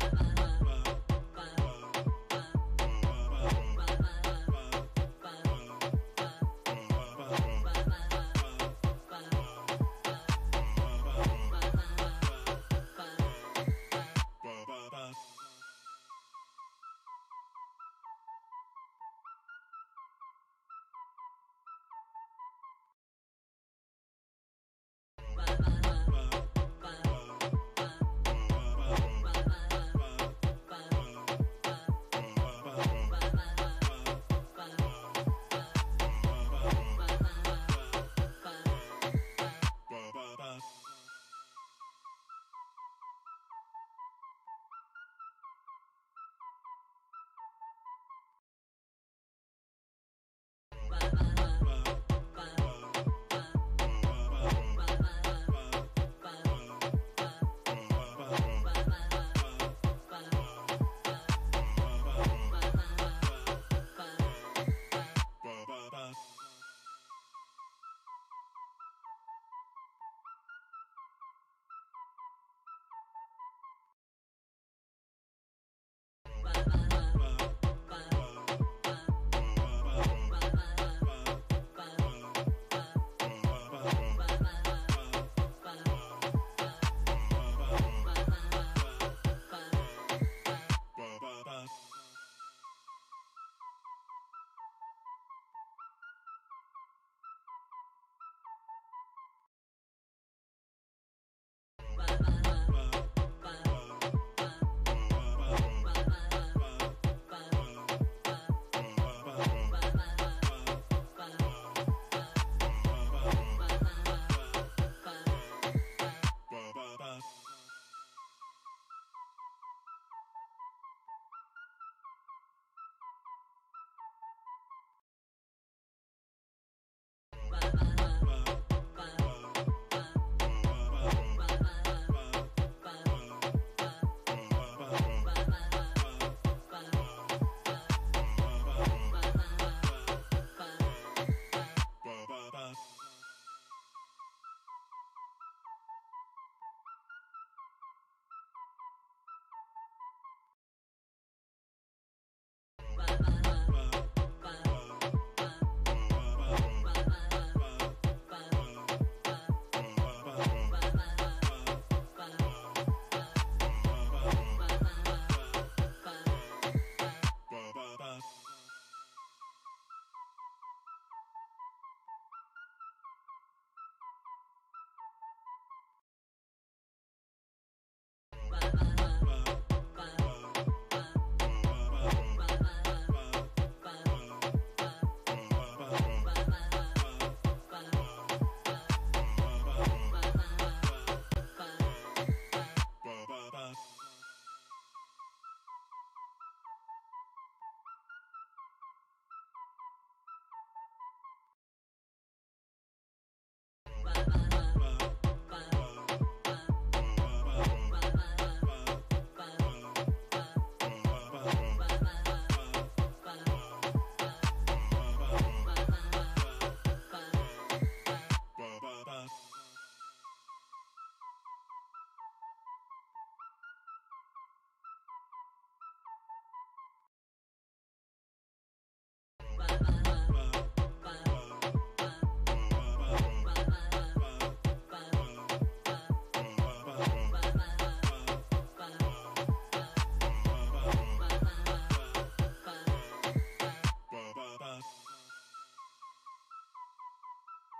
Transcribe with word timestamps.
bye 0.00 0.08
bye. 0.10 0.33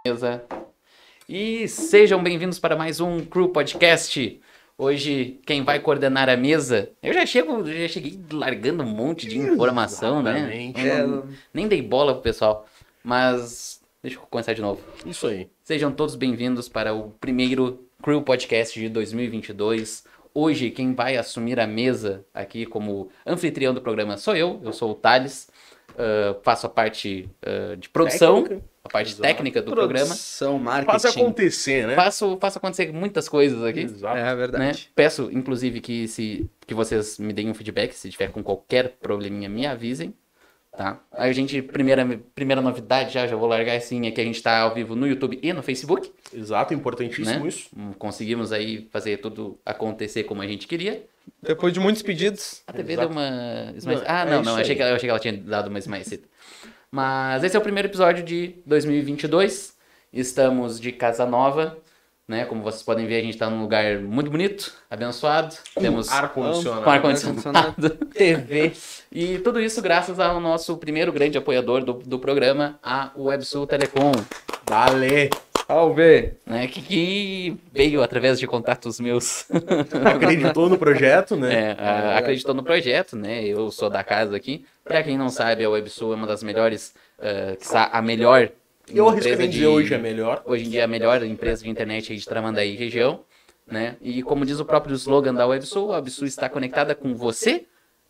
Mesa. 0.06 0.44
E 1.26 1.66
sejam 1.66 2.22
bem-vindos 2.22 2.58
para 2.58 2.76
mais 2.76 3.00
um 3.00 3.24
Crew 3.24 3.48
Podcast. 3.48 4.38
Hoje, 4.76 5.40
quem 5.46 5.64
vai 5.64 5.80
coordenar 5.80 6.28
a 6.28 6.36
mesa, 6.36 6.90
eu 7.02 7.14
já 7.14 7.24
chego, 7.24 7.64
já 7.64 7.88
cheguei 7.88 8.20
largando 8.30 8.82
um 8.82 8.86
monte 8.86 9.26
de 9.26 9.38
informação, 9.38 10.20
Exatamente. 10.20 10.82
né? 10.82 11.00
Eu 11.00 11.08
não- 11.08 11.28
nem 11.54 11.66
dei 11.66 11.80
bola 11.80 12.12
pro 12.12 12.22
pessoal, 12.22 12.66
mas 13.02 13.80
deixa 14.02 14.18
eu 14.18 14.22
começar 14.28 14.52
de 14.52 14.60
novo. 14.60 14.82
Isso 15.06 15.26
aí. 15.26 15.48
Sejam 15.62 15.90
todos 15.90 16.16
bem-vindos 16.16 16.68
para 16.68 16.92
o 16.92 17.12
primeiro 17.18 17.82
Crew 18.02 18.20
Podcast 18.20 18.78
de 18.78 18.90
2022. 18.90 20.04
Hoje, 20.34 20.68
quem 20.70 20.92
vai 20.92 21.16
assumir 21.16 21.58
a 21.58 21.66
mesa 21.66 22.26
aqui 22.34 22.66
como 22.66 23.08
anfitrião 23.26 23.72
do 23.72 23.80
programa 23.80 24.18
sou 24.18 24.36
eu, 24.36 24.60
eu 24.62 24.72
sou 24.74 24.90
o 24.90 24.94
Thales, 24.94 25.48
ah, 25.98 26.36
faço 26.42 26.66
a 26.66 26.70
parte 26.70 27.28
ah, 27.44 27.76
de 27.76 27.88
produção, 27.88 28.42
Técnica. 28.42 28.64
a 28.84 28.88
parte 28.88 29.08
Exato. 29.12 29.22
técnica 29.22 29.62
do 29.62 29.70
programa. 29.72 30.06
Produção, 30.06 30.58
marketing. 30.58 30.92
Faça 30.92 31.08
acontecer, 31.10 31.86
né? 31.86 31.94
Faço, 31.94 32.36
faço 32.40 32.58
acontecer 32.58 32.92
muitas 32.92 33.28
coisas 33.28 33.62
aqui. 33.62 33.80
Exato. 33.80 34.16
É 34.16 34.22
Né? 34.24 34.34
verdade. 34.34 34.90
Peço, 34.94 35.28
inclusive, 35.32 35.80
que, 35.80 36.06
se, 36.08 36.48
que 36.66 36.74
vocês 36.74 37.18
me 37.18 37.32
deem 37.32 37.50
um 37.50 37.54
feedback, 37.54 37.92
se 37.92 38.10
tiver 38.10 38.30
com 38.30 38.42
qualquer 38.42 38.96
probleminha, 39.00 39.48
me 39.48 39.66
avisem. 39.66 40.14
Tá? 40.76 40.98
Aí 41.12 41.30
a 41.30 41.32
gente, 41.32 41.62
primeira, 41.62 42.04
primeira 42.34 42.60
novidade 42.60 43.14
já, 43.14 43.28
já 43.28 43.36
vou 43.36 43.46
largar 43.48 43.76
assim, 43.76 44.08
é 44.08 44.10
que 44.10 44.20
a 44.20 44.24
gente 44.24 44.42
tá 44.42 44.58
ao 44.58 44.74
vivo 44.74 44.96
no 44.96 45.06
YouTube 45.06 45.38
e 45.40 45.52
no 45.52 45.62
Facebook. 45.62 46.12
Exato, 46.34 46.74
importantíssimo 46.74 47.42
Né? 47.44 47.48
isso. 47.48 47.68
Hum, 47.78 47.92
Conseguimos 47.96 48.50
aí 48.50 48.88
fazer 48.90 49.18
tudo 49.18 49.56
acontecer 49.64 50.24
como 50.24 50.42
a 50.42 50.46
gente 50.48 50.66
queria. 50.66 51.04
Depois 51.42 51.72
de 51.72 51.80
muitos 51.80 52.02
pedidos. 52.02 52.62
A 52.66 52.72
TV 52.72 52.94
Exato. 52.94 53.08
deu 53.08 53.16
uma. 53.16 53.72
esmaecida. 53.76 54.06
Não, 54.08 54.16
Ah, 54.16 54.22
é 54.22 54.42
não. 54.42 54.56
Achei 54.56 54.74
que, 54.74 54.82
eu 54.82 54.86
achei 54.86 54.98
que 55.00 55.10
ela 55.10 55.18
tinha 55.18 55.36
dado 55.36 55.68
uma 55.68 55.78
esmaecida. 55.78 56.22
Mas 56.90 57.42
esse 57.44 57.54
é 57.56 57.58
o 57.58 57.62
primeiro 57.62 57.88
episódio 57.88 58.22
de 58.24 58.54
2022. 58.66 59.74
Estamos 60.12 60.80
de 60.80 60.92
casa 60.92 61.26
nova. 61.26 61.76
Né? 62.26 62.46
Como 62.46 62.62
vocês 62.62 62.82
podem 62.82 63.06
ver, 63.06 63.18
a 63.18 63.22
gente 63.22 63.36
tá 63.36 63.50
num 63.50 63.60
lugar 63.60 63.98
muito 63.98 64.30
bonito, 64.30 64.72
abençoado. 64.88 65.54
Temos 65.78 66.10
Ar-condicionado. 66.10 66.82
com 66.82 66.90
ar-condicionado. 66.90 67.90
TV. 68.14 68.72
E 69.16 69.38
tudo 69.38 69.60
isso 69.60 69.80
graças 69.80 70.18
ao 70.18 70.40
nosso 70.40 70.76
primeiro 70.76 71.12
grande 71.12 71.38
apoiador 71.38 71.84
do, 71.84 71.92
do 71.92 72.18
programa, 72.18 72.80
a 72.82 73.12
WebSul 73.16 73.64
Telecom. 73.64 74.10
Vale. 74.68 75.30
Salve. 75.66 76.34
Né? 76.46 76.66
Que, 76.66 76.82
que 76.82 77.56
veio 77.72 78.02
através 78.02 78.38
de 78.38 78.46
contatos 78.46 79.00
meus. 79.00 79.46
Acreditou 80.14 80.68
no 80.68 80.76
projeto, 80.78 81.36
né? 81.36 81.54
É, 81.54 81.76
a- 81.78 82.18
acreditou 82.18 82.54
no 82.54 82.62
projeto, 82.62 83.16
né? 83.16 83.44
Eu 83.44 83.70
sou 83.70 83.88
da 83.88 84.04
casa 84.04 84.36
aqui. 84.36 84.64
Pra 84.84 85.02
quem 85.02 85.16
não 85.16 85.28
sabe, 85.30 85.64
a 85.64 85.70
WebSul 85.70 86.12
é 86.12 86.16
uma 86.16 86.26
das 86.26 86.42
melhores, 86.42 86.94
eh, 87.18 87.56
quiçá 87.58 87.88
a 87.92 88.02
melhor 88.02 88.50
Eu 88.92 89.08
arrisco 89.08 89.34
dizer 89.48 89.66
hoje 89.66 89.94
é 89.94 89.98
melhor. 89.98 90.42
Hoje 90.44 90.66
em 90.66 90.70
dia 90.70 90.82
é 90.82 90.84
a 90.84 90.88
melhor 90.88 91.22
empresa 91.24 91.64
de 91.64 91.70
internet 91.70 92.12
aí 92.12 92.18
de 92.18 92.26
Tramandaí 92.26 92.76
região, 92.76 93.20
né? 93.66 93.96
E 94.02 94.22
como 94.22 94.44
diz 94.44 94.60
o 94.60 94.64
próprio 94.66 94.94
slogan 94.94 95.32
da 95.32 95.46
WebSul, 95.46 95.92
a 95.92 95.96
WebSul 95.96 96.26
está 96.26 96.50
conectada 96.50 96.94
com 96.94 97.14
você, 97.14 97.64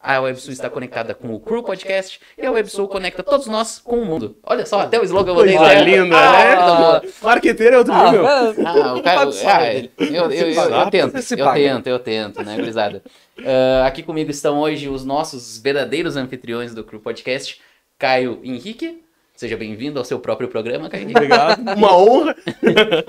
a 0.05 0.21
WebSul 0.21 0.53
está 0.53 0.69
conectada 0.69 1.15
com 1.15 1.35
o 1.35 1.41
Crew 1.41 1.63
Podcast 1.63 2.21
e 2.37 2.45
a 2.45 2.53
WebSul 2.53 2.87
conecta 2.87 3.23
todos 3.23 3.47
nós 3.47 3.79
com 3.79 4.03
o 4.03 4.05
mundo. 4.05 4.37
Olha 4.45 4.67
só, 4.67 4.81
até 4.81 5.01
o 5.01 5.05
slogan 5.05 5.31
eu 5.31 5.35
botei 5.37 5.57
Coisa 5.57 5.81
linda, 5.81 6.15
Ah, 6.15 7.01
né? 7.03 7.11
Marqueteiro 7.23 7.77
é 7.77 7.79
outro 7.79 7.95
nível. 7.95 8.27
Ah, 8.27 8.95
o 8.95 9.03
cara. 9.03 9.31
Ah, 9.47 9.75
eu, 9.75 9.91
eu, 9.99 10.31
eu, 10.31 10.49
eu 10.51 10.91
tento, 10.91 11.17
eu 11.17 11.53
tento, 11.55 11.87
eu 11.87 11.99
tento, 11.99 12.43
né, 12.45 12.57
gurizada? 12.57 13.03
Ah, 13.45 13.87
aqui 13.89 14.01
comigo 14.05 14.31
estão 14.31 14.61
hoje 14.61 14.89
os 14.89 15.05
nossos 15.05 15.59
verdadeiros 15.59 16.15
anfitriões 16.17 16.73
do 16.73 16.85
Crew 16.85 17.01
Podcast, 17.01 17.61
Caio 17.99 18.39
Henrique. 18.45 19.03
Seja 19.35 19.57
bem-vindo 19.57 19.99
ao 19.99 20.05
seu 20.05 20.21
próprio 20.21 20.47
programa, 20.47 20.89
Caio 20.89 21.03
Henrique. 21.03 21.19
Obrigado. 21.19 21.61
Uma 21.77 21.97
honra. 21.97 22.37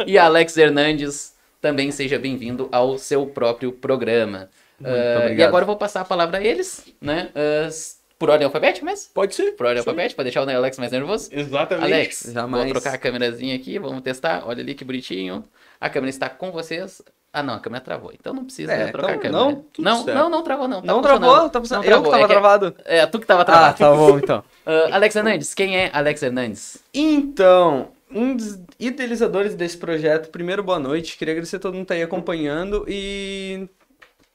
E 0.07 0.17
Alex 0.17 0.57
Hernandes, 0.57 1.35
também 1.61 1.91
seja 1.91 2.17
bem-vindo 2.17 2.67
ao 2.71 2.97
seu 2.97 3.27
próprio 3.27 3.71
programa. 3.71 4.49
Ah, 4.83 5.17
obrigado. 5.17 5.39
e 5.39 5.43
agora 5.43 5.63
eu 5.63 5.67
vou 5.67 5.77
passar 5.77 6.01
a 6.01 6.05
palavra 6.05 6.37
a 6.39 6.43
eles, 6.43 6.85
né? 7.01 7.29
ah, 7.35 7.65
s- 7.67 7.95
por 8.17 8.29
ordem 8.29 8.45
alfabética 8.45 8.85
mesmo? 8.85 9.09
Pode 9.13 9.35
ser. 9.35 9.51
Por 9.53 9.65
ordem 9.65 9.81
Sim. 9.83 9.89
alfabética, 9.89 10.15
para 10.15 10.23
deixar 10.23 10.45
o 10.45 10.49
Alex 10.49 10.77
mais 10.77 10.91
nervoso. 10.91 11.29
Exatamente. 11.31 11.93
Alex, 11.93 12.31
Jamais. 12.33 12.63
vou 12.63 12.73
trocar 12.73 12.93
a 12.95 12.97
câmerazinha 12.97 13.55
aqui, 13.55 13.77
vamos 13.77 14.01
testar. 14.01 14.43
Olha 14.45 14.61
ali 14.61 14.73
que 14.73 14.85
bonitinho. 14.85 15.43
A 15.81 15.89
câmera 15.89 16.09
está 16.09 16.29
com 16.29 16.51
vocês. 16.51 17.01
Ah, 17.33 17.43
não, 17.43 17.55
a 17.55 17.59
câmera 17.59 17.83
travou. 17.83 18.13
Então 18.17 18.33
não 18.33 18.45
precisa 18.45 18.71
É, 18.71 18.87
trocar 18.87 19.15
então 19.15 19.19
a 19.19 19.21
câmera. 19.21 19.31
não, 19.31 19.55
tudo 19.73 19.83
não, 19.83 20.05
não, 20.05 20.29
não 20.29 20.43
travou 20.43 20.67
não. 20.69 20.81
Tá 20.81 20.87
Não 20.87 21.01
travou? 21.01 21.49
Tá 21.49 21.59
funcionando. 21.59 21.85
Eu 21.85 22.01
que 22.01 22.09
tava 22.09 22.23
é 22.23 22.27
que- 22.27 22.31
travado. 22.33 22.75
É, 22.85 23.05
tu 23.05 23.19
que 23.19 23.25
tava 23.27 23.41
Ah, 23.41 23.45
travado. 23.45 23.77
tá 23.77 23.93
bom 23.93 24.17
então. 24.17 24.43
Ah, 24.65 24.95
Alex 24.95 25.15
Hernandes, 25.15 25.53
quem 25.53 25.77
é 25.77 25.89
Alex 25.93 26.23
Hernandes? 26.23 26.77
Então, 26.93 27.89
um 28.09 28.35
dos 28.37 28.57
idealizadores 28.79 29.53
desse 29.53 29.77
projeto, 29.77 30.29
primeiro, 30.29 30.63
boa 30.63 30.79
noite. 30.79 31.17
Queria 31.17 31.33
agradecer 31.33 31.57
a 31.57 31.59
todo 31.59 31.73
mundo 31.73 31.83
que 31.83 31.89
tá 31.89 31.93
aí 31.95 32.01
acompanhando 32.03 32.85
e 32.87 33.67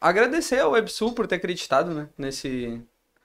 agradecer 0.01 0.61
ao 0.61 0.73
WebSul 0.73 1.13
por 1.13 1.27
ter 1.27 1.37
acreditado, 1.37 1.93
né, 1.93 2.09
nesse, 2.17 2.81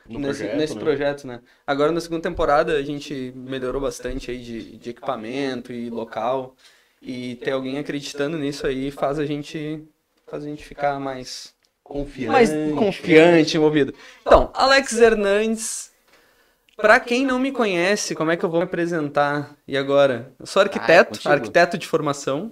No 0.07 0.19
nesse, 0.19 0.39
projeto, 0.43 0.57
nesse 0.57 0.73
né? 0.75 0.79
projeto, 0.81 1.27
né? 1.27 1.41
Agora 1.65 1.91
na 1.91 2.01
segunda 2.01 2.21
temporada 2.23 2.73
a 2.77 2.83
gente 2.83 3.31
melhorou 3.35 3.81
bastante 3.81 4.29
aí 4.31 4.39
de, 4.39 4.77
de 4.77 4.89
equipamento 4.91 5.71
e 5.73 5.89
local. 5.89 6.55
E 7.01 7.35
ter 7.37 7.51
alguém 7.51 7.77
acreditando 7.77 8.37
nisso 8.37 8.65
aí 8.65 8.89
faz 8.91 9.19
a 9.19 9.25
gente 9.25 9.83
faz 10.27 10.43
a 10.43 10.47
gente 10.47 10.65
ficar 10.65 10.99
mais 10.99 11.53
Confiante. 11.83 12.31
mais 12.31 12.49
confiante, 12.75 13.57
envolvido. 13.57 13.93
Então, 14.21 14.49
Alex 14.55 14.93
Hernandes, 14.99 15.91
pra 16.75 16.99
quem 16.99 17.23
não 17.25 17.37
me 17.37 17.51
conhece, 17.51 18.15
como 18.15 18.31
é 18.31 18.37
que 18.37 18.43
eu 18.43 18.49
vou 18.49 18.59
me 18.59 18.65
apresentar? 18.65 19.55
E 19.67 19.77
agora? 19.77 20.33
Eu 20.39 20.47
sou 20.47 20.63
arquiteto, 20.63 21.11
contigo. 21.11 21.33
arquiteto 21.33 21.77
de 21.77 21.85
formação. 21.85 22.51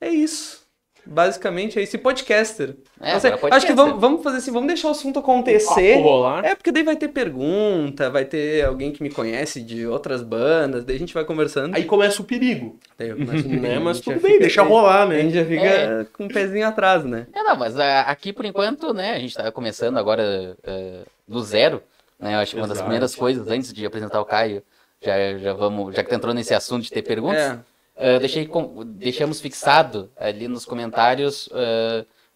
É 0.00 0.08
isso. 0.08 0.59
Basicamente 1.06 1.78
é 1.78 1.82
isso. 1.82 1.96
E 1.96 1.98
podcaster. 1.98 2.76
É, 3.00 3.18
sei, 3.18 3.32
agora 3.32 3.54
acho 3.56 3.66
que 3.66 3.72
podcaster. 3.72 3.76
vamos, 3.76 4.00
vamos 4.00 4.22
fazer 4.22 4.36
assim, 4.38 4.50
vamos 4.52 4.68
deixar 4.68 4.88
o 4.88 4.90
assunto 4.92 5.18
acontecer. 5.18 5.96
Papo 5.96 6.02
rolar. 6.02 6.44
É, 6.44 6.54
porque 6.54 6.70
daí 6.70 6.82
vai 6.82 6.96
ter 6.96 7.08
pergunta, 7.08 8.10
vai 8.10 8.24
ter 8.24 8.64
alguém 8.64 8.92
que 8.92 9.02
me 9.02 9.10
conhece 9.10 9.60
de 9.62 9.86
outras 9.86 10.22
bandas, 10.22 10.84
daí 10.84 10.96
a 10.96 10.98
gente 10.98 11.14
vai 11.14 11.24
conversando. 11.24 11.74
Aí 11.74 11.84
começa 11.84 12.20
o 12.20 12.24
perigo, 12.24 12.78
Daí 12.98 13.08
eu 13.08 13.16
começo 13.16 13.46
a- 13.46 13.50
né? 13.52 13.76
a 13.76 13.80
Mas 13.80 14.00
tudo 14.00 14.20
bem, 14.20 14.32
fica- 14.32 14.40
deixa 14.40 14.62
rolar, 14.62 15.02
A 15.02 15.06
né? 15.06 15.20
gente 15.22 15.34
já 15.34 15.44
fica 15.44 15.64
É. 15.66 16.06
com 16.12 16.26
o 16.26 16.28
pezinho 16.28 16.66
atrás, 16.66 17.04
né? 17.04 17.26
É, 17.32 17.42
não, 17.42 17.56
mas 17.56 17.78
ah, 17.78 18.02
aqui 18.02 18.32
por 18.32 18.44
enquanto, 18.44 18.92
né, 18.94 19.12
a 19.14 19.18
gente 19.18 19.34
tá 19.34 19.50
começando 19.50 19.96
agora 19.98 20.56
ah, 20.66 21.02
do 21.26 21.42
zero, 21.42 21.82
né, 22.18 22.34
eu 22.34 22.38
acho 22.38 22.52
que 22.54 22.60
uma 22.60 22.68
das 22.68 22.80
primeiras 22.80 23.14
coisas, 23.14 23.48
antes 23.48 23.72
de 23.72 23.84
apresentar 23.86 24.20
o 24.20 24.24
Caio, 24.24 24.62
já, 25.02 25.38
já 25.38 25.52
vamos, 25.54 25.94
já 25.94 26.02
que 26.02 26.10
tu 26.10 26.14
entrou 26.14 26.34
nesse 26.34 26.52
assunto 26.52 26.82
de 26.82 26.90
ter 26.90 27.02
perguntas, 27.02 27.40
É. 27.40 27.58
ah, 28.00 28.18
deixei, 28.18 28.46
com- 28.46 28.84
deixamos 28.84 29.40
fixado 29.40 30.10
ali 30.16 30.48
nos 30.48 30.64
comentários, 30.64 31.48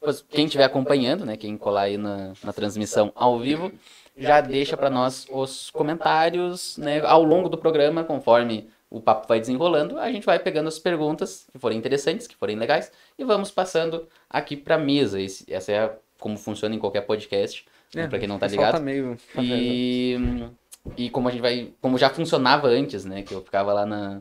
pois 0.00 0.22
quem 0.28 0.44
estiver 0.44 0.64
acompanhando, 0.64 1.24
né, 1.24 1.36
quem 1.36 1.56
colar 1.56 1.82
aí 1.82 1.96
na, 1.96 2.32
na 2.42 2.52
transmissão 2.52 3.10
ao 3.14 3.38
vivo, 3.38 3.72
já 4.16 4.40
deixa 4.40 4.76
para 4.76 4.90
nós 4.90 5.26
os 5.30 5.70
comentários, 5.70 6.76
né, 6.78 7.00
ao 7.04 7.22
longo 7.24 7.48
do 7.48 7.58
programa, 7.58 8.04
conforme 8.04 8.68
o 8.90 9.00
papo 9.00 9.26
vai 9.26 9.40
desenrolando, 9.40 9.98
a 9.98 10.10
gente 10.12 10.24
vai 10.24 10.38
pegando 10.38 10.68
as 10.68 10.78
perguntas 10.78 11.46
que 11.50 11.58
forem 11.58 11.76
interessantes, 11.78 12.26
que 12.28 12.36
forem 12.36 12.56
legais, 12.56 12.92
e 13.18 13.24
vamos 13.24 13.50
passando 13.50 14.06
aqui 14.30 14.56
pra 14.56 14.78
mesa. 14.78 15.20
Esse- 15.20 15.44
essa 15.52 15.72
é 15.72 15.78
a- 15.84 15.92
como 16.20 16.36
funciona 16.38 16.74
em 16.74 16.78
qualquer 16.78 17.00
podcast, 17.00 17.64
né, 17.92 18.06
pra 18.06 18.18
quem 18.20 18.28
não 18.28 18.38
tá 18.38 18.46
ligado. 18.46 18.74
Tá 18.74 18.80
meio... 18.80 19.16
E, 19.38 20.16
e 20.96 21.10
como 21.10 21.26
a 21.28 21.30
gente 21.32 21.40
vai. 21.40 21.72
Como 21.80 21.98
já 21.98 22.08
funcionava 22.10 22.68
antes, 22.68 23.04
né? 23.04 23.22
Que 23.22 23.34
eu 23.34 23.42
ficava 23.42 23.72
lá 23.72 23.84
na, 23.86 24.20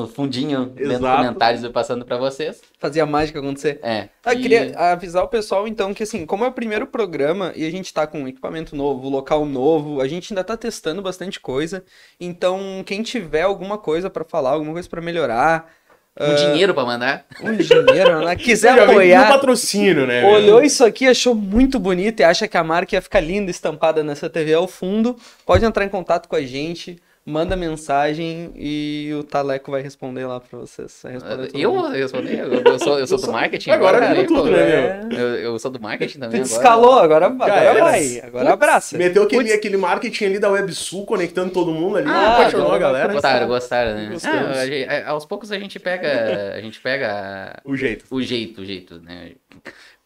no 0.00 0.08
fundinho, 0.08 0.72
lendo 0.76 0.92
Exato. 0.92 1.22
comentários 1.22 1.64
e 1.64 1.68
passando 1.68 2.04
pra 2.04 2.16
vocês. 2.16 2.60
Fazia 2.78 3.02
a 3.02 3.06
mágica 3.06 3.38
acontecer. 3.38 3.78
É. 3.82 4.08
Ah, 4.24 4.34
e- 4.34 4.40
queria 4.40 4.76
avisar 4.78 5.22
o 5.24 5.28
pessoal, 5.28 5.68
então, 5.68 5.92
que 5.94 6.02
assim, 6.02 6.26
como 6.26 6.44
é 6.44 6.48
o 6.48 6.52
primeiro 6.52 6.86
programa 6.86 7.52
e 7.54 7.66
a 7.66 7.70
gente 7.70 7.92
tá 7.92 8.06
com 8.06 8.26
equipamento 8.26 8.74
novo, 8.74 9.08
local 9.08 9.44
novo, 9.44 10.00
a 10.00 10.08
gente 10.08 10.32
ainda 10.32 10.42
tá 10.44 10.56
testando 10.56 11.02
bastante 11.02 11.38
coisa. 11.38 11.84
Então, 12.18 12.82
quem 12.84 13.02
tiver 13.02 13.42
alguma 13.42 13.78
coisa 13.78 14.10
pra 14.10 14.24
falar, 14.24 14.50
alguma 14.50 14.72
coisa 14.72 14.88
pra 14.88 15.00
melhorar, 15.00 15.70
um 16.18 16.34
dinheiro 16.34 16.74
pra 16.74 16.84
mandar. 16.84 17.24
um 17.40 17.56
dinheiro, 17.56 18.24
né? 18.24 18.36
quiser 18.36 18.76
com 18.76 18.90
apoiar, 18.90 19.28
patrocínio, 19.28 20.06
né? 20.06 20.24
olhou 20.24 20.62
isso 20.62 20.84
aqui, 20.84 21.06
achou 21.06 21.34
muito 21.34 21.78
bonito 21.78 22.20
e 22.20 22.24
acha 22.24 22.46
que 22.48 22.56
a 22.56 22.64
marca 22.64 22.96
ia 22.96 23.00
ficar 23.00 23.20
linda 23.20 23.50
estampada 23.50 24.02
nessa 24.02 24.28
TV 24.28 24.52
ao 24.52 24.66
fundo, 24.66 25.16
pode 25.46 25.64
entrar 25.64 25.84
em 25.84 25.88
contato 25.88 26.28
com 26.28 26.36
a 26.36 26.42
gente. 26.42 27.00
Manda 27.30 27.54
mensagem 27.56 28.52
e 28.56 29.10
o 29.18 29.22
Taleco 29.22 29.70
vai 29.70 29.80
responder 29.82 30.26
lá 30.26 30.40
pra 30.40 30.58
vocês. 30.58 30.98
Vai 31.02 31.12
responder 31.12 31.46
todo 31.46 31.58
Eu 31.60 31.70
mundo. 31.72 31.82
vou 31.82 31.90
responder. 31.92 32.38
Eu, 32.40 32.52
eu 32.72 32.78
sou, 32.78 32.98
eu 32.98 33.06
sou 33.06 33.18
do 33.20 33.30
marketing. 33.32 33.70
Agora 33.70 33.98
agora, 33.98 34.14
virou 34.14 34.26
tudo, 34.26 34.42
pô, 34.50 34.56
né, 34.56 35.08
Eu, 35.12 35.28
eu 35.36 35.58
sou 35.58 35.70
do 35.70 35.80
marketing 35.80 36.14
Tu 36.18 36.20
também. 36.20 36.40
agora. 36.40 36.48
descalou, 36.54 36.98
agora, 36.98 37.26
agora 37.26 37.54
era. 37.54 37.80
vai. 37.84 38.20
Agora 38.20 38.52
abraça. 38.52 38.98
Meteu 38.98 39.22
aquele, 39.22 39.42
Putz. 39.44 39.54
aquele 39.54 39.76
marketing 39.76 40.24
ali 40.24 40.38
da 40.38 40.50
WebSul, 40.50 41.06
conectando 41.06 41.52
todo 41.52 41.70
mundo 41.72 41.98
ali. 41.98 42.08
Ah, 42.08 42.34
apaixonou 42.34 42.72
a 42.72 42.76
agora 42.76 42.92
galera. 42.92 43.12
Gostaram, 43.12 43.46
gostaram, 43.48 43.94
né? 43.94 44.16
Ah, 44.24 44.66
gente- 44.66 44.88
é, 44.88 45.04
aos 45.04 45.24
poucos 45.24 45.52
a 45.52 45.58
gente 45.58 45.78
pega. 45.78 46.54
A 46.56 46.60
gente 46.60 46.80
pega 46.80 47.60
O 47.64 47.76
jeito. 47.76 48.04
o 48.10 48.20
jeito, 48.20 48.60
o 48.62 48.64
jeito, 48.64 49.00
né? 49.00 49.32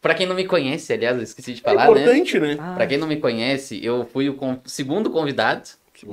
Pra 0.01 0.13
quem 0.13 0.27
não 0.27 0.35
me 0.35 0.45
conhece, 0.45 0.93
aliás, 0.93 1.17
eu 1.17 1.23
esqueci 1.23 1.53
de 1.53 1.61
É 1.61 1.63
falar, 1.63 1.85
né? 1.85 1.91
importante, 2.01 2.39
né? 2.39 2.55
Pra 2.75 2.85
quem 2.85 2.97
não 2.97 3.07
me 3.07 3.15
conhece, 3.17 3.83
eu 3.83 4.07
fui 4.13 4.29
o 4.29 4.35
con- 4.35 4.59
segundo 4.63 5.09
convidado 5.09 5.63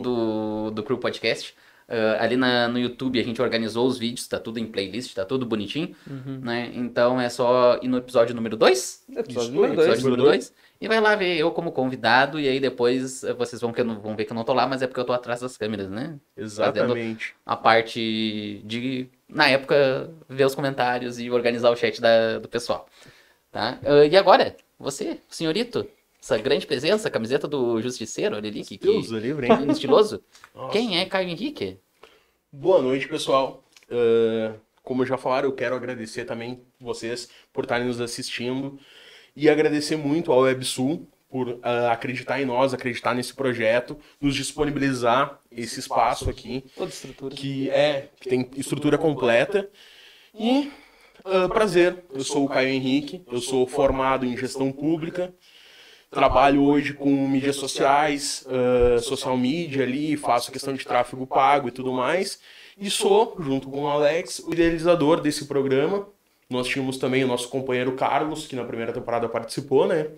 do, 0.01 0.71
do 0.71 0.83
Crew 0.83 0.99
Podcast. 0.99 1.55
Ah, 1.89 2.25
ali 2.25 2.37
na, 2.37 2.69
no 2.69 2.79
YouTube 2.79 3.21
a 3.21 3.23
gente 3.25 3.43
organizou 3.43 3.87
os 3.87 3.99
vídeos, 3.99 4.27
tá 4.27 4.39
tudo 4.39 4.59
em 4.59 4.67
playlist, 4.67 5.15
tá 5.15 5.25
tudo 5.25 5.45
bonitinho, 5.45 5.95
né? 6.41 6.71
Então 6.75 7.21
é 7.21 7.29
só 7.29 7.79
ir 7.83 7.89
no 7.89 7.99
episódio 7.99 8.35
número 8.35 8.57
2, 8.57 9.05
Episódio 9.17 9.53
número 9.53 9.73
episódio 9.75 9.77
2. 9.77 9.79
episódio 9.99 10.11
número 10.11 10.23
2, 10.23 10.55
e 10.81 10.89
vai 10.89 11.01
lá 11.01 11.15
ver 11.17 11.37
eu 11.37 11.51
como 11.51 11.71
convidado, 11.71 12.41
e 12.41 12.49
aí 12.49 12.59
depois 12.61 13.23
vocês 13.37 13.61
vão, 13.61 13.73
que 13.73 13.83
não- 13.83 14.01
vão 14.01 14.17
ver 14.17 14.25
que 14.25 14.33
eu 14.33 14.35
não 14.35 14.45
tô 14.45 14.55
lá, 14.55 14.67
mas 14.67 14.81
é 14.81 14.87
porque 14.87 15.01
eu 15.01 15.05
tô 15.05 15.13
atrás 15.13 15.41
das 15.41 15.57
câmeras, 15.59 15.91
né? 15.91 16.17
Exatamente. 16.37 17.35
A 17.45 17.57
parte 17.57 18.63
de, 18.65 19.09
na 19.29 19.49
época, 19.49 20.09
ver 20.29 20.45
os 20.47 20.55
comentários 20.55 21.21
e 21.21 21.31
organizar 21.31 21.71
o 21.71 21.77
chat 21.77 22.01
da- 22.01 22.39
do 22.39 22.49
pessoal. 22.49 22.89
Tá? 23.51 23.79
Ah, 23.85 24.07
e 24.07 24.17
agora, 24.17 24.57
você, 24.79 25.19
senhorito, 25.29 25.87
essa 26.23 26.39
grande 26.39 26.65
presença, 26.65 27.09
a 27.09 27.11
camiseta 27.11 27.49
do 27.49 27.83
Justiceiro, 27.83 28.37
olha 28.37 28.49
ali, 28.49 28.63
que, 28.63 28.79
que 28.79 28.87
Deus 28.87 29.11
o 29.11 29.19
livre, 29.19 29.49
hein? 29.49 29.67
estiloso. 29.73 30.23
Nossa. 30.55 30.73
Quem 30.73 30.99
é 31.01 31.05
Caio 31.05 31.29
Henrique? 31.29 31.79
Boa 32.53 32.81
noite, 32.81 33.09
pessoal. 33.09 33.65
Ah, 33.91 34.55
como 34.85 35.05
já 35.05 35.17
falaram, 35.17 35.49
eu 35.49 35.55
quero 35.55 35.75
agradecer 35.75 36.25
também 36.25 36.63
vocês 36.81 37.29
por 37.53 37.65
estarem 37.65 37.89
nos 37.89 38.01
assistindo 38.01 38.79
e 39.35 39.49
agradecer 39.49 39.97
muito 39.97 40.31
ao 40.31 40.41
WebSul 40.41 41.09
por 41.29 41.59
ah, 41.61 41.91
acreditar 41.91 42.41
em 42.41 42.45
nós, 42.45 42.73
acreditar 42.73 43.15
nesse 43.15 43.35
projeto, 43.35 43.99
nos 44.21 44.37
disponibilizar 44.37 45.41
esse 45.51 45.81
espaço 45.81 46.31
aqui, 46.31 46.65
Toda 46.77 46.91
estrutura. 46.91 47.35
que 47.35 47.69
é 47.71 48.11
que 48.21 48.29
tem 48.29 48.49
estrutura 48.57 48.97
completa. 48.97 49.69
E 50.33 50.71
ah, 51.25 51.49
prazer, 51.49 52.05
eu 52.13 52.23
sou 52.23 52.45
o 52.45 52.49
Caio 52.49 52.69
Henrique, 52.69 53.25
eu 53.27 53.41
sou 53.41 53.67
formado 53.67 54.25
em 54.25 54.37
gestão 54.37 54.71
pública, 54.71 55.35
trabalho 56.13 56.63
hoje 56.63 56.93
com 56.93 57.11
mídias 57.27 57.57
sociais, 57.57 58.47
ah, 58.47 59.01
social 59.01 59.37
media 59.37 59.83
ali, 59.83 60.17
faço 60.17 60.53
questão 60.53 60.75
de 60.75 60.85
tráfego 60.85 61.27
pago 61.27 61.69
e 61.69 61.71
tudo 61.73 61.93
mais. 61.93 62.39
E 62.79 62.91
sou, 62.91 63.37
junto 63.41 63.69
com 63.69 63.83
o 63.83 63.89
Alex, 63.89 64.41
o 64.41 64.53
idealizador 64.53 65.21
desse 65.21 65.47
programa. 65.47 66.07
Nós 66.49 66.69
tínhamos 66.69 66.99
também 66.99 67.25
o 67.25 67.27
nosso 67.27 67.49
companheiro 67.49 67.93
Carlos, 67.93 68.47
que 68.47 68.55
na 68.55 68.65
primeira 68.65 68.93
temporada 68.93 69.27
participou, 69.29 69.87
né? 69.87 70.09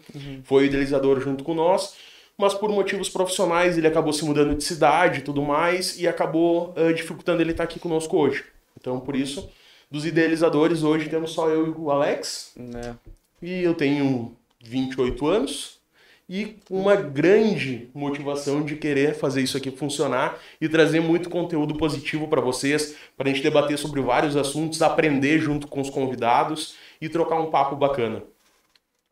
Foi 0.42 0.64
o 0.64 0.66
idealizador 0.66 1.20
junto 1.20 1.44
com 1.44 1.54
nós. 1.54 1.94
Mas 2.36 2.52
por 2.54 2.68
motivos 2.70 3.08
profissionais 3.08 3.78
ele 3.78 3.86
acabou 3.86 4.12
se 4.12 4.24
mudando 4.24 4.56
de 4.56 4.64
cidade 4.64 5.20
e 5.20 5.22
tudo 5.22 5.42
mais, 5.42 5.98
e 6.00 6.08
acabou 6.08 6.74
ah, 6.76 6.92
dificultando 6.92 7.40
ele 7.40 7.52
estar 7.52 7.64
aqui 7.64 7.78
conosco 7.78 8.16
hoje. 8.16 8.44
Então, 8.80 8.98
por 8.98 9.14
isso, 9.14 9.48
dos 9.88 10.04
idealizadores, 10.04 10.82
hoje 10.82 11.08
temos 11.08 11.30
só 11.30 11.48
eu 11.48 11.68
e 11.68 11.70
o 11.70 11.90
Alex. 11.90 12.52
Né? 12.56 12.96
E 13.40 13.62
eu 13.62 13.74
tenho 13.74 14.36
28 14.60 15.26
anos 15.26 15.83
e 16.28 16.56
uma 16.70 16.96
grande 16.96 17.88
motivação 17.94 18.62
de 18.62 18.76
querer 18.76 19.14
fazer 19.14 19.42
isso 19.42 19.56
aqui 19.56 19.70
funcionar 19.70 20.38
e 20.60 20.68
trazer 20.68 21.00
muito 21.00 21.28
conteúdo 21.28 21.76
positivo 21.76 22.28
para 22.28 22.40
vocês, 22.40 22.96
para 23.16 23.28
a 23.28 23.32
gente 23.32 23.42
debater 23.42 23.78
sobre 23.78 24.00
vários 24.00 24.36
assuntos, 24.36 24.82
aprender 24.82 25.38
junto 25.38 25.66
com 25.66 25.80
os 25.80 25.90
convidados 25.90 26.74
e 27.00 27.08
trocar 27.08 27.40
um 27.40 27.50
papo 27.50 27.76
bacana. 27.76 28.22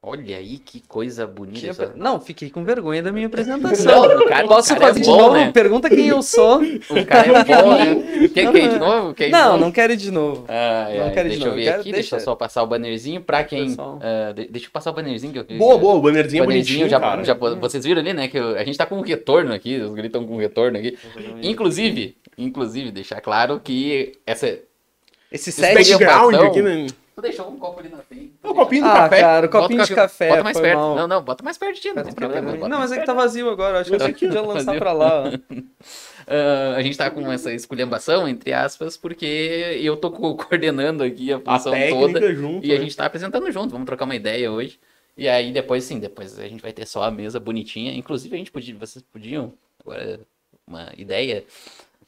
Olha 0.04 0.37
aí 0.37 0.59
que 0.59 0.80
coisa 0.80 1.28
bonita. 1.28 1.68
essa- 1.68 1.92
Não, 1.94 2.21
fiquei 2.21 2.50
com 2.50 2.64
vergonha 2.64 3.00
da 3.00 3.12
minha 3.12 3.28
apresentação. 3.28 4.09
Não, 4.09 4.18
o 4.18 4.28
cara- 4.28 4.49
Posso 4.49 4.73
o 4.73 4.76
cara 4.76 4.87
é 4.87 4.88
fazer 4.88 5.00
de 5.00 5.06
bom, 5.06 5.16
novo? 5.16 5.35
né? 5.37 5.52
Pergunta 5.52 5.88
quem 5.88 6.09
eu 6.09 6.21
sou. 6.23 6.61
O 6.61 7.06
cara 7.06 7.28
é 7.28 7.62
bom, 7.62 7.71
né? 7.73 8.28
Quer, 8.35 8.50
quer 8.50 8.64
ir 8.64 8.68
de 8.71 8.78
novo? 8.80 9.14
Quer 9.14 9.25
ir 9.25 9.26
de 9.26 9.32
Não, 9.32 9.49
novo? 9.52 9.64
não 9.64 9.71
quero 9.71 9.92
ir 9.92 9.97
de 9.97 10.11
novo. 10.11 10.44
Ai, 10.49 10.99
não 10.99 11.04
ai, 11.04 11.11
quero 11.12 11.28
ir 11.28 11.30
de 11.30 11.37
deixa 11.37 11.42
eu 11.44 11.47
novo, 11.50 11.56
ver 11.56 11.64
quero- 11.66 11.80
aqui, 11.82 11.92
deixa 11.92 12.14
eu 12.14 12.18
deixa- 12.18 12.25
só 12.25 12.35
passar 12.35 12.64
o 12.64 12.66
bannerzinho 12.66 13.21
pra 13.21 13.44
quem. 13.44 13.76
Ah, 13.78 14.32
de- 14.32 14.49
deixa 14.49 14.66
eu 14.66 14.71
passar 14.73 14.90
o 14.90 14.94
bannerzinho 14.94 15.32
que 15.32 15.38
eu 15.38 15.56
Boa, 15.56 15.78
boa, 15.78 15.94
o 15.94 16.00
bannerzinho 16.00 16.42
é 16.42 16.47
bannerzinho, 16.47 16.78
bonitinho, 16.80 16.88
já, 16.90 16.99
cara. 16.99 17.23
já- 17.23 17.35
vocês 17.35 17.85
viram 17.85 18.00
ali, 18.00 18.12
né? 18.12 18.26
Que 18.26 18.38
eu- 18.38 18.56
a 18.59 18.64
gente 18.64 18.76
tá 18.76 18.85
com 18.85 18.97
um 18.97 19.02
retorno 19.02 19.54
aqui, 19.54 19.76
os 19.76 19.92
gritos 19.92 20.06
estão 20.06 20.26
com 20.26 20.35
um 20.35 20.38
retorno 20.38 20.78
aqui. 20.78 20.99
Inclusive, 21.44 22.16
inclusive, 22.37 22.90
deixar 22.90 23.21
claro 23.21 23.61
que 23.62 24.14
essa. 24.26 24.47
Esse 25.30 25.49
Esse 25.50 25.52
set. 25.52 25.75
background 25.75 26.35
apresentação- 26.35 26.47
aqui, 26.50 26.61
né? 26.62 26.87
Tu 27.14 27.21
deixou 27.21 27.50
um 27.50 27.59
copo 27.59 27.78
ali 27.81 27.90
na 27.90 27.99
frente. 27.99 28.33
É 28.42 28.49
o 28.49 28.54
copinho 28.54 28.85
do 28.85 28.88
Ah, 28.90 28.95
café. 29.02 29.21
cara, 29.21 29.47
o 29.47 29.50
Bota 29.50 29.62
copinho 29.64 29.83
o 29.83 29.87
de 29.87 29.95
café. 29.95 30.28
Bota 30.31 30.42
mais 30.45 30.59
perto. 30.59 30.78
mal. 30.78 30.97
Não, 30.97 31.07
não, 31.09 31.23
bota 31.23 31.45
mais 31.45 31.59
perto 31.59 31.75
de 31.75 31.81
ti, 31.83 31.92
não 31.92 32.02
tem 32.02 32.14
problema. 32.14 32.52
bota 32.52 32.69
Não, 32.69 32.78
mais 32.78 32.90
mas 32.90 32.92
é 32.92 33.00
que 33.00 33.07
tá 33.07 33.12
vazio 33.12 33.50
agora. 33.50 33.81
Acho 33.81 33.90
que 33.90 33.97
eu 33.97 34.07
aqui, 34.07 34.26
podia 34.26 34.40
lançar 34.40 34.64
vazio. 34.64 34.78
pra 34.81 34.92
lá. 34.92 35.25
Ah, 36.26 36.76
a 36.76 36.83
gente 36.83 36.97
tá 36.97 37.11
com 37.11 37.31
essa 37.33 37.52
esculhambação, 37.52 38.28
entre 38.28 38.52
aspas, 38.52 38.97
porque 38.97 39.26
eu 39.83 39.97
tô 39.97 40.11
co- 40.11 40.37
coordenando 40.38 41.02
aqui 41.02 41.33
a 41.33 41.37
A 41.45 41.59
função 41.59 41.73
técnica 41.73 42.21
toda. 42.21 42.35
junto. 42.35 42.64
E 42.64 42.71
a 42.73 42.76
né? 42.76 42.81
gente 42.83 42.97
tá 42.97 43.07
apresentando 43.07 43.50
junto, 43.50 43.71
vamos 43.73 43.87
trocar 43.87 44.04
uma 44.04 44.14
ideia 44.14 44.50
hoje. 44.50 44.78
E 45.16 45.28
aí 45.28 45.52
depois, 45.52 45.83
sim, 45.85 45.99
depois 45.99 46.38
a 46.38 46.47
gente 46.49 46.62
vai 46.62 46.73
ter 46.73 46.87
só 46.87 47.02
a 47.02 47.11
mesa 47.11 47.40
bonitinha. 47.40 47.92
Inclusive, 47.95 48.35
a 48.35 48.38
gente 48.38 48.52
podia, 48.52 48.75
vocês 48.76 49.04
podiam, 49.12 49.52
agora, 49.85 50.21
uma 50.64 50.90
ideia, 50.97 51.45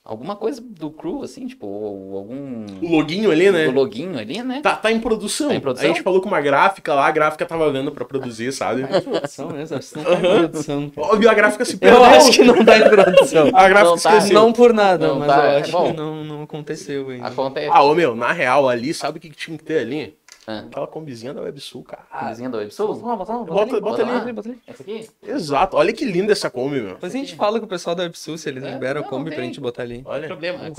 alguma 0.05 0.37
coisa 0.37 0.61
do 0.61 0.91
crew, 0.91 1.23
assim, 1.23 1.47
tipo, 1.47 1.67
ou 1.67 2.19
algum 2.19 2.67
O 2.83 2.91
loginho 2.91 3.31
ali, 3.31 3.51
né? 3.51 3.67
o 3.67 3.71
loginho 3.71 4.19
ali, 4.19 4.43
né? 4.43 4.61
Tá, 4.63 4.77
tá 4.77 4.93
em 4.93 5.01
produção. 5.01 5.49
Tá 5.49 5.55
em 5.55 5.61
produção? 5.61 5.89
A 5.91 5.93
gente 5.95 6.03
falou 6.03 6.21
com 6.21 6.29
uma 6.29 6.41
gráfica 6.43 6.93
lá, 6.95 7.07
a 7.07 7.11
gráfica 7.11 7.47
tava 7.47 7.71
vendo 7.73 7.91
pra 7.91 8.05
produzir, 8.05 8.53
sabe? 8.53 8.85
Produção 9.03 9.49
mesmo, 9.49 9.77
acho 9.79 9.91
que 9.91 9.97
não 9.99 10.05
tá 10.05 10.13
em 10.19 10.21
produção. 10.39 10.93
Óbvio, 10.97 11.31
a 11.31 11.35
gráfica 11.35 11.65
se 11.65 11.73
Eu 11.75 11.79
perdeu. 11.79 12.05
acho 12.05 12.31
que 12.33 12.45
não 12.45 12.65
tá 12.65 12.79
em 12.79 12.89
produção. 12.91 13.47
A 13.55 13.69
gráfica 13.69 13.91
Não 13.91 13.99
tá. 13.99 14.27
Não 14.33 14.53
por 14.53 14.73
nada, 14.75 15.09
Não 15.09 15.19
mas 15.21 15.29
tá, 15.29 15.37
eu 15.39 15.43
é 15.51 15.61
acho 15.61 15.73
bom. 15.73 15.91
que 15.91 15.97
não, 15.97 16.25
não 16.25 16.43
aconteceu 16.43 17.09
ainda. 17.09 17.27
Acontece. 17.27 17.71
Ah, 17.73 17.83
ô 17.83 17.95
meu, 17.95 18.15
na 18.15 18.33
real, 18.33 18.69
ali, 18.69 18.93
sabe 18.93 19.19
o 19.19 19.21
que, 19.21 19.31
que 19.31 19.37
tinha 19.37 19.57
que 19.57 19.65
ter 19.65 19.79
ali? 19.79 20.15
Ah. 20.47 20.59
Aquela 20.61 20.87
combizinha 20.87 21.33
da 21.33 21.41
WebSul, 21.41 21.83
cara. 21.83 22.03
A 22.11 22.29
vizinha 22.29 22.51
do 22.51 22.59
WebSul? 22.59 22.95
Bota, 22.95 23.25
Bota- 23.47 23.81
bota 23.81 24.03
ali. 24.03 24.33
bota 24.33 24.49
ali. 24.51 24.61
Essa 24.67 24.83
aqui? 24.83 25.09
Exato, 25.23 25.77
olha 25.77 25.93
que 25.93 26.05
linda 26.05 26.33
essa 26.33 26.51
Kombi, 26.51 26.81
meu. 26.81 26.95
Depois 26.95 27.15
a 27.15 27.19
gente 27.19 27.35
fala 27.35 27.59
com 27.59 27.67
o 27.67 27.69
pessoal 27.69 27.97
da 27.97 28.03
WebSul 28.03 28.37
se 28.37 28.49
eles 28.49 28.63
É, 28.63 28.71
liberam 28.73 29.01
não, 29.01 29.09
a 29.09 29.11
Kombi 29.11 29.31
tem. 29.31 29.37
pra 29.39 29.45
gente 29.47 29.61
botar 29.61 29.83
ali. 29.83 30.03
Não 30.03 30.11
Olha, 30.11 30.27
problema. 30.27 30.71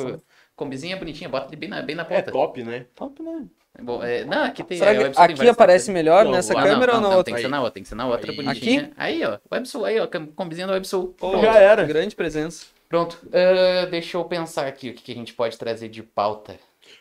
combizinha 0.56 0.96
bonitinha, 0.98 1.30
bota 1.30 1.48
ali 1.48 1.56
bem 1.56 1.70
na, 1.70 1.82
bem 1.82 1.96
na 1.96 2.06
é 2.10 2.22
top, 2.22 2.64
né? 2.64 2.86
Top, 2.96 3.22
né? 3.24 3.46
Bom, 3.82 4.02
é, 4.02 4.24
não, 4.24 4.44
aqui 4.44 4.64
tem. 4.64 4.78
Será 4.78 4.92
a 4.92 5.12
que 5.28 5.34
aqui 5.34 5.50
aparece 5.50 5.92
melhor 5.92 6.24
Não, 6.26 6.32
nessa 6.32 6.54
Não, 6.54 6.64
câmera 6.64 6.94
não, 6.94 7.00
ou 7.00 7.02
na 7.02 7.10
não, 7.10 7.18
outra? 7.18 7.26
Tem 7.26 7.36
que 7.36 7.42
ser 7.42 7.48
na 7.50 7.58
outra, 7.60 7.74
tem 7.74 7.84
que 7.84 7.90
ser 7.90 7.96
na 7.96 8.08
outra 8.08 8.32
Aí. 8.32 8.38
bonitinha. 8.38 8.92
Aí, 8.96 9.26
ó. 9.26 9.38
WebSul, 9.52 9.84
aí, 9.84 10.00
ó. 10.00 10.08
Combizinha 10.36 10.66
da 10.68 10.74
WebSul. 10.74 11.14
Já 11.42 11.56
era. 11.60 11.84
Grande 11.84 12.16
presença. 12.16 12.68
Pronto. 12.88 13.20
ah, 13.34 13.86
deixa 13.88 14.16
eu 14.16 14.24
pensar 14.24 14.68
aqui 14.68 14.92
o 14.92 14.94
que, 14.94 15.04
que 15.04 15.12
a 15.12 15.16
gente 15.16 15.34
pode 15.34 15.58
trazer 15.58 15.90
de 15.90 16.02
pauta. 16.04 16.56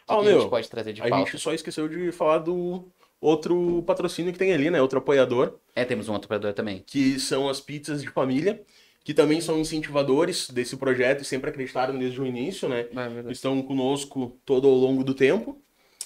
Que, 0.06 0.12
Ah, 0.12 0.16
que 0.16 0.20
a 0.20 0.24
meu, 0.30 0.40
gente 0.40 0.50
pode 0.50 0.68
trazer 0.68 0.92
de 0.92 1.02
A 1.02 1.08
pauta? 1.08 1.30
gente 1.30 1.38
só 1.40 1.52
esqueceu 1.54 1.88
de 1.88 2.12
falar 2.12 2.38
do 2.38 2.86
outro 3.20 3.82
patrocínio 3.86 4.32
que 4.32 4.38
tem 4.38 4.52
ali, 4.52 4.70
né? 4.70 4.80
Outro 4.82 4.98
apoiador, 4.98 5.54
É, 5.74 5.84
temos 5.84 6.08
um 6.08 6.12
outro 6.12 6.26
operador 6.26 6.52
também. 6.52 6.82
que 6.86 7.18
são 7.18 7.48
as 7.48 7.60
pizzas 7.60 8.02
de 8.02 8.10
família, 8.10 8.62
que 9.02 9.14
também 9.14 9.40
são 9.40 9.58
incentivadores 9.58 10.50
desse 10.50 10.76
projeto 10.76 11.22
e 11.22 11.24
sempre 11.24 11.50
acreditaram 11.50 11.98
desde 11.98 12.20
o 12.20 12.26
início, 12.26 12.68
né? 12.68 12.80
É 12.90 13.08
verdade. 13.08 13.32
Estão 13.32 13.60
conosco 13.62 14.36
todo 14.44 14.68
ao 14.68 14.74
longo 14.74 15.02
do 15.04 15.14
tempo. 15.14 15.60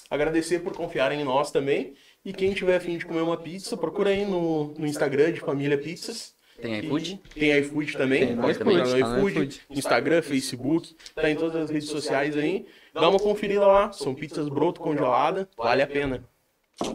Agradecer 0.09 0.59
por 0.59 0.75
confiarem 0.75 1.21
em 1.21 1.23
nós 1.23 1.51
também. 1.51 1.93
E 2.25 2.33
quem 2.33 2.53
tiver 2.53 2.75
afim 2.77 2.97
de 2.97 3.05
comer 3.05 3.21
uma 3.21 3.37
pizza, 3.37 3.77
procura 3.77 4.09
aí 4.09 4.25
no, 4.25 4.73
no 4.77 4.85
Instagram 4.87 5.31
de 5.31 5.39
Família 5.39 5.77
Pizzas. 5.77 6.33
Tem 6.61 6.79
iFood? 6.79 7.21
Tem 7.33 7.57
iFood 7.59 7.93
também, 7.97 8.27
Tem 8.27 8.35
pode 8.35 8.51
iFood, 8.51 8.63
procurar 8.75 8.87
no 9.19 9.29
iFood. 9.29 9.61
Instagram, 9.69 10.21
Facebook, 10.21 10.93
tá 11.15 11.29
em 11.29 11.35
todas 11.35 11.55
as 11.55 11.69
redes 11.69 11.87
sociais 11.87 12.35
aí. 12.35 12.65
Dá 12.93 13.07
uma 13.09 13.19
conferida 13.19 13.65
lá, 13.65 13.91
são 13.91 14.13
pizzas 14.15 14.47
broto 14.49 14.79
congelada, 14.81 15.47
vale 15.57 15.81
a 15.81 15.87
pena. 15.87 16.23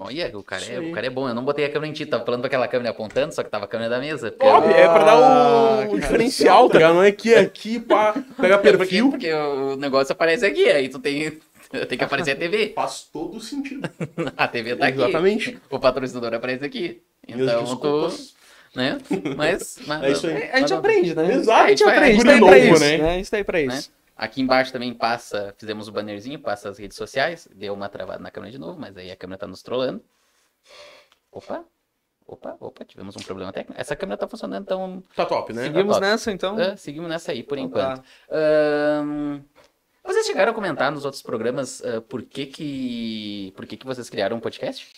Olha, 0.00 0.30
o 0.34 0.42
cara, 0.42 0.62
Isso 0.62 0.72
é, 0.72 0.76
aí. 0.78 0.90
o 0.90 0.94
cara 0.94 1.06
é 1.06 1.10
bom. 1.10 1.28
Eu 1.28 1.34
não 1.34 1.44
botei 1.44 1.64
a 1.66 1.68
câmera 1.70 1.90
em 1.90 1.92
ti, 1.92 2.06
tava 2.06 2.24
falando 2.24 2.40
pra 2.40 2.46
aquela 2.46 2.66
câmera 2.66 2.88
apontando, 2.90 3.34
só 3.34 3.42
que 3.42 3.50
tava 3.50 3.66
a 3.66 3.68
câmera 3.68 3.90
da 3.90 3.98
mesa. 4.00 4.30
porque 4.32 4.46
é 4.72 4.84
pra 4.88 5.04
dar 5.04 5.12
Ah, 5.12 5.80
um 5.82 5.86
cara, 5.88 6.00
diferencial, 6.00 6.68
tá 6.70 6.78
ligado? 6.78 6.94
Não 6.94 7.02
é 7.02 7.12
que 7.12 7.34
aqui, 7.34 7.78
pá, 7.78 8.14
pega 8.40 8.56
Porque, 8.58 8.78
perfil. 8.78 9.10
porque 9.10 9.30
o 9.32 9.76
negócio 9.76 10.10
aparece 10.12 10.46
aqui, 10.46 10.70
aí 10.70 10.88
tu 10.88 10.98
tem, 10.98 11.38
tem 11.86 11.98
que 11.98 12.04
aparecer 12.04 12.30
a 12.30 12.36
TV. 12.36 12.72
Faz 12.74 13.08
todo 13.12 13.38
sentido. 13.40 13.86
A 14.38 14.48
TV 14.48 14.74
tá 14.74 14.86
aqui. 14.86 14.96
Exatamente. 14.96 15.58
O 15.70 15.78
patrocinador 15.78 16.32
aparece 16.32 16.64
aqui. 16.64 17.02
Então 17.28 17.76
tu. 17.76 18.08
Né? 18.74 18.98
Mas. 19.36 19.78
mas 19.86 20.02
É 20.02 20.10
isso 20.12 20.26
aí. 20.26 20.50
A 20.50 20.60
gente 20.60 20.72
aprende, 20.74 21.14
né? 21.14 21.34
Exato, 21.34 21.62
a 21.64 21.68
gente 21.68 21.84
aprende, 21.84 22.18
tudo 22.18 22.26
tá 22.26 22.32
aí 22.32 22.40
novo, 22.40 22.50
pra 22.50 22.58
isso, 22.58 22.80
né? 22.80 22.98
né? 22.98 23.10
A 23.10 23.16
gente 23.18 23.30
tá 23.30 23.36
aí 23.36 23.44
pra 23.44 23.58
Né? 23.60 23.82
Aqui 24.16 24.40
embaixo 24.40 24.72
também 24.72 24.94
passa, 24.94 25.54
fizemos 25.58 25.88
o 25.88 25.92
bannerzinho, 25.92 26.38
passa 26.38 26.68
as 26.68 26.78
redes 26.78 26.96
sociais. 26.96 27.48
Deu 27.54 27.74
uma 27.74 27.88
travada 27.88 28.22
na 28.22 28.30
câmera 28.30 28.52
de 28.52 28.58
novo, 28.58 28.78
mas 28.78 28.96
aí 28.96 29.10
a 29.10 29.16
câmera 29.16 29.38
tá 29.38 29.46
nos 29.46 29.62
trollando. 29.62 30.02
Opa! 31.32 31.64
Opa, 32.26 32.56
opa, 32.58 32.84
tivemos 32.86 33.14
um 33.16 33.20
problema 33.20 33.52
técnico. 33.52 33.78
Essa 33.78 33.94
câmera 33.94 34.16
tá 34.16 34.26
funcionando, 34.26 34.62
então 34.62 35.02
Tá 35.14 35.26
top, 35.26 35.52
né? 35.52 35.64
Seguimos 35.64 35.96
top. 35.96 36.06
nessa, 36.06 36.32
então? 36.32 36.56
ah, 36.58 36.74
seguimos 36.76 37.08
nessa 37.10 37.32
aí 37.32 37.42
por 37.42 37.58
Então 37.58 37.80
enquanto. 37.82 37.98
tá. 37.98 38.04
Ahn, 38.30 39.40
vocês 40.02 40.26
chegaram 40.26 40.52
a 40.52 40.54
comentar 40.54 40.90
nos 40.90 41.04
outros 41.04 41.22
programas 41.22 41.82
ah, 41.84 42.00
por 42.00 42.22
que 42.22 42.46
que, 42.46 43.52
por 43.54 43.66
que 43.66 43.76
que 43.76 43.84
vocês 43.84 44.08
criaram 44.08 44.38
um 44.38 44.40
podcast? 44.40 44.88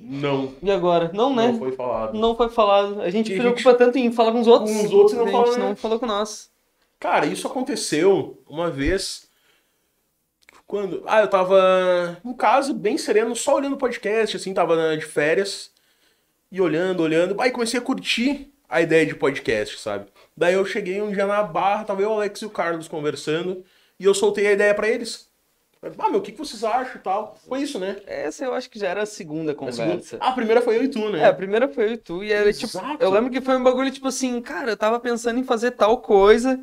Não, 0.00 0.54
E 0.62 0.70
agora? 0.70 1.10
Não, 1.12 1.34
né? 1.34 1.48
não 1.48 1.58
foi 1.58 1.72
falado. 1.72 2.18
Não 2.18 2.36
foi 2.36 2.48
falado. 2.48 3.02
A 3.02 3.10
gente 3.10 3.34
a 3.34 3.36
preocupa 3.38 3.74
tanto 3.74 3.98
em 3.98 4.10
falar 4.10 4.32
com 4.32 4.40
os 4.40 4.46
outros. 4.46 4.74
Com 4.74 4.84
os 4.86 4.92
outros 4.92 5.12
e 5.12 5.16
não 5.16 5.28
fala, 5.30 5.46
gente 5.48 5.58
né? 5.58 5.68
não 5.68 5.76
falou 5.76 5.98
com 5.98 6.06
nós. 6.06 6.51
Cara, 7.02 7.26
isso 7.26 7.48
aconteceu 7.48 8.40
uma 8.48 8.70
vez. 8.70 9.28
Quando. 10.68 11.02
Ah, 11.04 11.20
eu 11.20 11.26
tava 11.28 12.16
em 12.24 12.32
casa, 12.32 12.72
bem 12.72 12.96
sereno, 12.96 13.34
só 13.34 13.56
olhando 13.56 13.72
o 13.72 13.78
podcast, 13.78 14.36
assim, 14.36 14.54
tava 14.54 14.96
de 14.96 15.04
férias. 15.04 15.72
E 16.50 16.60
olhando, 16.60 17.00
olhando. 17.02 17.40
Aí 17.40 17.50
comecei 17.50 17.80
a 17.80 17.82
curtir 17.82 18.52
a 18.68 18.80
ideia 18.80 19.04
de 19.04 19.16
podcast, 19.16 19.80
sabe? 19.80 20.06
Daí 20.36 20.54
eu 20.54 20.64
cheguei 20.64 21.02
um 21.02 21.10
dia 21.10 21.26
na 21.26 21.42
barra, 21.42 21.82
tava 21.84 22.02
eu, 22.02 22.10
o 22.10 22.12
Alex 22.14 22.40
e 22.42 22.46
o 22.46 22.50
Carlos 22.50 22.86
conversando. 22.86 23.64
e 23.98 24.04
eu 24.04 24.14
soltei 24.14 24.46
a 24.46 24.52
ideia 24.52 24.72
pra 24.72 24.88
eles. 24.88 25.28
Ah, 25.98 26.08
meu, 26.08 26.20
o 26.20 26.22
que, 26.22 26.30
que 26.30 26.38
vocês 26.38 26.62
acham 26.62 26.94
e 26.94 26.98
tal? 27.00 27.36
Foi 27.48 27.60
isso, 27.62 27.76
né? 27.80 27.96
Essa 28.06 28.44
eu 28.44 28.54
acho 28.54 28.70
que 28.70 28.78
já 28.78 28.86
era 28.86 29.02
a 29.02 29.06
segunda 29.06 29.50
A 29.50 29.54
conversa. 29.56 30.00
segunda- 30.02 30.24
Ah, 30.24 30.28
a 30.28 30.32
primeira 30.32 30.60
foi 30.62 30.76
eu 30.76 30.84
e 30.84 30.88
tu, 30.88 31.10
né? 31.10 31.18
É, 31.22 31.24
a 31.24 31.34
primeira 31.34 31.66
foi 31.68 31.84
eu 31.86 31.92
e 31.94 31.96
tu, 31.96 32.22
e 32.22 32.30
era 32.32 32.52
tipo. 32.52 32.66
Exato. 32.78 33.02
Eu 33.02 33.10
lembro 33.10 33.32
que 33.32 33.40
foi 33.40 33.56
um 33.56 33.62
bagulho 33.64 33.90
tipo 33.90 34.06
assim, 34.06 34.40
cara, 34.40 34.70
eu 34.70 34.76
tava 34.76 35.00
pensando 35.00 35.40
em 35.40 35.44
fazer 35.44 35.72
tal 35.72 35.98
coisa, 35.98 36.60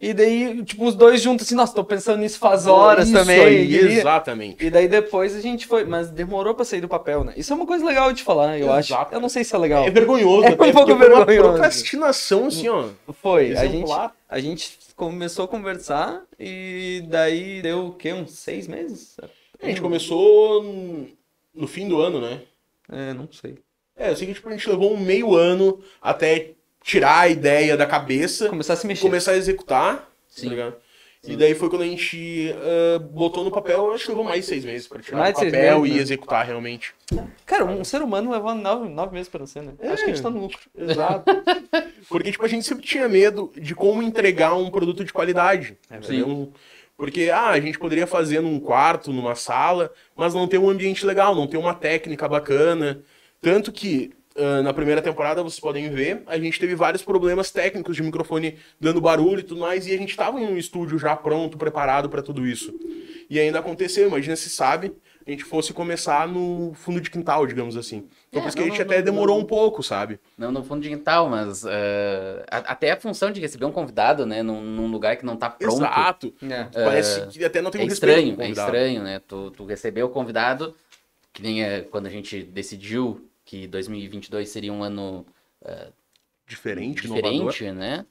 e 0.00 0.14
daí, 0.14 0.64
tipo, 0.64 0.86
os 0.86 0.94
dois 0.94 1.20
juntos 1.20 1.46
assim, 1.46 1.54
nossa, 1.54 1.74
tô 1.74 1.84
pensando 1.84 2.20
nisso 2.20 2.38
faz 2.38 2.66
horas 2.66 3.08
Isso 3.08 3.18
também. 3.18 3.40
aí, 3.40 3.68
queria- 3.68 3.98
exatamente. 3.98 4.64
E 4.64 4.70
daí 4.70 4.88
depois 4.88 5.36
a 5.36 5.40
gente 5.40 5.66
foi, 5.66 5.84
mas 5.84 6.08
demorou 6.10 6.54
pra 6.54 6.64
sair 6.64 6.80
do 6.80 6.88
papel, 6.88 7.22
né? 7.22 7.34
Isso 7.36 7.52
é 7.52 7.56
uma 7.56 7.66
coisa 7.66 7.84
legal 7.84 8.10
de 8.12 8.22
falar, 8.22 8.58
eu 8.58 8.72
acho. 8.72 8.92
Exato. 8.94 9.14
Eu 9.14 9.20
não 9.20 9.28
sei 9.28 9.44
se 9.44 9.54
é 9.54 9.58
legal. 9.58 9.84
É 9.84 9.90
vergonhoso, 9.90 10.44
É 10.48 10.50
um 10.52 10.56
pouco 10.56 10.72
porque 10.72 10.94
foi 10.96 11.06
uma 11.08 11.24
vergonhoso. 11.24 11.48
procrastinação, 11.50 12.46
assim, 12.46 12.68
ó. 12.68 12.88
Foi, 13.20 13.56
a 13.56 13.66
gente, 13.66 13.92
a 14.28 14.40
gente 14.40 14.78
começou 14.96 15.44
a 15.44 15.48
conversar 15.48 16.22
e 16.38 17.02
daí 17.08 17.60
deu 17.62 17.86
o 17.88 17.92
quê? 17.92 18.12
Uns 18.12 18.32
seis 18.32 18.66
meses? 18.66 19.16
A 19.62 19.66
gente 19.66 19.82
começou 19.82 20.62
no 21.54 21.66
fim 21.66 21.86
do 21.88 22.00
ano, 22.00 22.20
né? 22.20 22.40
É, 22.90 23.12
não 23.12 23.28
sei. 23.30 23.58
É, 23.96 24.10
eu 24.10 24.16
sei 24.16 24.26
que 24.28 24.32
tipo, 24.34 24.48
a 24.48 24.52
gente 24.52 24.66
levou 24.70 24.94
um 24.94 24.98
meio 24.98 25.34
ano 25.34 25.78
até 26.00 26.52
tirar 26.82 27.20
a 27.20 27.28
ideia 27.28 27.76
da 27.76 27.86
cabeça, 27.86 28.48
Começar 28.48 28.74
a 28.74 28.76
se 28.76 28.86
mexer. 28.86 29.02
começar 29.02 29.32
a 29.32 29.36
executar, 29.36 30.08
Sim. 30.28 30.44
tá 30.44 30.50
ligado? 30.50 30.76
E 31.22 31.36
daí 31.36 31.54
foi 31.54 31.68
quando 31.68 31.82
a 31.82 31.86
gente 31.86 32.50
ah, 32.56 32.98
botou 32.98 33.44
no 33.44 33.50
papel, 33.50 33.92
acho 33.92 34.04
que 34.04 34.10
levou 34.10 34.24
mais 34.24 34.40
de 34.40 34.46
seis 34.46 34.64
meses 34.64 34.88
pra 34.88 35.00
tirar 35.02 35.18
Mais 35.18 35.34
do 35.34 35.44
papel 35.44 35.80
meses, 35.80 35.92
e 35.92 35.96
né? 35.96 36.02
executar 36.02 36.46
realmente. 36.46 36.94
Cara, 37.44 37.66
um 37.66 37.84
ser 37.84 38.00
humano 38.00 38.30
levou 38.30 38.54
nove, 38.54 38.88
nove 38.88 39.12
meses 39.12 39.28
pra 39.28 39.40
nascer, 39.40 39.62
né? 39.62 39.74
Acho 39.82 39.96
que 40.02 40.10
a 40.10 40.14
gente 40.14 40.22
tá 40.22 40.30
no 40.30 40.40
lucro. 40.40 40.58
Exato. 40.74 41.24
Porque, 42.08 42.32
tipo, 42.32 42.42
a 42.42 42.48
gente 42.48 42.64
sempre 42.66 42.86
tinha 42.86 43.06
medo 43.06 43.52
de 43.54 43.74
como 43.74 44.02
entregar 44.02 44.54
um 44.54 44.70
produto 44.70 45.04
de 45.04 45.12
qualidade. 45.12 45.76
entendeu? 45.92 46.54
Porque, 46.96 47.28
ah, 47.30 47.50
a 47.50 47.60
gente 47.60 47.78
poderia 47.78 48.06
fazer 48.06 48.40
num 48.40 48.58
quarto, 48.58 49.12
numa 49.12 49.34
sala, 49.34 49.92
mas 50.16 50.32
não 50.32 50.48
ter 50.48 50.56
um 50.56 50.70
ambiente 50.70 51.04
legal, 51.04 51.34
não 51.34 51.46
ter 51.46 51.58
uma 51.58 51.74
técnica 51.74 52.26
bacana. 52.28 53.02
Tanto 53.42 53.70
que, 53.72 54.10
ah, 54.40 54.62
na 54.62 54.72
primeira 54.72 55.02
temporada, 55.02 55.42
vocês 55.42 55.60
podem 55.60 55.90
ver, 55.90 56.22
a 56.26 56.38
gente 56.38 56.58
teve 56.58 56.74
vários 56.74 57.02
problemas 57.02 57.50
técnicos 57.50 57.94
de 57.96 58.02
microfone 58.02 58.56
dando 58.80 59.00
barulho 59.00 59.40
e 59.40 59.44
tudo 59.44 59.60
mais, 59.60 59.86
e 59.86 59.94
a 59.94 59.98
gente 59.98 60.16
tava 60.16 60.40
em 60.40 60.46
um 60.46 60.56
estúdio 60.56 60.98
já 60.98 61.14
pronto, 61.14 61.58
preparado 61.58 62.08
para 62.08 62.22
tudo 62.22 62.46
isso. 62.46 62.72
E 63.28 63.38
ainda 63.38 63.58
aconteceu, 63.60 64.08
imagina 64.08 64.34
se 64.34 64.50
sabe, 64.50 64.92
a 65.24 65.30
gente 65.30 65.44
fosse 65.44 65.72
começar 65.72 66.26
no 66.26 66.72
fundo 66.74 67.00
de 67.00 67.08
quintal, 67.10 67.46
digamos 67.46 67.76
assim. 67.76 68.08
Então, 68.28 68.40
É, 68.40 68.42
por 68.42 68.48
isso 68.48 68.56
que 68.56 68.62
a 68.62 68.66
gente 68.66 68.78
não, 68.78 68.84
até 68.86 68.96
não, 68.98 69.04
demorou 69.04 69.36
não. 69.36 69.44
um 69.44 69.46
pouco, 69.46 69.82
sabe? 69.82 70.18
Não 70.36 70.50
no 70.50 70.64
fundo 70.64 70.80
de 70.82 70.88
quintal, 70.88 71.28
mas 71.28 71.64
eh, 71.64 72.44
a- 72.50 72.72
até 72.72 72.90
a 72.90 72.96
função 72.96 73.30
de 73.30 73.40
receber 73.40 73.66
um 73.66 73.70
convidado, 73.70 74.26
né, 74.26 74.42
num, 74.42 74.60
num 74.60 74.86
lugar 74.88 75.16
que 75.16 75.24
não 75.24 75.36
tá 75.36 75.48
pronto. 75.48 75.76
Exato. 75.76 76.34
É. 76.42 76.64
Parece 76.72 77.26
que 77.28 77.44
até 77.44 77.60
não 77.62 77.70
tem 77.70 77.82
É 77.82 77.84
um 77.84 77.88
respeito 77.88 78.18
estranho, 78.18 78.42
é 78.42 78.50
estranho, 78.50 79.02
né? 79.04 79.20
Tu, 79.28 79.50
tu 79.52 79.64
receber 79.64 80.02
o 80.02 80.08
convidado, 80.08 80.74
que 81.32 81.40
nem 81.42 81.62
é 81.62 81.82
quando 81.82 82.06
a 82.06 82.10
gente 82.10 82.42
decidiu 82.42 83.29
que 83.50 83.66
2022 83.66 84.48
seria 84.48 84.72
um 84.72 84.84
ano 84.84 85.26
Diferente, 86.46 87.04
inovador. 87.04 87.50
diferente, 87.50 87.72
né? 87.76 88.06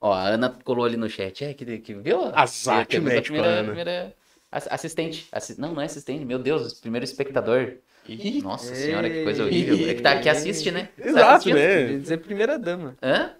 Ó, 0.00 0.12
a 0.12 0.28
Ana 0.28 0.56
colou 0.62 0.84
ali 0.84 0.96
no 0.96 1.08
chat, 1.08 1.44
é, 1.44 1.52
que, 1.52 1.78
que 1.78 1.94
viu? 1.94 2.26
Azar, 2.32 2.86
Temos 2.86 3.12
a 3.12 3.20
primeira, 3.20 3.48
Ana. 3.48 3.64
primeira 3.64 4.14
ass- 4.52 4.68
assistente. 4.70 5.26
Assi- 5.32 5.60
Não, 5.60 5.74
não 5.74 5.82
é 5.82 5.86
assistente, 5.86 6.24
meu 6.24 6.38
Deus, 6.38 6.74
primeiro 6.74 7.02
espectador. 7.04 7.72
Ih, 8.08 8.40
Nossa 8.40 8.72
senhora, 8.76 9.10
que 9.10 9.24
coisa 9.24 9.44
horrível. 9.44 9.88
É 9.90 9.94
que, 9.94 10.02
tá, 10.02 10.20
que 10.20 10.28
assiste, 10.28 10.70
né? 10.70 10.90
Exato, 10.98 11.32
assistindo. 11.32 11.56
né? 11.56 11.82
Queria 11.82 11.98
dizer 12.00 12.16
primeira 12.18 12.56
dama. 12.56 12.96
Hã? 13.02 13.34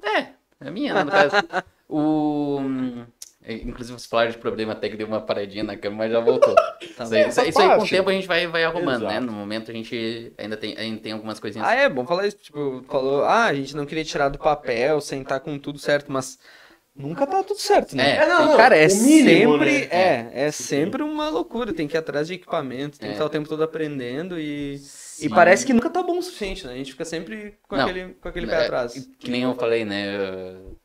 É, 0.00 0.18
é 0.20 0.68
a 0.68 0.70
minha, 0.70 0.94
né, 0.94 1.02
no 1.04 1.10
caso. 1.10 1.34
O... 1.90 2.60
é, 3.48 3.54
Inclusive, 3.54 3.98
você 3.98 4.06
falaram 4.06 4.30
de 4.30 4.38
problema 4.38 4.72
até 4.72 4.88
que 4.88 4.96
deu 4.96 5.06
uma 5.06 5.20
paradinha 5.20 5.64
na 5.64 5.76
câmera, 5.76 5.96
mas 6.04 6.12
já 6.12 6.20
voltou. 6.20 6.54
isso, 6.80 7.14
aí, 7.14 7.28
isso 7.28 7.40
aí- 7.40 7.48
isso 7.48 7.58
aí, 7.60 7.76
com 7.76 7.82
o 7.84 7.88
tempo 7.88 8.10
a 8.10 8.12
gente 8.12 8.28
vai, 8.28 8.46
vai 8.46 8.62
arrumando, 8.64 9.02
né? 9.02 9.12
Exato. 9.16 9.26
No 9.26 9.32
momento 9.32 9.70
a 9.70 9.74
gente 9.74 10.32
ainda 10.38 10.56
tem, 10.56 10.76
ainda 10.76 11.00
tem 11.00 11.12
algumas 11.12 11.40
coisinhas. 11.40 11.66
Ah, 11.66 11.74
é 11.74 11.88
bom 11.88 12.06
falar 12.06 12.26
isso. 12.26 12.36
Tipo, 12.38 12.84
falou, 12.88 13.24
ah, 13.24 13.46
a 13.46 13.54
gente 13.54 13.74
não 13.74 13.86
queria 13.86 14.04
tirar 14.04 14.28
do 14.28 14.38
papel, 14.38 15.00
sentar 15.00 15.40
com 15.40 15.58
tudo 15.58 15.78
certo, 15.78 16.12
mas 16.12 16.38
nunca 16.94 17.26
tá 17.26 17.42
tudo 17.44 17.60
certo, 17.60 17.94
né? 17.96 18.16
É, 18.16 18.26
não, 18.26 18.46
não, 18.46 18.56
Cara, 18.56 18.76
é 18.76 18.88
mínimo, 18.88 19.52
sempre, 19.58 19.70
né? 19.80 19.88
é, 19.90 20.30
é 20.46 20.50
sempre 20.50 21.02
uma 21.02 21.28
loucura. 21.28 21.72
Tem 21.72 21.86
que 21.86 21.96
ir 21.96 21.98
atrás 21.98 22.26
de 22.26 22.34
equipamento, 22.34 22.98
tem 22.98 23.08
É. 23.08 23.12
que 23.12 23.16
estar 23.16 23.24
o 23.26 23.30
tempo 23.30 23.48
todo 23.48 23.62
aprendendo 23.62 24.38
e, 24.38 24.74
e 24.74 24.78
Sim. 24.78 25.28
parece 25.30 25.64
que 25.64 25.72
nunca 25.72 25.88
tá 25.90 26.02
bom 26.02 26.18
o 26.18 26.22
suficiente, 26.22 26.66
né? 26.66 26.72
A 26.72 26.76
gente 26.76 26.90
fica 26.92 27.04
sempre 27.04 27.54
com 27.68 27.76
Não, 27.76 27.84
aquele, 27.84 28.14
com 28.20 28.28
aquele 28.28 28.46
pé 28.48 28.54
É, 28.56 28.64
atrás. 28.64 29.08
Que 29.18 29.30
nem 29.30 29.42
eu 29.44 29.54
falei, 29.54 29.84
né? 29.84 30.16
eu, 30.16 30.76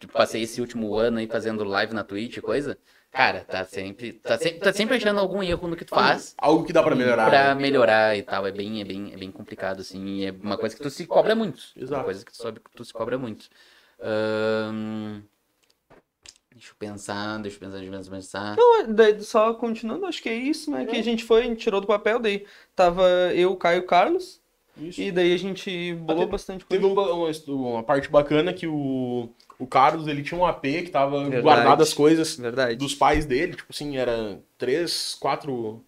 tipo, 0.00 0.12
passei 0.12 0.42
esse 0.42 0.60
último 0.60 0.96
ano 0.96 1.18
aí 1.18 1.28
fazendo 1.28 1.62
live 1.62 1.94
na 1.94 2.02
Twitch 2.02 2.38
e 2.38 2.40
coisa. 2.40 2.76
Cara, 3.12 3.40
tá 3.40 3.64
sempre, 3.64 4.12
tá 4.14 4.38
sempre, 4.38 4.60
tá 4.60 4.72
sempre 4.72 4.96
achando 4.96 5.18
algum 5.18 5.42
erro 5.42 5.68
no 5.68 5.76
que 5.76 5.84
tu 5.84 5.90
faz. 5.90 6.34
Algo 6.38 6.64
que 6.64 6.72
dá 6.72 6.82
pra 6.82 6.94
melhorar. 6.94 7.28
Pra 7.28 7.54
né? 7.54 7.60
melhorar 7.60 8.16
e 8.16 8.22
tal. 8.22 8.46
É 8.46 8.52
bem, 8.52 8.80
é 8.80 8.84
bem, 8.84 9.12
é 9.12 9.16
bem 9.16 9.30
complicado, 9.30 9.80
assim. 9.80 10.04
e 10.06 10.26
é 10.26 10.30
uma 10.30 10.56
coisa 10.56 10.76
que 10.76 10.82
tu 10.82 10.90
se 10.90 11.06
cobra 11.06 11.34
muito. 11.34 11.60
É 11.76 11.80
Uma 11.80 11.84
Exato. 11.84 12.04
coisa 12.04 12.24
que 12.24 12.32
tu, 12.32 12.36
sobe, 12.36 12.60
que 12.60 12.70
tu 12.70 12.84
se 12.84 12.92
cobra 12.92 13.18
muito. 13.18 13.48
Deixa 16.54 16.72
eu 16.72 16.76
pensar, 16.78 17.38
deixa 17.38 17.56
eu 17.56 17.60
pensar, 17.60 17.78
deixa 17.78 17.94
eu 17.96 18.10
pensar. 18.10 18.56
Não, 18.56 18.92
daí, 18.92 19.20
só 19.22 19.54
continuando, 19.54 20.06
acho 20.06 20.22
que 20.22 20.28
é 20.28 20.34
isso, 20.34 20.70
né? 20.70 20.84
Que 20.84 20.96
a 20.96 21.02
gente 21.02 21.24
foi, 21.24 21.42
a 21.42 21.44
gente 21.46 21.60
tirou 21.60 21.80
do 21.80 21.86
papel, 21.86 22.18
daí 22.18 22.46
tava 22.76 23.02
eu, 23.34 23.56
Caio 23.56 23.78
e 23.78 23.80
o 23.80 23.86
Carlos, 23.86 24.39
Isso. 24.80 25.00
e 25.00 25.12
daí 25.12 25.32
a 25.32 25.38
gente 25.38 25.94
bolou 25.94 26.22
Teve- 26.22 26.32
bastante 26.32 26.64
coisa. 26.64 26.82
Teve 26.82 26.92
um 26.92 26.98
uma, 26.98 27.30
uma 27.48 27.82
parte 27.82 28.08
bacana 28.08 28.52
que 28.52 28.66
o, 28.66 29.28
o 29.58 29.66
Carlos, 29.66 30.06
ele 30.06 30.22
tinha 30.22 30.40
um 30.40 30.46
AP 30.46 30.62
que 30.62 30.90
tava 30.90 31.20
Verdade. 31.20 31.42
guardado 31.42 31.82
as 31.82 31.92
coisas 31.92 32.36
Verdade. 32.36 32.76
dos 32.76 32.94
pais 32.94 33.26
dele. 33.26 33.54
Tipo 33.54 33.68
assim, 33.70 33.96
era 33.96 34.40
três, 34.56 35.16
quatro 35.20 35.84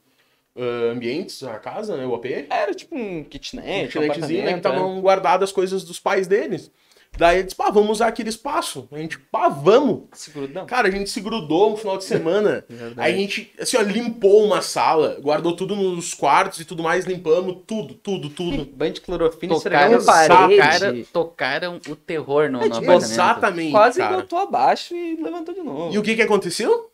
ah, 0.57 0.93
ambientes 0.93 1.43
a 1.43 1.59
casa, 1.59 1.97
né? 1.97 2.05
O 2.05 2.15
AP. 2.15 2.27
Era 2.51 2.75
tipo 2.75 2.95
um 2.95 3.25
kitnet, 3.25 3.87
um 3.87 3.87
kitnetzinho, 3.87 3.87
né, 3.87 3.89
que 3.89 3.99
apartamento, 3.99 4.49
é. 4.49 4.57
estavam 4.57 5.01
guardadas 5.01 5.49
as 5.49 5.53
coisas 5.53 5.83
dos 5.85 5.99
pais 5.99 6.27
deles. 6.27 6.71
Daí 7.19 7.37
ele 7.37 7.43
disse, 7.45 7.55
pá, 7.57 7.71
vamos 7.71 7.91
usar 7.91 8.07
aquele 8.07 8.31
espaço. 8.31 8.89
A 8.91 8.97
gente, 8.97 9.19
pá, 9.19 9.49
vamos. 9.49 10.05
Se 10.15 10.31
grudão. 10.31 10.65
Cara, 10.65 10.89
a 10.89 10.91
gente 10.91 11.11
se 11.11 11.21
grudou 11.21 11.73
um 11.73 11.77
final 11.77 11.99
de 11.99 12.05
semana. 12.05 12.65
Aí 12.97 13.15
a 13.15 13.17
gente, 13.17 13.53
assim, 13.61 13.77
ó, 13.77 13.83
limpou 13.83 14.43
uma 14.45 14.63
sala, 14.63 15.19
guardou 15.21 15.55
tudo 15.55 15.77
nos 15.77 16.15
quartos 16.15 16.61
e 16.61 16.65
tudo 16.65 16.83
mais, 16.83 17.05
limpamos 17.05 17.59
tudo, 17.67 17.93
tudo, 17.95 18.31
tudo. 18.31 18.65
Banho 18.75 18.95
de 18.95 19.01
clorofina, 19.03 19.55
Tocaram, 19.55 19.99
a 19.99 20.03
parede. 20.05 20.57
tocaram, 20.57 21.03
tocaram 21.13 21.81
o 21.89 21.95
terror 21.97 22.51
no, 22.51 22.61
no 22.61 22.65
tipo, 22.65 22.77
apartamento. 22.77 23.03
Exatamente, 23.05 23.71
Quase 23.73 23.99
cara. 23.99 24.17
botou 24.17 24.39
abaixo 24.39 24.95
e 24.95 25.17
levantou 25.23 25.55
de 25.55 25.63
novo. 25.63 25.95
E 25.95 25.99
o 25.99 26.03
que 26.03 26.15
que 26.17 26.23
aconteceu? 26.23 26.91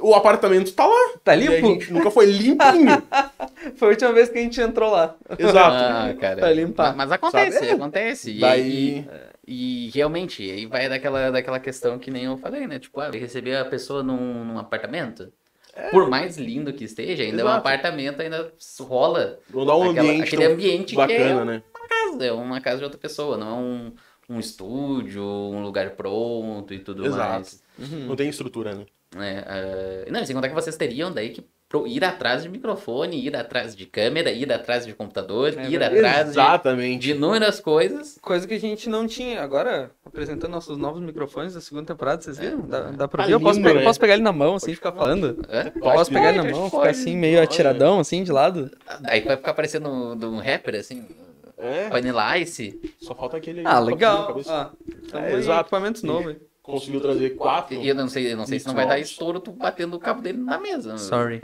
O 0.00 0.12
apartamento 0.16 0.72
tá 0.72 0.84
lá. 0.84 1.12
Tá 1.22 1.36
E 1.36 1.46
a 1.46 1.50
limpo? 1.52 1.68
gente 1.68 1.92
nunca 1.92 2.10
foi 2.10 2.26
limpinho. 2.26 3.00
Foi 3.76 3.88
a 3.88 3.90
última 3.92 4.12
vez 4.12 4.28
que 4.28 4.36
a 4.36 4.42
gente 4.42 4.60
entrou 4.60 4.90
lá. 4.90 5.14
Exato. 5.38 5.76
Ah, 5.76 6.14
cara. 6.20 6.36
Pra 6.36 6.52
limpar. 6.52 6.88
Mas, 6.88 6.96
mas 7.08 7.12
acontece, 7.12 7.54
Sabe? 7.58 7.68
É. 7.68 7.72
acontece. 7.72 8.30
E, 8.32 8.40
Daí- 8.40 8.62
e, 8.62 8.98
e 8.98 9.06
realmente, 9.94 10.42
aí 10.50 10.66
vai 10.66 10.88
daquela, 10.88 11.30
daquela 11.30 11.60
questão 11.60 11.98
que 11.98 12.10
nem 12.10 12.24
eu 12.24 12.36
falei, 12.36 12.66
né? 12.66 12.78
Tipo, 12.78 13.00
ah, 13.00 13.10
receber 13.10 13.56
a 13.56 13.64
pessoa 13.64 14.02
num, 14.02 14.44
num 14.44 14.58
apartamento. 14.58 15.32
Por 15.90 16.08
mais 16.08 16.36
lindo 16.38 16.72
que 16.72 16.84
esteja, 16.84 17.24
ainda 17.24 17.40
é 17.42 17.44
um 17.44 17.48
Exato. 17.48 17.58
apartamento, 17.58 18.20
ainda 18.22 18.52
rola 18.80 19.40
Vamos 19.50 19.66
dar 19.66 19.76
um 19.76 19.90
aquela- 19.90 20.08
ambiente 20.08 20.22
aquele 20.28 20.44
ambiente 20.44 20.94
bacana, 20.94 21.18
que 21.18 21.22
é 21.24 21.44
né? 21.44 21.62
uma 21.76 21.88
casa, 21.88 22.24
é 22.26 22.32
uma 22.32 22.60
casa 22.60 22.78
de 22.78 22.84
outra 22.84 22.98
pessoa, 22.98 23.36
não 23.36 23.48
é 23.48 23.52
um, 23.60 23.94
um 24.36 24.38
estúdio, 24.38 25.24
um 25.24 25.62
lugar 25.62 25.90
pronto 25.96 26.72
e 26.72 26.78
tudo 26.78 27.04
Exato. 27.04 27.28
mais. 27.28 27.62
Não 28.06 28.14
tem 28.14 28.28
estrutura, 28.28 28.72
né? 28.74 28.86
É, 29.16 30.04
é, 30.06 30.10
não, 30.12 30.20
e 30.20 30.26
sem 30.26 30.34
contar 30.34 30.48
que 30.48 30.54
vocês 30.54 30.76
teriam 30.76 31.12
daí 31.12 31.30
que 31.30 31.44
ir 31.86 32.04
atrás 32.04 32.42
de 32.44 32.48
microfone, 32.48 33.16
ir 33.26 33.34
atrás 33.36 33.74
de 33.74 33.84
câmera, 33.86 34.30
ir 34.30 34.52
atrás 34.52 34.86
de 34.86 34.92
computador, 34.94 35.52
É 35.58 35.68
ir 35.68 35.82
atrás 35.82 36.24
de, 36.26 36.30
Exatamente. 36.30 37.00
de 37.02 37.10
inúmeras 37.12 37.60
coisas. 37.60 38.18
Coisa 38.22 38.46
que 38.46 38.54
a 38.54 38.60
gente 38.60 38.88
não 38.88 39.06
tinha. 39.06 39.42
Agora, 39.42 39.90
apresentando 40.04 40.52
nossos 40.52 40.78
novos 40.78 41.02
microfones 41.02 41.54
da 41.54 41.60
segunda 41.60 41.86
temporada, 41.86 42.22
vocês 42.22 42.38
viram? 42.38 42.60
Dá, 42.62 42.90
dá 42.92 43.08
pra 43.08 43.22
Tá 43.24 43.26
ver? 43.26 43.34
Eu 43.34 43.40
posso, 43.40 43.60
pegar, 43.60 43.74
né? 43.74 43.84
posso 43.84 44.00
pegar 44.00 44.14
ele 44.14 44.22
na 44.22 44.32
mão, 44.32 44.54
assim, 44.54 44.70
e 44.70 44.74
ficar 44.74 44.92
falando? 44.92 45.44
Hã? 45.50 45.70
Posso 45.80 46.10
pegar 46.12 46.28
ele 46.28 46.36
na 46.38 46.42
pode, 46.44 46.54
mão, 46.54 46.70
pode. 46.70 46.82
ficar 46.82 46.90
assim, 46.90 47.16
meio 47.16 47.42
atiradão, 47.42 47.98
assim, 48.00 48.22
de 48.22 48.30
lado? 48.30 48.70
Aí 49.04 49.20
vai 49.22 49.36
ficar 49.36 49.54
parecendo 49.54 49.88
um, 49.88 50.16
de 50.16 50.26
um 50.26 50.38
rapper, 50.38 50.76
assim, 50.76 51.04
É, 51.58 51.88
Vanilla 51.88 52.38
Ice. 52.38 52.78
só 53.00 53.14
falta 53.14 53.36
aquele 53.36 53.62
Ah, 53.64 53.78
legal. 53.80 54.40
Ah, 54.48 54.70
tamo 55.10 55.24
É, 55.26 55.32
exato. 55.34 55.60
equipamentos 55.62 56.02
novos. 56.02 56.32
hein? 56.32 56.36
Conseguiu 56.64 56.98
trazer 56.98 57.36
quatro. 57.36 57.76
E 57.76 57.86
eu 57.86 57.94
não 57.94 58.08
sei, 58.08 58.32
eu 58.32 58.38
não 58.38 58.46
sei 58.46 58.58
se 58.58 58.66
não 58.66 58.74
vai 58.74 58.88
dar 58.88 58.98
estouro 58.98 59.38
tu 59.38 59.52
batendo 59.52 59.96
o 59.96 60.00
cabo 60.00 60.22
dele 60.22 60.38
na 60.38 60.58
mesa. 60.58 60.96
Sorry. 60.96 61.42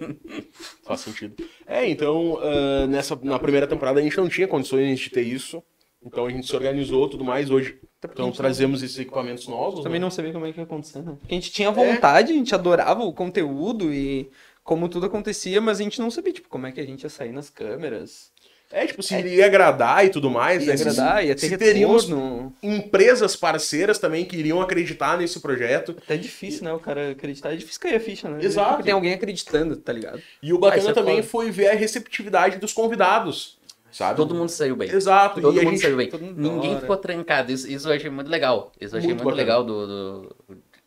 Faz 0.84 1.00
sentido. 1.00 1.42
É, 1.66 1.88
então, 1.88 2.38
ah, 2.42 2.86
nessa, 2.86 3.18
na 3.22 3.38
primeira 3.38 3.66
temporada 3.66 4.00
a 4.00 4.02
gente 4.02 4.18
não 4.18 4.28
tinha 4.28 4.46
condições 4.46 5.00
de 5.00 5.08
ter 5.08 5.22
isso. 5.22 5.62
Então 6.04 6.26
a 6.26 6.30
gente 6.30 6.46
se 6.46 6.54
organizou 6.54 7.08
tudo 7.08 7.24
mais. 7.24 7.50
Hoje, 7.50 7.80
então 8.04 8.30
trazemos 8.30 8.82
esses 8.82 8.98
equipamentos 8.98 9.48
novos. 9.48 9.82
Também 9.82 9.98
né? 9.98 10.04
não 10.04 10.10
sabia 10.10 10.34
como 10.34 10.44
é 10.44 10.52
que 10.52 10.60
ia 10.60 10.64
acontecer, 10.64 11.00
né? 11.00 11.16
Porque 11.18 11.32
a 11.32 11.36
gente 11.36 11.50
tinha 11.50 11.70
vontade, 11.70 12.32
a 12.32 12.36
gente 12.36 12.54
adorava 12.54 13.02
o 13.02 13.14
conteúdo 13.14 13.94
e 13.94 14.30
como 14.62 14.90
tudo 14.90 15.06
acontecia, 15.06 15.58
mas 15.62 15.80
a 15.80 15.82
gente 15.82 15.98
não 15.98 16.10
sabia, 16.10 16.34
tipo, 16.34 16.50
como 16.50 16.66
é 16.66 16.72
que 16.72 16.80
a 16.80 16.86
gente 16.86 17.02
ia 17.02 17.08
sair 17.08 17.32
nas 17.32 17.48
câmeras. 17.48 18.30
É, 18.76 18.86
tipo, 18.86 19.02
se 19.04 19.14
ia 19.20 19.46
agradar 19.46 20.04
e 20.04 20.08
tudo 20.10 20.28
mais, 20.28 20.62
Ia 20.62 20.70
né? 20.72 20.76
Se- 20.76 20.88
agradar, 20.88 21.24
ia 21.24 21.34
ter 21.36 21.48
se 21.48 21.56
teríamos 21.56 22.04
retorno. 22.08 22.52
empresas 22.60 23.36
parceiras 23.36 23.98
também 24.00 24.24
que 24.24 24.36
iriam 24.36 24.60
acreditar 24.60 25.16
nesse 25.16 25.38
projeto. 25.38 25.94
Até 25.96 26.16
difícil, 26.16 26.64
né? 26.64 26.72
O 26.72 26.80
cara 26.80 27.12
acreditar. 27.12 27.52
É 27.52 27.56
difícil 27.56 27.80
cair 27.80 27.94
a 27.94 28.00
ficha, 28.00 28.28
né? 28.28 28.38
Exato. 28.44 28.70
Porque 28.70 28.82
tem 28.84 28.92
alguém 28.92 29.12
acreditando, 29.12 29.76
tá 29.76 29.92
ligado? 29.92 30.20
E 30.42 30.52
o 30.52 30.58
bacana 30.58 30.90
é 30.90 30.92
também 30.92 31.22
foi 31.22 31.52
ver 31.52 31.68
a 31.68 31.74
receptividade 31.74 32.58
dos 32.58 32.72
convidados, 32.72 33.58
sabe? 33.92 34.16
Todo 34.16 34.34
mundo 34.34 34.48
saiu 34.48 34.74
bem. 34.74 34.90
Exato. 34.90 35.40
Todo 35.40 35.54
e 35.56 35.64
mundo 35.64 35.70
gente... 35.70 35.82
saiu 35.82 35.96
bem. 35.96 36.10
Ninguém 36.36 36.70
adora. 36.70 36.80
ficou 36.80 36.96
trancado. 36.96 37.52
Isso, 37.52 37.70
isso 37.70 37.88
eu 37.88 37.94
achei 37.94 38.10
muito 38.10 38.28
legal. 38.28 38.72
Isso 38.80 38.96
eu 38.96 38.98
achei 38.98 39.10
Muito 39.10 39.22
muito, 39.22 39.36
legal 39.36 39.62
do, 39.62 39.86
do- 39.86 40.36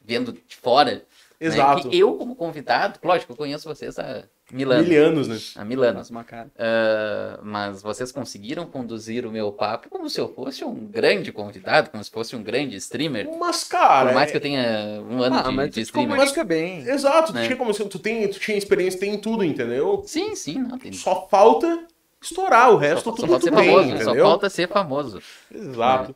vendo 0.04 0.34
de 0.34 0.56
fora. 0.58 0.91
né? 0.91 1.02
Exato. 1.39 1.88
Que 1.89 2.00
eu, 2.00 2.13
como 2.15 2.36
convidado, 2.36 3.00
lógico, 3.04 3.32
eu 3.32 3.38
conheço 3.38 3.67
vocês 3.69 3.97
há 3.97 4.23
mil 4.51 4.71
anos. 4.71 4.88
Mil 4.88 5.05
anos, 5.05 5.27
né? 5.27 5.38
Há 5.55 5.65
mil 5.65 5.83
anos. 5.83 5.95
Nossa, 5.95 6.12
uma 6.12 6.23
cara. 6.23 6.49
Ah, 6.57 7.39
mas 7.43 7.81
vocês 7.81 8.12
conseguiram 8.12 8.65
conduzir 8.65 9.25
o 9.25 9.31
meu 9.31 9.51
papo 9.51 9.89
como 9.89 10.10
se 10.10 10.19
eu 10.19 10.33
fosse 10.33 10.63
um 10.63 10.73
grande 10.73 11.31
convidado, 11.31 11.89
como 11.89 12.03
se 12.03 12.10
fosse 12.12 12.36
um 12.36 12.43
grande 12.43 12.75
streamer. 12.77 13.27
Mas, 13.39 13.63
cara... 13.63 14.07
Por 14.10 14.15
mais 14.15 14.29
é- 14.29 14.31
que 14.31 14.38
eu 14.38 14.41
tenha 14.41 15.01
um 15.10 15.21
ano 15.21 15.36
Ah, 15.38 15.41
de, 15.43 15.51
mas 15.55 15.71
de 15.71 15.81
streamer. 15.81 16.15
comunica 16.17 16.43
bem. 16.43 16.79
Exato, 16.88 17.31
tu, 17.31 17.36
né? 17.36 17.45
tinha 17.45 17.55
como, 17.57 17.73
tu, 17.73 17.99
tem, 17.99 18.27
tu 18.27 18.39
tinha 18.39 18.57
experiência, 18.57 18.99
tem 18.99 19.17
tudo, 19.19 19.43
entendeu? 19.43 20.03
Sim, 20.05 20.36
sim, 20.36 20.60
não 20.60 20.77
tem. 20.77 20.93
Só 20.93 21.27
falta 21.29 21.86
estourar, 22.21 22.71
o 22.71 22.77
resto 22.77 23.03
só, 23.05 23.12
tudo 23.12 23.21
só 23.21 23.27
falta 23.27 23.43
ser 23.43 23.51
muito 23.51 23.65
bem, 23.65 23.75
famoso, 23.89 24.03
só 24.03 24.15
falta 24.15 24.49
ser 24.49 24.67
famoso. 24.67 25.21
Exato. 25.53 26.15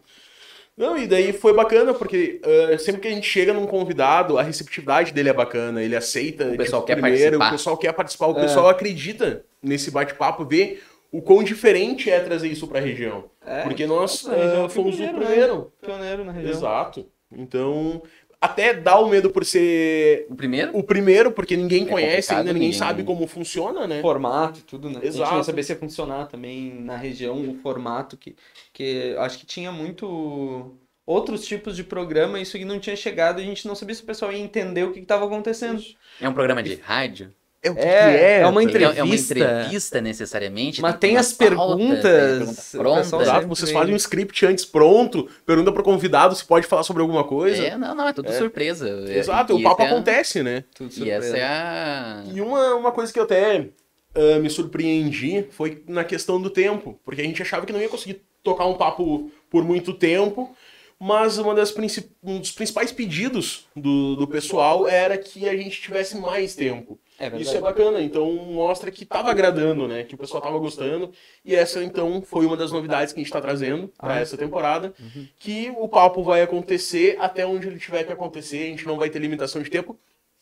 Não, 0.78 0.98
e 0.98 1.06
daí 1.06 1.34
foi 1.34 1.54
bacana, 1.54 1.94
porque 1.94 2.42
ah, 2.44 2.78
sempre 2.78 3.02
que 3.02 3.08
a 3.08 3.12
gente 3.12 3.28
chega 3.28 3.54
num 3.54 3.68
convidado, 3.68 4.38
a 4.38 4.42
receptividade 4.42 5.14
dele 5.14 5.30
é 5.30 5.34
bacana, 5.34 5.84
ele 5.84 5.96
aceita. 5.96 6.46
tipo, 6.46 6.56
O 6.56 6.58
pessoal 6.58 6.84
quer 6.84 6.94
primeiro, 6.96 7.38
participar. 7.38 7.48
O 7.48 7.52
pessoal 7.52 7.78
quer 7.78 7.94
participar, 7.94 8.28
o 8.28 8.38
É. 8.38 8.42
pessoal 8.42 8.70
acredita 8.70 9.46
nesse 9.62 9.92
bate-papo, 9.92 10.46
vê 10.46 10.80
o 11.12 11.22
quão 11.22 11.44
diferente 11.44 12.10
é 12.10 12.20
trazer 12.20 12.48
isso 12.48 12.68
pra 12.68 12.80
região. 12.80 13.26
É, 13.46 13.64
porque 13.64 13.86
nós 13.86 14.26
a 14.28 14.66
ah, 14.66 14.70
fomos 14.70 14.96
o 14.96 14.98
pioneiro, 14.98 15.20
né? 15.20 15.26
primeiro. 15.26 15.74
Pioneiro 15.82 16.24
na 16.24 16.32
região. 16.32 16.52
Exato. 16.52 17.06
Então, 17.34 18.02
até 18.42 18.74
dá 18.74 18.98
o 19.00 19.08
medo 19.08 19.30
por 19.30 19.46
ser 19.46 20.26
O 20.30 20.36
primeiro? 20.36 20.76
o 20.76 20.84
primeiro, 20.84 21.32
porque 21.32 21.56
ninguém 21.56 21.84
É 21.84 21.86
conhece 21.88 22.32
ainda, 22.34 22.46
ninguém, 22.52 22.70
ninguém- 22.70 22.80
sabe 22.80 23.04
como 23.04 23.28
funciona, 23.28 23.86
né? 23.88 24.02
formato 24.02 24.60
e 24.60 24.64
tudo, 24.64 24.90
né? 24.90 24.98
A 24.98 25.06
gente 25.06 25.16
Exato. 25.16 25.36
não 25.36 25.44
sabia 25.44 25.64
se 25.64 25.72
ia 25.74 25.78
funcionar 25.80 26.26
também 26.28 26.74
na 26.82 26.98
região, 26.98 27.38
o 27.50 27.54
formato 27.62 28.18
que, 28.18 28.36
que 28.74 29.16
acho 29.20 29.38
que 29.38 29.46
tinha 29.46 29.72
muito 29.72 30.76
outros 31.06 31.46
tipos 31.46 31.76
de 31.76 31.84
programa, 31.84 32.40
isso 32.40 32.58
que 32.58 32.66
não 32.66 32.80
tinha 32.80 32.96
chegado, 32.96 33.40
e 33.40 33.44
a 33.44 33.46
gente 33.46 33.68
não 33.68 33.76
sabia 33.76 33.94
se 33.96 34.02
o 34.04 34.06
pessoal 34.06 34.32
ia 34.32 34.40
entender 34.40 34.84
o 34.84 34.92
que 34.92 35.00
estava 35.00 35.26
acontecendo. 35.26 35.82
É 36.20 36.28
um 36.28 36.34
programa 36.34 36.64
de 36.64 36.76
rádio? 36.76 37.34
É 37.64 37.70
o 37.70 37.76
que 37.76 37.82
É, 37.82 37.84
que 37.86 37.90
é, 38.24 38.40
é 38.42 38.48
uma 38.48 38.62
tá 38.64 38.68
ligado? 38.68 38.98
É- 38.98 39.04
uma 39.04 39.14
Entrevista. 39.16 39.34
entrevista 39.38 40.02
necessariamente? 40.02 40.82
Mas 40.82 40.92
tem 40.98 41.12
tem 41.12 41.18
as 41.18 41.32
perguntas, 41.32 42.02
pergunta 42.02 42.62
o 42.74 42.78
pronta. 42.80 43.02
pessoal 43.02 43.22
Exato, 43.22 43.48
vocês 43.48 43.72
fazem 43.72 43.94
um 43.94 43.98
script 43.98 44.46
antes 44.48 44.66
pronto, 44.66 45.30
pergunta 45.46 45.72
pro 45.72 45.84
convidado 45.84 46.34
se 46.36 46.44
pode 46.44 46.66
falar 46.66 46.82
sobre 46.84 47.04
alguma 47.04 47.24
coisa. 47.24 47.64
É, 47.64 47.78
não, 47.78 47.94
não, 47.94 48.08
é 48.08 48.14
tudo 48.14 48.30
É. 48.30 48.38
surpresa. 48.38 48.90
É, 49.08 49.18
Exato, 49.20 49.54
e 49.54 49.56
o 49.56 49.64
papo 49.64 49.84
é 49.84 49.86
a- 49.86 49.90
acontece, 49.90 50.42
né? 50.42 50.64
Tudo 50.74 50.92
E 50.98 51.10
essa 51.12 51.28
surpresa. 51.28 51.38
é 51.38 51.44
a. 51.44 52.24
E 52.34 52.42
uma, 52.42 52.74
uma 52.76 52.92
coisa 52.92 53.14
que 53.14 53.20
eu 53.20 53.24
até 53.24 53.68
ah, 54.16 54.40
me 54.40 54.50
surpreendi 54.50 55.46
foi 55.52 55.84
na 55.88 56.04
questão 56.04 56.42
do 56.42 56.50
tempo, 56.50 57.00
porque 57.06 57.22
a 57.22 57.24
gente 57.24 57.42
achava 57.44 57.66
que 57.66 57.72
não 57.74 57.80
ia 57.80 57.90
conseguir 57.90 58.22
tocar 58.44 58.66
um 58.66 58.74
papo 58.74 59.30
por 59.52 59.64
muito 59.64 59.94
tempo, 59.94 60.56
mas 61.04 61.40
uma 61.40 61.56
das 61.56 61.72
princip... 61.72 62.12
um 62.22 62.38
dos 62.38 62.52
principais 62.52 62.92
pedidos 62.92 63.66
do, 63.76 64.16
do 64.16 64.28
pessoal 64.28 64.88
era 64.88 65.18
que 65.18 65.50
a 65.50 65.58
gente 65.58 65.82
tivesse 65.82 66.16
mais 66.16 66.54
tempo. 66.54 67.00
É. 67.18 67.36
Isso 67.40 67.58
é 67.58 67.60
bacana, 67.60 68.00
então 68.00 68.32
mostra 68.36 68.92
que 68.92 69.04
tava 69.04 69.32
agradando, 69.32 69.88
né? 69.88 70.04
Que 70.04 70.14
o 70.14 70.18
pessoal 70.18 70.44
tava 70.44 70.60
gostando. 70.60 71.12
E 71.44 71.56
essa, 71.56 71.84
então, 71.84 72.22
foi 72.22 72.46
uma 72.46 72.56
das 72.56 72.72
novidades 72.72 73.12
que 73.12 73.20
a 73.20 73.24
gente 73.24 73.34
tá 73.34 73.42
trazendo 73.42 73.92
para 73.98 74.14
Ah. 74.14 74.20
essa 74.20 74.38
temporada. 74.38 74.94
Que 75.40 75.74
o 75.76 75.88
papo 75.88 76.22
vai 76.22 76.44
acontecer 76.44 77.18
até 77.20 77.48
onde 77.48 77.66
ele 77.68 77.80
tiver 77.80 78.04
que 78.04 78.14
acontecer, 78.14 78.60
a 78.60 78.68
gente 78.68 78.86
não 78.86 78.98
vai 78.98 79.10
ter 79.10 79.18
limitação 79.18 79.64
de 79.64 79.72
tempo. 79.72 79.98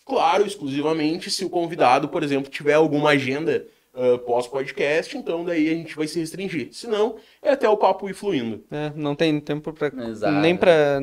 Claro, 0.05 0.45
exclusivamente 0.45 1.31
se 1.31 1.45
o 1.45 1.49
convidado, 1.49 2.09
por 2.09 2.21
exemplo, 2.21 2.51
tiver 2.51 2.73
alguma 2.73 3.11
agenda 3.11 3.65
ah, 3.99 4.17
pós-podcast, 4.19 5.17
então 5.17 5.43
daí 5.43 5.67
a 5.69 5.73
gente 5.73 5.95
vai 5.95 6.07
se 6.07 6.19
restringir. 6.19 6.69
Se 6.71 6.87
não, 6.87 7.17
é 7.43 7.51
até 7.51 7.67
o 7.67 7.75
papo 7.75 8.09
ir 8.09 8.13
fluindo. 8.13 8.63
É, 8.71 8.91
não 8.95 9.13
tem 9.15 9.39
tempo 9.39 9.73
pra. 9.73 9.91
Exato. 10.07 10.33
Nem 10.35 10.55
pra. 10.55 10.99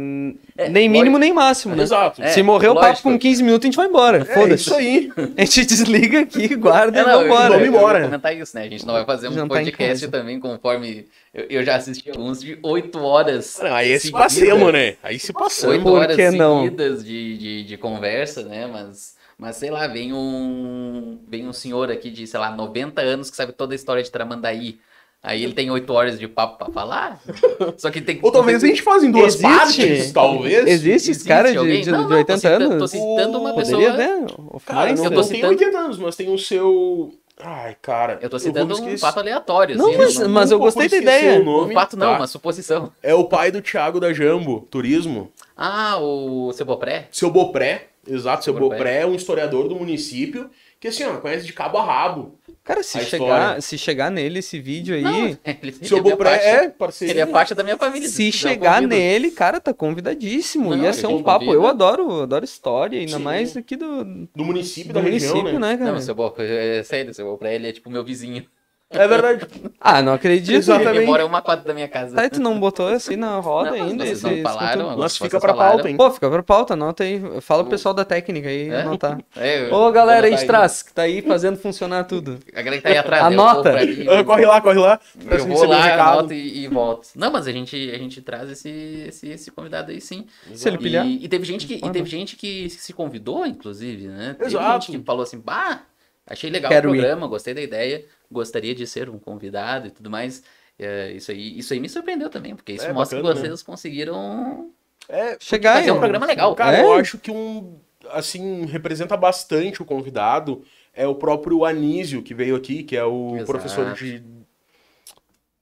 É, 0.56 0.68
nem 0.68 0.88
mínimo, 0.88 1.18
nem 1.18 1.32
máximo, 1.32 1.74
né? 1.76 1.82
Exato. 1.82 2.22
É, 2.22 2.28
Se 2.28 2.42
morrer 2.42 2.68
o 2.68 2.74
papo 2.74 2.86
lógico. 2.88 3.10
com 3.10 3.18
15 3.18 3.42
minutos, 3.42 3.64
a 3.64 3.68
gente 3.68 3.76
vai 3.76 3.86
embora. 3.86 4.18
É 4.18 4.24
Foda-se. 4.24 4.62
isso 4.62 4.74
aí. 4.74 5.12
A 5.36 5.44
gente 5.44 5.66
desliga 5.66 6.20
aqui, 6.20 6.54
guarda 6.56 6.98
É, 6.98 7.02
e 7.02 7.06
não, 7.06 7.28
vamos 7.28 7.60
eu, 7.60 7.66
embora. 7.66 7.98
eu 7.98 8.02
ia 8.02 8.06
comentar 8.06 8.36
isso, 8.36 8.56
né? 8.56 8.62
A 8.64 8.68
gente 8.68 8.86
não 8.86 8.94
vai 8.94 9.04
fazer 9.04 9.28
um 9.28 9.44
em 9.44 9.48
podcast 9.48 10.08
também 10.08 10.40
conforme. 10.40 11.06
Eu, 11.34 11.62
já 11.64 11.76
assisti 11.76 12.10
alguns 12.10 12.40
de 12.40 12.58
8 12.62 12.98
horas. 12.98 13.58
Não, 13.62 13.74
aí 13.74 13.88
se 13.94 14.06
seguidas. 14.06 14.22
passemos, 14.22 14.72
né? 14.72 14.96
Aí 15.02 15.18
se 15.18 15.32
passamos. 15.32 15.76
Oito 15.76 15.82
Por 15.84 16.00
horas 16.00 16.16
que 16.16 16.30
não? 16.30 16.62
seguidas 16.64 17.04
de, 17.04 17.36
de, 17.38 17.64
de 17.64 17.76
conversa, 17.76 18.42
né? 18.42 18.66
Mas, 18.66 19.14
mas 19.38 19.56
sei 19.56 19.70
lá, 19.70 19.86
vem 19.86 20.12
um, 20.12 21.18
vem 21.28 21.46
um 21.48 21.52
senhor 21.52 21.90
aqui 21.90 22.10
de, 22.10 22.26
sei 22.26 22.40
lá, 22.40 22.50
90 22.50 23.00
anos 23.00 23.30
que 23.30 23.36
sabe 23.36 23.52
toda 23.52 23.74
a 23.74 23.76
história 23.76 24.02
de 24.02 24.10
Tramandaí. 24.10 24.78
Aí 25.22 25.42
ele 25.42 25.54
tem 25.54 25.68
8 25.70 25.92
horas 25.92 26.18
de 26.20 26.28
papo 26.28 26.56
pra 26.56 26.72
falar. 26.72 27.20
Só 27.78 27.90
que 27.90 28.00
tem 28.00 28.20
Ou 28.22 28.30
talvez 28.30 28.62
a 28.62 28.66
gente 28.66 28.80
faça 28.82 29.04
em 29.06 29.10
duas 29.10 29.34
Existe? 29.34 29.42
partes, 29.42 30.12
talvez. 30.12 30.66
Existe 30.68 31.10
esse 31.10 31.24
cara 31.24 31.50
de, 31.50 31.58
alguém? 31.58 31.80
de, 31.82 31.90
Não, 31.90 32.04
de 32.04 32.10
não, 32.10 32.16
80 32.18 32.32
tô 32.32 32.38
citando, 32.38 32.64
anos? 32.64 32.78
Tô 32.78 32.86
citando 32.88 33.38
uma 33.40 33.52
Poderia, 33.54 33.92
pessoa. 33.92 33.96
né? 33.96 34.26
Cara, 34.64 34.92
não, 34.94 35.04
eu 35.04 35.10
né? 35.10 35.16
não 35.16 35.22
tem 35.24 35.34
citando- 35.34 35.48
80 35.52 35.78
anos, 35.78 35.98
mas 35.98 36.14
tem 36.16 36.32
o 36.32 36.38
seu. 36.38 37.12
Ai, 37.42 37.76
cara. 37.82 38.18
Eu 38.22 38.30
tô 38.30 38.38
citando 38.38 38.80
me 38.80 38.94
um 38.94 38.98
fato 38.98 39.18
aleatório. 39.18 39.76
Não, 39.76 39.88
assim, 39.88 39.98
mas, 39.98 40.18
não- 40.18 40.28
mas 40.28 40.50
eu 40.52 40.58
gostei 40.60 40.88
da 40.88 40.96
ideia. 40.96 41.40
o 41.40 41.44
nome, 41.44 41.70
um 41.72 41.74
fato 41.74 41.96
não, 41.96 42.06
tá? 42.12 42.16
uma 42.18 42.26
suposição. 42.28 42.92
É 43.02 43.12
o 43.14 43.24
pai 43.24 43.50
do 43.50 43.60
Thiago 43.60 43.98
da 43.98 44.12
Jambo, 44.12 44.66
turismo. 44.70 45.32
Ah, 45.56 45.98
o 46.00 46.52
seu 46.52 46.64
Bopré? 46.64 47.08
Seu 47.10 47.30
Bopré, 47.30 47.88
exato, 48.08 48.44
seu 48.44 48.54
Bopré. 48.54 49.02
É 49.02 49.06
um 49.06 49.14
historiador 49.14 49.68
do 49.68 49.76
município 49.76 50.50
que 50.78 50.88
assim, 50.88 51.04
ó, 51.04 51.16
conhece 51.16 51.46
de 51.46 51.52
cabo 51.52 51.78
a 51.78 51.84
rabo. 51.84 52.38
Cara, 52.62 52.82
se 52.82 52.98
A 52.98 53.04
chegar, 53.04 53.62
se 53.62 53.78
chegar 53.78 54.10
nele 54.10 54.40
esse 54.40 54.58
vídeo 54.58 54.94
aí, 54.96 55.02
Não, 55.02 55.38
ele, 55.44 55.72
Seu 55.82 55.98
é 55.98 56.00
Bopré 56.00 56.30
parte- 56.30 56.44
é 56.46 56.68
parceiro. 56.68 57.12
Ele 57.14 57.20
é 57.20 57.26
parte 57.26 57.54
da 57.54 57.62
minha 57.62 57.76
família. 57.76 58.08
se 58.08 58.32
chegar 58.32 58.74
convido. 58.82 58.88
nele, 58.94 59.30
cara, 59.30 59.60
tá 59.60 59.72
convidadíssimo. 59.72 60.74
Não, 60.74 60.84
Ia 60.84 60.92
ser 60.92 61.06
um 61.06 61.22
papo. 61.22 61.52
Eu 61.52 61.66
adoro, 61.66 62.22
adoro 62.22 62.44
história, 62.44 62.98
ainda 62.98 63.16
Sim. 63.18 63.22
mais 63.22 63.56
aqui 63.56 63.76
do, 63.76 64.04
Do 64.34 64.44
município 64.44 64.92
do 64.92 64.94
da 64.94 65.02
município, 65.02 65.42
região, 65.42 65.60
né? 65.60 65.70
né, 65.72 65.76
cara? 65.78 65.92
Não, 65.92 66.00
seu 66.00 66.14
Bopré, 66.14 66.78
é 66.78 66.82
sério, 66.82 67.14
seu 67.14 67.24
Bopré, 67.26 67.54
ele 67.54 67.68
é 67.68 67.72
tipo 67.72 67.88
meu 67.88 68.04
vizinho. 68.04 68.44
É 68.88 69.08
verdade. 69.08 69.44
Ah, 69.80 70.00
não 70.00 70.12
acredito. 70.14 70.54
Exatamente. 70.56 70.98
Ele 70.98 71.06
mora 71.06 71.26
uma 71.26 71.42
quadra 71.42 71.64
da 71.64 71.74
minha 71.74 71.88
casa. 71.88 72.14
Tá, 72.14 72.24
e 72.24 72.30
tu 72.30 72.40
não 72.40 72.58
botou 72.60 72.86
assim 72.86 73.16
na 73.16 73.36
roda 73.40 73.72
Não, 73.72 73.84
ainda? 73.84 74.06
vocês 74.06 74.22
não 74.22 74.40
falaram, 74.42 74.96
vocês 74.96 75.18
fica 75.18 75.40
pra 75.40 75.52
falaram. 75.52 75.72
pauta, 75.72 75.90
hein? 75.90 75.96
Pô, 75.96 76.10
fica 76.12 76.30
pra 76.30 76.42
pauta, 76.42 76.74
anota 76.74 77.02
aí. 77.02 77.20
Fala 77.40 77.64
pro 77.64 77.70
pessoal 77.72 77.92
da 77.92 78.04
técnica 78.04 78.48
aí, 78.48 78.68
É? 78.70 78.82
anotar. 78.82 79.18
É, 79.36 79.68
eu- 79.68 79.74
Ô, 79.74 79.90
galera 79.90 80.28
aí 80.28 80.36
de 80.36 80.46
trás, 80.46 80.84
que 80.84 80.92
tá 80.92 81.02
aí 81.02 81.20
fazendo 81.20 81.58
funcionar 81.58 82.04
tudo. 82.04 82.38
A 82.54 82.62
galera 82.62 82.76
que 82.76 82.82
tá 82.84 82.88
aí 82.90 82.98
atrás. 82.98 83.22
eu 83.22 83.26
Anota. 83.26 83.76
ali, 83.76 84.08
Ah, 84.08 84.22
corre 84.24 84.46
lá, 84.46 84.60
corre 84.60 84.78
lá. 84.78 85.00
pra 85.24 85.36
Eu 85.36 85.46
vou 85.46 85.64
o 85.64 85.68
lá, 85.68 86.10
anoto 86.12 86.32
e, 86.32 86.64
e 86.64 86.68
volto. 86.68 87.08
Não, 87.16 87.32
mas 87.32 87.48
a 87.48 87.52
gente, 87.52 87.90
a 87.92 87.98
gente 87.98 88.22
traz 88.22 88.48
esse, 88.48 89.04
esse, 89.08 89.28
esse 89.30 89.50
convidado 89.50 89.90
aí 89.90 90.00
sim. 90.00 90.26
Se 90.54 90.68
ele 90.68 90.78
pilhar. 90.78 91.04
E, 91.04 91.24
e 91.24 91.28
teve 91.28 91.44
gente 91.44 91.66
que, 91.66 91.74
e 91.74 91.90
teve 91.90 92.08
gente 92.08 92.36
que 92.36 92.70
se 92.70 92.92
convidou, 92.92 93.44
inclusive, 93.44 94.06
né? 94.06 94.36
Teve 94.38 94.50
Exato. 94.50 94.86
gente 94.86 94.98
que 95.00 95.04
falou 95.04 95.24
assim, 95.24 95.40
bah, 95.40 95.80
achei 96.24 96.48
legal 96.50 96.70
Quero 96.70 96.90
o 96.90 96.94
ir." 96.94 96.98
programa, 97.00 97.26
gostei 97.26 97.52
da 97.52 97.60
ideia, 97.60 98.04
gostaria 98.30 98.74
de 98.74 98.86
ser 98.86 99.08
um 99.10 99.18
convidado 99.18 99.88
e 99.88 99.90
tudo 99.90 100.10
mais. 100.10 100.42
É, 100.78 101.12
isso, 101.12 101.30
aí, 101.30 101.58
isso 101.58 101.72
aí 101.72 101.80
me 101.80 101.88
surpreendeu 101.88 102.28
também, 102.28 102.54
porque 102.54 102.72
isso 102.72 102.84
É, 102.86 102.92
mostra 102.92 103.18
bacana, 103.18 103.40
que 103.40 103.46
vocês 103.48 103.62
conseguiram 103.62 104.70
É, 105.08 105.36
Chegar 105.40 105.74
fazer 105.74 105.90
aí. 105.90 105.90
um 105.90 105.98
programa 105.98 106.26
legal. 106.26 106.54
Cara, 106.54 106.78
É? 106.78 106.82
eu 106.82 106.92
acho 106.94 107.18
que 107.18 107.30
um, 107.30 107.78
assim, 108.10 108.66
representa 108.66 109.16
bastante 109.16 109.80
o 109.82 109.84
convidado 109.84 110.64
é 110.92 111.06
o 111.06 111.14
próprio 111.14 111.64
Anísio, 111.64 112.22
que 112.22 112.34
veio 112.34 112.56
aqui, 112.56 112.82
que 112.82 112.96
é 112.96 113.04
o 113.04 113.36
Exato. 113.36 113.52
professor 113.52 113.94
de 113.94 114.22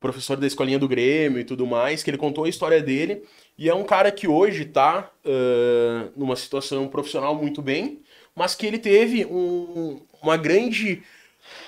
professor 0.00 0.36
da 0.36 0.46
escolinha 0.46 0.78
do 0.78 0.86
Grêmio 0.88 1.40
e 1.40 1.44
tudo 1.44 1.66
mais, 1.66 2.02
que 2.02 2.10
ele 2.10 2.18
contou 2.18 2.44
a 2.44 2.48
história 2.48 2.82
dele, 2.82 3.22
e 3.56 3.68
é 3.70 3.74
um 3.74 3.84
cara 3.84 4.12
que 4.12 4.28
hoje 4.28 4.64
tá 4.66 5.10
ah, 5.24 6.08
numa 6.16 6.36
situação 6.36 6.86
profissional 6.88 7.34
muito 7.34 7.62
bem, 7.62 8.00
mas 8.34 8.54
que 8.54 8.66
ele 8.66 8.78
teve 8.78 9.24
um- 9.24 10.00
uma 10.22 10.36
grande 10.36 11.02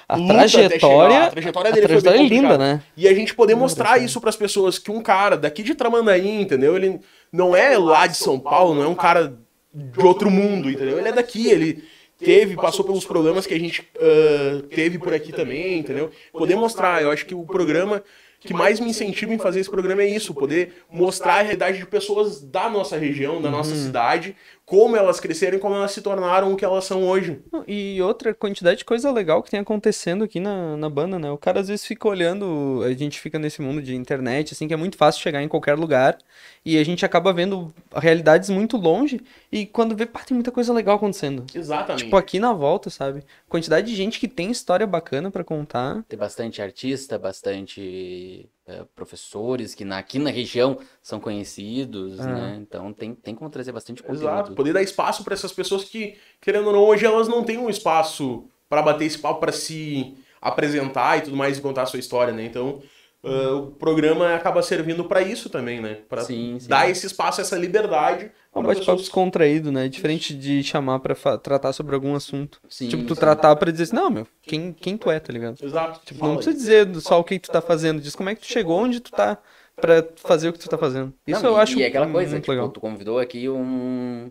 A 0.08 0.16
luta 0.16 0.34
até 0.34 0.48
chegar. 0.48 0.68
trajetória, 0.68 1.24
a 1.24 1.30
trajetória 1.30 1.70
a 1.70 1.74
dele 1.74 1.86
foi 1.86 1.96
trajetória 1.96 2.16
é 2.16 2.20
bem 2.20 2.28
linda, 2.28 2.48
complicada. 2.48 2.74
né? 2.74 2.82
E 2.96 3.08
a 3.08 3.14
gente 3.14 3.34
poder 3.34 3.54
mostrar 3.56 3.98
isso 3.98 4.20
pras 4.20 4.36
pessoas, 4.36 4.78
que 4.78 4.90
um 4.90 5.02
cara 5.02 5.36
daqui 5.36 5.62
de 5.62 5.74
Tramandaí, 5.74 6.40
entendeu? 6.40 6.76
Ele 6.76 7.00
não 7.32 7.56
é 7.56 7.76
lá 7.76 8.06
de 8.06 8.16
São 8.16 8.38
Paulo, 8.38 8.74
não 8.74 8.84
é 8.84 8.88
um 8.88 8.94
cara 8.94 9.36
de 9.74 10.00
outro 10.00 10.30
mundo, 10.30 10.70
entendeu? 10.70 10.98
Ele 10.98 11.08
é 11.08 11.12
daqui, 11.12 11.48
ele 11.48 11.82
teve, 12.18 12.54
passou 12.54 12.84
pelos 12.84 13.04
problemas 13.04 13.46
que 13.46 13.54
a 13.54 13.58
gente 13.58 13.86
ah, 14.00 14.62
teve 14.74 14.98
por 14.98 15.12
aqui 15.12 15.32
também, 15.32 15.78
entendeu? 15.78 16.10
Poder 16.32 16.54
mostrar, 16.54 17.02
eu 17.02 17.10
acho 17.10 17.26
que 17.26 17.34
o 17.34 17.44
programa 17.44 18.02
que 18.40 18.54
mais 18.54 18.78
me 18.78 18.90
incentiva 18.90 19.34
em 19.34 19.38
fazer 19.38 19.60
esse 19.60 19.70
programa 19.70 20.02
é 20.02 20.08
isso, 20.08 20.32
poder 20.32 20.84
mostrar 20.90 21.34
a 21.34 21.42
realidade 21.42 21.78
de 21.78 21.86
pessoas 21.86 22.40
da 22.40 22.68
nossa 22.68 22.96
região, 22.96 23.42
da 23.42 23.50
nossa 23.50 23.74
cidade, 23.74 24.36
como 24.66 24.96
elas 24.96 25.20
cresceram 25.20 25.56
e 25.56 25.60
como 25.60 25.76
elas 25.76 25.92
se 25.92 26.02
tornaram 26.02 26.52
o 26.52 26.56
que 26.56 26.64
elas 26.64 26.84
são 26.84 27.06
hoje. 27.06 27.40
E 27.68 28.02
outra 28.02 28.34
quantidade 28.34 28.78
de 28.78 28.84
coisa 28.84 29.12
legal 29.12 29.40
que 29.40 29.50
tem 29.50 29.60
acontecendo 29.60 30.24
aqui 30.24 30.40
na, 30.40 30.76
na 30.76 30.90
banda, 30.90 31.20
né? 31.20 31.30
O 31.30 31.38
cara 31.38 31.60
às 31.60 31.68
vezes 31.68 31.86
fica 31.86 32.08
olhando, 32.08 32.82
a 32.84 32.92
gente 32.92 33.20
fica 33.20 33.38
nesse 33.38 33.62
mundo 33.62 33.80
de 33.80 33.94
internet, 33.94 34.52
assim, 34.52 34.66
que 34.66 34.74
é 34.74 34.76
muito 34.76 34.96
fácil 34.96 35.22
chegar 35.22 35.40
em 35.40 35.46
qualquer 35.46 35.78
lugar, 35.78 36.18
e 36.64 36.76
a 36.76 36.84
gente 36.84 37.06
acaba 37.06 37.32
vendo 37.32 37.72
realidades 37.94 38.50
muito 38.50 38.76
longe, 38.76 39.20
e 39.52 39.64
quando 39.64 39.94
vê, 39.94 40.04
pá, 40.04 40.24
tem 40.24 40.34
muita 40.34 40.50
coisa 40.50 40.72
legal 40.72 40.96
acontecendo. 40.96 41.46
Exatamente. 41.54 42.04
Tipo, 42.04 42.16
aqui 42.16 42.40
na 42.40 42.52
volta, 42.52 42.90
sabe? 42.90 43.22
Quantidade 43.48 43.86
de 43.86 43.94
gente 43.94 44.18
que 44.18 44.26
tem 44.26 44.50
história 44.50 44.86
bacana 44.86 45.30
pra 45.30 45.44
contar. 45.44 46.02
Tem 46.08 46.18
bastante 46.18 46.60
artista, 46.60 47.16
bastante 47.16 48.48
eh, 48.66 48.84
professores 48.94 49.74
que 49.74 49.84
na, 49.84 49.98
aqui 49.98 50.18
na 50.18 50.30
região 50.30 50.78
são 51.02 51.20
conhecidos, 51.20 52.18
Ah. 52.20 52.26
né? 52.26 52.58
Então 52.60 52.92
tem, 52.92 53.14
tem 53.14 53.34
como 53.34 53.48
trazer 53.50 53.72
bastante 53.72 54.02
conteúdo. 54.02 54.22
Exato, 54.24 54.54
poder 54.54 54.72
dar 54.72 54.82
espaço 54.82 55.22
para 55.24 55.34
essas 55.34 55.52
pessoas 55.52 55.84
que, 55.84 56.16
querendo 56.40 56.66
ou 56.66 56.72
não, 56.72 56.80
hoje 56.84 57.04
elas 57.06 57.28
não 57.28 57.44
têm 57.44 57.58
um 57.58 57.70
espaço 57.70 58.44
para 58.68 58.82
bater 58.82 59.04
esse 59.04 59.18
papo, 59.18 59.40
para 59.40 59.52
se 59.52 60.16
apresentar 60.40 61.18
e 61.18 61.22
tudo 61.22 61.36
mais 61.36 61.58
e 61.58 61.60
contar 61.60 61.82
a 61.82 61.86
sua 61.86 61.98
história, 61.98 62.32
né? 62.32 62.44
Então, 62.44 62.82
ah, 63.26 63.56
o 63.56 63.70
programa 63.72 64.34
acaba 64.34 64.62
servindo 64.62 65.04
para 65.04 65.20
isso 65.22 65.50
também, 65.50 65.80
né? 65.80 65.98
Para 66.08 66.22
dar 66.68 66.88
esse 66.88 67.06
espaço, 67.06 67.40
essa 67.40 67.56
liberdade. 67.58 68.30
É 68.54 68.58
um 68.58 68.62
bate-papo 68.62 68.78
pessoas- 68.78 69.00
descontraído, 69.00 69.70
né? 69.72 69.88
Diferente 69.88 70.34
de 70.34 70.62
chamar 70.62 71.00
pra 71.00 71.14
fa- 71.14 71.36
tratar 71.36 71.72
sobre 71.72 71.94
algum 71.94 72.14
assunto. 72.14 72.60
Sim, 72.68 72.88
tipo, 72.88 73.04
tu 73.04 73.14
sim. 73.14 73.20
tratar 73.20 73.54
pra 73.56 73.70
dizer 73.70 73.82
assim, 73.84 73.96
não, 73.96 74.08
meu, 74.08 74.26
quem, 74.42 74.72
quem 74.72 74.96
tu 74.96 75.10
é, 75.10 75.18
tá 75.20 75.32
ligado? 75.32 75.62
Exato. 75.62 76.00
Tipo, 76.04 76.20
Fala 76.20 76.30
não 76.32 76.36
precisa 76.38 76.56
dizer 76.56 77.00
só 77.00 77.18
o 77.20 77.24
que 77.24 77.38
tu 77.38 77.50
tá 77.50 77.60
fazendo, 77.60 78.00
diz 78.00 78.14
como 78.16 78.30
é 78.30 78.34
que 78.34 78.40
tu 78.42 78.46
chegou 78.46 78.78
onde 78.78 79.00
tu 79.00 79.10
tá 79.10 79.36
pra 79.76 80.02
fazer 80.16 80.48
o 80.48 80.52
que 80.52 80.58
tu 80.58 80.68
tá 80.70 80.78
fazendo. 80.78 81.12
Isso 81.26 81.42
Não, 81.42 81.50
eu 81.50 81.56
e, 81.56 81.60
acho 81.60 81.78
E 81.78 81.82
é 81.82 81.86
aquela 81.88 82.10
coisa, 82.10 82.30
muito 82.30 82.42
tipo, 82.44 82.52
legal. 82.52 82.68
tu 82.70 82.80
convidou 82.80 83.18
aqui 83.18 83.48
um, 83.48 84.30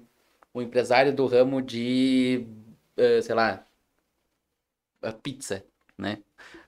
um 0.56 0.62
empresário 0.62 1.14
do 1.14 1.28
ramo 1.28 1.62
de, 1.62 2.48
eh, 2.98 3.22
sei 3.22 3.36
lá, 3.36 3.64
a 5.04 5.12
pizza, 5.12 5.64
né? 5.98 6.18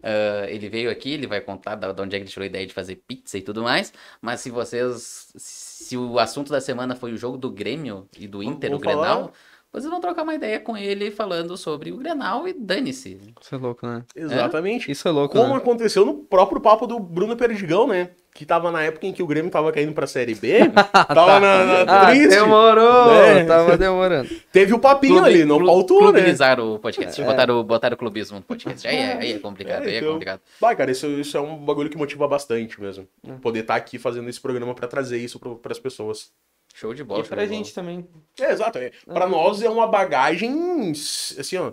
Ah, 0.03 0.45
ele 0.49 0.69
veio 0.69 0.89
aqui, 0.89 1.11
ele 1.13 1.27
vai 1.27 1.41
contar 1.41 1.75
da- 1.75 1.91
de 1.91 2.01
onde 2.01 2.15
é 2.15 2.19
que 2.19 2.23
ele 2.23 2.31
tirou 2.31 2.43
a 2.43 2.47
ideia 2.47 2.65
de 2.65 2.73
fazer 2.73 2.95
pizza 3.07 3.37
e 3.37 3.41
tudo 3.41 3.63
mais, 3.63 3.91
mas 4.21 4.39
se 4.41 4.49
vocês, 4.51 5.27
se 5.35 5.97
o 5.97 6.19
assunto 6.19 6.51
da 6.51 6.61
semana 6.61 6.95
foi 6.95 7.13
o 7.13 7.17
jogo 7.17 7.37
do 7.37 7.49
Grêmio 7.49 8.07
e 8.17 8.27
do 8.27 8.41
Inter, 8.43 8.69
o 8.73 8.79
vamos 8.79 8.85
falar. 8.85 9.07
Grenal, 9.07 9.31
vocês 9.71 9.89
vão 9.89 9.99
trocar 9.99 10.23
uma 10.23 10.33
ideia 10.33 10.59
com 10.59 10.77
ele 10.77 11.11
falando 11.11 11.57
sobre 11.57 11.91
o 11.91 11.97
Grenal 11.97 12.47
e 12.47 12.53
dane-se. 12.53 13.19
Isso 13.41 13.53
é 13.53 13.57
louco, 13.57 13.85
né? 13.85 14.03
Exatamente. 14.15 14.89
Isso 14.91 15.07
é 15.07 15.11
louco, 15.11 15.35
Como 15.37 15.53
né? 15.53 15.57
aconteceu 15.57 16.05
no 16.05 16.15
próprio 16.15 16.61
papo 16.61 16.87
do 16.87 16.99
Bruno 16.99 17.35
Perdigão, 17.35 17.87
né? 17.87 18.11
Que 18.37 18.45
tava 18.45 18.71
na 18.71 18.83
época 18.83 19.07
em 19.07 19.11
que 19.11 19.23
o 19.23 19.25
Grêmio 19.25 19.49
tava 19.49 19.71
caindo 19.71 19.93
pra 19.93 20.05
Série 20.05 20.35
B. 20.35 20.59
tava 20.93 21.39
na, 21.39 21.83
na 21.85 22.01
Ah, 22.03 22.05
triste. 22.11 22.27
demorou! 22.27 23.11
É. 23.15 23.43
Tava 23.45 23.75
demorando. 23.75 24.29
Teve 24.51 24.75
o 24.75 24.79
papinho 24.79 25.23
ali, 25.25 25.43
não 25.43 25.57
faltou, 25.65 25.97
né? 25.97 26.19
clubinizaram 26.19 26.75
o 26.75 26.77
podcast, 26.79 27.19
botaram, 27.23 27.63
botaram 27.63 27.95
o 27.95 27.97
clubismo 27.97 28.37
no 28.37 28.43
podcast. 28.43 28.87
Aí 28.87 28.95
é, 28.95 29.13
aí 29.17 29.31
é 29.33 29.39
complicado, 29.39 29.85
É, 29.85 29.87
aí 29.87 29.95
é 29.95 29.97
então. 29.97 30.11
complicado. 30.13 30.41
Vai, 30.61 30.75
cara, 30.75 30.91
isso, 30.91 31.07
isso 31.07 31.35
é 31.35 31.41
um 31.41 31.57
bagulho 31.57 31.89
que 31.89 31.97
motiva 31.97 32.27
bastante 32.27 32.79
mesmo. 32.79 33.07
É. 33.27 33.31
Poder 33.41 33.61
estar 33.61 33.73
aqui 33.75 33.97
fazendo 33.97 34.29
esse 34.29 34.39
programa 34.39 34.75
pra 34.75 34.87
trazer 34.87 35.17
isso 35.17 35.39
pro, 35.39 35.55
pras 35.55 35.79
pessoas. 35.79 36.29
Show 36.75 36.93
de 36.93 37.03
bola. 37.03 37.21
E 37.21 37.23
pra 37.27 37.37
de 37.41 37.47
bola. 37.47 37.57
gente 37.57 37.73
também. 37.73 38.05
É, 38.39 38.51
exato. 38.51 38.77
É. 38.77 38.91
Pra 39.11 39.27
nós 39.27 39.63
é 39.63 39.69
uma 39.69 39.87
bagagem, 39.87 40.91
assim, 41.39 41.57
ó. 41.57 41.71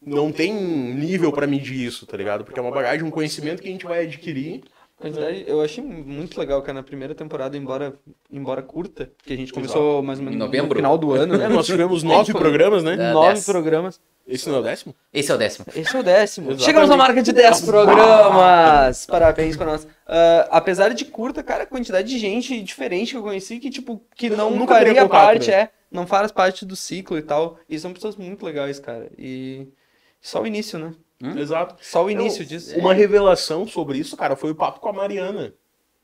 Não 0.00 0.30
tem 0.30 0.52
nível 0.54 1.32
pra 1.32 1.48
medir 1.48 1.84
isso, 1.84 2.06
tá 2.06 2.16
ligado? 2.16 2.44
Porque 2.44 2.60
é 2.60 2.62
uma 2.62 2.70
bagagem, 2.70 3.04
um 3.04 3.10
conhecimento 3.10 3.60
que 3.60 3.66
a 3.68 3.72
gente 3.72 3.84
vai 3.86 4.04
adquirir. 4.04 4.62
Quantidade, 4.98 5.44
eu 5.46 5.60
achei 5.60 5.84
muito 5.84 6.40
legal, 6.40 6.62
cara, 6.62 6.74
na 6.78 6.82
primeira 6.82 7.14
temporada, 7.14 7.54
embora, 7.56 7.94
embora 8.32 8.62
curta, 8.62 9.10
que 9.24 9.34
a 9.34 9.36
gente 9.36 9.52
começou 9.52 10.02
mais 10.02 10.18
ou 10.18 10.24
menos 10.24 10.38
no 10.48 10.74
final 10.74 10.96
do 10.96 11.12
ano, 11.12 11.34
É, 11.34 11.38
né? 11.38 11.48
nós 11.48 11.66
tivemos 11.66 12.02
nove 12.04 12.24
Tipo, 12.24 12.38
programas, 12.38 12.82
né? 12.82 12.94
é. 12.94 13.12
Nove 13.12 13.34
dez. 13.34 13.44
programas. 13.44 14.00
Esse 14.26 14.48
não 14.48 14.56
é 14.56 14.60
o 14.60 14.62
décimo? 14.62 14.94
Esse 15.12 15.30
é 15.30 15.34
o 15.34 15.38
décimo. 15.38 15.66
Esse 15.76 15.96
é 15.96 16.00
o 16.00 16.02
décimo. 16.02 16.46
Exatamente. 16.46 16.64
Chegamos 16.64 16.90
à 16.90 16.96
marca 16.96 17.22
de 17.22 17.30
10 17.32 17.60
programas! 17.60 19.06
Parabéns 19.06 19.56
pra 19.56 19.66
nós. 19.66 19.86
Ah, 20.06 20.48
apesar 20.50 20.88
de 20.94 21.04
curta, 21.04 21.42
cara, 21.42 21.62
a 21.64 21.66
quantidade 21.66 22.08
de 22.08 22.18
gente 22.18 22.60
diferente 22.62 23.12
que 23.12 23.16
eu 23.18 23.22
conheci 23.22 23.58
que, 23.58 23.70
tipo, 23.70 24.02
que 24.16 24.28
não 24.30 24.50
Nunca 24.50 24.74
faria 24.74 25.06
parte, 25.08 25.50
né? 25.50 25.56
é. 25.56 25.70
Não 25.92 26.06
faz 26.06 26.32
parte 26.32 26.64
do 26.64 26.74
ciclo 26.74 27.16
e 27.16 27.22
tal. 27.22 27.58
E 27.68 27.78
são 27.78 27.92
pessoas 27.92 28.16
muito 28.16 28.44
legais, 28.44 28.80
cara. 28.80 29.08
E 29.16 29.68
só 30.20 30.42
o 30.42 30.46
início, 30.46 30.78
né? 30.78 30.92
Exato. 31.36 31.76
Só 31.80 32.04
o 32.04 32.10
início 32.10 32.42
Eu- 32.42 32.46
disso. 32.46 32.78
Uma 32.78 32.92
revelação 32.94 33.66
sobre 33.66 33.98
isso, 33.98 34.16
cara, 34.16 34.36
foi 34.36 34.50
o 34.50 34.54
papo 34.54 34.80
com 34.80 34.88
a 34.88 34.92
Mariana. 34.92 35.54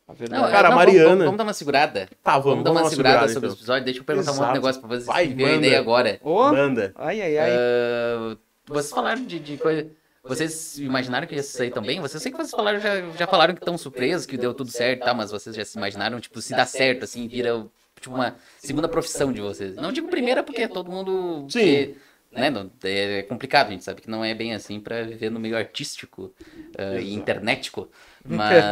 A 0.09 0.13
Não, 0.13 0.17
verdade. 0.19 0.51
Cara, 0.51 0.69
não, 0.71 0.77
Mariana- 0.77 1.05
Vamos, 1.09 1.25
vamos 1.25 1.39
dar 1.39 1.45
uma 1.45 1.53
segurada. 1.55 2.09
Tá, 2.23 2.33
Vamos, 2.33 2.45
vamos, 2.45 2.65
dar 2.65 2.71
uma, 2.73 2.91
segurada, 2.91 2.91
segurada, 3.29 3.29
sobre 3.33 3.47
então. 3.47 3.55
os 3.55 3.61
episódios. 3.61 3.85
Deixa 3.85 4.01
eu 4.01 4.05
perguntar 4.05 4.31
um 4.33 4.35
Exato. 4.35 4.53
negócio 4.53 4.81
pra 4.81 4.89
vocês 4.91 5.07
Vai, 5.07 5.25
a 5.27 5.29
manda. 5.29 5.53
ideia 5.67 5.79
agora. 5.79 6.19
Ô, 6.23 6.45
Manda. 6.51 6.93
ai, 6.97 7.21
ai, 7.23 7.39
ai. 7.39 7.51
Ah, 7.53 8.37
vocês 8.67 8.91
falaram 8.91 9.25
de, 9.25 9.39
de 9.39 9.57
coisa. 9.59 9.87
Vocês 10.25 10.79
imaginaram 10.79 11.27
que 11.27 11.35
ia 11.35 11.43
sair 11.43 11.71
tão 11.71 11.83
bem? 11.83 11.99
Vocês 12.01 12.15
eu 12.15 12.21
sei 12.21 12.31
que 12.31 12.37
vocês 12.39 12.51
falaram, 12.53 12.79
já, 12.81 13.01
já 13.19 13.27
falaram 13.27 13.55
que 13.55 13.61
estão 13.61 13.77
surpresos, 13.77 14.25
que 14.25 14.37
deu 14.37 14.55
tudo 14.55 14.71
certo, 14.71 15.05
tá? 15.05 15.13
Mas 15.13 15.31
vocês 15.33 15.55
já 15.55 15.65
se 15.65 15.77
imaginaram, 15.77 16.21
tipo, 16.21 16.41
se 16.41 16.53
dá 16.55 16.65
certo, 16.65 17.03
assim, 17.05 17.27
vira 17.27 17.67
tipo 18.01 18.15
uma 18.15 18.37
segunda 18.59 18.89
profissão 18.89 19.33
de 19.33 19.41
vocês. 19.41 19.75
Não 19.77 19.91
digo 19.93 20.09
primeira 20.09 20.43
porque 20.43 20.67
todo 20.69 20.91
mundo. 20.91 21.47
Sim. 21.51 21.59
porque, 21.59 21.97
né, 22.33 22.51
não- 22.51 22.71
é 22.85 23.23
complicado, 23.23 23.69
a 23.69 23.71
gente 23.71 23.85
sabe 23.85 24.01
que 24.01 24.11
não 24.11 24.25
é 24.25 24.35
bem 24.35 24.55
assim 24.55 24.81
pra 24.81 25.03
viver 25.03 25.31
no 25.31 25.39
meio 25.39 25.57
artístico 25.57 26.33
ah, 26.79 26.97
e 27.01 27.15
internetico. 27.15 27.89
Mas 28.25 28.65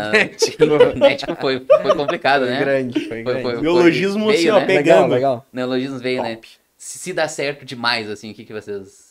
internetico 0.48 1.34
foi, 1.40 1.64
foi 1.82 1.94
complicado, 1.96 2.46
né? 2.46 2.58
grande, 2.60 3.00
foi 3.00 3.08
Foi- 3.08 3.22
grande. 3.22 3.42
foi- 3.42 3.60
Neologismo, 3.60 4.26
veio, 4.26 4.38
assim, 4.38 4.48
ó, 4.50 4.60
né? 4.60 4.66
pegando. 4.66 4.84
Legal, 4.86 5.08
legal. 5.08 5.46
Neologismos 5.52 6.00
veio, 6.00 6.22
né? 6.22 6.38
Se, 6.76 6.98
se 6.98 7.12
dá 7.12 7.28
certo 7.28 7.64
demais, 7.64 8.08
assim, 8.08 8.30
o 8.30 8.34
que, 8.34 8.44
que 8.44 8.52
vocês. 8.52 9.10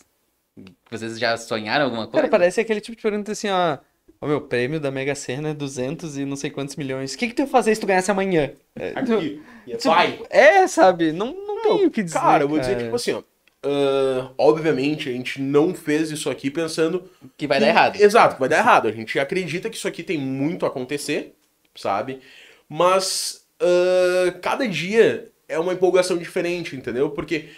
Vocês 0.89 1.17
já 1.19 1.37
sonharam 1.37 1.85
alguma 1.85 2.03
coisa? 2.07 2.17
Cara, 2.17 2.27
parece 2.27 2.59
aquele 2.59 2.81
tipo 2.81 2.97
de 2.97 3.03
pergunta 3.03 3.31
assim, 3.31 3.47
ó. 3.49 3.77
Ó, 4.21 4.27
meu 4.27 4.41
prêmio 4.41 4.79
da 4.79 4.91
Mega 4.91 5.15
Sena 5.15 5.49
é 5.49 5.53
200 5.53 6.17
e 6.17 6.25
não 6.25 6.35
sei 6.35 6.49
quantos 6.49 6.75
milhões. 6.75 7.13
O 7.13 7.17
que, 7.17 7.27
que 7.27 7.33
tu 7.33 7.43
ia 7.43 7.47
fazer 7.47 7.73
se 7.73 7.79
tu 7.79 7.87
ganhasse 7.87 8.11
amanhã? 8.11 8.51
É, 8.75 8.91
Aqui. 8.95 9.41
tipo, 9.65 9.89
Vai. 9.89 10.19
É, 10.29 10.67
sabe? 10.67 11.13
Não, 11.13 11.27
não 11.33 11.61
tem 11.61 11.85
o 11.85 11.91
que 11.91 12.03
dizer. 12.03 12.19
Cara, 12.19 12.43
eu 12.43 12.49
vou 12.49 12.59
dizer 12.59 12.77
tipo 12.77 12.95
assim, 12.95 13.13
ó. 13.13 13.23
Ah, 13.63 14.31
obviamente, 14.37 15.09
a 15.09 15.11
gente 15.11 15.41
não 15.41 15.73
fez 15.73 16.11
isso 16.11 16.29
aqui 16.29 16.49
pensando. 16.49 17.09
Que 17.37 17.47
vai 17.47 17.57
que- 17.57 17.65
dar 17.65 17.69
errado. 17.69 17.95
Exato, 18.01 18.39
vai 18.39 18.49
dar 18.49 18.59
errado. 18.59 18.87
A 18.87 18.91
gente 18.91 19.19
acredita 19.19 19.69
que 19.69 19.75
isso 19.77 19.87
aqui 19.87 20.03
tem 20.03 20.17
muito 20.17 20.65
a 20.65 20.69
acontecer, 20.69 21.35
sabe? 21.75 22.21
Mas 22.67 23.45
ah, 23.61 24.31
cada 24.41 24.67
dia 24.67 25.31
é 25.47 25.59
uma 25.59 25.73
empolgação 25.73 26.17
diferente, 26.17 26.75
entendeu? 26.75 27.09
Porque 27.11 27.49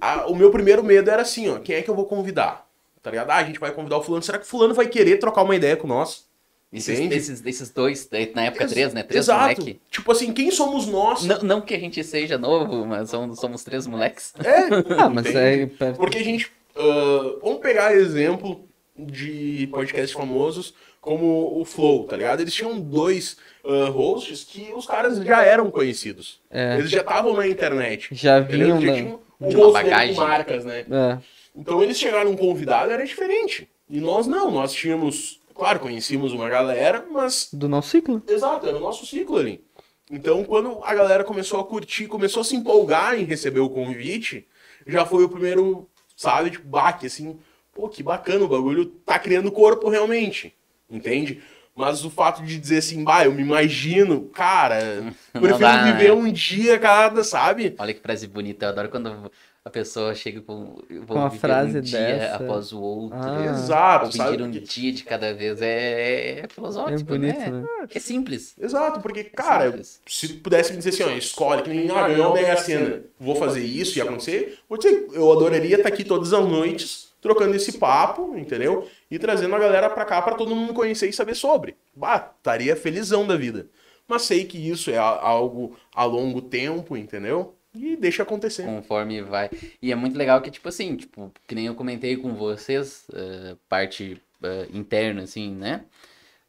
a- 0.00 0.26
o 0.28 0.34
meu 0.36 0.50
primeiro 0.50 0.82
medo 0.84 1.10
era 1.10 1.22
assim, 1.22 1.48
ó. 1.50 1.58
Quem 1.58 1.76
é 1.76 1.82
que 1.82 1.90
eu 1.90 1.94
vou 1.96 2.06
convidar? 2.06 2.66
Tá 3.02 3.10
ligado? 3.10 3.30
Ah, 3.30 3.36
a 3.36 3.44
gente 3.44 3.58
vai 3.60 3.72
convidar 3.72 3.98
o 3.98 4.02
fulano. 4.02 4.22
Será 4.22 4.38
que 4.38 4.44
o 4.44 4.48
fulano 4.48 4.74
vai 4.74 4.86
querer 4.88 5.18
trocar 5.18 5.42
uma 5.42 5.56
ideia 5.56 5.76
com 5.76 5.86
nós? 5.88 6.28
Esses, 6.72 6.98
esses, 7.10 7.44
esses 7.44 7.70
dois, 7.70 8.08
na 8.34 8.44
época 8.44 8.62
Ex- 8.64 8.72
três, 8.72 8.94
né? 8.94 9.02
Três 9.02 9.24
Exato. 9.24 9.60
moleque. 9.60 9.80
Tipo 9.90 10.12
assim, 10.12 10.32
quem 10.32 10.50
somos 10.52 10.86
nós? 10.86 11.24
Não, 11.24 11.38
não 11.42 11.60
que 11.60 11.74
a 11.74 11.78
gente 11.80 12.02
seja 12.04 12.38
novo, 12.38 12.86
mas 12.86 13.10
somos, 13.10 13.40
somos 13.40 13.64
três 13.64 13.86
moleques. 13.88 14.32
É, 14.38 14.68
Ah, 15.02 15.08
mas 15.08 15.26
é. 15.34 15.66
Porque 15.96 16.18
a 16.18 16.22
gente. 16.22 16.50
ah, 16.76 17.38
vamos 17.42 17.58
pegar 17.60 17.92
exemplo 17.94 18.64
de 18.96 19.68
podcasts 19.72 20.12
famosos 20.12 20.72
como 21.00 21.58
o 21.60 21.64
Flow, 21.64 22.04
tá 22.04 22.16
ligado? 22.16 22.40
Eles 22.40 22.54
tinham 22.54 22.78
dois 22.78 23.36
ah, 23.64 23.88
hosts 23.90 24.44
que 24.44 24.70
os 24.72 24.86
caras 24.86 25.18
já 25.18 25.42
eram 25.42 25.70
conhecidos. 25.72 26.40
É. 26.50 26.76
Eles 26.78 26.90
já 26.90 27.00
estavam 27.00 27.34
na 27.34 27.48
internet. 27.48 28.08
Já 28.12 28.38
vinham 28.38 28.80
Já 28.80 28.86
da- 28.86 28.94
tinham 28.96 29.20
um 29.40 29.48
Tinha 29.48 29.64
uma 29.64 29.72
bagagem. 29.72 30.14
marcas, 30.14 30.64
né? 30.64 30.84
É. 30.88 31.18
Então 31.56 31.82
eles 31.82 31.98
chegaram 31.98 32.30
um 32.30 32.36
convidado, 32.36 32.92
era 32.92 33.04
diferente. 33.04 33.68
E 33.88 33.98
nós 33.98 34.28
não, 34.28 34.52
nós 34.52 34.72
tínhamos. 34.72 35.39
Claro, 35.54 35.80
conhecíamos 35.80 36.32
uma 36.32 36.48
galera, 36.48 37.06
mas 37.10 37.48
Do 37.52 37.68
nosso 37.68 37.90
ciclo. 37.90 38.22
Exato, 38.26 38.66
era 38.66 38.76
o 38.76 38.80
nosso 38.80 39.04
ciclo 39.06 39.36
ali. 39.36 39.64
Então, 40.10 40.44
quando 40.44 40.80
a 40.82 40.92
galera 40.94 41.22
começou 41.22 41.60
a 41.60 41.64
curtir, 41.64 42.08
começou 42.08 42.40
a 42.40 42.44
se 42.44 42.56
empolgar 42.56 43.18
em 43.18 43.24
receber 43.24 43.60
o 43.60 43.70
convite, 43.70 44.46
já 44.86 45.06
foi 45.06 45.22
o 45.22 45.28
primeiro, 45.28 45.88
sabe, 46.16 46.50
tipo, 46.50 46.66
baque, 46.66 47.06
assim, 47.06 47.38
pô, 47.72 47.88
que 47.88 48.02
bacana, 48.02 48.44
o 48.44 48.48
bagulho 48.48 48.86
tá 48.86 49.18
criando 49.18 49.52
corpo 49.52 49.88
realmente, 49.88 50.52
entende? 50.90 51.40
Mas 51.76 52.04
o 52.04 52.10
fato 52.10 52.42
de 52.42 52.58
dizer 52.58 52.78
assim, 52.78 53.04
bah, 53.04 53.24
eu 53.24 53.32
me 53.32 53.42
imagino, 53.42 54.28
cara, 54.30 55.14
prefiro 55.32 55.58
dá, 55.58 55.84
né? 55.84 55.92
viver 55.92 56.12
um 56.12 56.30
dia 56.30 56.78
cada, 56.78 57.22
sabe? 57.22 57.74
Olha 57.78 57.94
que 57.94 58.00
frase 58.00 58.26
bonita, 58.26 58.66
eu 58.66 58.70
adoro 58.70 58.88
quando 58.88 59.30
a 59.62 59.68
pessoa 59.68 60.14
chega 60.14 60.40
com, 60.40 60.76
Com 61.06 61.14
uma 61.14 61.30
frase 61.30 61.78
um 61.78 61.80
dia 61.82 61.98
dessa. 61.98 62.36
após 62.36 62.72
o 62.72 62.80
outro. 62.80 63.18
Ah. 63.20 63.44
Exato, 63.44 64.06
Ou 64.06 64.12
sabe? 64.12 64.42
um 64.42 64.50
dia 64.50 64.92
de 64.92 65.04
cada 65.04 65.34
vez. 65.34 65.60
É, 65.60 65.66
é 65.68 66.38
É 66.44 66.48
filosófico, 66.48 67.04
bonito, 67.04 67.38
né? 67.38 67.50
né? 67.50 67.66
É 67.94 67.98
simples. 67.98 68.54
Exato, 68.58 69.00
porque, 69.00 69.24
cara, 69.24 69.66
Simples. 69.66 70.00
se 70.06 70.28
pudesse 70.34 70.72
me 70.72 70.78
dizer 70.78 70.90
assim, 70.90 71.02
ó, 71.02 71.10
escolhe, 71.16 71.62
que 71.62 71.68
nem 71.68 71.90
ah, 71.90 72.08
ganhou 72.08 72.30
a 72.30 72.34
Mega 72.34 72.56
Sena, 72.56 73.02
vou 73.18 73.34
fazer 73.36 73.62
isso 73.62 73.98
e 73.98 74.00
acontecer, 74.00 74.58
vou 74.68 74.78
dizer, 74.78 75.08
eu 75.12 75.30
adoraria 75.30 75.76
estar 75.76 75.88
aqui 75.88 76.04
todas 76.04 76.32
as 76.32 76.48
noites 76.48 77.10
trocando 77.20 77.54
esse 77.54 77.72
papo, 77.78 78.34
entendeu? 78.38 78.88
E 79.10 79.18
trazendo 79.18 79.54
a 79.54 79.58
galera 79.58 79.90
pra 79.90 80.06
cá 80.06 80.22
pra 80.22 80.34
todo 80.36 80.56
mundo 80.56 80.72
conhecer 80.72 81.06
e 81.08 81.12
saber 81.12 81.34
sobre. 81.34 81.76
Bah, 81.94 82.32
estaria 82.38 82.74
felizão 82.74 83.26
da 83.26 83.36
vida. 83.36 83.66
Mas 84.08 84.22
sei 84.22 84.44
que 84.46 84.56
isso 84.56 84.90
é 84.90 84.96
algo 84.96 85.76
a 85.94 86.04
longo 86.04 86.40
tempo, 86.42 86.96
entendeu? 86.96 87.54
E 87.74 87.96
deixa 87.96 88.22
acontecer. 88.22 88.64
Conforme 88.64 89.22
vai. 89.22 89.48
E 89.80 89.92
é 89.92 89.94
muito 89.94 90.16
legal 90.18 90.40
que, 90.40 90.50
tipo 90.50 90.68
assim, 90.68 90.96
tipo, 90.96 91.32
que 91.46 91.54
nem 91.54 91.66
eu 91.66 91.74
comentei 91.74 92.16
com 92.16 92.34
vocês, 92.34 93.06
eh, 93.12 93.56
parte 93.68 94.20
eh, 94.42 94.66
interna, 94.72 95.22
assim, 95.22 95.54
né? 95.54 95.84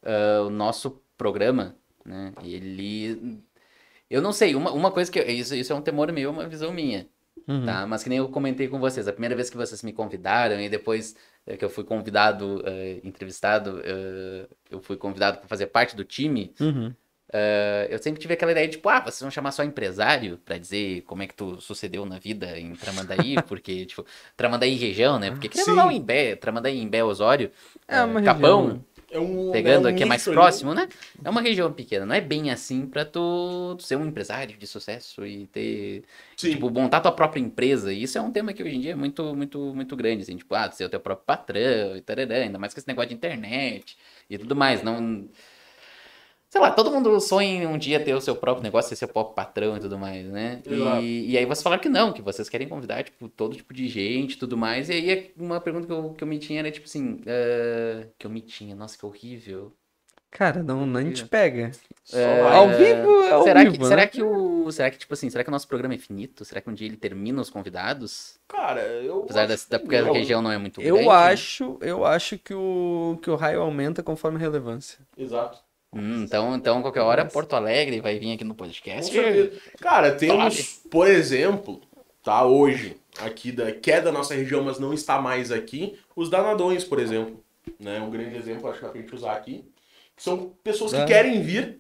Ah, 0.04 0.42
o 0.46 0.50
nosso 0.50 1.00
programa, 1.18 1.76
né? 2.06 2.34
Ele. 2.44 3.40
Eu 4.10 4.22
não 4.22 4.34
sei, 4.34 4.56
uma, 4.56 4.72
uma 4.72 4.92
coisa 4.92 5.12
que. 5.12 5.20
eu- 5.20 5.30
Isso, 5.30 5.56
isso 5.56 5.72
é 5.72 5.76
um 5.76 5.82
temor 5.82 6.12
meu, 6.12 6.32
uma 6.32 6.48
visão 6.48 6.74
minha. 6.74 7.08
Uhum. 7.48 7.66
Tá? 7.66 7.86
Mas 7.88 8.04
que 8.04 8.10
nem 8.10 8.18
eu 8.20 8.30
comentei 8.30 8.68
com 8.68 8.80
vocês, 8.80 9.08
a 9.08 9.12
primeira 9.14 9.36
vez 9.36 9.50
que 9.50 9.58
vocês 9.58 9.82
me 9.84 9.94
convidaram 9.94 10.60
e 10.60 10.70
depois 10.70 11.16
que 11.58 11.66
eu 11.66 11.70
fui 11.70 11.84
convidado, 11.84 12.64
entrevistado, 13.04 13.82
eu 14.70 14.80
fui 14.82 14.96
convidado 14.96 15.40
para 15.40 15.48
fazer 15.48 15.68
parte 15.68 15.96
do 15.96 16.04
time, 16.04 16.54
Uhum. 16.60 16.94
Eh, 17.34 17.88
eu 17.90 17.98
sempre 18.00 18.20
tive 18.22 18.34
aquela 18.34 18.52
ideia 18.52 18.68
de, 18.68 18.74
tipo, 18.78 18.90
ah, 18.90 19.00
vocês 19.02 19.20
vão 19.22 19.32
chamar 19.32 19.52
só 19.52 19.64
empresário 19.64 20.38
para 20.46 20.58
dizer 20.58 21.02
como 21.04 21.24
é 21.24 21.28
que 21.28 21.34
tu 21.36 21.60
sucedeu 21.62 22.06
na 22.06 22.20
vida 22.20 22.60
em 22.60 22.76
Tramandaí, 22.76 23.42
porque, 23.48 23.86
tipo, 23.86 24.06
Tramandaí 24.36 24.76
região, 24.76 25.20
né? 25.20 25.32
Porque 25.32 25.50
querendo 25.50 25.70
ou 25.70 25.76
não, 25.76 25.90
Sim. 25.90 25.96
em 25.96 26.02
Bé, 26.02 26.36
Tramandaí 26.36 26.80
em 26.80 26.88
Bé 26.90 27.04
Osório, 27.04 27.52
É 27.88 28.02
uma 28.04 28.22
Capão, 28.22 28.62
região? 28.64 28.86
É 29.14 29.20
um, 29.20 29.52
pegando 29.52 29.88
é 29.88 29.92
um 29.92 29.94
aqui 29.94 30.04
é 30.04 30.06
mais 30.06 30.26
ali. 30.28 30.36
próximo, 30.36 30.74
né? 30.74 30.88
É 31.24 31.30
uma 31.30 31.42
região 31.42 31.72
pequena, 31.74 32.06
não 32.06 32.16
é 32.16 32.22
bem 32.22 32.50
assim 32.50 32.86
pra 32.88 33.04
tu, 33.06 33.76
tu 33.78 33.84
ser 33.84 33.98
um 33.98 34.06
empresário 34.06 34.58
de 34.58 34.66
sucesso 34.66 35.26
e 35.26 35.48
ter, 35.48 36.06
Sim. 36.38 36.52
tipo, 36.52 36.70
montar 36.70 37.02
tua 37.02 37.12
própria 37.12 37.42
empresa. 37.42 37.92
E 37.94 38.04
isso 38.04 38.18
é 38.18 38.22
um 38.22 38.32
tema 38.32 38.54
que 38.54 38.64
hoje 38.64 38.76
em 38.76 38.80
dia 38.82 38.92
é 38.94 38.96
muito, 38.96 39.36
muito, 39.36 39.60
muito 39.76 39.96
grande, 39.98 40.24
assim, 40.24 40.38
tipo, 40.38 40.56
ah, 40.56 40.70
tu 40.70 40.76
ser 40.78 40.86
o 40.86 40.90
teu 40.90 41.00
próprio 41.00 41.26
patrão 41.26 41.96
e 41.98 42.02
tarará, 42.02 42.36
ainda 42.36 42.58
mais 42.58 42.74
com 42.74 42.80
esse 42.80 42.88
negócio 42.88 43.10
de 43.10 43.16
internet 43.16 43.98
e 44.30 44.38
tudo 44.38 44.56
mais, 44.56 44.82
não... 44.82 45.28
Sei 46.52 46.60
lá, 46.60 46.70
todo 46.70 46.92
mundo 46.92 47.18
sonha 47.22 47.64
em 47.64 47.66
um 47.66 47.78
dia 47.78 47.98
ter 47.98 48.14
o 48.14 48.20
seu 48.20 48.36
próprio 48.36 48.62
negócio, 48.62 48.90
ser 48.90 48.98
seu 48.98 49.08
próprio 49.08 49.34
patrão 49.34 49.78
e 49.78 49.80
tudo 49.80 49.98
mais, 49.98 50.28
né? 50.28 50.62
E, 51.02 51.32
e 51.32 51.38
aí 51.38 51.46
vocês 51.46 51.64
falaram 51.64 51.82
que 51.82 51.88
não, 51.88 52.12
que 52.12 52.22
vocês 52.22 52.50
querem 52.50 52.68
convidar, 52.68 53.06
tipo, 53.06 53.30
todo 53.30 53.56
tipo 53.56 53.74
de 53.74 53.88
gente 53.88 54.34
e 54.34 54.38
tudo 54.38 54.58
mais. 54.58 54.90
E 54.90 54.92
aí 54.92 55.34
uma 55.38 55.62
pergunta 55.62 55.88
que 55.88 55.94
eu, 55.94 56.10
que 56.10 56.22
eu 56.22 56.28
me 56.28 56.38
tinha 56.38 56.60
era, 56.60 56.70
tipo 56.70 56.88
assim, 56.88 57.22
ah, 57.26 58.06
que 58.20 58.28
eu 58.28 58.30
me 58.30 58.42
tinha, 58.42 58.76
nossa, 58.76 58.98
que 58.98 59.06
horrível. 59.06 59.72
Cara, 60.30 60.62
não, 60.62 60.86
não 60.86 61.10
te 61.14 61.26
pega. 61.26 61.72
É. 62.12 62.42
Ao 62.42 62.68
vivo 62.68 63.24
é 63.24 63.32
ao 63.32 63.44
será 63.44 63.64
vivo, 63.64 63.76
que, 63.76 63.80
né? 63.80 63.88
será 63.88 64.08
que 64.08 64.22
o. 64.22 64.72
Será 64.74 64.92
que, 64.92 64.98
tipo 64.98 65.14
assim, 65.14 65.30
será 65.30 65.46
que 65.46 65.50
o 65.50 65.52
nosso 65.52 65.68
programa 65.70 65.94
é 65.94 65.98
finito? 65.98 66.44
Será 66.44 66.60
que 66.60 66.70
um 66.70 66.74
dia 66.74 66.88
ele 66.88 66.98
termina 66.98 67.42
os 67.42 67.50
convidados? 67.50 68.38
Cara, 68.50 68.82
eu. 68.82 69.24
Apesar 69.24 69.48
da, 69.48 69.54
acho 69.54 69.70
da 69.70 69.80
que 69.80 69.86
porque 69.86 69.96
a 69.96 70.12
região 70.12 70.42
não 70.42 70.52
é 70.52 70.58
muito 70.58 70.82
grande. 70.82 71.02
Eu 71.02 71.10
acho, 71.12 71.78
eu 71.80 72.06
acho 72.06 72.38
que 72.38 72.54
o, 72.54 73.18
que 73.22 73.30
o 73.30 73.38
raio 73.38 73.62
aumenta 73.62 74.04
conforme 74.04 74.38
a 74.38 74.42
relevância. 74.42 75.00
Exato. 75.18 75.60
Hum, 75.94 76.24
então, 76.24 76.56
então, 76.56 76.82
qualquer 76.82 77.02
hora. 77.02 77.26
Porto 77.26 77.54
Alegre 77.54 78.00
vai 78.00 78.18
vir 78.18 78.34
aqui 78.34 78.44
no 78.44 78.56
podcast. 78.56 79.12
Cara, 79.80 80.14
temos, 80.14 80.56
Sabe? 80.56 80.90
por 80.90 81.08
exemplo, 81.08 81.82
tá, 82.24 82.46
hoje, 82.46 82.96
aqui 83.20 83.52
da, 83.52 83.72
que 83.74 83.92
é 83.92 84.00
da 84.00 84.12
nossa 84.12 84.34
região, 84.34 84.64
mas 84.64 84.80
não 84.80 84.94
está 84.94 85.20
mais 85.22 85.52
aqui, 85.52 85.98
os 86.16 86.30
danadões, 86.30 86.84
por 86.84 87.00
exemplo. 87.00 87.44
Né? 87.80 88.00
Um 88.00 88.10
grande 88.10 88.36
exemplo, 88.38 88.70
acho 88.70 88.80
que 88.80 88.86
dá 88.86 88.92
pra 88.92 89.02
gente 89.02 89.14
usar 89.16 89.34
aqui. 89.34 89.66
Que 90.16 90.24
são 90.24 90.54
pessoas 90.64 90.92
que 90.92 90.98
É. 91.00 91.06
querem 91.06 91.42
vir. 91.42 91.80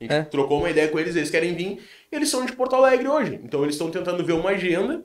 A 0.00 0.04
gente 0.04 0.12
É. 0.12 0.22
trocou 0.22 0.58
uma 0.58 0.70
ideia 0.70 0.88
com 0.88 0.98
eles, 0.98 1.16
eles 1.16 1.30
querem 1.30 1.54
vir. 1.54 1.82
E 2.12 2.14
eles 2.16 2.28
são 2.28 2.44
de 2.44 2.52
Porto 2.52 2.76
Alegre 2.76 3.08
hoje. 3.08 3.40
Então 3.42 3.62
eles 3.62 3.74
estão 3.74 3.90
tentando 3.90 4.24
ver 4.24 4.32
uma 4.34 4.50
agenda 4.50 5.02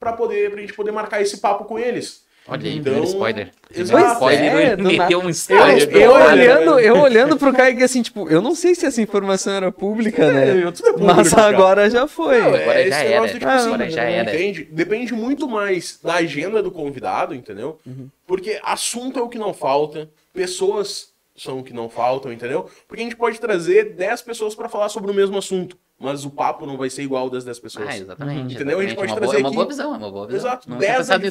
pra, 0.00 0.12
poder, 0.14 0.50
pra 0.50 0.60
gente 0.60 0.72
poder 0.74 0.90
marcar 0.90 1.20
esse 1.22 1.38
papo 1.38 1.64
com 1.64 1.78
eles. 1.78 2.24
Olha 2.48 2.68
aí, 2.68 2.76
Então, 2.78 3.04
spoiler. 3.04 3.50
Exato. 3.72 4.28
É, 4.28 4.72
ele 4.72 4.82
meteu 4.98 5.20
um 5.20 5.28
spoiler. 5.30 5.88
Eu 5.96 6.12
nada. 6.12 6.32
olhando, 6.32 6.80
eu 6.80 6.96
olhando 6.98 7.36
pro 7.36 7.52
Caio 7.52 7.76
que 7.76 7.84
assim, 7.84 8.02
tipo, 8.02 8.28
eu 8.28 8.42
não 8.42 8.54
sei 8.54 8.74
se 8.74 8.84
essa 8.84 9.00
informação 9.00 9.52
era 9.52 9.70
pública, 9.70 10.30
né? 10.32 10.58
É, 10.66 10.70
tudo 10.72 10.88
é 10.88 10.92
público, 10.92 11.14
Mas 11.16 11.32
cara. 11.32 11.56
agora 11.56 11.88
já 11.88 12.06
foi. 12.08 12.40
Não, 12.40 12.48
Agora 12.48 12.80
é 12.80 12.90
já 12.90 13.04
esse 13.04 13.12
era. 13.12 13.28
tipo 13.28 13.46
Ah, 13.46 13.54
assim, 13.54 13.66
agora 13.68 13.90
já 13.90 14.02
era. 14.02 14.34
Entende? 14.34 14.64
Depende 14.72 15.14
muito 15.14 15.46
mais 15.48 16.00
da 16.02 16.14
agenda 16.14 16.60
do 16.62 16.70
convidado, 16.72 17.32
entendeu? 17.34 17.78
Uhum. 17.86 18.08
Porque 18.26 18.58
assunto 18.64 19.18
é 19.20 19.22
o 19.22 19.28
que 19.28 19.38
não 19.38 19.54
falta, 19.54 20.10
pessoas 20.34 21.10
são 21.36 21.60
o 21.60 21.62
que 21.62 21.72
não 21.72 21.88
faltam, 21.88 22.32
entendeu? 22.32 22.68
Porque 22.88 23.02
a 23.02 23.04
gente 23.04 23.16
pode 23.16 23.38
trazer 23.40 23.94
10 23.94 24.20
pessoas 24.22 24.54
pra 24.54 24.68
falar 24.68 24.88
sobre 24.88 25.10
o 25.10 25.14
mesmo 25.14 25.38
assunto, 25.38 25.78
mas 25.98 26.24
o 26.24 26.30
papo 26.30 26.66
não 26.66 26.76
vai 26.76 26.90
ser 26.90 27.02
igual 27.02 27.30
das 27.30 27.44
10 27.44 27.58
pessoas. 27.60 27.88
Ah, 27.88 27.96
exatamente. 27.96 28.54
Entendeu? 28.54 28.78
A 28.78 28.82
gente 28.82 28.92
exatamente. 28.92 28.96
pode 28.96 29.12
uma 29.12 29.16
trazer 29.16 29.32
boa, 29.32 29.36
é 29.36 29.40
uma 29.40 29.48
aqui- 29.48 29.54
boa 29.56 29.66
visão, 29.68 29.94
é 29.94 29.96
uma 29.98 30.10
boa 30.10 30.26
visão. 30.26 30.40
Exato, 30.40 30.68
Não 30.68 30.76
tinha 30.78 30.88
10 30.88 30.98
pensado 30.98 31.22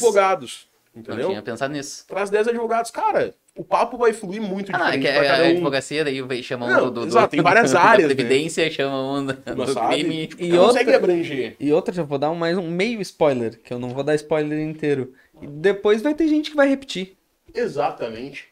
advogados, 0.94 0.96
Não 0.96 1.02
entendeu? 1.02 1.30
tinha 1.30 1.42
pensado 1.42 1.74
nisso. 1.74 2.06
Traz 2.08 2.30
10 2.30 2.48
advogados, 2.50 2.92
cara, 2.92 3.34
o 3.56 3.64
papo 3.64 3.98
vai 3.98 4.14
fluir 4.14 4.42
muito 4.42 4.74
Ah, 4.76 4.78
não, 4.80 4.88
é 4.88 4.98
diferente 4.98 5.20
que 5.20 5.26
pra 5.26 5.38
a, 5.38 5.42
um. 5.48 5.52
advocacia 5.52 6.04
daí 6.04 6.44
chama 6.44 6.66
um 6.66 6.86
do, 6.86 6.92
do, 6.92 7.08
exato, 7.08 7.30
tem 7.32 7.42
várias 7.44 7.72
da 7.72 7.82
áreas, 7.82 8.10
né? 8.10 8.16
previdência, 8.16 8.70
chama 8.72 9.20
um 9.20 9.26
do, 9.26 9.34
do 9.34 9.74
sabe? 9.74 9.96
crime. 9.96 10.28
Tipo, 10.28 10.44
E 10.44 10.58
outra- 10.58 10.96
abranger. 10.96 11.56
E 11.60 11.74
outra, 11.74 11.94
já 11.94 12.04
vou 12.04 12.18
dar 12.18 12.30
um- 12.32 12.36
mais 12.36 12.58
um 12.58 12.70
meio 12.70 13.02
spoiler, 13.02 13.60
que 13.62 13.74
eu 13.74 13.80
não 13.80 13.90
vou 13.90 14.04
dar 14.04 14.16
spoiler 14.16 14.60
inteiro. 14.60 15.14
E 15.42 15.48
depois 15.48 16.02
vai 16.02 16.14
ter 16.14 16.28
gente 16.28 16.50
que 16.52 16.56
vai 16.56 16.68
repetir. 16.68 17.16
Exatamente. 17.54 18.46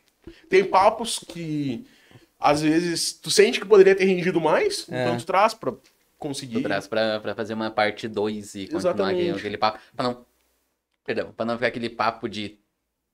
Tem 0.50 0.64
papos 0.64 1.20
que 1.28 1.86
às 2.40 2.62
vezes 2.62 3.14
tu 3.14 3.30
sente 3.30 3.60
que 3.60 3.66
poderia 3.66 3.96
ter 3.96 4.06
rendido 4.06 4.40
mais, 4.40 4.88
É. 4.90 5.04
então 5.04 5.18
tu 5.18 5.26
traz 5.26 5.54
pra 5.54 5.74
conseguir. 6.18 6.56
Tu 6.56 6.64
traz 6.64 6.88
pra, 6.88 7.20
pra 7.20 7.36
fazer 7.36 7.54
uma 7.54 7.70
parte 7.72 8.08
2 8.08 8.56
e 8.56 8.60
continuar 8.64 8.80
Exatamente. 8.80 9.22
aquele, 9.22 9.38
aquele 9.38 9.58
papo. 9.58 9.80
Pra 9.96 10.04
não. 10.08 10.26
Perdão, 11.10 11.34
pra 11.36 11.44
não 11.44 11.56
ficar 11.56 11.70
aquele 11.70 11.90
papo 11.90 12.30
de 12.30 12.60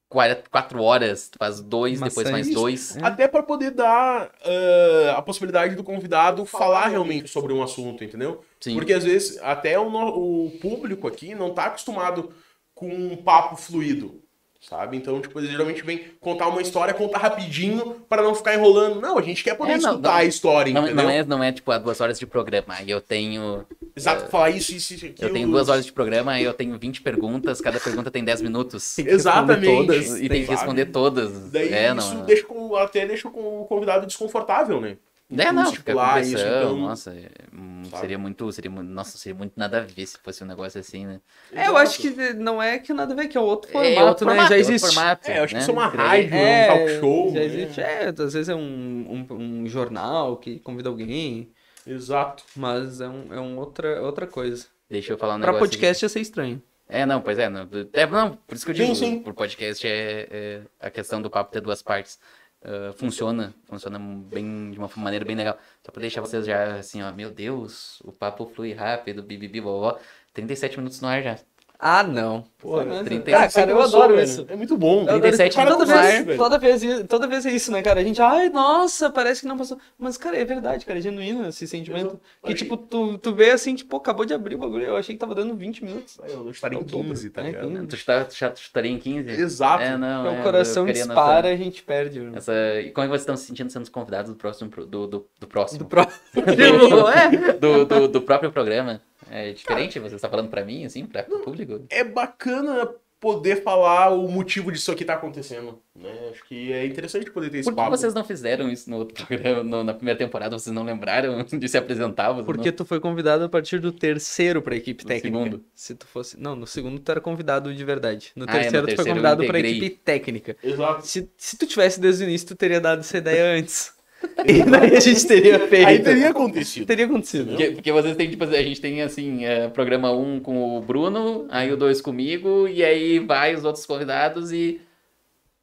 4 0.10 0.84
horas, 0.84 1.30
tu 1.30 1.38
faz 1.40 1.62
dois, 1.62 2.02
depois 2.02 2.30
mais 2.30 2.48
Maçante. 2.48 2.54
dois. 2.54 2.98
É. 2.98 3.06
Até 3.06 3.26
pra 3.26 3.42
poder 3.42 3.72
dar 3.72 4.34
ah, 4.44 5.16
a 5.16 5.22
possibilidade 5.22 5.76
do 5.76 5.84
convidado 5.84 6.46
falar 6.46 6.88
realmente 6.90 7.30
sobre 7.30 7.54
um 7.54 7.64
assunto, 7.64 8.04
entendeu? 8.04 8.44
Sim. 8.60 8.76
Porque 8.76 8.92
às 8.92 9.06
vezes 9.06 9.38
até 9.42 9.80
o, 9.80 9.90
no- 9.90 10.46
o 10.46 10.52
público 10.60 11.08
aqui 11.08 11.34
não 11.34 11.54
tá 11.54 11.68
acostumado 11.68 12.34
com 12.74 12.90
um 12.90 13.16
papo 13.16 13.56
fluido. 13.56 14.22
Sabe? 14.68 14.98
Então, 14.98 15.22
tipo, 15.22 15.40
eles 15.40 15.52
geralmente 15.52 15.84
vêm 15.84 16.06
contar 16.20 16.48
uma 16.48 16.60
história, 16.60 16.92
contar 16.92 17.20
rapidinho 17.20 17.98
pra 18.10 18.24
não 18.24 18.34
ficar 18.34 18.56
enrolando. 18.56 19.00
Não, 19.00 19.16
a 19.18 19.22
gente 19.22 19.44
quer 19.44 19.56
poder 19.56 19.74
É, 19.74 19.78
não, 19.78 19.92
escutar 19.92 20.10
não- 20.10 20.16
a 20.18 20.26
história, 20.26 20.74
Não, 20.74 20.84
entendeu? 20.86 21.04
não, 21.04 21.10
é, 21.12 21.24
não 21.24 21.44
é 21.44 21.52
tipo 21.52 21.72
há 21.72 21.78
duas 21.78 22.02
horas 22.02 22.18
de 22.18 22.26
programa. 22.26 22.74
Aí 22.74 22.90
eu 22.90 23.00
tenho. 23.00 23.64
Exato, 23.96 24.30
falar 24.32 24.50
isso, 24.50 24.72
isso, 24.76 24.96
isso, 24.96 25.06
aquilo. 25.06 25.30
Eu 25.30 25.34
tenho 25.34 25.48
duas 25.48 25.70
horas 25.70 25.86
de 25.86 25.94
programa, 25.94 26.32
aí 26.32 26.44
eu 26.44 26.54
tenho 26.54 26.78
20 26.80 27.02
perguntas, 27.02 27.62
cada 27.62 27.80
pergunta 27.80 28.10
tem 28.10 28.24
10 28.24 28.42
minutos. 28.42 28.96
Tem 28.96 29.06
que 29.06 29.12
Exatamente. 29.12 29.66
todas. 29.68 30.08
E 30.20 30.28
tem 30.28 30.42
que 30.42 30.46
sabe? 30.48 30.58
responder 30.58 30.86
todas. 30.88 31.52
Daí 31.52 31.72
é, 31.72 31.94
isso 31.96 32.16
não. 32.16 32.26
deixa 32.26 32.44
com- 32.46 32.76
até 32.76 33.06
deixa 33.06 33.30
com 33.30 33.62
o 33.62 33.66
convidado 33.66 34.08
desconfortável, 34.08 34.82
né? 34.82 34.98
É, 35.32 35.52
não, 35.52 35.74
fica 35.74 35.92
com 35.92 35.98
lá, 35.98 36.14
pressão, 36.14 36.34
isso, 36.40 36.48
então, 36.48 36.78
nossa, 36.78 37.12
é, 37.12 37.30
hum, 37.52 37.82
sabe? 37.86 38.02
seria 38.02 38.18
muito, 38.18 38.52
seria 38.52 38.70
nossa, 38.70 39.18
seria 39.18 39.36
muito 39.36 39.54
nada 39.56 39.80
a 39.80 39.82
ver 39.82 40.06
se 40.06 40.20
fosse 40.20 40.44
um 40.44 40.48
negócio 40.48 40.80
assim, 40.80 41.08
né? 41.08 41.20
É, 41.52 41.68
eu 41.68 41.76
acho 41.76 42.00
que 42.00 42.12
não 42.34 42.62
é 42.62 42.78
que 42.78 42.94
nada 42.94 43.14
a 43.14 43.16
ver, 43.16 43.28
que 43.28 43.36
é 43.36 43.42
outro 43.42 43.72
formato, 43.72 44.00
é 44.00 44.04
outro 44.04 44.26
né? 44.28 44.32
formato, 44.34 44.50
já 44.50 44.56
é 44.56 44.60
outro 44.60 44.74
existe. 44.74 44.96
formato, 44.96 45.32
É, 45.32 45.40
eu 45.40 45.44
acho 45.44 45.48
que 45.50 45.56
né? 45.56 45.62
isso 45.62 45.72
é 45.72 45.74
uma 45.74 45.88
rádio, 45.88 46.36
é 46.36 46.74
um 46.74 46.78
talk 46.78 47.00
show. 47.00 47.28
Já 47.30 47.40
né? 47.40 47.46
existe, 47.46 47.82
é, 47.82 48.06
às 48.10 48.34
vezes 48.34 48.50
é 48.50 48.56
um, 48.56 49.26
um, 49.30 49.34
um 49.34 49.68
jornal 49.68 50.38
que 50.38 50.60
convida 50.60 50.90
alguém, 50.90 51.52
Exato. 51.88 52.44
mas 52.56 53.02
é, 53.02 53.08
um, 53.08 53.34
é 53.34 53.40
um 53.40 53.58
outra, 53.58 54.02
outra 54.04 54.28
coisa. 54.28 54.68
Deixa 54.88 55.14
eu 55.14 55.18
falar 55.18 55.36
um 55.36 55.40
Pra 55.40 55.54
negócio 55.54 55.68
podcast 55.68 56.06
ia 56.06 56.10
ser 56.10 56.20
estranho. 56.20 56.62
É, 56.88 57.04
não, 57.04 57.20
pois 57.20 57.40
é, 57.40 57.50
não, 57.50 57.68
é, 57.94 58.06
não, 58.06 58.38
por 58.46 58.56
isso 58.56 58.64
que 58.64 58.72
eu 58.72 58.76
Sim, 58.76 58.84
digo, 58.84 58.96
sim. 58.96 59.20
por 59.20 59.34
podcast 59.34 59.88
é, 59.88 60.28
é 60.30 60.62
a 60.80 60.92
questão 60.92 61.20
do 61.20 61.32
papo 61.32 61.52
ter 61.52 61.60
duas 61.62 61.82
partes. 61.82 62.20
Ah, 62.66 62.92
funciona, 62.94 63.54
funciona 63.66 64.00
bem, 64.00 64.72
de 64.72 64.80
uma 64.80 64.90
maneira 64.98 65.24
bem 65.24 65.36
legal. 65.36 65.58
Só 65.84 65.92
pra 65.92 66.02
deixar 66.02 66.22
vocês 66.22 66.46
já 66.46 66.78
assim, 66.78 67.02
ó, 67.04 67.12
meu 67.14 67.30
Deus, 67.32 68.02
o 68.02 68.12
papo 68.12 68.48
flui 68.48 68.74
rápido, 68.74 69.22
bibibi, 69.22 69.60
vovó. 69.60 70.00
37 70.34 70.78
minutos 70.78 71.00
no 71.00 71.08
ar 71.08 71.22
já. 71.22 71.40
Ah, 71.80 72.04
não. 72.04 72.44
Pô, 72.58 72.82
mesmo? 72.84 73.04
30 73.04 73.38
Ah, 73.38 73.48
cara, 73.48 73.72
eu 73.72 73.82
adoro 73.82 74.20
isso. 74.20 74.46
É 74.50 74.56
muito 74.56 74.76
bom. 74.78 75.02
Eu 75.04 75.16
adoro 75.16 75.22
37 75.22 75.50
isso. 75.52 75.68
Toda 75.68 75.86
minutos 75.86 76.26
vez, 76.26 76.38
toda, 76.38 76.58
vez, 76.58 77.06
toda 77.08 77.28
vez 77.28 77.46
é 77.46 77.52
isso, 77.52 77.72
né, 77.72 77.82
cara? 77.84 78.00
A 78.00 78.04
gente, 78.04 78.22
ai, 78.22 78.50
nossa, 78.50 79.10
parece 79.10 79.42
que 79.42 79.48
não 79.48 79.58
passou. 79.58 79.78
Mas, 80.00 80.18
cara, 80.18 80.38
é 80.38 80.44
verdade, 80.44 80.86
cara, 80.86 80.98
é 80.98 81.02
genuíno 81.02 81.48
esse 81.48 81.68
sentimento. 81.68 82.20
Que, 82.44 82.54
tipo, 82.54 82.76
tu, 82.76 83.18
tu 83.18 83.34
vê 83.36 83.52
assim, 83.52 83.76
tipo, 83.76 83.96
acabou 83.98 84.26
de 84.26 84.34
abrir 84.34 84.56
o 84.56 84.58
bagulho, 84.58 84.86
eu 84.86 84.98
achei 84.98 85.14
que 85.14 85.20
tava 85.20 85.36
dando 85.36 85.56
20 85.56 85.84
minutos. 85.84 86.18
Eu 86.28 86.50
estaria 86.50 86.78
em 86.78 86.82
É 86.82 86.84
o 86.84 86.88
dobro. 86.88 87.10
15, 87.10 87.30
tá 87.30 87.42
É, 87.42 87.46
ligado? 87.46 87.68
15. 87.68 87.88
Tu, 87.88 87.98
chutar, 87.98 88.26
tu 88.26 88.34
chut- 88.34 88.60
chutaria 88.60 88.92
em 88.92 88.98
15? 88.98 89.30
Exato. 89.30 89.84
É, 89.84 89.98
não, 89.98 90.22
Então, 90.22 90.36
é, 90.36 90.40
o 90.40 90.44
coração 90.44 90.86
dispara, 90.86 91.50
a 91.50 91.56
gente 91.56 91.84
perde. 91.84 92.20
Essa, 92.36 92.52
essa- 92.52 92.82
E 92.82 92.92
como 92.92 93.04
é 93.04 93.08
que 93.08 93.12
vocês 93.12 93.22
estão 93.22 93.38
se 93.38 93.46
sentindo 93.46 93.70
sendo 93.70 93.84
os 93.84 93.90
convidados 93.90 94.32
do 94.32 94.38
próximo, 94.38 94.70
do, 94.70 95.08
do, 95.08 95.28
do 95.40 95.48
próximo? 95.48 95.80
Do 95.80 95.86
próximo. 95.86 96.20
é? 97.14 97.54
do, 97.54 97.86
do, 97.86 98.08
do 98.08 98.22
próprio 98.22 98.52
programa. 98.52 99.02
É 99.30 99.52
diferente? 99.52 100.00
Você 100.00 100.16
está 100.16 100.30
falando 100.30 100.50
pra 100.50 100.64
mim, 100.64 100.86
assim, 100.86 101.06
pra 101.06 101.26
o 101.30 101.40
público? 101.40 101.86
É 101.90 102.04
bacana 102.04 102.90
poder 103.20 103.64
falar 103.64 104.10
o 104.12 104.28
motivo 104.28 104.72
disso 104.72 104.92
aqui 104.92 105.04
tá 105.04 105.14
acontecendo. 105.16 105.80
Né? 105.96 106.12
Acho 106.32 106.44
que 106.46 106.72
é 106.72 106.86
interessante 106.86 107.32
poder 107.32 107.50
ter 107.50 107.60
esse 107.60 107.70
Por 107.70 107.72
que 107.76 107.82
papo. 107.82 107.98
vocês 107.98 108.14
não 108.14 108.24
fizeram 108.24 108.70
isso 108.70 108.88
no 108.90 108.98
outro 108.98 109.16
programa, 109.26 109.64
no- 109.64 109.84
na 109.84 109.94
primeira 109.96 110.18
temporada? 110.18 110.60
Vocês 110.60 110.72
não 110.76 110.84
lembraram 110.84 111.42
de 111.52 111.68
se 111.68 111.76
apresentar? 111.78 112.36
Porque 112.44 112.72
tu 112.72 112.86
foi 112.86 113.00
convidado 113.00 113.44
a 113.46 113.50
partir 113.50 113.80
do 113.80 113.92
terceiro 113.92 114.62
pra 114.62 114.76
equipe 114.76 115.04
No 115.04 115.08
técnica. 115.08 115.38
segundo? 115.38 115.66
Se 115.74 115.96
tu 115.96 116.06
fosse. 116.06 116.40
Não, 116.40 116.56
no 116.56 116.68
segundo 116.68 117.00
tu 117.00 117.10
era 117.10 117.22
convidado 117.22 117.74
de 117.74 117.84
verdade. 117.84 118.32
No 118.36 118.46
Ah, 118.48 118.52
é, 118.52 118.54
no 118.58 118.62
terceiro 118.62 118.86
tu 118.86 118.90
foi 118.90 118.96
terceiro 118.98 119.10
convidado 119.16 119.38
pra 119.48 119.60
integrei. 119.60 119.78
equipe 119.78 120.02
técnica. 120.04 120.58
Exato. 120.62 121.08
Se, 121.08 121.28
se 121.36 121.58
tu 121.58 121.66
tivesse 121.66 122.00
desde 122.00 122.24
o 122.26 122.28
início, 122.28 122.48
tu 122.50 122.56
teria 122.56 122.80
dado 122.82 123.00
essa 123.00 123.18
ideia 123.18 123.58
antes. 123.58 123.95
E 124.48 124.64
daí 124.64 124.96
a 124.96 125.00
gente 125.00 125.26
teria 125.26 125.60
feito. 125.68 125.88
Aí 125.88 126.00
teria 126.00 126.30
acontecido. 126.30 126.86
Teria 126.86 127.06
acontecido. 127.06 127.48
Porque, 127.50 127.72
porque 127.72 127.92
vocês 127.92 128.16
têm, 128.16 128.30
tipo, 128.30 128.44
a 128.44 128.62
gente 128.64 128.80
tem 128.82 129.02
assim, 129.02 129.46
é, 129.46 129.68
programa 129.70 130.12
1 130.12 130.36
um 130.36 130.40
com 130.40 130.78
o 130.78 130.82
Bruno, 130.82 131.48
aí 131.50 131.72
o 131.72 131.78
2 131.78 132.02
comigo, 132.02 132.68
e 132.68 132.84
aí 132.84 133.20
vai 133.20 133.56
os 133.56 133.64
outros 133.64 133.86
convidados 133.86 134.52
e. 134.52 134.82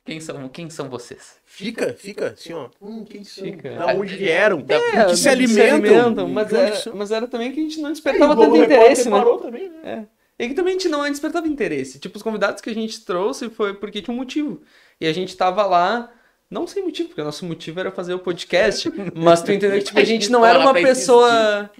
Quem 0.04 0.18
são, 0.18 0.48
quem 0.48 0.68
são 0.68 0.88
vocês? 0.88 1.36
Fica, 1.44 1.92
fica, 1.92 2.28
assim, 2.30 2.52
ó. 2.52 2.68
Hum, 2.80 3.04
quem 3.08 3.22
são? 3.22 3.44
Fica. 3.44 3.70
Da 3.76 3.86
onde 3.94 4.16
vieram? 4.16 4.60
Da- 4.60 4.74
É, 4.74 5.04
que 5.04 5.16
se 5.16 5.28
alimentam. 5.28 6.26
mas, 6.28 6.48
De 6.48 6.54
onde 6.56 6.64
era, 6.64 6.74
são? 6.76 6.96
mas 6.96 7.12
era 7.12 7.28
também 7.28 7.52
que 7.52 7.60
a 7.60 7.62
gente 7.62 7.80
não 7.80 7.90
E 7.90 7.92
despertava 7.92 8.34
Globo 8.34 8.56
tanto 8.56 8.64
interesse, 8.64 9.08
né? 9.08 9.16
parou 9.16 9.38
também, 9.38 9.68
né? 9.68 10.08
É. 10.38 10.44
E 10.44 10.48
que 10.48 10.54
também 10.54 10.74
a 10.74 10.78
gente 10.78 10.88
não 10.88 11.08
despertava 11.08 11.46
interesse. 11.46 12.00
Tipo, 12.00 12.16
os 12.16 12.22
convidados 12.22 12.60
que 12.60 12.68
a 12.68 12.74
gente 12.74 13.04
trouxe 13.04 13.48
foi 13.48 13.74
porque 13.74 14.02
tinha 14.02 14.12
um 14.12 14.16
motivo. 14.16 14.60
E 15.00 15.06
a 15.06 15.12
gente 15.12 15.36
tava 15.36 15.64
lá, 15.66 16.10
não 16.52 16.66
sem 16.66 16.84
motivo, 16.84 17.08
porque 17.08 17.20
o 17.20 17.24
nosso 17.24 17.44
motivo 17.46 17.80
era 17.80 17.90
fazer 17.90 18.14
o 18.14 18.18
podcast. 18.18 18.92
mas 19.16 19.42
tu 19.42 19.50
entendeu 19.52 19.78
que 19.78 19.84
tipo, 19.86 19.98
a 19.98 20.04
gente 20.04 20.30
não 20.30 20.44
era 20.44 20.58
uma 20.58 20.74
pessoa. 20.74 21.70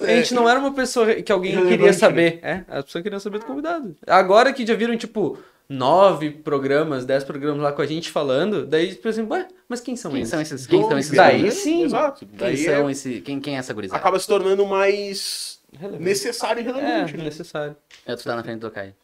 A 0.00 0.06
gente 0.06 0.34
não 0.34 0.48
era 0.48 0.58
uma 0.58 0.72
pessoa 0.72 1.14
que 1.14 1.30
alguém 1.30 1.52
queria 1.52 1.68
Relevante, 1.70 1.96
saber. 1.96 2.38
É, 2.42 2.64
as 2.68 2.84
pessoas 2.86 3.02
queriam 3.04 3.20
saber 3.20 3.38
do 3.40 3.46
convidado. 3.46 3.94
Agora 4.06 4.52
que 4.52 4.66
já 4.66 4.74
viram, 4.74 4.96
tipo, 4.96 5.38
nove 5.68 6.30
programas, 6.30 7.04
dez 7.04 7.22
programas 7.22 7.62
lá 7.62 7.72
com 7.72 7.80
a 7.82 7.86
gente 7.86 8.10
falando, 8.10 8.66
daí, 8.66 8.88
tipo 8.90 9.08
assim, 9.08 9.26
ué, 9.30 9.46
mas 9.68 9.80
quem 9.80 9.94
são 9.96 10.10
Quem 10.10 10.20
eles? 10.20 10.28
são 10.30 10.40
esses? 10.40 10.66
Quem 10.66 10.82
são 10.88 10.98
esses? 10.98 11.12
Daí 11.16 11.50
sim. 11.50 11.84
Exato. 11.84 12.26
Quem 12.26 12.36
Daí 12.36 12.56
são 12.56 12.88
é- 12.88 12.92
esse? 12.92 13.20
Quem, 13.20 13.40
quem 13.40 13.56
é 13.56 13.58
essa 13.58 13.72
gurizada? 13.72 13.98
acaba 14.00 14.18
se 14.18 14.26
tornando 14.26 14.66
mais 14.66 15.58
Relevante. 15.72 16.02
necessário 16.04 16.60
e 16.62 16.66
É, 16.68 16.72
relevante, 16.72 17.16
né? 17.16 17.24
necessário. 17.24 17.76
Eu 18.06 18.16
tô 18.16 18.28
lá 18.28 18.36
na 18.36 18.42
frente 18.42 18.60
do 18.60 18.70
Caio. 18.70 18.94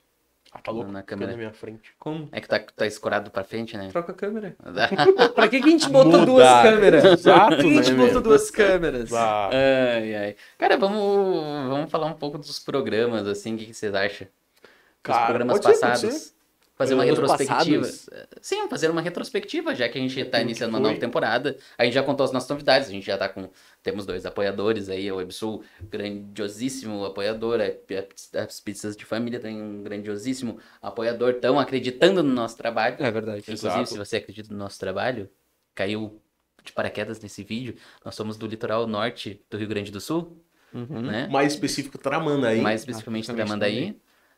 Ah, 0.52 0.58
tá 0.60 0.72
louco? 0.72 0.90
Na 0.90 1.02
câmera. 1.02 1.30
na 1.30 1.36
minha 1.36 1.52
frente. 1.52 1.92
Como? 1.98 2.28
É 2.32 2.40
que 2.40 2.48
tá, 2.48 2.58
tá 2.58 2.84
escorado 2.86 3.30
pra 3.30 3.44
frente, 3.44 3.76
né? 3.76 3.88
Troca 3.90 4.10
a 4.10 4.14
câmera. 4.14 4.56
Pra 5.34 5.46
que, 5.48 5.60
que 5.60 5.68
a 5.68 5.70
gente 5.70 5.88
botou 5.88 6.12
Muda. 6.12 6.26
duas 6.26 6.62
câmeras? 6.62 7.04
Exato, 7.20 7.56
Por 7.56 7.64
que 7.64 7.66
a 7.68 7.72
gente 7.82 7.90
né, 7.92 7.96
botou 7.98 8.12
meu? 8.14 8.22
duas 8.22 8.50
câmeras? 8.50 9.12
Ah, 9.12 9.48
ai, 9.52 10.14
ai. 10.16 10.36
Cara, 10.58 10.76
vamos, 10.76 10.98
vamos 11.68 11.90
falar 11.90 12.06
um 12.06 12.14
pouco 12.14 12.36
dos 12.36 12.58
programas, 12.58 13.28
assim, 13.28 13.54
o 13.54 13.58
que, 13.58 13.66
que 13.66 13.74
vocês 13.74 13.94
acham? 13.94 14.26
Dos 15.04 15.14
Cara, 15.14 15.26
programas 15.26 15.60
pode 15.60 15.64
ser, 15.76 15.80
pode 15.80 15.92
passados. 15.92 16.14
ser. 16.16 16.32
Fazer 16.80 16.94
uma 16.94 17.04
retrospectiva. 17.04 17.82
passados? 17.86 18.10
Sim, 18.40 18.68
fazer 18.68 18.90
uma 18.90 19.00
retrospectiva, 19.02 19.74
já 19.74 19.88
que 19.88 19.98
a 19.98 20.00
gente 20.00 20.24
tá 20.24 20.38
que 20.38 20.44
iniciando 20.44 20.74
uma 20.74 20.80
nova 20.80 20.98
temporada. 20.98 21.56
A 21.76 21.84
gente 21.84 21.92
já 21.92 22.02
contou 22.02 22.24
as 22.24 22.32
nossas 22.32 22.48
novidades, 22.48 22.88
a 22.88 22.92
gente 22.92 23.04
já 23.06 23.18
tá 23.18 23.28
com. 23.28 23.50
Temos 23.82 24.06
dois 24.06 24.24
apoiadores 24.24 24.88
aí, 24.88 25.12
o 25.12 25.16
Websul, 25.16 25.62
grandiosíssimo 25.90 27.04
apoiador, 27.04 27.60
as 28.34 28.60
pizzas 28.60 28.96
de 28.96 29.04
família 29.04 29.38
tem 29.40 29.60
um 29.60 29.82
grandiosíssimo 29.82 30.58
apoiador, 30.80 31.32
estão 31.34 31.58
acreditando 31.58 32.22
no 32.22 32.32
nosso 32.32 32.56
trabalho. 32.56 32.96
É 32.98 33.10
verdade. 33.10 33.40
Inclusive, 33.42 33.68
Exato. 33.72 33.88
se 33.90 33.98
você 33.98 34.16
acredita 34.16 34.52
no 34.52 34.58
nosso 34.58 34.78
trabalho, 34.78 35.28
caiu 35.74 36.20
de 36.64 36.72
paraquedas 36.72 37.20
nesse 37.20 37.42
vídeo. 37.42 37.74
Nós 38.04 38.14
somos 38.14 38.36
do 38.36 38.46
litoral 38.46 38.86
norte 38.86 39.40
do 39.50 39.56
Rio 39.56 39.68
Grande 39.68 39.90
do 39.90 40.00
Sul, 40.00 40.36
Uhum. 40.72 41.00
né? 41.02 41.26
Mais 41.28 41.52
específico, 41.54 41.98
Tramandaí. 41.98 42.60
Mais 42.60 42.82
especificamente 42.82 43.30
Ah, 43.30 43.34
Tramandaí. 43.34 43.96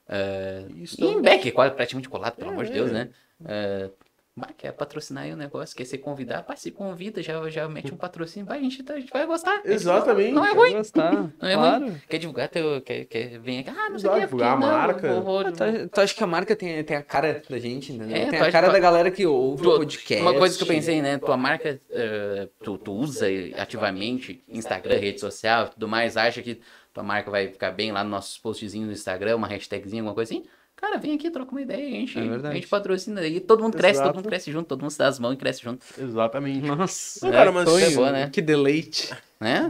Uh, 0.08 0.76
Isso 0.76 1.00
e 1.00 1.04
em. 1.06 1.22
Beck, 1.22 1.50
quase 1.52 1.74
praticamente 1.74 2.08
colado, 2.08 2.34
pelo 2.36 2.50
amor 2.50 2.64
de 2.64 2.70
É. 2.72 2.74
Deus, 2.74 2.90
né? 2.92 3.08
Uh, 3.40 3.90
bah, 4.36 4.48
quer 4.56 4.72
patrocinar 4.72 5.24
aí 5.24 5.32
o 5.32 5.36
negócio, 5.36 5.76
quer 5.76 5.84
se 5.84 5.96
convidar, 5.98 6.42
pá, 6.42 6.54
se 6.56 6.70
convida, 6.70 7.22
já, 7.22 7.48
já 7.50 7.68
mete 7.68 7.92
um 7.92 7.96
patrocínio, 7.96 8.46
vai, 8.46 8.58
a 8.58 8.62
gente, 8.62 8.82
tá- 8.82 8.94
a 8.94 9.00
gente 9.00 9.12
vai 9.12 9.26
gostar. 9.26 9.60
Exatamente. 9.64 10.32
Não 10.32 10.44
é 10.44 10.52
ruim. 10.52 10.72
gostar, 10.74 11.12
Não 11.40 11.48
é 11.48 11.54
claro. 11.54 11.84
ruim. 11.86 12.00
Quer 12.08 12.18
divulgar 12.18 12.48
teu. 12.48 12.80
Quer, 12.82 13.04
quer 13.06 13.38
vem 13.38 13.60
aqui. 13.60 13.70
Ah, 13.70 13.90
não 13.90 13.98
sei 13.98 14.08
Exato, 14.10 14.10
o 14.10 14.14
que. 14.14 14.20
divulgar 14.26 14.52
a 14.56 14.60
não, 14.60 14.66
marca. 14.68 15.12
vou- 15.14 15.22
vou- 15.22 15.38
Ah, 15.40 15.52
Tu, 15.52 15.88
tu 15.88 16.00
acha 16.00 16.14
que 16.14 16.24
a 16.24 16.26
marca 16.26 16.56
tem, 16.56 16.82
tem 16.84 16.96
a 16.96 17.02
cara 17.02 17.42
da 17.48 17.58
gente, 17.58 17.92
né? 17.92 18.22
É, 18.22 18.26
tem 18.30 18.40
a 18.40 18.50
cara 18.52 18.66
que- 18.68 18.72
da 18.72 18.78
galera 18.80 19.10
que 19.10 19.24
ouve 19.26 19.66
o 19.66 19.70
Tu- 19.70 19.76
podcast. 19.78 20.22
Uma 20.22 20.34
coisa 20.34 20.56
que 20.56 20.62
eu 20.62 20.68
pensei, 20.68 21.00
né? 21.02 21.18
Tua 21.18 21.36
marca, 21.36 21.80
eh, 21.90 22.48
tu, 22.62 22.76
tu 22.78 22.92
usa 22.92 23.26
ativamente 23.56 24.42
Instagram, 24.48 24.98
rede 24.98 25.20
social, 25.20 25.68
tudo 25.68 25.88
mais, 25.88 26.16
acha 26.16 26.42
que 26.42 26.60
tua 26.92 27.02
marca 27.02 27.30
vai 27.30 27.48
ficar 27.48 27.70
bem 27.70 27.90
lá 27.92 28.02
nos 28.04 28.10
nossos 28.10 28.38
postzinhos 28.38 28.86
no 28.88 28.92
Instagram, 28.92 29.36
uma 29.36 29.46
hashtagzinha, 29.48 30.02
alguma 30.02 30.14
coisa 30.14 30.32
assim? 30.34 30.44
Cara, 30.74 30.96
vem 30.98 31.14
aqui, 31.14 31.30
troca 31.30 31.52
uma 31.52 31.60
ideia, 31.62 31.86
a 31.86 31.90
gente, 31.90 32.18
É 32.18 32.22
verdade. 32.22 32.48
a 32.48 32.54
gente 32.54 32.66
patrocina 32.66 33.20
aí, 33.20 33.38
todo 33.38 33.62
mundo 33.62 33.76
cresce, 33.76 33.94
todo 34.00 34.04
Exato. 34.06 34.16
mundo 34.16 34.28
cresce 34.28 34.50
junto, 34.50 34.66
todo 34.66 34.80
mundo 34.80 34.90
se 34.90 34.98
dá 34.98 35.06
as 35.06 35.18
mãos 35.18 35.34
e 35.34 35.36
cresce 35.36 35.62
junto, 35.62 35.84
Exatamente. 35.98 36.66
Nossa, 36.66 37.24
Não, 37.26 37.32
cara, 37.32 37.52
mas- 37.52 37.68
É 37.82 37.90
boa, 37.90 38.10
né? 38.10 38.30
que 38.32 38.40
deleite. 38.42 39.14
né? 39.40 39.68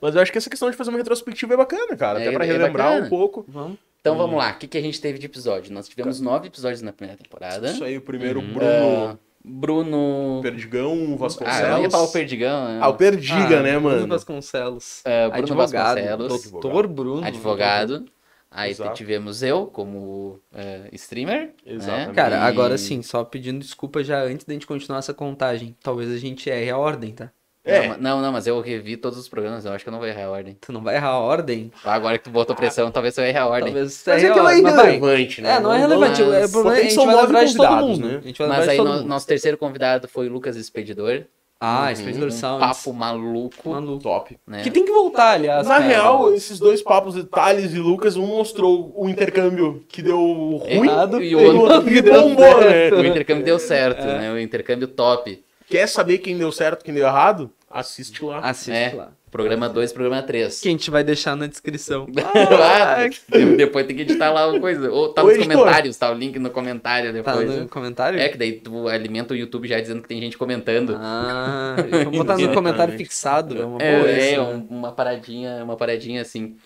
Mas 0.00 0.14
eu 0.14 0.22
acho 0.22 0.32
que 0.32 0.38
essa 0.38 0.48
questão 0.50 0.70
de 0.70 0.76
fazer 0.76 0.90
uma 0.90 0.98
retrospectiva 0.98 1.54
é 1.54 1.56
bacana, 1.56 1.96
cara. 1.96 2.20
É- 2.20 2.28
Até 2.28 2.32
pra 2.36 2.44
é 2.44 2.48
relembrar 2.48 2.88
bacana. 2.88 3.06
um 3.06 3.08
pouco. 3.08 3.44
Vamos. 3.48 3.78
Então 4.00 4.16
vamos 4.16 4.38
lá, 4.38 4.52
o 4.52 4.58
que, 4.58 4.66
que 4.68 4.78
a 4.78 4.80
gente 4.80 5.00
teve 5.00 5.18
de 5.18 5.26
episódio? 5.26 5.72
Nós 5.74 5.88
tivemos 5.88 6.20
nove 6.20 6.46
episódios 6.46 6.80
na 6.80 6.92
primeira 6.92 7.20
temporada. 7.20 7.70
Isso 7.70 7.82
aí, 7.84 7.98
o 7.98 8.00
primeiro 8.00 8.40
Ah, 8.40 8.44
Bruno 8.44 9.18
Bruno... 9.48 10.40
Perdigão, 10.42 10.92
Ah, 10.92 10.98
eu 11.02 11.10
ia 11.10 11.16
Vasconcelos. 11.16 11.92
falar 11.92 12.04
o 12.04 12.12
Perdigão, 12.12 12.68
né? 12.68 12.78
Ah, 12.82 12.88
o 12.88 12.94
Perdiga, 12.94 13.58
Ah, 13.58 13.62
né, 13.62 13.72
Bruno 13.78 13.80
mano? 13.96 14.06
Vasconcelos. 14.08 15.02
Ah, 15.04 15.28
Bruno 15.30 15.42
advogado. 15.62 15.96
Vasconcelos. 15.96 16.50
Doutor 16.50 16.86
Bruno. 16.86 17.26
advogado. 17.26 18.04
Aí 18.50 18.70
Exato. 18.70 18.94
tivemos 18.94 19.42
eu 19.42 19.66
como 19.66 20.40
eh, 20.54 20.88
streamer. 20.92 21.50
Exatamente. 21.66 22.08
Né? 22.08 22.14
Cara, 22.14 22.36
E- 22.36 22.40
agora 22.40 22.78
sim, 22.78 23.02
só 23.02 23.22
pedindo 23.22 23.58
desculpa 23.60 24.02
já 24.02 24.22
antes 24.22 24.46
da 24.46 24.54
gente 24.54 24.66
continuar 24.66 25.00
essa 25.00 25.12
contagem. 25.12 25.76
Talvez 25.82 26.10
a 26.10 26.16
gente 26.16 26.48
erre 26.48 26.70
a 26.70 26.78
ordem, 26.78 27.12
tá? 27.12 27.30
É. 27.68 27.88
Não, 27.88 27.96
Não, 27.98 28.22
não, 28.22 28.32
mas 28.32 28.46
eu 28.46 28.60
revi 28.60 28.96
todos 28.96 29.18
os 29.18 29.28
programas, 29.28 29.64
eu 29.64 29.72
acho 29.72 29.84
que 29.84 29.88
eu 29.88 29.92
não 29.92 29.98
vou 29.98 30.08
errar 30.08 30.24
a 30.24 30.30
ordem. 30.30 30.56
Tu 30.60 30.72
não 30.72 30.80
vai 30.82 30.96
errar 30.96 31.08
a 31.10 31.18
ordem? 31.18 31.70
Ah, 31.84 31.94
Agora 31.94 32.16
que 32.18 32.24
tu 32.24 32.30
botou 32.30 32.56
pressão, 32.56 32.90
talvez 32.90 33.16
eu 33.18 33.24
erre 33.24 33.38
a 33.38 33.46
ordem. 33.46 33.72
Talvez 33.72 34.02
Mas 34.06 34.24
é 34.24 34.28
que 34.30 34.36
não 34.36 34.44
é 34.44 34.46
ordem. 34.48 34.62
mas 34.62 34.74
vai. 34.74 34.86
irrelevante, 34.96 35.42
né? 35.42 35.56
É, 35.56 35.60
não 35.60 35.72
é 35.72 35.78
relevante. 35.78 36.22
mas- 36.22 36.42
É, 36.42 36.46
o 36.46 36.50
problema 36.50 36.76
é 36.76 36.80
que 36.80 36.80
a 36.80 36.88
gente 36.88 36.94
são 36.94 37.06
vai 37.06 37.14
nove 37.14 37.26
lembrar 37.26 37.44
de 37.44 37.56
todo 37.56 37.76
mundo. 37.76 38.08
né? 38.08 38.18
A 38.22 38.26
gente 38.26 38.38
vai 38.38 38.48
Mas 38.48 38.68
aí 38.68 38.78
de 38.78 38.84
no- 38.84 39.02
nosso 39.02 39.26
terceiro 39.26 39.56
convidado 39.58 40.08
foi 40.08 40.28
o 40.28 40.32
Lucas 40.32 40.56
Expedidor. 40.56 41.24
Ah, 41.60 41.90
Expedidor 41.90 42.28
Um 42.28 42.30
Sounds. 42.30 42.60
papo 42.60 42.92
maluco. 42.92 43.70
Maluco. 43.70 44.00
Top. 44.00 44.38
Né? 44.46 44.62
Que 44.62 44.70
tem 44.70 44.84
que 44.84 44.92
voltar, 44.92 45.32
aliás. 45.32 45.66
Na 45.66 45.74
cara. 45.78 45.86
real, 45.88 46.32
esses 46.32 46.56
dois 46.60 46.80
papos 46.80 47.14
de 47.14 47.24
Thales 47.24 47.74
e 47.74 47.78
Lucas, 47.80 48.16
um 48.16 48.24
mostrou 48.26 48.92
o 48.96 49.08
intercâmbio 49.08 49.82
que 49.88 50.00
deu 50.00 50.16
ruim 50.18 50.86
Errado, 50.86 51.20
e 51.20 51.30
e 51.32 51.34
o 51.34 51.60
outro 51.60 51.82
que 51.90 52.00
bombou, 52.00 52.60
né? 52.60 52.90
O 52.92 53.04
intercâmbio 53.04 53.44
deu 53.44 53.58
certo, 53.58 54.02
É. 54.06 54.18
né? 54.18 54.32
O 54.32 54.38
intercâmbio 54.38 54.86
top. 54.86 55.42
Quer 55.68 55.88
saber 55.88 56.18
quem 56.18 56.38
deu 56.38 56.52
certo 56.52 56.84
quem 56.84 56.94
deu 56.94 57.04
errado? 57.06 57.50
Assiste 57.70 58.24
lá. 58.24 58.38
Assiste 58.40 58.70
É. 58.72 58.94
lá. 58.94 59.12
Programa 59.30 59.68
2, 59.68 59.92
programa 59.92 60.22
3. 60.22 60.58
Que 60.60 60.68
a 60.68 60.70
gente 60.70 60.90
vai 60.90 61.04
deixar 61.04 61.36
na 61.36 61.46
descrição. 61.46 62.06
Ah, 62.16 63.06
de- 63.08 63.56
depois 63.56 63.86
tem 63.86 63.94
que 63.94 64.02
editar 64.02 64.32
lá 64.32 64.48
uma 64.48 64.58
coisa. 64.58 64.90
Ou 64.90 65.12
tá 65.12 65.22
Ô, 65.22 65.26
nos 65.26 65.34
editor. 65.36 65.54
comentários, 65.54 65.96
tá 65.98 66.10
o 66.10 66.14
link 66.14 66.38
no 66.38 66.48
comentário 66.50 67.22
Tá 67.22 67.34
depois. 67.34 67.60
no 67.60 67.68
comentário? 67.68 68.18
É, 68.18 68.28
que 68.30 68.38
daí 68.38 68.52
tu 68.60 68.88
alimenta 68.88 69.34
o 69.34 69.36
YouTube 69.36 69.68
já 69.68 69.78
dizendo 69.78 70.00
que 70.00 70.08
tem 70.08 70.18
gente 70.18 70.38
comentando. 70.38 70.96
Ah, 70.98 71.76
vamos 72.04 72.16
botar 72.18 72.38
no 72.38 72.54
comentário 72.54 72.96
fixado. 72.96 73.60
É 73.60 73.64
uma 73.66 73.82
É, 73.82 73.98
boa 73.98 74.10
é, 74.10 74.40
um- 74.40 74.56
né? 74.58 74.66
uma 74.70 74.92
paradinha, 74.92 75.62
uma 75.62 75.76
paradinha 75.76 76.22
assim. 76.22 76.56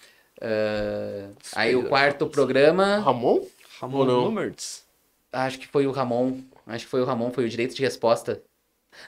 Ah, 0.41 1.29
aí 1.57 1.75
o 1.75 1.85
quarto 1.89 2.27
programa, 2.29 2.99
Ramon? 2.99 3.41
Ramon? 3.81 4.05
Lumertz. 4.05 4.85
acho 5.33 5.59
que 5.59 5.67
foi 5.67 5.87
o 5.87 5.91
Ramon. 5.91 6.39
Acho 6.67 6.85
que 6.85 6.91
foi 6.91 7.01
o 7.01 7.05
Ramon, 7.05 7.31
foi 7.33 7.45
o 7.45 7.49
direito 7.49 7.75
de 7.75 7.83
resposta. 7.83 8.41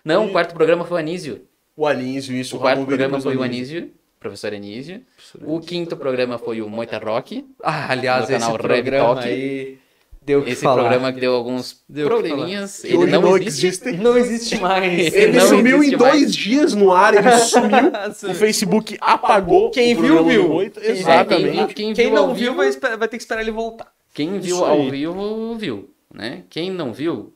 Não, 0.05 0.25
E- 0.25 0.29
o 0.29 0.33
quarto 0.33 0.55
programa 0.55 0.85
foi 0.85 0.97
o 0.97 1.01
Anísio. 1.01 1.47
O 1.77 1.87
Anísio, 1.87 2.35
isso. 2.37 2.57
O 2.57 2.61
quarto 2.61 2.77
Ramon 2.79 2.87
veio 2.87 2.99
programa 2.99 3.21
foi 3.21 3.37
o 3.37 3.43
Anísio, 3.43 3.91
professor 4.21 4.55
Anísio. 4.55 5.03
O 5.43 5.57
Anísio. 5.57 5.61
quinto 5.69 5.97
programa 5.97 6.39
foi 6.39 6.63
o 6.63 6.69
Moita 6.69 6.99
Rock. 6.99 7.45
Ah, 7.63 7.91
aliás, 7.93 8.29
No 8.29 8.37
esse 8.37 8.45
canal 8.47 8.57
Red 8.57 8.63
programa 8.83 9.15
Talk. 9.15 9.29
aí 9.29 9.79
deu 10.23 10.41
o 10.41 10.45
que 10.45 10.51
Esse 10.53 10.63
falar. 10.63 10.81
programa 10.83 11.13
que 11.13 11.21
deu 11.21 11.35
alguns 11.35 11.83
Deu 11.89 12.07
o 12.07 12.09
probleminhas. 12.09 12.81
Que 12.81 12.87
Ele 12.89 13.07
não, 13.07 13.21
não 13.23 13.37
existe. 13.37 13.67
existem. 13.67 13.97
Não 13.99 14.17
existe 14.17 14.59
mais. 14.59 15.13
Ele 15.15 15.33
não 15.39 15.49
sumiu 15.49 15.77
em 15.77 15.81
existe 15.81 15.97
dois 15.97 16.21
mais. 16.23 16.35
dias 16.35 16.75
no 16.75 16.93
ar, 16.93 17.13
ele 17.15 17.31
sumiu. 17.39 18.31
o 18.31 18.35
Facebook 18.35 18.97
apagou. 19.01 19.71
Quem 19.71 19.97
o 19.97 20.01
viu, 20.01 20.25
viu. 20.25 20.63
Exatamente. 20.81 21.75
Quem, 21.75 21.93
quem 21.93 21.95
Quem 21.95 22.07
viu 22.07 22.15
não 22.15 22.35
viu 22.35 22.53
vivo, 22.55 22.57
vai, 22.81 22.97
vai 22.97 23.09
ter 23.09 23.17
que 23.19 23.23
esperar 23.23 23.43
ele 23.43 23.51
voltar. 23.51 23.93
Quem 24.15 24.39
viu 24.39 24.57
Isso 24.57 24.65
ao 24.65 24.81
aí. 24.81 24.91
vivo, 24.91 25.57
viu. 25.57 25.91
Né? 26.15 26.45
Quem 26.49 26.71
não 26.71 26.93
viu, 26.93 27.33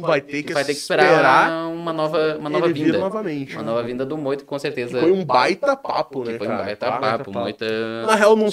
vai 0.00 0.20
ter 0.20 0.42
que, 0.42 0.54
vai 0.54 0.64
ter 0.64 0.72
que 0.72 0.80
esperar, 0.80 1.68
uma 1.68 1.92
nova, 1.92 2.36
uma 2.38 2.48
nova 2.48 2.68
vinda. 2.68 2.98
novamente. 2.98 3.54
Uma 3.54 3.62
nova 3.62 3.82
vinda 3.82 4.06
do 4.06 4.16
Moito, 4.16 4.44
com 4.44 4.58
certeza. 4.58 4.98
Foi 4.98 5.12
um 5.12 5.24
baita 5.24 5.76
papo, 5.76 6.22
que 6.22 6.32
né, 6.32 6.38
foi 6.38 6.48
um 6.48 6.56
baita 6.56 6.86
Tá? 6.86 6.92
papo. 6.98 7.24
papo. 7.24 7.32
Moita... 7.32 8.06
Na 8.06 8.14
real, 8.14 8.34
não, 8.34 8.48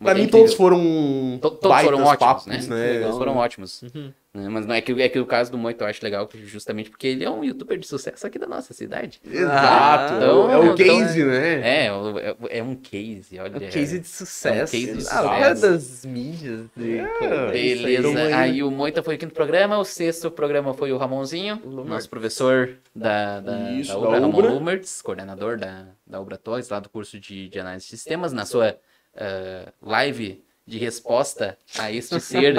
Pra 0.00 0.12
é 0.12 0.14
mim, 0.14 0.22
incrível. 0.22 0.40
todos 0.40 0.54
foram. 0.54 1.38
To- 1.40 1.50
todos 1.50 1.68
baitas 1.68 1.84
foram 1.84 1.98
ótimos, 2.04 2.18
papos, 2.18 2.46
né? 2.46 2.58
né? 2.68 3.00
Todos 3.02 3.18
foram 3.18 3.36
ótimos. 3.36 3.82
Uhum. 3.82 4.12
Né, 4.34 4.48
Mas 4.48 4.64
não 4.66 4.74
é 4.74 4.80
que, 4.80 4.92
é 5.00 5.08
que 5.10 5.18
o 5.20 5.26
caso 5.26 5.52
do 5.52 5.58
Moito 5.58 5.82
eu 5.84 5.86
acho 5.86 6.02
legal, 6.02 6.26
justamente 6.46 6.88
porque 6.88 7.06
ele 7.06 7.22
é 7.22 7.28
um 7.30 7.44
youtuber 7.44 7.78
de 7.78 7.86
sucesso 7.86 8.26
aqui 8.26 8.38
da 8.38 8.46
nossa 8.46 8.72
cidade. 8.72 9.20
Exato. 9.30 10.14
Ah, 10.14 10.18
é 10.24 10.56
o 10.56 10.64
então 10.72 10.74
case, 10.74 11.22
né? 11.22 11.84
É, 11.86 11.92
o- 11.92 12.18
é, 12.18 12.34
é 12.48 12.62
um 12.62 12.74
case, 12.74 13.38
olha. 13.38 13.56
Um 13.58 13.70
case 13.70 13.98
de 14.00 14.08
sucesso. 14.08 14.74
É 14.74 14.78
um 14.78 14.86
case 14.86 14.96
de 14.96 15.08
Ah, 15.10 15.22
sucesso. 15.54 15.60
das 15.62 16.04
mídias. 16.06 16.60
De... 16.74 16.98
É, 16.98 17.50
Beleza. 17.52 18.02
Tamo 18.08 18.18
aí. 18.18 18.32
Aí 18.32 18.62
o 18.62 18.70
Moita 18.70 19.02
foi 19.02 19.16
o 19.16 19.18
quinto 19.18 19.34
programa, 19.34 19.76
o 19.78 19.84
sexto 19.84 20.30
programa 20.30 20.72
foi 20.72 20.90
o 20.92 20.96
Ramonzinho, 20.96 21.60
Lumertz. 21.64 21.88
nosso 21.90 22.08
professor 22.10 22.70
da, 22.96 23.38
da, 23.40 23.70
Isso, 23.72 23.92
da 23.92 23.98
da 24.00 24.06
Ubra, 24.06 24.18
Ramon 24.20 24.38
Ubra. 24.38 24.50
Lumertz, 24.50 25.02
coordenador 25.02 25.58
da, 25.58 25.84
da 26.06 26.18
Ubra 26.20 26.38
Toys, 26.38 26.68
lá 26.70 26.80
do 26.80 26.88
curso 26.88 27.20
de, 27.20 27.48
de 27.50 27.60
análise 27.60 27.84
de 27.84 27.90
sistemas, 27.90 28.32
na 28.32 28.46
sua 28.46 28.76
ah, 29.16 29.72
live 29.82 30.42
de 30.64 30.78
resposta 30.78 31.58
a 31.76 31.90
este 31.90 32.20
ser 32.20 32.54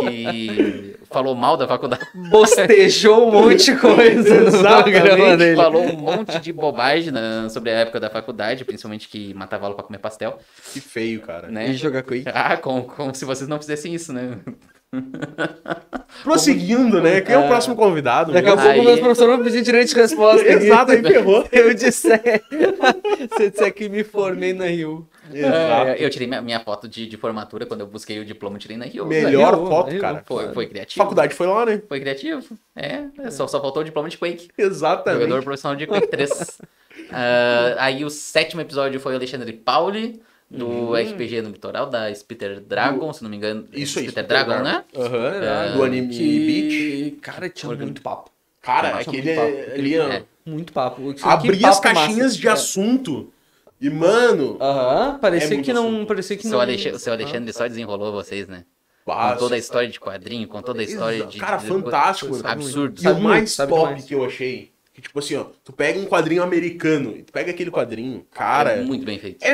que 0.00 0.96
falou 1.10 1.34
mal 1.34 1.56
da 1.56 1.66
faculdade. 1.68 2.04
Bostejou 2.28 3.28
um 3.28 3.30
monte 3.30 3.66
de 3.72 3.76
coisa 3.76 4.40
no 4.40 4.50
programa 4.50 4.88
Exatamente, 4.88 5.36
dele. 5.36 5.56
Falou 5.56 5.82
um 5.84 5.96
monte 5.96 6.40
de 6.40 6.52
bobagem 6.52 7.12
na- 7.12 7.48
sobre 7.48 7.70
a 7.70 7.74
época 7.74 8.00
da 8.00 8.10
faculdade, 8.10 8.64
principalmente 8.64 9.08
que 9.08 9.32
matava 9.32 9.64
aula 9.66 9.76
pra 9.76 9.84
comer 9.84 9.98
pastel, 9.98 10.38
Que 10.72 10.80
feio, 10.80 11.20
cara. 11.22 11.48
né? 11.48 11.70
E 11.70 11.74
jogar 11.74 12.02
Quake. 12.02 12.24
Ah, 12.26 12.56
como, 12.56 12.82
como 12.84 13.14
se 13.14 13.24
vocês 13.24 13.48
não 13.48 13.58
fizessem 13.58 13.94
isso, 13.94 14.12
né? 14.12 14.38
Prosseguindo, 16.22 17.00
né? 17.02 17.20
Quem 17.20 17.34
é 17.34 17.38
o 17.38 17.42
É. 17.42 17.48
próximo 17.48 17.76
convidado? 17.76 18.32
Daqui 18.32 18.48
a 18.48 18.56
pouco 18.56 18.80
o 18.80 18.84
meu 18.84 18.98
professor 18.98 19.28
vai 19.36 19.44
pedir 19.44 19.62
direito 19.62 19.88
de 19.88 19.94
resposta. 19.94 20.46
Exato, 20.48 20.92
aí 20.92 21.02
ferrou. 21.02 21.46
Eu 21.52 21.74
disser. 21.74 22.42
Se 23.36 23.42
eu 23.44 23.50
disser 23.50 23.74
que 23.74 23.88
me 23.88 24.02
formei 24.04 24.52
na 24.52 24.66
Rio. 24.66 25.06
Exato. 25.32 25.88
É, 25.88 25.96
eu 26.04 26.08
tirei 26.08 26.28
minha, 26.28 26.40
minha 26.40 26.60
foto 26.60 26.86
de, 26.88 27.06
de 27.06 27.16
formatura 27.16 27.66
quando 27.66 27.80
eu 27.80 27.86
busquei 27.88 28.20
o 28.20 28.24
diploma, 28.24 28.58
tirei 28.58 28.76
na 28.76 28.84
Rio. 28.84 29.04
Melhor 29.04 29.54
Rio, 29.56 29.66
foto, 29.66 29.90
Rio. 29.90 30.00
cara. 30.00 30.22
Foi, 30.24 30.52
foi 30.52 30.66
criativo. 30.68 31.02
Faculdade 31.02 31.34
foi 31.34 31.46
lá, 31.48 31.66
né? 31.66 31.82
Foi 31.88 31.98
criativo. 32.00 32.56
É, 32.76 33.04
é, 33.18 33.30
Só, 33.30 33.46
só 33.48 33.60
faltou 33.60 33.82
o 33.82 33.84
diploma 33.84 34.08
de 34.08 34.16
Quake. 34.16 34.48
Exatamente. 34.56 35.22
Jogador 35.24 35.42
profissional 35.42 35.76
de 35.76 35.86
Quake 35.86 36.06
3. 36.06 36.60
Ah, 37.10 37.74
aí 37.78 38.04
o 38.04 38.10
sétimo 38.10 38.60
episódio 38.60 39.00
foi 39.00 39.12
o 39.12 39.16
Alexandre 39.16 39.52
Pauli, 39.52 40.22
do 40.50 40.66
Uhum. 40.68 40.94
RPG 40.94 41.42
no 41.42 41.48
Litoral, 41.50 41.86
da 41.90 42.14
Spitter 42.14 42.60
Dragon, 42.60 43.12
se 43.12 43.22
não 43.22 43.30
me 43.30 43.36
engano. 43.36 43.66
Isso 43.72 43.98
aí. 43.98 44.04
Spitter 44.06 44.26
Dragon, 44.26 44.62
né? 44.62 44.84
Aham. 44.96 45.32
É, 45.42 45.72
do 45.72 45.82
anime 45.82 46.06
Beat. 46.08 46.70
Que, 46.70 47.18
cara, 47.20 47.48
tinha 47.48 47.70
Organ- 47.70 47.84
muito 47.86 48.00
papo. 48.02 48.30
Cara, 48.62 48.90
Nossa, 48.96 49.10
aquele 49.10 49.22
muito 49.22 49.36
papo. 49.36 49.70
é- 49.70 49.74
ali. 49.74 49.94
É. 49.96 50.22
Muito 50.44 50.72
papo. 50.72 51.14
Abria 51.22 51.68
as 51.68 51.80
caixinhas 51.80 52.26
massa. 52.32 52.38
de 52.38 52.48
É. 52.48 52.50
assunto. 52.50 53.32
E, 53.80 53.90
mano. 53.90 54.56
Aham, 54.60 55.18
parecia 55.18 55.58
É 55.58 55.62
que 55.62 55.72
não. 55.72 56.06
Parecia 56.06 56.36
que 56.36 56.42
O 56.44 56.46
não. 56.46 56.50
seu 56.52 56.60
Alexandre, 56.60 56.96
o 56.96 56.98
seu 56.98 57.12
Alexandre 57.12 57.52
só 57.52 57.66
desenrolou 57.68 58.12
vocês, 58.12 58.48
né? 58.48 58.64
Com 59.04 59.12
passa. 59.12 59.36
toda 59.38 59.54
a 59.54 59.58
história 59.58 59.88
de 59.88 60.00
quadrinho, 60.00 60.48
com 60.48 60.60
toda 60.62 60.80
a 60.80 60.84
história 60.84 61.16
Exato. 61.18 61.30
de. 61.32 61.38
Cara, 61.38 61.56
de- 61.58 61.66
fantástico, 61.66 62.30
mano. 62.32 62.48
Absurdo. 62.48 62.98
E 62.98 63.02
Sabe 63.02 63.20
o 63.20 63.22
mais 63.22 63.54
top 63.56 63.72
demais. 63.72 64.04
que 64.04 64.14
eu 64.14 64.24
achei, 64.24 64.70
que 64.96 65.02
tipo 65.02 65.18
assim, 65.18 65.36
ó, 65.36 65.44
tu 65.62 65.74
pega 65.74 65.98
um 65.98 66.06
quadrinho 66.06 66.42
americano, 66.42 67.14
e 67.18 67.22
tu 67.22 67.30
pega 67.30 67.50
aquele 67.50 67.70
quadrinho, 67.70 68.26
cara, 68.32 68.70
É 68.70 68.74
é 68.74 68.76
muito, 68.78 68.88
muito 68.88 69.04
bem 69.04 69.18
feito. 69.18 69.44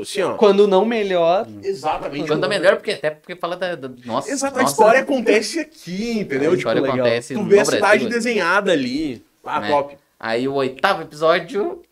assim, 0.00 0.22
ó. 0.22 0.36
Quando 0.36 0.66
não 0.66 0.86
melhor. 0.86 1.46
Exatamente. 1.62 2.26
Quando 2.26 2.44
é 2.44 2.48
melhor, 2.48 2.76
porque 2.76 2.92
até 2.92 3.10
porque 3.10 3.36
fala 3.36 3.56
da. 3.58 3.74
da 3.74 3.90
nossa, 4.06 4.30
Exato, 4.30 4.58
a 4.58 4.62
história 4.62 5.00
acontece 5.00 5.60
aqui, 5.60 6.18
entendeu? 6.20 6.52
A 6.52 6.54
história 6.54 6.80
tipo, 6.80 6.90
legal. 6.92 7.06
acontece 7.06 7.34
Tu 7.34 7.42
no 7.42 7.46
vê 7.48 7.56
a 7.60 7.62
Brasil. 7.64 7.74
cidade 7.74 8.08
desenhada 8.08 8.72
ali. 8.72 9.22
Ah, 9.44 9.64
É. 9.64 9.68
top. 9.70 9.96
Aí 10.18 10.48
o 10.48 10.54
oitavo 10.54 11.02
episódio, 11.02 11.82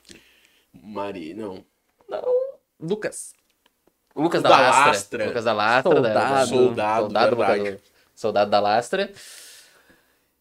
Mari, 0.82 1.34
não. 1.34 1.62
Lucas. 2.80 3.32
o 4.14 4.22
Lucas 4.22 4.40
O 4.40 4.42
da, 4.44 4.48
da 4.48 4.56
Lastra. 4.58 4.86
Lastra. 4.86 5.26
Lucas 5.26 5.44
da 5.44 5.52
Lastra. 5.52 5.94
da- 6.00 6.00
da- 6.14 6.46
Soldado. 6.46 6.48
Soldado, 6.48 7.36
lutador. 7.36 7.78
Soldado 8.14 8.50
da 8.50 8.60
Lastra. 8.60 9.12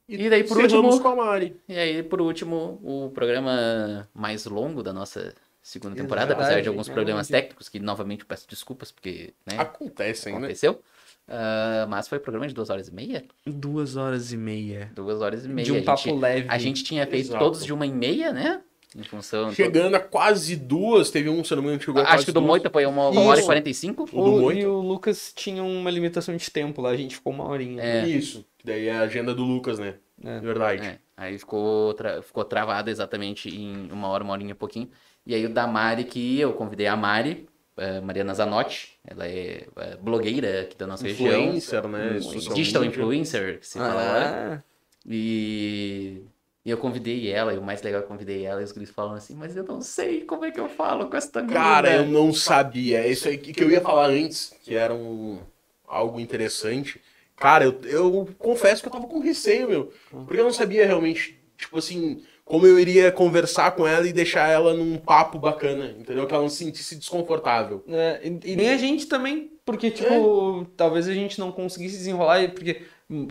E 0.08 0.30
daí, 0.30 0.43
por 0.43 0.58
último, 0.58 0.99
com 1.01 1.08
a 1.08 1.16
Mari. 1.16 1.56
e 1.68 1.78
aí, 1.78 2.04
por 2.04 2.22
último, 2.22 2.80
o 2.84 3.10
programa 3.12 4.08
mais 4.14 4.45
longo 4.45 4.84
da 4.84 4.91
nossa 4.91 5.34
segunda 5.62 5.95
temporada, 5.95 6.28
Verdade, 6.28 6.45
apesar 6.49 6.62
de 6.62 6.68
alguns 6.68 6.88
verdade. 6.88 7.06
problemas 7.06 7.28
técnicos, 7.30 7.70
que 7.70 7.80
novamente 7.80 8.22
eu 8.22 8.28
peço 8.28 8.47
desculpas, 8.49 8.91
porque, 8.91 9.34
né, 9.45 9.56
Acontece 9.58 10.28
ainda. 10.28 10.39
aconteceu. 10.41 10.82
Ah, 11.26 11.86
mas 11.89 12.08
foi 12.10 12.20
programa 12.20 12.45
de 12.47 12.54
duas 12.54 12.70
horas 12.70 12.89
e 12.89 12.93
meia? 12.93 13.24
Duas 13.47 13.95
horas 13.95 14.34
e 14.34 14.38
meia. 14.38 14.91
Duas 14.93 15.22
horas 15.22 15.45
e 15.45 15.47
meia. 15.49 15.66
De 15.66 15.72
um 15.72 15.80
a, 15.80 15.84
papo 15.84 16.01
gente, 16.04 16.20
leve. 16.20 16.47
a 16.49 16.58
gente 16.58 16.84
tinha 16.84 17.08
feito 17.08 17.28
Exato. 17.30 17.43
todos 17.43 17.66
de 17.66 17.72
uma 17.74 17.86
e 17.86 17.91
meia, 17.93 18.34
né? 18.34 18.62
Em 18.96 19.04
função. 19.04 19.52
Chegando 19.52 19.96
a 19.96 20.00
quase 20.00 20.56
duas, 20.56 21.10
teve 21.10 21.30
um, 21.30 21.44
se 21.44 21.56
não 21.56 21.62
me 21.62 21.68
engano, 21.70 21.80
que 21.80 21.86
chegou 21.86 22.02
a 22.02 22.04
Acho 22.06 22.12
quase 22.14 22.26
que 22.26 22.32
o 22.32 22.34
do. 22.34 22.41
Moita 22.41 22.70
foi 22.70 22.86
uma, 22.86 23.10
uma 23.10 23.22
hora 23.22 23.38
e 23.38 23.39
Isso. 23.39 23.48
45. 23.48 24.04
O 24.04 24.06
do 24.06 24.22
O, 24.22 24.41
Moita? 24.41 24.60
e 24.62 24.66
o 24.68 24.80
Lucas 24.82 25.34
tinha 25.36 25.64
uma 25.64 25.89
limitação 25.89 26.36
de 26.36 26.50
tempo 26.52 26.82
lá, 26.82 26.89
a 26.91 26.98
gente 26.98 27.16
ficou 27.16 27.34
uma 27.34 27.48
horinha. 27.48 27.82
É. 27.82 28.08
Isso. 28.08 28.46
Que 28.58 28.66
daí 28.66 28.88
é 28.88 28.91
a 28.94 29.02
agenda 29.02 29.34
do 29.34 29.44
Lucas, 29.44 29.80
né? 29.80 29.96
É. 30.24 30.39
Verdade. 30.39 30.86
É, 30.88 30.98
aí 31.18 31.38
ficou, 31.39 31.94
tra- 31.96 32.22
ficou 32.22 32.46
travado 32.46 32.89
exatamente 32.89 33.50
em 33.50 33.91
uma 33.91 34.08
hora, 34.08 34.24
uma 34.24 34.34
horinha 34.34 34.52
e 34.52 34.56
pouquinho. 34.56 34.89
E 35.26 35.34
aí 35.34 35.46
o 35.46 35.50
da 35.50 35.66
Mari, 35.66 36.04
que 36.04 36.39
eu 36.39 36.54
convidei 36.54 36.86
a 36.88 36.96
Mari, 36.96 37.48
eh, 37.78 38.00
Mariana 38.02 38.34
Zanotti, 38.34 38.94
ela 39.08 39.26
é, 39.28 39.66
eh, 39.76 39.98
blogueira 40.02 40.62
aqui 40.62 40.78
da 40.78 40.86
nossa 40.86 41.08
região. 41.08 41.41
Influencer, 41.46 41.88
né? 41.88 42.20
um 42.22 42.54
Digital 42.54 42.86
influencer, 42.86 43.60
que 43.60 43.68
se 43.68 43.78
fala 43.80 44.02
agora. 44.02 44.64
Ah, 44.66 44.74
E, 45.10 46.22
e 46.66 46.70
eu 46.70 46.78
convidei 46.78 47.30
ela, 47.30 47.53
e 47.53 47.57
o 47.57 47.61
mais 47.61 47.82
legal 47.82 47.99
é 47.99 48.01
que 48.01 48.05
eu 48.05 48.11
convidei 48.11 48.45
ela, 48.45 48.61
e 48.61 48.64
os 48.64 48.72
guris 48.72 48.89
falam 48.89 49.16
assim, 49.16 49.36
mas 49.36 49.55
eu 49.55 49.64
não 49.64 49.82
sei 49.82 50.22
como 50.22 50.45
é 50.45 50.51
que 50.51 50.59
eu 50.59 50.70
falo 50.70 51.07
com 51.07 51.18
essa 51.18 51.41
menina. 51.41 51.59
Cara, 51.59 51.95
eu 51.97 52.05
não 52.05 52.34
sabia. 52.34 52.99
É 52.99 53.11
isso 53.11 53.28
aí 53.28 53.38
que 53.38 53.51
que 53.51 53.64
eu 53.64 53.70
ia 53.70 53.82
falar 53.82 54.07
antes, 54.07 54.55
que 54.64 54.74
era 54.74 54.93
um, 54.93 55.39
algo 55.86 56.20
interessante. 56.20 57.01
Cara, 57.36 57.66
eu, 57.66 57.82
eu 57.84 58.30
confesso 58.38 58.82
que 58.82 58.88
eu 58.88 58.93
tava 58.93 59.07
com 59.07 59.20
receio, 59.20 59.68
meu. 59.68 59.93
Porque 60.09 60.39
eu 60.39 60.45
não 60.45 60.53
sabia 60.53 60.86
realmente, 60.86 61.38
tipo 61.57 61.78
assim, 61.78 62.24
como 62.45 62.66
eu 62.66 62.80
iria 62.80 63.11
conversar 63.11 63.72
com 63.72 63.88
ela 63.88 64.07
e 64.07 64.14
deixar 64.14 64.47
ela 64.47 64.74
num 64.74 64.97
papo 64.97 65.39
bacana, 65.39 65.95
entendeu? 65.99 66.26
Que 66.26 66.34
ela 66.34 66.43
não 66.43 66.49
se 66.49 66.64
sentisse 66.64 66.95
desconfortável. 66.95 67.84
é, 67.89 68.22
e, 68.24 68.51
e 68.51 68.55
nem 68.55 68.70
a 68.70 68.78
gente 68.78 69.07
também, 69.07 69.51
porque, 69.66 69.91
tipo, 69.91 70.66
talvez 70.78 71.07
a 71.07 71.14
gente 71.14 71.39
não 71.39 71.51
conseguisse 71.51 71.97
desenrolar, 71.97 72.49
porque 72.51 72.82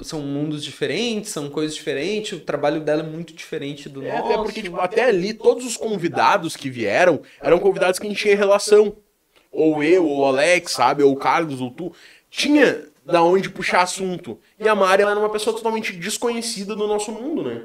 são 0.02 0.20
mundos 0.20 0.62
diferentes, 0.64 1.30
são 1.30 1.48
coisas 1.50 1.74
diferentes, 1.74 2.32
o 2.32 2.40
trabalho 2.40 2.80
dela 2.80 3.02
é 3.02 3.06
muito 3.06 3.32
diferente 3.32 3.88
do 3.88 4.04
É, 4.04 4.12
nosso. 4.12 4.24
até 4.32 4.36
porque, 4.42 4.62
tipo, 4.62 4.78
até 4.80 5.04
ali, 5.04 5.34
todos 5.34 5.64
os 5.66 5.76
convidados 5.76 6.54
que 6.56 6.70
vieram 6.70 7.20
eram 7.40 7.58
convidados 7.58 7.98
que 7.98 8.06
a 8.06 8.10
gente 8.10 8.20
tinha 8.22 8.36
relação. 8.36 8.96
Ou 9.50 9.82
eu, 9.82 10.06
ou 10.06 10.20
o 10.20 10.24
Alex, 10.24 10.72
sabe? 10.72 11.02
Ou 11.02 11.12
o 11.12 11.16
Carlos, 11.16 11.60
ou 11.60 11.70
tu. 11.70 11.92
Tinha 12.30 12.86
da 13.04 13.22
onde 13.22 13.50
puxar 13.50 13.82
assunto. 13.82 14.38
E 14.58 14.66
a 14.66 14.74
Mari, 14.74 15.02
ela 15.02 15.10
era 15.10 15.20
uma 15.20 15.28
pessoa 15.28 15.54
totalmente 15.54 15.92
desconhecida 15.92 16.74
do 16.74 16.86
nosso 16.86 17.12
mundo, 17.12 17.42
né? 17.42 17.62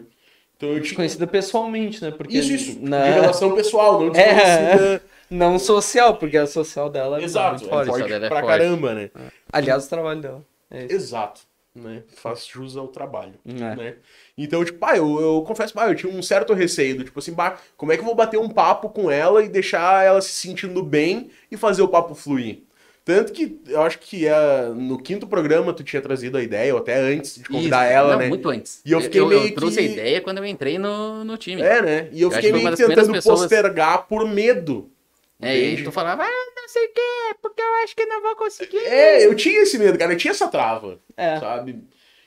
Então 0.58 0.70
eu 0.70 0.82
tinha. 0.82 0.96
Conhecida 0.96 1.26
pessoalmente, 1.28 2.02
né? 2.04 2.12
Porque 2.12 2.38
Isso, 2.38 2.52
isso. 2.52 2.80
na- 2.82 3.04
De 3.06 3.12
relação 3.12 3.56
pessoal, 3.56 4.02
não 4.02 4.08
É. 4.08 4.10
desconhecida. 4.12 5.04
Não 5.30 5.60
social, 5.60 6.16
porque 6.16 6.38
a 6.38 6.48
social 6.48 6.90
dela 6.90 7.20
é 7.20 7.24
Exato. 7.26 7.56
muito 7.62 7.66
É 7.66 7.70
forte. 7.70 7.88
forte 7.90 8.08
dela 8.08 8.26
é 8.26 8.30
pra 8.30 8.40
forte. 8.40 8.58
caramba, 8.60 8.94
né? 8.94 9.10
Aliás, 9.52 9.86
o 9.86 9.90
trabalho 9.90 10.22
dela. 10.22 10.46
É 10.72 10.86
isso. 10.86 10.94
Exato. 10.96 11.42
Né? 11.78 12.04
Faz 12.16 12.46
jus 12.48 12.76
ao 12.76 12.88
trabalho. 12.88 13.36
É. 13.46 13.54
né? 13.76 13.96
Então, 14.38 14.66
tipo, 14.66 14.80
pá, 14.80 14.98
eu, 14.98 15.20
eu 15.22 15.44
confesso, 15.44 15.74
pá, 15.74 15.88
eu 15.88 15.96
tinha 15.96 16.12
um 16.12 16.22
certo 16.24 16.54
receio 16.54 16.98
do 16.98 17.04
tipo 17.04 17.20
assim, 17.20 17.36
pá, 17.36 17.58
como 17.78 17.92
é 17.92 17.96
que 17.96 18.02
eu 18.02 18.06
vou 18.06 18.16
bater 18.16 18.40
um 18.40 18.50
papo 18.50 18.90
com 18.90 19.12
ela 19.12 19.44
e 19.44 19.48
deixar 19.50 20.04
ela 20.06 20.20
se 20.22 20.32
sentindo 20.32 20.82
bem 20.82 21.30
e 21.52 21.56
fazer 21.58 21.82
o 21.84 21.88
papo 21.88 22.16
fluir? 22.16 22.64
Tanto 23.06 23.32
que 23.32 23.62
eu 23.68 23.82
acho 23.84 24.00
que 24.00 24.28
é, 24.28 24.68
no 24.76 24.98
quinto 25.02 25.28
programa 25.28 25.72
tu 25.72 25.82
tinha 25.82 26.02
trazido 26.02 26.36
a 26.38 26.44
ideia, 26.44 26.74
ou 26.74 26.80
até 26.82 26.98
antes 26.98 27.36
de 27.36 27.44
convidar 27.46 27.86
Isso, 27.86 27.94
ela, 27.94 28.12
não, 28.14 28.20
né? 28.20 28.28
muito 28.28 28.50
antes. 28.50 28.82
E 28.86 28.92
eu 28.92 29.00
fiquei 29.00 29.22
eu, 29.22 29.28
meio 29.28 29.56
trouxe 29.56 29.80
a 29.80 29.82
que- 29.84 29.88
ideia 29.94 30.20
quando 30.20 30.40
eu 30.40 30.46
entrei 30.46 30.78
no, 30.78 31.24
no 31.24 31.38
time. 31.38 31.62
É, 31.62 31.82
né? 31.82 32.10
E 32.12 32.22
eu 32.22 32.28
Eu 32.28 32.32
fiquei 32.36 32.52
meio 32.52 32.70
que 32.70 32.76
tentando 32.76 33.14
pessoas- 33.14 33.40
postergar 33.42 34.08
por 34.08 34.28
medo. 34.28 34.92
É, 35.42 35.48
e 35.48 35.62
aí 35.62 35.68
Entende? 35.74 35.84
tu 35.84 35.92
falava, 35.92 36.24
ah, 36.24 36.46
não 36.56 36.68
sei 36.68 36.86
o 36.86 36.94
quê, 36.94 37.36
porque 37.42 37.62
eu 37.62 37.74
acho 37.84 37.96
que 37.96 38.06
não 38.06 38.22
vou 38.22 38.36
conseguir. 38.36 38.78
É, 38.78 39.26
eu 39.26 39.36
tinha 39.36 39.62
esse 39.62 39.78
medo, 39.78 39.98
cara, 39.98 40.14
eu 40.14 40.18
tinha 40.18 40.32
essa 40.32 40.48
trava, 40.48 41.00
É. 41.16 41.40
sabe? 41.40 41.84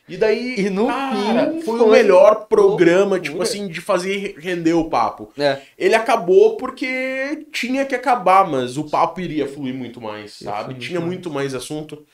E 0.09 0.17
daí, 0.17 0.57
E 0.59 0.71
no 0.71 0.87
cara, 0.89 1.53
fim 1.53 1.61
foi, 1.63 1.79
foi 1.79 1.87
o 1.87 1.91
melhor 1.91 2.47
programa, 2.49 3.11
loucura. 3.11 3.21
tipo 3.21 3.43
assim, 3.43 3.69
de 3.69 3.81
fazer 3.81 4.35
render 4.39 4.73
o 4.73 4.89
papo. 4.91 5.33
É. 5.39 5.61
Ele 5.79 5.95
acabou 5.95 6.57
porque 6.57 7.47
tinha 7.53 7.85
que 7.85 7.95
acabar, 7.95 8.49
mas 8.49 8.77
o 8.77 8.91
papo 8.91 9.21
iria 9.21 9.47
fluir 9.47 9.73
muito 9.75 10.01
mais, 10.01 10.33
sabe? 10.33 10.75
Tinha 10.75 11.01
muito 11.01 11.31
mais 11.31 11.55
assunto. 11.55 12.05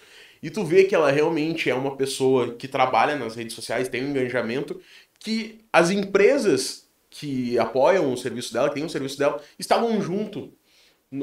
E 0.42 0.50
tu 0.50 0.62
vê 0.62 0.84
que 0.84 0.94
ela 0.94 1.10
realmente 1.10 1.70
é 1.70 1.74
uma 1.74 1.96
pessoa 1.96 2.54
que 2.54 2.68
trabalha 2.68 3.16
nas 3.16 3.34
redes 3.34 3.54
sociais, 3.54 3.88
tem 3.88 4.04
um 4.04 4.10
engajamento, 4.10 4.78
que 5.18 5.60
as 5.72 5.90
empresas 5.90 6.86
que 7.08 7.58
apoiam 7.58 8.12
o 8.12 8.16
serviço 8.16 8.52
dela, 8.52 8.68
que 8.68 8.74
tem 8.74 8.84
o 8.84 8.90
serviço 8.90 9.18
dela, 9.18 9.40
estavam 9.58 9.98
junto 10.02 10.52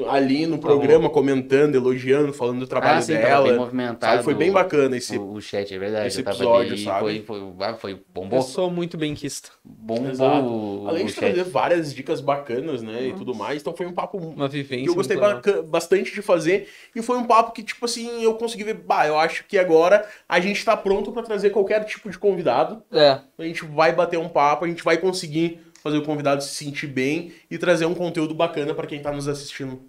ali 0.08 0.46
no 0.46 0.58
programa, 0.58 1.10
comentando, 1.10 1.74
elogiando, 1.74 2.32
falando 2.32 2.60
do 2.60 2.66
trabalho 2.66 2.98
ah, 2.98 3.02
sim, 3.02 3.12
bem 3.12 3.22
dela. 3.22 3.52
movimentado. 3.54 4.12
sabe? 4.12 4.24
Foi 4.24 4.34
bem 4.34 4.50
bacana 4.50 4.96
esse. 4.96 5.18
O, 5.18 5.34
o 5.34 5.40
chat, 5.42 5.72
é 5.74 5.78
verdade. 5.78 6.08
esse 6.08 6.20
eu 6.20 6.24
tava 6.24 6.36
episódio, 6.38 6.72
ali, 6.72 6.82
sabe? 6.84 7.00
Foi, 7.00 7.22
foi, 7.22 7.52
ah, 7.60 7.74
foi 7.74 7.92
Eu 7.92 8.00
bombou. 8.14 8.40
sou 8.40 8.70
muito 8.70 8.96
benquista. 8.96 9.50
Bombou 9.62 10.08
Exato. 10.10 10.84
Além 10.88 11.04
o 11.04 11.06
de 11.06 11.12
chat. 11.12 11.20
trazer 11.20 11.44
várias 11.44 11.94
dicas 11.94 12.22
bacanas, 12.22 12.82
né? 12.82 13.08
E 13.08 13.12
tudo 13.12 13.34
mais. 13.34 13.60
Então 13.60 13.76
foi 13.76 13.84
um 13.84 13.92
papo 13.92 14.16
Uma 14.16 14.48
vivência. 14.48 14.84
que 14.84 14.90
eu 14.90 14.94
gostei 14.94 15.16
muito 15.18 15.26
legal. 15.28 15.42
baca- 15.42 15.62
bastante 15.62 16.14
de 16.14 16.22
fazer. 16.22 16.66
E 16.96 17.02
foi 17.02 17.18
um 17.18 17.24
papo 17.24 17.52
que, 17.52 17.62
tipo 17.62 17.84
assim, 17.84 18.22
eu 18.22 18.34
consegui 18.34 18.64
ver. 18.64 18.74
Bah, 18.74 19.06
eu 19.06 19.18
acho 19.18 19.44
que 19.46 19.58
agora 19.58 20.08
a 20.26 20.40
gente 20.40 20.64
tá 20.64 20.74
pronto 20.76 21.12
pra 21.12 21.22
trazer 21.22 21.50
qualquer 21.50 21.84
tipo 21.84 22.08
de 22.10 22.18
convidado. 22.18 22.82
É. 22.90 23.18
A 23.38 23.42
gente 23.44 23.64
vai 23.66 23.92
bater 23.94 24.18
um 24.18 24.30
papo, 24.30 24.64
a 24.64 24.68
gente 24.68 24.82
vai 24.82 24.96
conseguir 24.96 25.60
fazer 25.84 25.98
o 25.98 26.02
convidado 26.02 26.42
se 26.42 26.48
sentir 26.54 26.86
bem 26.86 27.32
e 27.50 27.58
trazer 27.58 27.84
um 27.84 27.94
conteúdo 27.94 28.34
bacana 28.34 28.74
pra 28.74 28.86
quem 28.86 29.00
tá 29.02 29.12
nos 29.12 29.28
assistindo. 29.28 29.82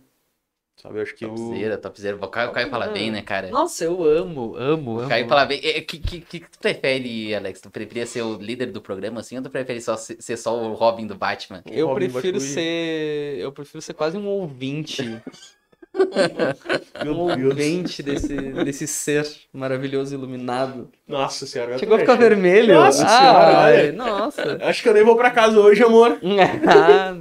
Sabe, 0.76 0.98
eu 0.98 1.04
acho 1.04 1.16
que 1.16 1.26
o. 1.26 1.30
Topzera, 1.34 1.78
topzera. 1.78 2.18
O 2.18 2.28
Caio, 2.28 2.50
o 2.50 2.52
Caio 2.52 2.70
fala 2.70 2.90
bem, 2.90 3.10
né, 3.10 3.22
cara? 3.22 3.50
Nossa, 3.50 3.86
eu 3.86 4.04
amo, 4.04 4.56
amo, 4.58 4.96
O 4.96 5.00
amo. 5.00 5.10
Caio 5.10 5.26
fala 5.26 5.46
bem. 5.46 5.58
O 5.60 5.86
que, 5.86 5.98
que, 5.98 6.20
que 6.20 6.40
tu 6.42 6.60
prefere, 6.60 7.34
Alex? 7.34 7.62
Tu 7.62 7.70
preferia 7.72 8.06
ser 8.06 8.22
o 8.24 8.36
líder 8.36 8.74
do 8.74 8.82
programa 8.82 9.22
assim 9.22 9.38
ou 9.38 9.42
tu 9.42 9.50
prefere 9.50 9.80
só 9.80 9.96
ser, 9.96 10.22
ser 10.22 10.36
só 10.36 10.54
o 10.62 10.74
Robin 10.74 11.08
do 11.08 11.16
Batman? 11.16 11.64
Eu 11.66 11.88
Robin 11.88 12.10
prefiro 12.10 12.34
Batman. 12.40 12.54
ser. 12.54 13.38
Eu 13.40 13.54
prefiro 13.54 13.82
ser 13.82 13.94
quase 13.94 14.18
um 14.18 14.28
ouvinte. 14.28 15.02
Meu 17.04 17.54
Deus. 17.54 17.98
desse, 18.00 18.28
desse 18.36 18.88
ser 18.88 19.28
maravilhoso 19.54 20.14
iluminado. 20.16 20.90
Nossa 21.08 21.46
senhora. 21.46 21.78
Chegou 21.78 21.96
a 21.96 22.00
ficar 22.00 22.16
vermelho? 22.16 22.74
Nossa 22.76 23.06
Ah, 23.06 23.10
senhora, 23.10 23.58
ai, 23.58 23.74
olha. 23.74 23.92
Nossa. 23.94 24.58
Acho 24.62 24.84
que 24.84 24.90
eu 24.90 24.94
nem 24.94 25.04
vou 25.04 25.16
pra 25.16 25.32
casa 25.32 25.60
hoje, 25.60 25.84
amor. 25.84 26.18
Ah, 26.68 27.16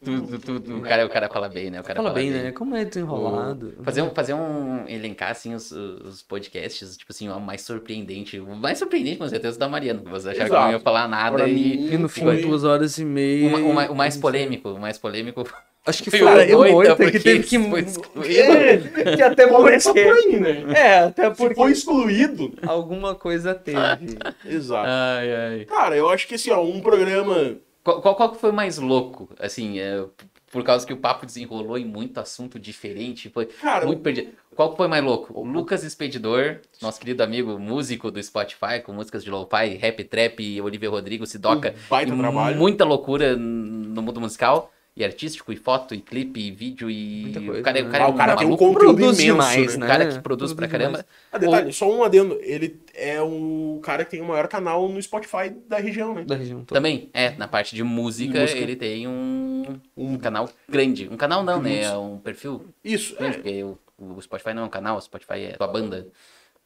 Tu, 0.00 0.22
tu, 0.22 0.38
tu- 0.38 0.60
tu- 0.60 0.76
o, 0.76 0.80
cara, 0.80 1.04
o 1.04 1.08
cara 1.08 1.28
fala 1.28 1.48
bem, 1.48 1.70
né? 1.72 1.80
O 1.80 1.82
cara 1.82 1.96
Fala 2.00 2.14
bem, 2.14 2.30
né? 2.30 2.52
Como 2.52 2.76
é 2.76 2.84
desenrolado. 2.84 3.74
Fazer 3.82 4.00
um, 4.02 4.10
fazer 4.10 4.32
um. 4.32 4.84
Elencar, 4.86 5.32
assim, 5.32 5.56
os, 5.56 5.72
os 5.72 6.22
podcasts, 6.22 6.96
tipo 6.96 7.10
assim, 7.10 7.28
o 7.28 7.40
mais 7.40 7.62
surpreendente. 7.62 8.38
O 8.38 8.54
mais 8.54 8.78
surpreendente, 8.78 9.18
com 9.18 9.28
certeza, 9.28 9.58
da 9.58 9.68
Mariana. 9.68 10.00
que 10.00 10.08
Você 10.08 10.28
achava 10.28 10.48
que 10.48 10.54
não 10.54 10.70
ia 10.70 10.78
falar 10.78 11.08
nada 11.08 11.38
Pra 11.38 11.48
e. 11.48 11.52
mim, 11.52 11.88
E 11.92 11.98
no 11.98 12.08
fim, 12.08 12.20
foi- 12.22 12.40
duas 12.42 12.62
horas 12.62 12.96
e 12.98 13.04
meia. 13.04 13.48
O, 13.56 13.60
o 13.60 13.92
o 13.92 13.96
mais 13.96 14.16
polêmico, 14.16 14.68
o 14.68 14.78
mais 14.78 14.98
polêmico 14.98 15.44
Acho 15.88 16.02
que 16.02 16.10
foi 16.10 16.18
foi 16.20 16.90
o 16.90 16.96
porque 16.96 17.12
que 17.12 17.20
teve 17.20 17.44
que. 17.44 17.58
foi 17.58 17.80
excluído. 17.80 19.16
que 19.16 19.22
até 19.22 19.46
Começa 19.46 19.92
por 19.92 20.00
aí, 20.00 20.38
né? 20.38 20.64
É, 20.74 20.98
até 21.00 21.30
Se 21.30 21.36
porque 21.36 21.54
foi 21.54 21.72
excluído. 21.72 22.52
alguma 22.66 23.14
coisa 23.14 23.54
teve. 23.54 24.18
Exato. 24.44 24.86
Ai, 24.86 25.34
ai. 25.34 25.64
Cara, 25.64 25.96
eu 25.96 26.08
acho 26.10 26.28
que 26.28 26.34
assim, 26.34 26.50
ó, 26.50 26.62
um 26.62 26.80
programa. 26.80 27.56
Qual, 27.82 28.02
qual, 28.02 28.14
qual 28.16 28.32
que 28.32 28.38
foi 28.38 28.52
mais 28.52 28.76
louco? 28.76 29.30
Assim, 29.38 29.78
é, 29.78 30.04
por 30.52 30.62
causa 30.62 30.86
que 30.86 30.92
o 30.92 30.96
papo 30.98 31.24
desenrolou 31.24 31.78
em 31.78 31.86
muito 31.86 32.18
assunto 32.18 32.58
diferente, 32.58 33.30
foi 33.30 33.46
Cara, 33.46 33.86
muito 33.86 34.02
perdido. 34.02 34.32
Qual 34.54 34.72
que 34.72 34.76
foi 34.76 34.88
mais 34.88 35.04
louco? 35.04 35.32
O 35.38 35.44
Lucas 35.44 35.84
Expedidor, 35.84 36.58
nosso 36.82 36.98
querido 36.98 37.22
amigo 37.22 37.58
músico 37.58 38.10
do 38.10 38.22
Spotify, 38.22 38.80
com 38.84 38.92
músicas 38.92 39.22
de 39.22 39.30
lo-fi, 39.30 39.76
rap, 39.80 40.02
trap, 40.04 40.40
e 40.42 40.60
Olivia 40.60 40.90
Rodrigo, 40.90 41.24
Sidoca. 41.24 41.70
um 41.70 41.88
baita 41.88 42.16
trabalho. 42.16 42.56
Muita 42.56 42.84
loucura 42.84 43.36
no 43.36 44.02
mundo 44.02 44.20
musical. 44.20 44.72
E 44.98 45.04
artístico, 45.04 45.52
e 45.52 45.56
foto, 45.56 45.94
e 45.94 46.00
clipe, 46.00 46.40
e 46.40 46.50
vídeo, 46.50 46.90
e. 46.90 47.30
Coisa, 47.32 47.60
o 47.60 47.62
cara, 47.62 47.80
né? 47.80 47.88
o 47.88 47.92
cara, 47.92 48.04
Ah, 48.04 48.08
o 48.08 48.14
cara 48.14 48.32
é 48.32 48.36
tem 48.36 48.46
um 48.48 48.50
maluco. 48.50 48.64
conteúdo 48.74 48.96
Produz 48.96 49.18
imenso, 49.20 49.32
demais, 49.32 49.76
né? 49.76 49.78
né? 49.78 49.86
O 49.86 49.88
cara 49.88 50.04
que 50.06 50.10
produz 50.20 50.22
Produz 50.22 50.52
pra 50.54 50.66
caramba. 50.66 51.06
Ah, 51.30 51.38
detalhe, 51.38 51.72
só 51.72 51.88
um 51.88 52.02
adendo. 52.02 52.36
Ele 52.42 52.76
é 52.94 53.22
o 53.22 53.78
cara 53.80 54.04
que 54.04 54.10
tem 54.10 54.20
o 54.20 54.24
maior 54.24 54.48
canal 54.48 54.88
no 54.88 55.00
Spotify 55.00 55.50
da 55.68 55.78
região, 55.78 56.14
né? 56.16 56.24
Da 56.26 56.34
região 56.34 56.64
toda. 56.64 56.80
Também, 56.80 57.10
é, 57.14 57.30
na 57.36 57.46
parte 57.46 57.76
de 57.76 57.84
música, 57.84 58.40
Música. 58.40 58.58
ele 58.58 58.74
tem 58.74 59.06
um, 59.06 59.78
um 59.96 60.14
Um- 60.14 60.18
canal 60.18 60.50
grande. 60.68 61.08
Um 61.08 61.16
canal 61.16 61.44
não, 61.44 61.62
né? 61.62 61.82
É 61.82 61.96
um 61.96 62.18
perfil 62.18 62.64
Isso. 62.82 63.14
grande, 63.14 63.36
É. 63.36 63.38
porque 63.38 63.62
o, 63.62 63.78
o 64.16 64.20
Spotify 64.20 64.52
não 64.52 64.62
é 64.62 64.66
um 64.66 64.68
canal, 64.68 64.96
o 64.96 65.00
Spotify 65.00 65.44
é 65.44 65.52
tua 65.52 65.68
banda, 65.68 66.08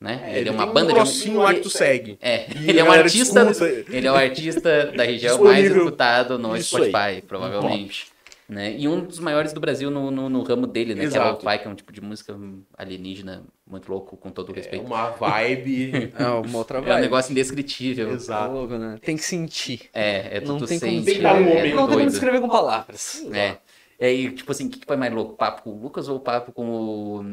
né? 0.01 0.22
É, 0.33 0.39
ele 0.41 0.49
é 0.49 0.53
uma 0.53 0.64
tem 0.64 0.72
banda 0.72 0.87
um 0.87 0.89
de 0.89 0.95
grossinho 0.95 1.39
lá 1.41 1.53
que 1.53 1.61
tu 1.61 1.68
segue. 1.70 2.16
É, 2.20 2.47
E 2.59 2.70
ele 2.70 2.78
é 2.78 2.83
a 2.83 2.85
um 2.87 2.91
artista, 2.93 3.43
escuta. 3.51 3.68
ele 3.95 4.07
é 4.07 4.11
o 4.11 4.14
artista 4.14 4.87
da 4.87 5.05
região 5.05 5.45
mais 5.45 5.66
escutado 5.66 6.39
no 6.39 6.57
Isso 6.57 6.78
aí. 6.78 6.91
Spotify, 6.91 7.22
provavelmente. 7.28 8.11
Né? 8.53 8.76
E 8.76 8.86
um 8.86 9.00
dos 9.05 9.18
maiores 9.18 9.53
do 9.53 9.61
Brasil 9.61 9.90
no, 9.90 10.11
no, 10.11 10.28
no 10.28 10.42
ramo 10.42 10.66
dele, 10.66 10.94
né? 10.94 11.05
Exato. 11.05 11.22
Que 11.22 11.28
é 11.28 11.30
o 11.30 11.50
lo-fi, 11.50 11.62
que 11.62 11.68
é 11.68 11.70
um 11.70 11.74
tipo 11.74 11.92
de 11.92 12.00
música 12.03 12.38
alienígena 12.76 13.44
muito 13.66 13.90
louco, 13.90 14.16
com 14.16 14.30
todo 14.30 14.50
o 14.50 14.53
É 14.53 14.57
respeito. 14.57 14.84
uma 14.84 15.11
vibe. 15.11 16.12
É 16.18 16.26
uma 16.26 16.59
outra 16.59 16.78
É 16.78 16.80
um 16.80 16.84
vibe. 16.84 17.00
negócio 17.00 17.32
indescritível. 17.32 18.12
Exato. 18.12 18.53
louco, 18.53 18.74
né? 18.76 18.98
Tem 19.00 19.16
que 19.16 19.22
sentir. 19.24 19.88
É, 19.94 20.36
é 20.36 20.40
tu, 20.40 20.48
Não 20.53 20.59
tem 20.66 20.78
como 20.78 21.03
sente, 21.05 21.20
dar 21.20 21.34
um 21.34 21.38
é. 21.48 21.55
Não 21.74 21.86
tem 21.88 21.96
como 21.96 22.07
descrever 22.11 22.40
com 22.40 22.48
palavras. 22.48 23.24
É. 23.32 23.57
E 23.98 24.05
aí, 24.05 24.30
tipo 24.32 24.50
assim, 24.53 24.66
o 24.66 24.70
que, 24.70 24.80
que 24.80 24.86
foi 24.86 24.96
mais 24.96 25.12
louco? 25.14 25.34
Papo 25.34 25.62
com 25.62 25.70
o 25.70 25.80
Lucas 25.80 26.09
ou 26.09 26.20
papo 26.20 26.53
com 26.53 26.68
o. 26.68 27.24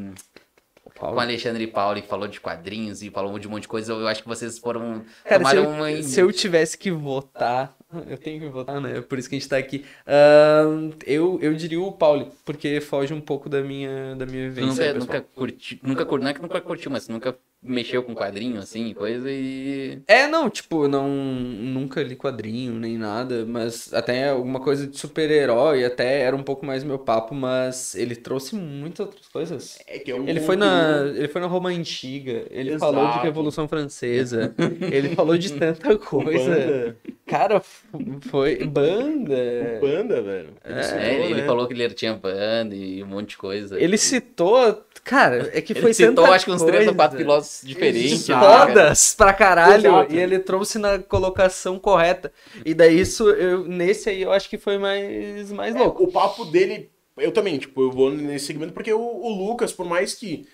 Com 0.98 1.16
o 1.16 1.20
Alexandre 1.20 1.66
Pauli, 1.68 2.02
que 2.02 2.08
falou 2.08 2.28
de 2.28 2.42
quadrinhos 2.42 3.02
e 3.02 3.10
falou 3.10 3.38
de 3.40 3.48
um 3.48 3.52
monte 3.52 3.64
de 3.64 3.68
coisa. 3.70 3.94
Eu 3.94 4.08
acho 4.08 4.22
que 4.22 4.28
vocês 4.28 4.58
foram. 4.58 5.04
Cara, 5.24 5.46
se 5.46 5.56
eu, 5.56 5.70
uma. 5.70 6.02
se 6.04 6.20
eu 6.20 6.32
tivesse 6.32 6.78
que 6.78 6.92
votar, 6.92 7.76
eu 8.08 8.18
tenho 8.18 8.40
que 8.42 8.50
votar, 8.50 8.80
né? 8.82 9.02
Por 9.02 9.18
isso 9.20 9.30
que 9.30 9.36
a 9.36 9.40
gente 9.40 9.50
tá 9.50 9.58
aqui. 9.58 9.86
Ahn, 10.06 10.92
eu, 11.06 11.40
eu 11.42 11.54
diria 11.56 11.80
o 11.82 11.92
Pauli, 11.92 12.32
porque 12.46 12.80
foge 12.82 13.14
um 13.14 13.22
pouco 13.22 13.50
da 13.50 13.62
minha, 13.64 14.16
da 14.16 14.26
minha 14.26 14.50
Tu 14.54 14.54
vivência. 14.54 14.66
nunca, 14.66 14.94
pessoal. 14.94 15.20
nunca 15.20 15.22
curti, 15.22 15.80
nunca 15.84 16.06
curti, 16.06 16.24
não 16.24 16.30
é 16.32 16.34
que 16.34 16.42
nunca 16.42 16.62
curtiu, 16.62 16.92
mas 16.92 17.08
nunca 17.08 17.38
mexeu 17.62 18.02
com 18.04 18.16
quadrinho, 18.16 18.60
assim, 18.60 18.94
coisa, 18.94 19.30
e. 19.30 20.02
É, 20.08 20.28
não, 20.28 20.50
tipo, 20.50 20.88
não 20.88 21.10
nunca 21.10 22.02
li 22.02 22.16
quadrinho 22.16 22.74
nem 22.74 22.98
nada, 22.98 23.46
mas 23.46 23.94
até 23.94 24.30
alguma 24.30 24.60
coisa 24.60 24.88
de 24.88 24.98
super-herói, 24.98 25.84
até 25.84 26.22
era 26.22 26.36
um 26.36 26.44
pouco 26.44 26.66
mais 26.66 26.84
meu 26.84 26.98
papo, 26.98 27.36
mas 27.36 27.96
ele 27.96 28.16
trouxe 28.16 28.56
muitas 28.56 29.06
outras 29.08 29.28
coisas. 29.28 29.80
É 29.88 30.00
que 30.00 30.12
é 30.12 30.16
um 30.16 30.28
Ele 30.28 30.40
foi 30.40 30.56
na, 30.56 31.06
ele 31.16 31.28
foi 31.28 31.42
na 31.42 31.48
Roma 31.48 31.70
Antiga, 31.70 32.46
ele 32.50 32.72
Exato. 32.72 32.94
falou 32.94 33.12
de 33.12 33.20
Revolução 33.20 33.68
Francesa, 33.68 34.56
ele 34.92 35.16
falou 35.16 35.38
de 35.38 35.52
tanta 35.54 35.98
coisa. 35.98 36.50
Banda, 36.50 36.98
Cara, 37.26 37.62
foi 38.22 38.66
banda. 38.66 39.36
banda, 39.80 40.22
velho. 40.22 40.50
É, 40.64 40.82
citou, 40.82 41.00
É, 41.00 41.26
ele 41.26 41.42
né? 41.42 41.46
falou 41.46 41.68
que 41.68 41.74
ele 41.74 41.90
tinha 41.94 42.14
banda 42.16 42.74
e 42.76 43.04
um 43.04 43.08
monte 43.08 43.30
de 43.30 43.38
coisa. 43.38 43.80
Ele 43.80 43.98
citou, 43.98 44.84
cara, 45.04 45.50
é 45.54 45.62
que 45.62 45.74
Ele 45.74 45.82
foi 45.82 45.94
citou, 45.94 46.16
tanta 46.24 46.32
acho 46.36 46.46
que 46.46 46.52
uns 46.52 46.62
três 46.64 46.88
ou 46.88 46.96
quatro 46.96 47.18
filósofos 47.18 47.62
diferentes. 47.68 48.28
Cara. 48.28 48.68
Fodas 48.68 49.14
pra 49.16 49.34
caralho, 49.34 49.88
Exato. 49.88 50.14
e 50.14 50.20
ele 50.20 50.40
trouxe 50.40 50.78
na 50.80 51.00
colocação 51.00 51.78
correta. 51.80 52.32
E 52.66 52.74
daí 52.74 53.00
isso, 53.00 53.30
eu, 53.30 53.66
nesse 53.66 54.10
aí 54.10 54.22
eu 54.22 54.32
acho 54.32 54.50
que 54.50 54.58
foi 54.58 54.78
mais, 54.78 55.52
mais 55.52 55.76
É, 55.76 55.80
louco. 55.80 56.04
o 56.04 56.12
papo 56.12 56.46
dele, 56.46 56.90
eu 57.18 57.32
também, 57.32 57.58
tipo, 57.58 57.82
eu 57.82 57.92
vou 57.92 58.12
nesse 58.12 58.46
segmento 58.46 58.74
porque 58.74 58.94
o, 58.94 59.00
o 59.00 59.30
Lucas, 59.30 59.72
por 59.72 59.86
mais 59.86 60.14
que 60.14 60.48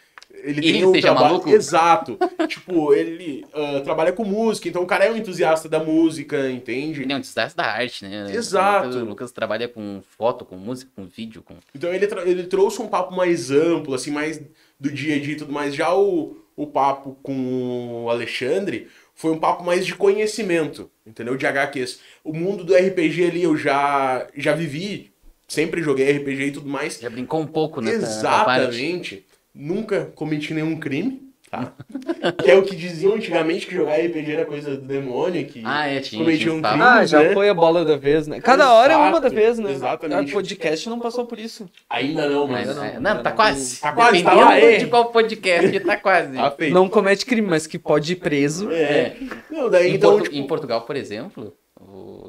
ele, 0.44 0.60
Ele 0.60 0.74
tenha 0.74 0.88
um 0.88 0.92
trabalho... 0.94 1.26
maluco? 1.26 1.50
Exato. 1.50 2.18
tipo, 2.48 2.94
ele 2.94 3.46
ah, 3.54 3.82
trabalha 3.84 4.12
com 4.12 4.24
música, 4.24 4.68
então 4.68 4.84
o 4.84 4.86
cara 4.86 5.06
é 5.06 5.12
um 5.12 5.18
entusiasta 5.18 5.68
da 5.68 5.80
música, 5.84 6.50
entende? 6.50 7.02
Ele 7.02 7.12
é 7.14 7.16
um 7.16 7.20
entusiasta 7.20 7.62
da 7.62 7.70
arte, 7.70 8.06
né? 8.06 8.28
Exato. 8.34 8.86
O 8.86 8.90
Lucas, 8.90 9.02
o 9.02 9.06
Lucas 9.06 9.32
trabalha 9.32 9.68
com 9.68 10.02
foto, 10.18 10.46
com 10.46 10.56
música, 10.56 10.92
com 10.96 11.06
vídeo, 11.06 11.42
com. 11.42 11.56
Então 11.74 11.94
ele, 11.94 12.08
tra- 12.08 12.24
ele 12.28 12.44
trouxe 12.44 12.82
um 12.82 12.88
papo 12.88 13.16
mais 13.16 13.52
amplo, 13.52 13.94
assim, 13.94 14.12
mais 14.12 14.42
do 14.80 14.92
dia 14.92 15.16
a 15.16 15.20
dia 15.20 15.34
e 15.34 15.38
tudo 15.38 15.52
mais. 15.52 15.74
Já 15.74 15.96
o, 15.96 16.38
o 16.56 16.68
papo 16.68 17.18
com 17.22 18.04
o 18.06 18.10
Alexandre 18.10 18.88
foi 19.14 19.32
um 19.32 19.40
papo 19.40 19.64
mais 19.64 19.86
de 19.86 19.96
conhecimento, 19.96 20.90
entendeu? 21.06 21.38
De 21.38 21.48
HQs. 21.48 22.00
O 22.24 22.34
mundo 22.34 22.64
do 22.64 22.76
RPG 22.76 23.26
ali 23.28 23.44
eu 23.44 23.56
já, 23.56 24.28
já 24.36 24.54
vivi, 24.54 25.12
sempre 25.48 25.82
joguei 25.82 26.12
RPG 26.12 26.44
e 26.44 26.52
tudo 26.52 26.68
mais. 26.68 27.00
Já 27.00 27.10
brincou 27.10 27.40
um 27.40 27.48
pouco 27.48 27.82
parte. 27.82 27.96
Exatamente. 27.96 29.26
Nunca 29.56 30.12
cometi 30.16 30.54
nenhum 30.54 30.76
crime, 30.78 31.22
tá? 31.50 31.72
que 32.44 32.52
é 32.52 32.56
o 32.58 32.64
que 32.64 32.76
diziam 32.76 33.14
antigamente 33.14 33.66
que 33.66 33.74
jogar 33.74 33.96
RPG 33.96 34.32
era 34.34 34.46
coisa 34.46 34.76
do 34.76 34.86
demônio, 34.86 35.46
que 35.46 35.62
Ah, 35.64 35.88
é, 35.88 36.02
tinha. 36.02 36.22
Cometi 36.22 36.40
tinha 36.44 36.54
um 36.54 36.62
crime. 36.62 36.82
Ah, 36.84 37.06
já 37.06 37.24
né? 37.24 37.34
foi 37.34 37.48
a 37.48 37.54
bola 37.54 37.86
da 37.86 37.96
vez, 37.96 38.28
né? 38.28 38.42
Cada 38.42 38.74
hora 38.74 38.94
é 38.94 38.98
uma 38.98 39.08
Exato, 39.08 39.22
da 39.22 39.30
vez, 39.30 39.58
né? 39.60 39.72
exatamente. 39.72 40.32
O 40.32 40.34
podcast 40.36 40.90
não 40.90 41.00
passou 41.00 41.26
por 41.26 41.40
isso. 41.40 41.70
ainda 41.90 42.28
não, 42.30 42.46
mas... 42.48 42.68
Ainda 42.70 43.00
não, 43.00 43.16
não, 43.16 43.24
tá 43.24 43.32
quase. 43.32 43.80
Tá 43.80 43.94
quase, 43.94 44.24
tá 44.24 44.34
lá, 44.34 44.60
é. 44.60 44.78
de 44.78 44.88
qual 44.88 45.06
podcast, 45.12 45.80
tá 45.80 45.96
quase. 45.98 46.36
Tá. 46.36 46.54
Não 46.72 46.90
comete 46.90 47.26
crime, 47.26 47.48
mas 47.48 47.66
que 47.66 47.80
pode 47.80 48.12
ir 48.14 48.18
preso. 48.18 48.70
É. 48.72 49.16
Não, 49.50 49.70
daí 49.70 49.92
Em, 49.92 49.96
então, 49.96 50.12
Portu- 50.12 50.26
tipo, 50.30 50.36
em 50.36 50.48
Portugal, 50.48 50.82
por 50.82 50.96
exemplo, 50.98 51.54
o- 51.80 52.25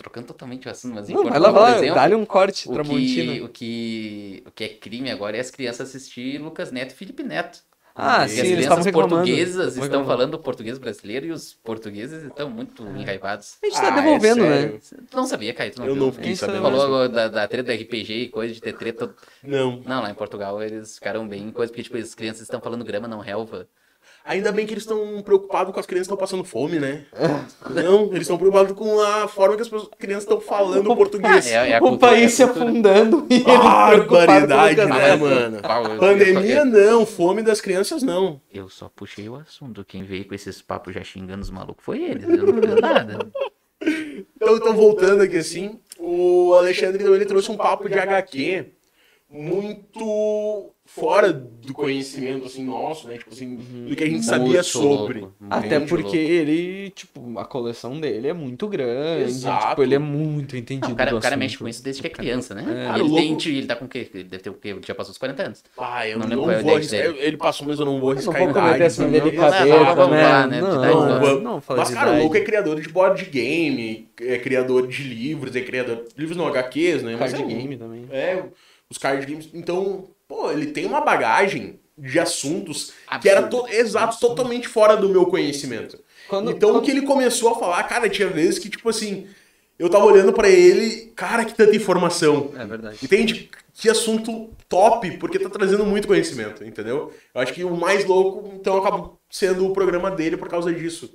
trocando 0.00 0.26
totalmente 0.28 0.66
o 0.66 0.70
assunto, 0.70 0.94
mas 0.94 1.10
em 1.10 1.14
Não, 1.14 1.24
lá, 1.24 1.50
vai 1.50 1.72
exemplo, 1.76 1.94
dá-lhe 1.94 2.14
um 2.14 2.24
corte, 2.24 2.66
o 2.68 2.78
que, 2.80 3.40
o, 3.42 3.48
que, 3.48 4.42
o 4.46 4.50
que 4.50 4.64
é 4.64 4.68
crime 4.68 5.10
agora 5.10 5.36
é 5.36 5.40
as 5.40 5.50
crianças 5.50 5.88
assistir 5.90 6.40
Lucas 6.40 6.72
Neto 6.72 6.92
e 6.92 6.94
Felipe 6.94 7.22
Neto. 7.22 7.60
Ah, 7.94 8.22
E 8.24 8.28
sim, 8.28 8.40
as 8.40 8.48
eles 8.48 8.60
estavam 8.60 8.84
crianças 8.84 8.92
portuguesas 8.92 9.76
estão 9.76 9.82
reclamando. 9.82 10.06
falando 10.06 10.38
português 10.38 10.78
brasileiro 10.78 11.26
e 11.26 11.32
os 11.32 11.52
portugueses 11.52 12.22
estão 12.22 12.48
muito 12.48 12.82
enraivados. 12.96 13.58
A 13.62 13.66
gente 13.66 13.74
tá 13.80 13.90
Ah, 13.90 13.98
é 14.00 14.02
devolvendo, 14.02 14.40
né? 14.46 14.56
sério? 14.62 14.80
Tu 15.10 15.16
não 15.16 15.26
sabia, 15.26 15.52
Caio? 15.52 15.72
Tu 15.72 15.78
não 15.80 15.86
Eu 15.86 15.94
viu, 15.94 16.02
não 16.02 16.06
né? 16.06 16.12
fiquei 16.14 16.32
Isso 16.32 16.40
sabendo. 16.40 16.66
é- 16.66 16.70
Falou 16.70 17.08
da, 17.08 17.28
da 17.28 17.48
treta 17.48 17.64
do 17.64 17.72
RPG 17.72 18.14
e 18.22 18.28
coisa 18.30 18.54
de 18.54 18.60
ter 18.60 18.72
treta. 18.72 19.14
Não. 19.42 19.82
Não, 19.84 20.02
lá 20.02 20.10
em 20.10 20.14
Portugal 20.14 20.62
eles 20.62 20.94
ficaram 20.94 21.28
bem 21.28 21.50
coisa, 21.50 21.70
porque 21.72 21.82
tipo, 21.82 21.96
as 21.98 22.14
crianças 22.14 22.42
estão 22.42 22.60
falando 22.60 22.84
grama, 22.84 23.06
não 23.08 23.18
relva. 23.20 23.68
Ainda 24.24 24.52
bem 24.52 24.66
que 24.66 24.72
eles 24.74 24.82
estão 24.82 25.22
preocupados 25.22 25.72
com 25.72 25.80
as 25.80 25.86
crianças 25.86 26.06
que 26.06 26.12
estão 26.14 26.16
passando 26.16 26.44
fome, 26.44 26.78
né? 26.78 27.06
Não, 27.70 28.06
eles 28.08 28.22
estão 28.22 28.36
preocupados 28.36 28.72
com 28.72 29.00
a 29.00 29.26
forma 29.26 29.56
que 29.56 29.62
as 29.62 29.68
crianças 29.98 30.24
estão 30.24 30.40
falando 30.40 30.84
português. 30.94 31.46
É, 31.50 31.72
é 31.72 31.80
o 31.80 31.98
país 31.98 32.34
se 32.34 32.42
é 32.42 32.46
cultura- 32.46 32.66
afundando 32.70 33.26
e 33.30 33.34
ele 33.34 33.44
preocupado 33.44 34.06
Barbaridade, 34.08 34.80
o 34.82 34.88
né, 34.88 35.16
mano? 35.16 35.58
Pandemia 35.98 36.64
não, 36.64 37.06
fome 37.06 37.42
das 37.42 37.60
crianças 37.60 38.02
não. 38.02 38.40
Eu 38.52 38.68
só 38.68 38.90
puxei 38.94 39.28
o 39.28 39.36
assunto. 39.36 39.84
Quem 39.84 40.04
veio 40.04 40.26
com 40.26 40.34
esses 40.34 40.60
papos 40.60 40.94
já 40.94 41.02
xingando 41.02 41.42
os 41.42 41.50
malucos 41.50 41.84
foi 41.84 42.02
eles. 42.02 42.28
Eu 42.28 42.46
não 42.46 42.62
fiz 42.62 42.80
nada. 42.80 43.30
Então, 43.82 44.56
então, 44.56 44.74
voltando 44.76 45.22
aqui 45.22 45.38
assim, 45.38 45.80
o 45.98 46.52
Alexandre 46.54 47.02
ele 47.02 47.24
trouxe 47.24 47.50
um 47.50 47.56
papo 47.56 47.88
de 47.88 47.98
HQ 47.98 48.66
muito 49.30 50.72
fora 50.92 51.32
do 51.32 51.72
conhecimento 51.72 52.46
assim 52.46 52.64
nosso, 52.64 53.06
né? 53.06 53.16
Tipo 53.16 53.30
assim, 53.32 53.56
do 53.88 53.94
que 53.94 54.02
a 54.02 54.08
gente 54.08 54.24
sabia 54.24 54.46
Muito 54.46 54.64
sobre. 54.64 55.20
louco, 55.20 55.34
Até 55.48 55.78
porque 55.80 56.02
louco. 56.02 56.16
ele, 56.16 56.90
tipo, 56.90 57.38
a 57.38 57.44
coleção 57.44 58.00
dele 58.00 58.26
é 58.28 58.32
muito 58.32 58.66
grande. 58.66 59.24
Exato. 59.30 59.68
Tipo, 59.68 59.82
ele 59.84 59.94
é 59.94 59.98
muito 59.98 60.56
entendido. 60.56 60.88
Não, 60.88 60.94
o 60.94 60.96
cara, 60.96 61.10
do 61.12 61.18
o 61.18 61.20
cara 61.20 61.36
mexe 61.36 61.56
com 61.56 61.68
isso 61.68 61.82
desde 61.82 62.02
que 62.02 62.08
é 62.08 62.10
criança, 62.10 62.54
né? 62.54 62.62
É. 62.62 62.86
Cara, 62.86 62.98
ele, 62.98 63.08
louco. 63.08 63.42
tem, 63.42 63.52
ele 63.56 63.66
tá 63.66 63.76
com 63.76 63.84
o 63.84 63.88
quê? 63.88 64.10
Ele 64.12 64.24
deve 64.24 64.42
ter 64.42 64.50
o 64.50 64.54
quê? 64.54 64.76
Já 64.84 64.94
passou 64.94 65.12
dos 65.12 65.18
40 65.18 65.42
anos. 65.42 65.64
Ah, 65.78 66.08
eu 66.08 66.18
Não 66.18 66.26
não, 66.26 66.36
lembro 66.46 66.52
é 66.52 66.62
vou 66.62 66.74
arriscar. 66.76 67.02
dele. 67.02 67.18
Ele 67.20 67.36
passou, 67.36 67.66
mas 67.68 67.78
eu 67.78 67.84
não 67.86 68.00
vou 68.00 68.10
Não 68.10 68.10
arriscar 68.10 68.34
vou 68.38 68.48
a 68.48 68.52
cometer 68.52 68.68
idade. 68.68 68.82
essa 68.82 69.02
não. 69.04 69.10
delicadeza, 69.12 69.66
Não, 69.94 70.10
né? 70.10 70.22
lá, 70.22 70.46
né? 70.48 70.60
Não, 70.60 71.20
não, 71.20 71.40
não 71.40 71.60
fala 71.60 71.80
Mas, 71.80 71.90
cara, 71.90 72.12
o 72.14 72.18
louco 72.18 72.36
é 72.36 72.40
criador 72.40 72.80
de 72.80 72.88
board 72.88 73.24
game, 73.26 74.08
é 74.20 74.38
criador 74.38 74.86
de 74.88 75.02
livros, 75.04 75.54
é 75.54 75.60
criador. 75.60 76.04
Livros 76.16 76.36
não, 76.36 76.48
HQs, 76.48 77.02
né? 77.04 77.16
Mas 77.18 77.32
Card 77.32 77.42
é 77.42 77.46
um- 77.46 77.48
game 77.58 77.76
também. 77.76 78.04
É, 78.10 78.42
os 78.90 78.98
card 78.98 79.24
games. 79.24 79.48
Então, 79.54 80.04
pô, 80.30 80.50
ele 80.52 80.68
tem 80.68 80.86
uma 80.86 81.00
bagagem 81.00 81.80
de 81.98 82.18
assuntos 82.18 82.92
que 83.20 83.28
Absurdo. 83.28 83.28
era 83.36 83.46
to- 83.48 83.68
exato, 83.68 84.18
totalmente 84.20 84.66
fora 84.68 84.96
do 84.96 85.08
meu 85.08 85.26
conhecimento. 85.26 85.98
Quando, 86.28 86.50
então, 86.52 86.70
o 86.70 86.72
quando- 86.74 86.84
que 86.84 86.90
ele 86.92 87.02
começou 87.02 87.50
a 87.52 87.58
falar, 87.58 87.82
cara, 87.82 88.08
tinha 88.08 88.28
vezes 88.28 88.58
que, 88.58 88.70
tipo 88.70 88.88
assim, 88.88 89.26
eu 89.78 89.90
tava 89.90 90.04
olhando 90.04 90.32
pra 90.32 90.48
ele, 90.48 91.12
cara, 91.16 91.44
que 91.44 91.52
tanta 91.54 91.74
informação. 91.74 92.52
É 92.56 92.64
verdade. 92.64 92.98
Entende? 93.02 93.50
Que 93.74 93.90
assunto 93.90 94.50
top, 94.68 95.10
porque 95.18 95.38
tá 95.38 95.50
trazendo 95.50 95.84
muito 95.84 96.06
conhecimento, 96.06 96.64
entendeu? 96.64 97.12
Eu 97.34 97.40
acho 97.40 97.52
que 97.52 97.64
o 97.64 97.76
mais 97.76 98.04
louco, 98.04 98.50
então, 98.54 98.76
acaba 98.78 99.10
sendo 99.28 99.66
o 99.66 99.72
programa 99.72 100.10
dele 100.10 100.36
por 100.36 100.48
causa 100.48 100.72
disso. 100.72 101.10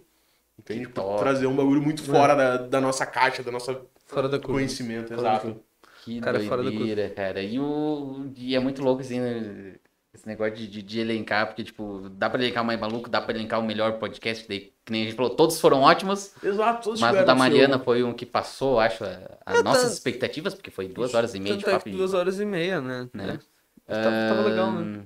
Entende? 0.59 0.87
Por 0.87 1.17
trazer 1.19 1.47
um 1.47 1.55
bagulho 1.55 1.81
muito 1.81 2.03
fora 2.03 2.33
da, 2.35 2.57
da 2.57 2.81
nossa 2.81 3.05
caixa, 3.05 3.41
da 3.43 3.51
nossa 3.51 3.79
Fora 4.07 4.29
curva. 4.29 4.39
conhecimento, 4.53 5.07
Fora 5.09 5.19
exato. 5.19 5.59
Que 6.05 6.21
Cara, 6.21 6.37
doideira, 6.37 7.09
cara. 7.09 7.41
E, 7.41 7.59
o... 7.59 8.31
e 8.37 8.55
é 8.55 8.59
muito 8.59 8.83
louco, 8.83 9.01
assim, 9.01 9.19
né, 9.19 9.73
esse 10.13 10.27
negócio 10.27 10.53
de, 10.55 10.67
de, 10.67 10.81
de 10.83 10.99
elencar, 10.99 11.47
porque, 11.47 11.63
tipo, 11.63 12.07
dá 12.11 12.29
pra 12.29 12.39
elencar 12.39 12.63
o 12.63 12.65
mais 12.65 12.79
maluco, 12.79 13.09
dá 13.09 13.19
pra 13.19 13.33
elencar 13.35 13.59
o 13.59 13.63
melhor 13.63 13.97
podcast, 13.97 14.43
que, 14.43 14.49
daí, 14.49 14.59
que 14.85 14.91
nem 14.91 15.01
a 15.01 15.05
gente 15.05 15.15
falou, 15.15 15.31
todos 15.35 15.59
foram 15.59 15.81
ótimos, 15.81 16.31
Exato, 16.43 16.83
todos 16.83 17.01
mas 17.01 17.19
o 17.19 17.25
da 17.25 17.33
Mariana 17.35 17.79
foi 17.79 18.03
um 18.03 18.13
que 18.13 18.25
passou, 18.25 18.79
acho, 18.79 19.03
a, 19.03 19.39
a 19.45 19.57
É, 19.57 19.63
nossas 19.63 19.83
tá- 19.89 19.93
expectativas, 19.93 20.53
porque 20.53 20.69
foi 20.71 20.87
duas 20.87 21.13
horas 21.13 21.33
e 21.33 21.39
meia 21.39 21.57
de 21.57 21.65
é 21.65 21.71
papo. 21.71 21.89
duas 21.89 22.13
horas 22.13 22.39
e 22.39 22.45
meia, 22.45 22.79
né? 22.79 23.09
né? 23.13 23.39
Tava, 23.87 24.03
tava 24.29 24.41
legal, 24.49 24.71
né? 24.71 25.05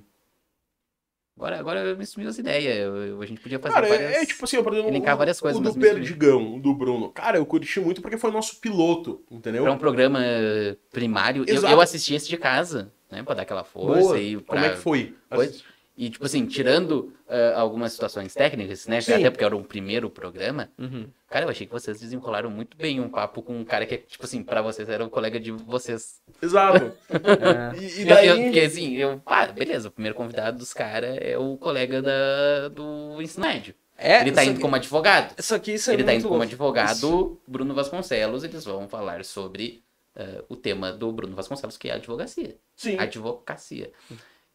Agora, 1.40 1.58
agora 1.58 1.96
me 1.96 2.06
sumiu 2.06 2.28
as 2.28 2.38
ideias. 2.38 2.78
Eu- 2.80 3.22
a 3.22 3.26
gente 3.26 3.40
podia 3.40 3.58
fazer 3.60 3.74
Cara, 3.74 3.88
é- 3.88 3.90
várias... 3.90 4.12
é 4.12 4.26
tipo 4.26 4.44
assim, 4.44 4.62
por 4.62 4.74
exemplo, 4.74 4.92
elencar 4.92 5.16
várias 5.16 5.40
coisas, 5.40 5.58
o 5.58 5.64
do. 5.64 5.80
Perdigão, 5.80 6.60
do 6.60 6.74
Bruno. 6.74 7.10
Cara, 7.12 7.38
eu 7.38 7.46
curti 7.46 7.80
muito 7.80 8.02
porque 8.02 8.18
foi 8.18 8.30
nosso 8.30 8.60
piloto, 8.60 9.24
entendeu? 9.32 9.64
Pra 9.64 9.72
um 9.72 9.78
programa 9.78 10.20
eh, 10.22 10.76
primário. 10.92 11.46
Eu, 11.48 11.62
eu 11.64 11.80
assisti 11.80 12.14
esse 12.14 12.28
de 12.28 12.36
casa, 12.36 12.92
né? 13.10 13.24
Pra 13.24 13.36
dar 13.36 13.44
aquela 13.44 13.64
força 13.64 14.02
Boa. 14.02 14.20
e 14.20 14.36
pra... 14.36 14.56
Como 14.56 14.66
é 14.66 14.70
que 14.72 14.82
foi? 14.82 15.16
Coisa. 15.30 15.64
E, 16.02 16.10
tipo 16.10 16.26
assim, 16.26 16.46
tirando 16.46 17.12
ah, 17.28 17.60
algumas 17.60 17.92
situações 17.92 18.34
técnicas, 18.34 18.88
né? 18.88 19.02
Sim. 19.02 19.16
Até 19.16 19.30
porque 19.30 19.44
era 19.44 19.54
um 19.58 19.64
primeiro 19.64 20.10
programa. 20.10 20.70
Uhum. 20.78 21.08
Cara, 21.28 21.44
eu 21.44 21.50
achei 21.50 21.68
que 21.68 21.74
vocês 21.74 22.00
desenrolaram 22.00 22.50
muito 22.50 22.78
bem 22.78 23.02
um 23.02 23.10
papo 23.10 23.42
com 23.42 23.60
um 23.60 23.66
cara 23.66 23.86
que, 23.86 23.98
tipo 23.98 24.24
assim, 24.24 24.42
pra 24.42 24.62
vocês 24.62 24.88
era 24.88 25.04
o 25.06 25.10
colega 25.10 25.38
de 25.42 25.52
vocês. 25.52 26.22
Exato. 26.42 26.94
É. 27.12 27.78
E, 27.84 28.02
e 28.02 28.06
daí... 28.06 28.28
eu- 28.30 28.42
porque 28.44 28.60
assim, 28.62 28.96
eu, 28.96 29.22
ah, 29.26 29.46
beleza, 29.48 29.90
o 29.90 29.92
primeiro 29.92 30.16
convidado 30.16 30.58
dos 30.58 30.74
caras 30.74 31.18
é 31.20 31.38
o 31.38 31.58
colega 31.58 32.02
da, 32.02 32.70
do 32.70 33.22
ensino 33.22 33.46
médio. 33.46 33.76
É, 33.98 34.22
Ele 34.22 34.32
tá 34.32 34.46
indo 34.46 34.56
que- 34.56 34.62
como 34.62 34.76
advogado. 34.78 35.36
Só 35.44 35.60
que 35.60 35.74
isso 35.74 35.92
é 35.92 35.96
Ele 35.96 36.06
tá 36.06 36.14
indo 36.14 36.22
como 36.24 36.36
louco. 36.36 36.48
advogado 36.48 37.38
Bruno 37.46 37.74
Vasconcelos, 37.74 38.46
eles 38.46 38.64
vão 38.64 38.88
falar 38.88 39.26
sobre 39.26 39.84
ah, 40.16 40.44
o 40.48 40.56
tema 40.56 40.94
do 40.94 41.12
Bruno 41.12 41.36
Vasconcelos, 41.36 41.76
que 41.78 41.90
é 41.90 41.92
a 41.92 41.96
advocacia. 41.96 42.56
Sim. 42.74 42.98
Advocacia. 42.98 43.92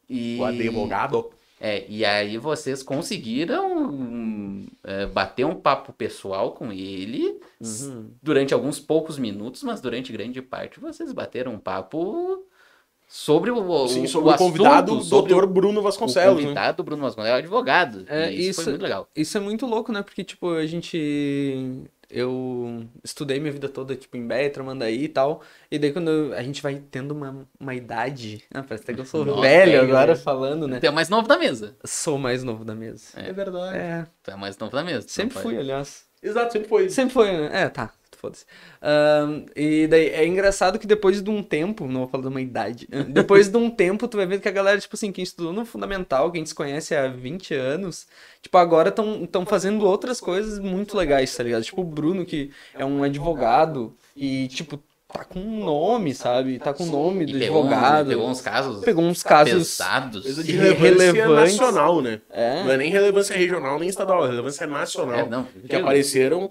E... 0.08 0.38
O 0.40 0.44
advogado. 0.44 1.30
É, 1.60 1.84
e 1.88 2.04
aí 2.04 2.36
vocês 2.36 2.82
conseguiram 2.82 4.66
é, 4.82 5.06
bater 5.06 5.46
um 5.46 5.54
papo 5.54 5.92
pessoal 5.92 6.52
com 6.52 6.72
ele 6.72 7.40
Uhum. 7.60 8.10
durante 8.22 8.52
alguns 8.52 8.78
poucos 8.78 9.18
minutos, 9.18 9.62
mas 9.62 9.80
durante 9.80 10.12
grande 10.12 10.42
parte 10.42 10.78
vocês 10.78 11.10
bateram 11.12 11.54
um 11.54 11.58
papo 11.58 12.44
sobre 13.08 13.50
o, 13.50 13.56
o, 13.56 13.88
Sim, 13.88 14.04
o 14.04 14.08
sobre 14.08 14.30
o, 14.34 14.36
convidado, 14.36 14.92
assunto, 14.92 15.04
sobre 15.06 15.34
Dr. 15.34 15.46
Bruno 15.46 15.80
o 15.80 15.82
Vasconcelos. 15.82 16.36
né? 16.40 16.42
convidado 16.48 16.82
Bruno 16.82 17.02
Vasconcelos, 17.02 17.30
é 17.30 17.34
o 17.34 17.38
advogado. 17.38 18.04
É, 18.08 18.30
e 18.30 18.34
isso, 18.40 18.50
isso- 18.50 18.62
foi 18.64 18.72
muito 18.72 18.82
legal. 18.82 19.08
Isso 19.16 19.36
é 19.38 19.40
muito 19.40 19.64
louco, 19.66 19.92
né? 19.92 20.02
Porque, 20.02 20.22
tipo, 20.24 20.50
a 20.50 20.66
gente. 20.66 21.80
Eu 22.14 22.86
estudei 23.02 23.40
minha 23.40 23.52
vida 23.52 23.68
toda, 23.68 23.96
tipo, 23.96 24.16
em 24.16 24.24
Beia, 24.24 24.48
Tramandaí 24.48 25.04
e 25.04 25.08
tal. 25.08 25.42
E 25.68 25.80
daí, 25.80 25.92
quando 25.92 26.32
a 26.32 26.42
gente 26.44 26.62
vai 26.62 26.76
tendo 26.76 27.10
uma, 27.10 27.44
uma 27.58 27.74
idade. 27.74 28.44
Ah, 28.54 28.62
parece 28.62 28.84
até 28.84 28.94
que 28.94 29.00
eu 29.00 29.04
sou 29.04 29.24
Nossa, 29.26 29.40
velho 29.40 29.82
agora 29.82 30.14
né? 30.14 30.20
falando, 30.20 30.68
né? 30.68 30.78
Tu 30.78 30.86
é 30.86 30.90
o 30.90 30.92
mais 30.92 31.08
novo 31.08 31.26
da 31.26 31.36
mesa. 31.36 31.76
Sou 31.84 32.14
o 32.14 32.18
mais 32.18 32.44
novo 32.44 32.64
da 32.64 32.74
mesa. 32.74 33.08
É. 33.16 33.32
verdade. 33.32 33.76
É, 33.76 34.06
Tu 34.22 34.30
é 34.30 34.34
o 34.36 34.38
mais 34.38 34.56
novo 34.56 34.70
da 34.70 34.84
mesa. 34.84 35.04
sempre 35.08 35.36
fui, 35.36 35.58
aliás. 35.58 36.06
Exato, 36.22 36.52
sempre 36.52 36.68
foi. 36.68 36.88
Sempre 36.88 37.12
foi, 37.12 37.32
né? 37.32 37.50
É, 37.52 37.68
tá. 37.68 37.92
Foda-se. 38.24 38.46
E 39.54 39.86
daí 39.86 40.08
é 40.08 40.26
engraçado 40.26 40.78
que 40.78 40.86
depois 40.86 41.22
de 41.22 41.30
um 41.30 41.42
tempo, 41.42 41.86
não 41.86 42.00
vou 42.00 42.08
falar 42.08 42.22
de 42.22 42.28
uma 42.28 42.40
idade, 42.40 42.88
depois 43.08 43.48
de 43.48 43.56
um 43.56 43.68
tempo 43.70 44.08
tu 44.08 44.16
vai 44.16 44.26
vendo 44.26 44.40
que 44.40 44.48
a 44.48 44.52
galera, 44.52 44.80
tipo 44.80 44.96
assim, 44.96 45.12
quem 45.12 45.22
estudou 45.22 45.52
no 45.52 45.64
fundamental, 45.64 46.30
quem 46.30 46.44
se 46.44 46.54
conhece 46.54 46.94
há 46.94 47.08
20 47.08 47.54
anos, 47.54 48.06
tipo, 48.40 48.56
agora 48.56 48.88
estão 48.88 49.46
fazendo 49.46 49.86
outras 49.86 50.20
coisas 50.20 50.58
muito 50.58 50.96
legais, 50.96 51.34
tá 51.36 51.42
ligado? 51.42 51.62
Tipo 51.62 51.82
o 51.82 51.84
Bruno, 51.84 52.24
que 52.24 52.50
é 52.74 52.84
um 52.84 53.02
advogado 53.02 53.94
e, 54.16 54.48
tipo, 54.48 54.80
tá 55.12 55.24
com 55.24 55.38
um 55.38 55.64
nome, 55.64 56.14
sabe? 56.14 56.58
Tá 56.58 56.74
com 56.74 56.84
o 56.84 56.86
nome 56.86 57.24
do 57.26 57.38
pegou, 57.38 57.60
advogado. 57.62 58.08
pegou 58.08 58.28
uns 58.28 58.40
casos 58.40 58.84
Pegou 58.84 59.04
uns 59.04 59.22
casos. 59.22 59.52
pesados. 59.76 60.44
De 60.44 60.52
relevância 60.52 61.28
nacional, 61.28 62.02
né? 62.02 62.20
É. 62.30 62.64
Não 62.64 62.72
é 62.72 62.76
nem 62.76 62.90
relevância 62.90 63.36
regional, 63.36 63.78
nem 63.78 63.88
estadual, 63.88 64.24
é 64.26 64.30
relevância 64.30 64.66
nacional. 64.66 65.20
É, 65.20 65.28
não, 65.28 65.46
que 65.68 65.76
apareceram, 65.76 66.50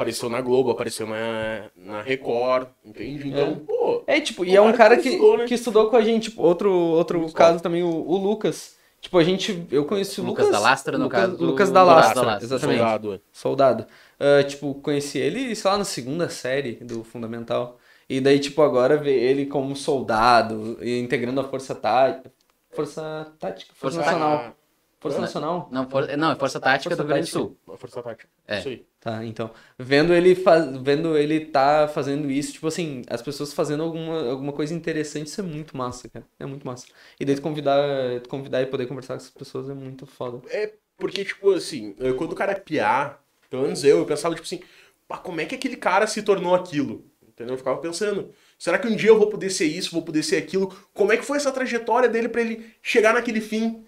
apareceu 0.00 0.30
na 0.30 0.40
Globo, 0.40 0.70
apareceu 0.70 1.06
na, 1.06 1.64
na 1.76 2.00
Record, 2.02 2.68
entende? 2.84 3.28
Então, 3.28 3.56
pô, 3.56 4.02
É, 4.06 4.18
tipo, 4.20 4.44
e 4.44 4.56
é 4.56 4.60
um 4.60 4.72
cara 4.72 4.96
que 4.96 5.02
que, 5.02 5.08
estudou, 5.10 5.38
né? 5.38 5.44
que 5.44 5.54
estudou 5.54 5.90
com 5.90 5.96
a 5.96 6.00
gente. 6.02 6.30
Tipo, 6.30 6.42
outro, 6.42 6.72
outro 6.72 7.30
caso 7.32 7.62
também, 7.62 7.82
o, 7.82 7.88
o 7.88 8.16
Lucas. 8.16 8.76
Tipo, 9.00 9.18
a 9.18 9.24
gente. 9.24 9.66
Eu 9.70 9.84
conheci 9.84 10.20
o 10.20 10.24
Lucas 10.24 10.46
Lucas. 10.46 10.60
da 10.60 10.68
Lastra, 10.68 10.98
no 10.98 11.04
Lucas, 11.04 11.20
caso 11.20 11.36
do- 11.36 11.44
Lucas 11.44 11.70
da 11.70 11.82
Lastra, 11.82 12.14
da 12.14 12.26
Lastra, 12.26 12.44
exatamente. 12.46 12.78
soldado, 12.78 13.14
é. 13.14 13.20
Soldado. 13.32 13.86
Ah, 14.18 14.42
tipo, 14.44 14.74
conheci 14.74 15.18
ele, 15.18 15.54
sei 15.54 15.70
lá, 15.70 15.78
na 15.78 15.84
segunda 15.84 16.28
série 16.28 16.72
do 16.82 17.02
Fundamental. 17.04 17.78
E 18.08 18.20
daí, 18.20 18.38
tipo, 18.38 18.60
agora 18.62 18.96
ver 18.96 19.14
ele 19.18 19.46
como 19.46 19.74
soldado, 19.76 20.78
integrando 20.82 21.40
a 21.40 21.44
Força 21.44 21.74
Tática. 21.74 22.30
Força 22.72 23.32
Tática? 23.38 23.72
Força, 23.74 24.02
Força 24.02 24.18
Nacional. 24.18 24.54
Força? 25.00 25.18
Nacional? 25.20 25.68
Não, 25.72 25.88
for- 25.88 26.06
não, 26.16 26.30
é 26.32 26.36
Força 26.36 26.60
Tática 26.60 26.90
Força 26.90 27.02
do 27.02 27.06
Rio 27.06 27.14
Grande 27.14 27.30
do. 27.30 27.32
Sul. 27.32 27.58
A 27.68 27.76
Força 27.76 28.02
Tática. 28.02 28.28
É. 28.46 28.58
Isso 28.58 28.68
aí. 28.68 28.86
Tá, 29.00 29.24
então. 29.24 29.50
Vendo 29.78 30.12
ele, 30.12 30.34
faz... 30.34 30.66
Vendo 30.82 31.16
ele 31.16 31.46
tá 31.46 31.88
fazendo 31.88 32.30
isso, 32.30 32.52
tipo 32.52 32.66
assim, 32.66 33.02
as 33.08 33.22
pessoas 33.22 33.52
fazendo 33.54 33.82
alguma, 33.82 34.30
alguma 34.30 34.52
coisa 34.52 34.74
interessante, 34.74 35.28
isso 35.28 35.40
é 35.40 35.44
muito 35.44 35.74
massa, 35.76 36.08
cara. 36.08 36.26
É 36.38 36.44
muito 36.44 36.66
massa. 36.66 36.86
E 37.18 37.24
daí 37.24 37.34
tu 37.34 37.40
convidar, 37.40 37.82
tu 38.22 38.28
convidar 38.28 38.60
e 38.60 38.66
poder 38.66 38.86
conversar 38.86 39.14
com 39.14 39.18
essas 39.20 39.30
pessoas 39.30 39.70
é 39.70 39.74
muito 39.74 40.04
foda. 40.04 40.42
É 40.50 40.74
porque, 40.98 41.24
tipo 41.24 41.50
assim, 41.52 41.94
quando 42.18 42.32
o 42.32 42.36
cara 42.36 42.52
é 42.52 42.56
piá, 42.56 43.18
pelo 43.48 43.62
menos 43.62 43.82
eu, 43.82 43.98
eu 43.98 44.06
pensava, 44.06 44.34
tipo 44.34 44.46
assim, 44.46 44.60
pá, 45.08 45.16
como 45.16 45.40
é 45.40 45.46
que 45.46 45.54
aquele 45.54 45.76
cara 45.76 46.06
se 46.06 46.22
tornou 46.22 46.54
aquilo? 46.54 47.06
Entendeu? 47.26 47.54
Eu 47.54 47.58
ficava 47.58 47.78
pensando, 47.78 48.30
será 48.58 48.78
que 48.78 48.86
um 48.86 48.94
dia 48.94 49.08
eu 49.08 49.18
vou 49.18 49.30
poder 49.30 49.48
ser 49.48 49.64
isso, 49.64 49.92
vou 49.92 50.02
poder 50.02 50.22
ser 50.22 50.36
aquilo? 50.36 50.68
Como 50.92 51.10
é 51.10 51.16
que 51.16 51.24
foi 51.24 51.38
essa 51.38 51.50
trajetória 51.50 52.06
dele 52.06 52.28
pra 52.28 52.42
ele 52.42 52.70
chegar 52.82 53.14
naquele 53.14 53.40
fim? 53.40 53.82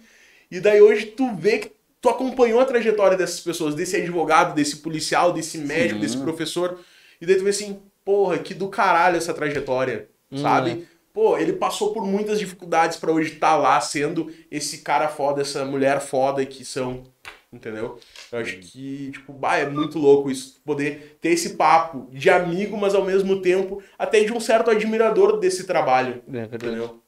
E 0.53 0.61
daí 0.61 0.83
hoje 0.83 1.07
tu 1.07 1.35
vê 1.35 1.61
que 1.61 1.73
tu 1.99 2.11
acompanhou 2.11 2.61
a 2.61 2.67
trajetória 2.67 3.17
dessas 3.17 3.41
pessoas, 3.41 3.75
desse 3.75 3.97
advogado, 3.97 4.55
desse 4.55 4.77
policial, 4.77 5.33
desse 5.33 5.57
médico, 5.57 5.95
Sim. 5.95 6.01
desse 6.01 6.19
professor, 6.19 6.79
e 7.19 7.25
daí 7.25 7.37
tu 7.37 7.45
vê 7.45 7.49
assim, 7.49 7.81
porra, 8.05 8.37
que 8.39 8.53
do 8.53 8.69
caralho 8.69 9.17
essa 9.17 9.33
trajetória, 9.33 10.11
Hum, 10.31 10.37
sabe? 10.37 10.87
Pô, 11.15 11.39
ele 11.39 11.55
passou 11.55 11.95
por 11.95 12.05
muitas 12.05 12.39
dificuldades 12.39 12.99
pra 12.99 13.11
hoje 13.13 13.33
estar 13.33 13.57
lá 13.57 13.81
sendo 13.81 14.31
esse 14.51 14.79
cara 14.79 15.09
foda, 15.09 15.41
essa 15.41 15.65
mulher 15.65 16.01
foda 16.01 16.45
que 16.45 16.67
são, 16.67 17.05
entendeu? 17.51 17.99
Eu 18.31 18.39
acho 18.39 18.59
que, 18.59 19.11
tipo, 19.13 19.33
bah, 19.33 19.57
é 19.57 19.67
muito 19.67 19.99
louco 19.99 20.31
isso, 20.31 20.61
poder 20.65 21.19
ter 21.21 21.31
esse 21.31 21.51
papo 21.57 22.09
de 22.13 22.29
amigo, 22.29 22.77
mas 22.77 22.95
ao 22.95 23.05
mesmo 23.05 23.41
tempo 23.41 23.83
até 23.99 24.23
de 24.23 24.33
um 24.33 24.41
certo 24.41 24.71
admirador 24.71 25.39
desse 25.39 25.65
trabalho, 25.65 26.23
É 26.31 26.45
entendeu? 26.45 27.02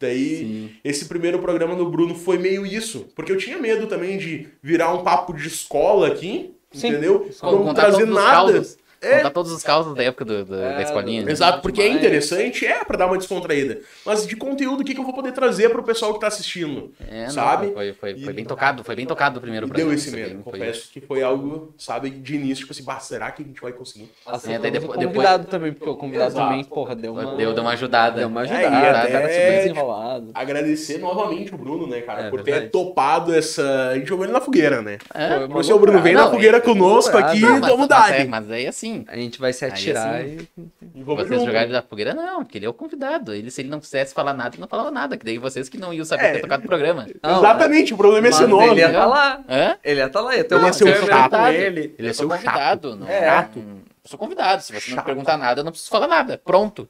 Daí, 0.00 0.36
Sim. 0.38 0.70
esse 0.84 1.06
primeiro 1.06 1.38
programa 1.40 1.74
do 1.74 1.90
Bruno 1.90 2.14
foi 2.14 2.38
meio 2.38 2.64
isso. 2.64 3.06
Porque 3.14 3.32
eu 3.32 3.36
tinha 3.36 3.58
medo 3.58 3.86
também 3.86 4.16
de 4.16 4.48
virar 4.62 4.94
um 4.94 5.02
papo 5.02 5.32
de 5.32 5.48
escola 5.48 6.06
aqui, 6.06 6.54
Sim. 6.72 6.88
entendeu? 6.88 7.28
Não 7.42 7.74
trazer 7.74 8.06
nada. 8.06 8.62
É. 9.00 9.18
Contar 9.18 9.30
todos 9.30 9.52
os 9.52 9.62
causos 9.62 9.94
da 9.94 10.02
época 10.02 10.24
do, 10.24 10.44
do- 10.44 10.56
da 10.58 10.80
É, 10.80 10.82
escolinha. 10.82 11.22
né? 11.24 11.30
Exato, 11.30 11.62
porque 11.62 11.80
é 11.80 11.88
interessante, 11.88 12.66
é 12.66 12.84
pra 12.84 12.96
dar 12.96 13.06
uma 13.06 13.16
descontraída. 13.16 13.80
Mas 14.04 14.26
de 14.26 14.34
conteúdo, 14.34 14.80
o 14.80 14.84
que, 14.84 14.92
que 14.94 15.00
eu 15.00 15.04
vou 15.04 15.14
poder 15.14 15.32
trazer 15.32 15.70
pro 15.70 15.82
pessoal 15.84 16.12
que 16.14 16.20
tá 16.20 16.26
assistindo? 16.26 16.92
É, 17.08 17.24
não, 17.26 17.30
sabe? 17.30 17.72
Foi, 17.72 17.92
foi, 17.92 18.14
foi 18.18 18.32
E- 18.32 18.34
bem 18.34 18.44
tocado, 18.44 18.82
foi 18.82 18.96
bem 18.96 19.06
tocado 19.06 19.38
o 19.38 19.40
primeiro 19.40 19.68
deu 19.68 19.92
esse 19.92 20.10
Foi 20.10 20.20
medo. 20.20 20.34
bem- 20.34 20.42
foi- 20.42 20.52
Confesso 20.58 20.90
que 20.92 21.00
foi 21.00 21.22
algo, 21.22 21.72
sabe, 21.78 22.10
de 22.10 22.34
início, 22.34 22.62
tipo 22.64 22.72
assim, 22.72 22.82
bah, 22.82 22.98
será 22.98 23.30
que 23.30 23.42
a 23.42 23.46
gente 23.46 23.60
vai 23.60 23.72
conseguir? 23.72 24.10
Assim, 24.26 24.54
É, 24.54 24.58
daí 24.58 24.70
depois, 24.70 24.98
depois- 24.98 25.06
o 25.06 25.12
convidado 25.14 25.44
também, 25.46 25.72
porque 25.72 25.90
o 25.90 25.96
convidado 25.96 26.30
Exato. 26.32 26.48
também, 26.48 26.64
porra, 26.64 26.96
deu 26.96 27.12
uma... 27.12 27.36
Deu, 27.36 27.52
deu 27.54 27.62
uma 27.62 27.72
ajudada. 27.72 28.16
Deu 28.18 28.28
uma 28.28 28.40
É, 28.40 28.44
ajudada, 28.44 28.66
o 28.74 29.00
até- 29.00 29.10
cara 29.12 29.28
super 29.32 29.52
desenrolado. 29.58 30.30
Agradecer 30.34 30.98
novamente 30.98 31.54
o 31.54 31.58
Bruno, 31.58 31.86
né, 31.86 32.00
cara, 32.00 32.22
É, 32.22 32.30
por 32.30 32.42
ter 32.42 32.70
topado 32.70 33.32
essa. 33.34 33.90
A 33.90 33.94
gente 33.94 34.08
jogou 34.08 34.24
ele 34.24 34.32
na 34.32 34.40
fogueira, 34.40 34.82
né? 34.82 34.98
É, 35.14 35.46
Foi 35.48 35.60
assim, 35.60 35.72
ô 35.72 35.78
Bruno, 35.78 36.00
vem 36.02 36.14
Não, 36.14 36.24
na 36.24 36.30
fogueira 36.30 36.60
conosco 36.60 37.16
aqui 37.16 37.40
não, 37.40 37.58
e 37.58 37.60
vamos 37.60 37.78
mas, 37.80 37.88
dar. 37.88 38.12
é, 38.20 38.24
mas 38.24 38.50
aí 38.50 38.66
assim, 38.66 38.87
A 39.08 39.16
gente 39.16 39.38
vai 39.38 39.52
se 39.52 39.64
Aí, 39.64 39.70
atirar 39.70 40.14
assim, 40.16 40.48
e... 40.56 40.68
E 40.96 41.02
vamos 41.02 41.26
vocês 41.28 41.42
jogarem 41.44 41.70
da 41.70 41.82
fogueira, 41.82 42.14
não, 42.14 42.44
porque 42.44 42.58
ele 42.58 42.66
é 42.66 42.68
o 42.68 42.72
convidado. 42.74 43.32
Ele, 43.34 43.50
se 43.50 43.60
ele 43.62 43.68
não 43.68 43.80
quisesse 43.80 44.12
falar 44.14 44.32
nada, 44.34 44.54
ele 44.54 44.60
não 44.60 44.68
falava 44.68 44.90
nada. 44.90 45.16
Que 45.16 45.24
daí 45.24 45.38
vocês 45.38 45.68
que 45.68 45.78
não 45.78 45.92
iam 45.92 46.04
saber 46.04 46.24
É. 46.24 46.32
ter 46.34 46.40
tocado 46.40 46.64
o 46.64 46.66
programa. 46.66 47.06
Não, 47.22 47.38
Exatamente, 47.38 47.94
o 47.94 47.96
problema 47.96 48.26
é 48.26 48.30
esse 48.30 48.46
nome. 48.46 48.68
ele 48.68 48.80
ia 48.80 48.88
né? 48.88 48.94
tá 48.94 49.06
lá. 49.06 49.44
Hã? 49.48 49.76
Ele 49.84 50.00
ia 50.00 50.06
estar 50.06 50.20
lá, 50.20 50.36
ia 50.36 50.44
ter 50.44 50.54
Ele 50.54 50.60
uma 50.62 50.68
ia 50.68 50.72
ser 50.72 50.84
o 50.84 50.92
câmera 50.92 51.06
chato. 51.06 51.34
ele. 51.52 51.94
Ele 51.98 52.08
ia 52.08 52.14
ser 52.14 52.22
sou 52.22 52.26
o 52.26 52.30
chato. 52.30 52.44
convidado. 52.44 52.96
Não, 52.96 53.08
É. 53.08 53.20
Chato. 53.20 53.58
Eu 53.58 54.10
sou 54.10 54.18
convidado. 54.18 54.62
Se 54.62 54.72
você 54.72 54.90
não 54.90 54.96
Chato. 54.96 55.04
perguntar 55.06 55.36
nada, 55.36 55.60
eu 55.60 55.64
não 55.64 55.70
preciso 55.72 55.90
falar 55.90 56.06
nada. 56.08 56.40
Pronto. 56.42 56.88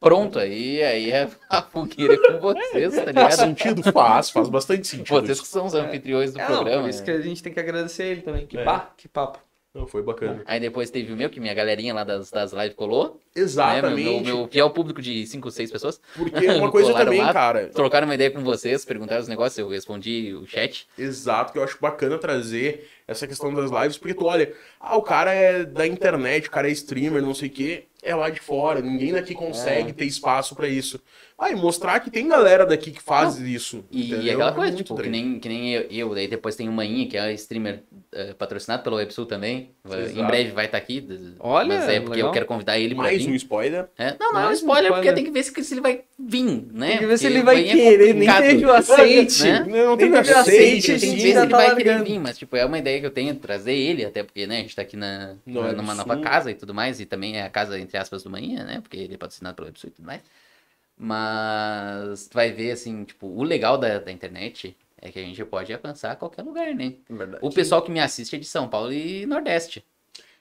Pronto. 0.00 0.38
Aí, 0.38 0.82
aí 0.82 1.10
é 1.12 1.28
a 1.50 1.60
fogueira 1.60 2.16
com 2.16 2.38
vocês, 2.40 2.94
tá 2.94 3.02
Faz 3.02 3.06
ligado? 3.08 3.32
sentido? 3.36 3.92
Faz, 3.92 4.30
faz 4.30 4.48
bastante 4.48 4.86
sentido. 4.86 5.20
Vocês 5.20 5.40
que 5.40 5.46
são 5.46 5.66
os 5.66 5.74
anfitriões 5.74 6.32
do 6.32 6.40
É, 6.40 6.48
não, 6.48 6.54
programa. 6.56 6.82
por 6.84 6.88
isso 6.88 7.00
né? 7.00 7.04
que 7.04 7.10
a 7.10 7.20
gente 7.20 7.42
tem 7.42 7.52
que 7.52 7.60
agradecer 7.60 8.04
ele 8.04 8.22
também. 8.22 8.46
Que 8.46 8.56
É. 8.58 8.64
pá, 8.64 8.90
que 8.96 9.06
papo. 9.08 9.38
Não, 9.72 9.86
foi 9.86 10.02
bacana. 10.02 10.42
Aí 10.46 10.58
depois 10.58 10.90
teve 10.90 11.12
o 11.12 11.16
meu, 11.16 11.30
que 11.30 11.38
minha 11.38 11.54
galerinha 11.54 11.94
lá 11.94 12.02
das, 12.02 12.28
das 12.28 12.52
lives 12.52 12.74
colou. 12.74 13.20
Né? 13.36 13.42
Exatamente. 13.42 14.02
Meu, 14.02 14.20
meu, 14.20 14.36
meu 14.38 14.48
fiel 14.48 14.68
público 14.70 15.00
de 15.00 15.24
5, 15.24 15.48
6 15.48 15.70
pessoas. 15.70 16.00
Porque 16.16 16.44
uma 16.48 16.70
coisa 16.72 16.92
também, 16.92 17.20
lá. 17.20 17.32
cara, 17.32 17.68
Trocaram 17.68 18.08
uma 18.08 18.14
ideia 18.16 18.32
com 18.32 18.42
vocês, 18.42 18.84
perguntaram 18.84 19.22
os 19.22 19.28
negócios, 19.28 19.56
eu 19.58 19.68
respondi 19.68 20.34
o 20.34 20.44
chat. 20.44 20.88
Exato, 20.98 21.52
que 21.52 21.58
eu 21.58 21.62
acho 21.62 21.78
bacana 21.80 22.18
trazer 22.18 22.88
essa 23.06 23.28
questão 23.28 23.54
das 23.54 23.70
lives, 23.70 23.96
porque 23.96 24.14
tu 24.14 24.24
olha, 24.24 24.52
ah, 24.80 24.96
o 24.96 25.02
cara 25.02 25.32
é 25.32 25.64
da 25.64 25.86
internet, 25.86 26.48
o 26.48 26.50
cara 26.50 26.68
é 26.68 26.72
streamer, 26.72 27.22
não 27.22 27.34
sei 27.34 27.48
o 27.48 27.52
quê, 27.52 27.84
é 28.02 28.14
lá 28.14 28.28
de 28.30 28.40
fora, 28.40 28.80
ninguém 28.80 29.12
daqui 29.12 29.32
É. 29.34 29.36
consegue 29.36 29.92
ter 29.92 30.04
espaço 30.04 30.54
pra 30.56 30.68
isso. 30.68 31.00
Aí 31.40 31.54
mostrar 31.56 31.98
que 32.00 32.10
tem 32.10 32.28
galera 32.28 32.66
daqui 32.66 32.90
que 32.90 33.00
faz 33.00 33.38
isso. 33.38 33.82
E 33.90 34.12
entendeu? 34.12 34.32
aquela 34.34 34.50
É 34.50 34.54
coisa, 34.54 34.72
muito 34.72 34.84
tipo, 34.86 35.00
que 35.02 35.08
nem, 35.08 35.40
que 35.40 35.48
nem 35.48 35.72
eu, 35.74 35.86
eu, 35.90 36.14
daí 36.14 36.28
depois 36.28 36.54
tem 36.54 36.68
o 36.68 36.72
Maninha, 36.72 37.08
que 37.08 37.16
é 37.16 37.32
streamer 37.32 37.82
eh, 38.12 38.34
patrocinado 38.34 38.82
pelo 38.82 38.96
WebSul 38.96 39.24
também. 39.24 39.70
Vai- 39.82 40.00
Em 40.02 40.04
Exato. 40.04 40.26
breve 40.26 40.50
vai 40.50 40.66
estar 40.66 40.76
aqui. 40.76 41.00
d- 41.00 41.32
Olha, 41.40 41.68
Mas 41.68 41.88
é 41.88 41.98
porque 42.00 42.16
legal. 42.16 42.28
eu 42.28 42.32
quero 42.34 42.44
convidar 42.44 42.78
ele 42.78 42.94
pra 42.94 43.04
Mais 43.04 43.24
vir. 43.24 43.30
um 43.32 43.34
spoiler. 43.34 43.88
É, 43.96 44.16
não, 44.20 44.34
não 44.34 44.40
é 44.42 44.48
um 44.48 44.52
spoiler, 44.52 44.92
porque 44.92 45.12
tem 45.14 45.24
que 45.24 45.30
ver 45.30 45.42
se, 45.42 45.64
se 45.64 45.72
ele 45.72 45.80
vai 45.80 46.02
vir, 46.18 46.44
né? 46.72 46.88
Tem 46.90 46.98
que 46.98 47.06
ver 47.06 47.16
se 47.18 47.24
Porque 47.24 47.36
ele 47.38 47.42
vai 47.44 47.68
é 47.68 47.72
querer, 47.72 47.96
nem 47.98 48.12
complicado, 48.28 48.42
teve 48.42 48.66
o 48.66 48.72
aceite. 48.74 49.42
né? 49.44 49.58
Não, 49.60 49.66
não 49.66 49.96
Nem 49.96 50.10
teve 50.10 50.22
teve 50.22 50.34
aceite, 50.34 50.92
aceite, 50.92 51.00
Tem 51.00 51.16
que 51.16 51.22
ver 51.22 51.32
se 51.32 51.38
ele 51.38 51.48
tá 51.50 51.56
vai 51.56 51.74
querer 51.76 52.04
vir, 52.04 52.18
mas 52.18 52.36
tipo, 52.36 52.54
é 52.54 52.66
uma 52.66 52.78
ideia 52.78 53.00
que 53.00 53.06
eu 53.06 53.10
tenho, 53.10 53.34
trazer 53.34 53.72
ele, 53.74 54.04
até 54.04 54.22
porque, 54.22 54.46
né, 54.46 54.58
a 54.58 54.60
gente 54.60 54.76
tá 54.76 54.82
aqui 54.82 54.96
na, 54.96 55.36
No 55.46 55.62
numa 55.62 55.68
Websul. 55.68 55.94
nova 55.94 56.20
casa 56.20 56.50
e 56.50 56.54
tudo 56.54 56.74
mais, 56.74 57.00
e 57.00 57.06
também 57.06 57.38
é 57.38 57.44
a 57.44 57.48
casa, 57.48 57.78
entre 57.80 57.96
aspas, 57.96 58.22
do 58.22 58.28
Maninha, 58.28 58.62
né, 58.62 58.80
porque 58.82 58.98
ele 58.98 59.14
é 59.14 59.16
patrocinado 59.16 59.56
pelo 59.56 59.68
WebSul 59.68 59.88
e 59.88 59.92
tudo 59.92 60.04
mais. 60.04 60.20
Mas 61.02 62.26
tu 62.28 62.34
vai 62.34 62.52
ver, 62.52 62.72
assim, 62.72 63.04
tipo, 63.04 63.26
o 63.26 63.42
legal 63.42 63.78
da, 63.78 63.98
da 63.98 64.12
internet 64.12 64.76
é 65.00 65.10
que 65.10 65.18
a 65.18 65.22
gente 65.22 65.42
pode 65.44 65.72
alcançar 65.72 66.14
qualquer 66.16 66.42
lugar, 66.42 66.74
né? 66.74 66.94
Verdade. 67.08 67.38
O 67.44 67.50
pessoal 67.50 67.80
que 67.82 67.90
me 67.90 68.00
assiste 68.00 68.36
é 68.36 68.38
de 68.38 68.44
São 68.44 68.68
Paulo 68.68 68.92
e 68.92 69.24
Nordeste. 69.26 69.84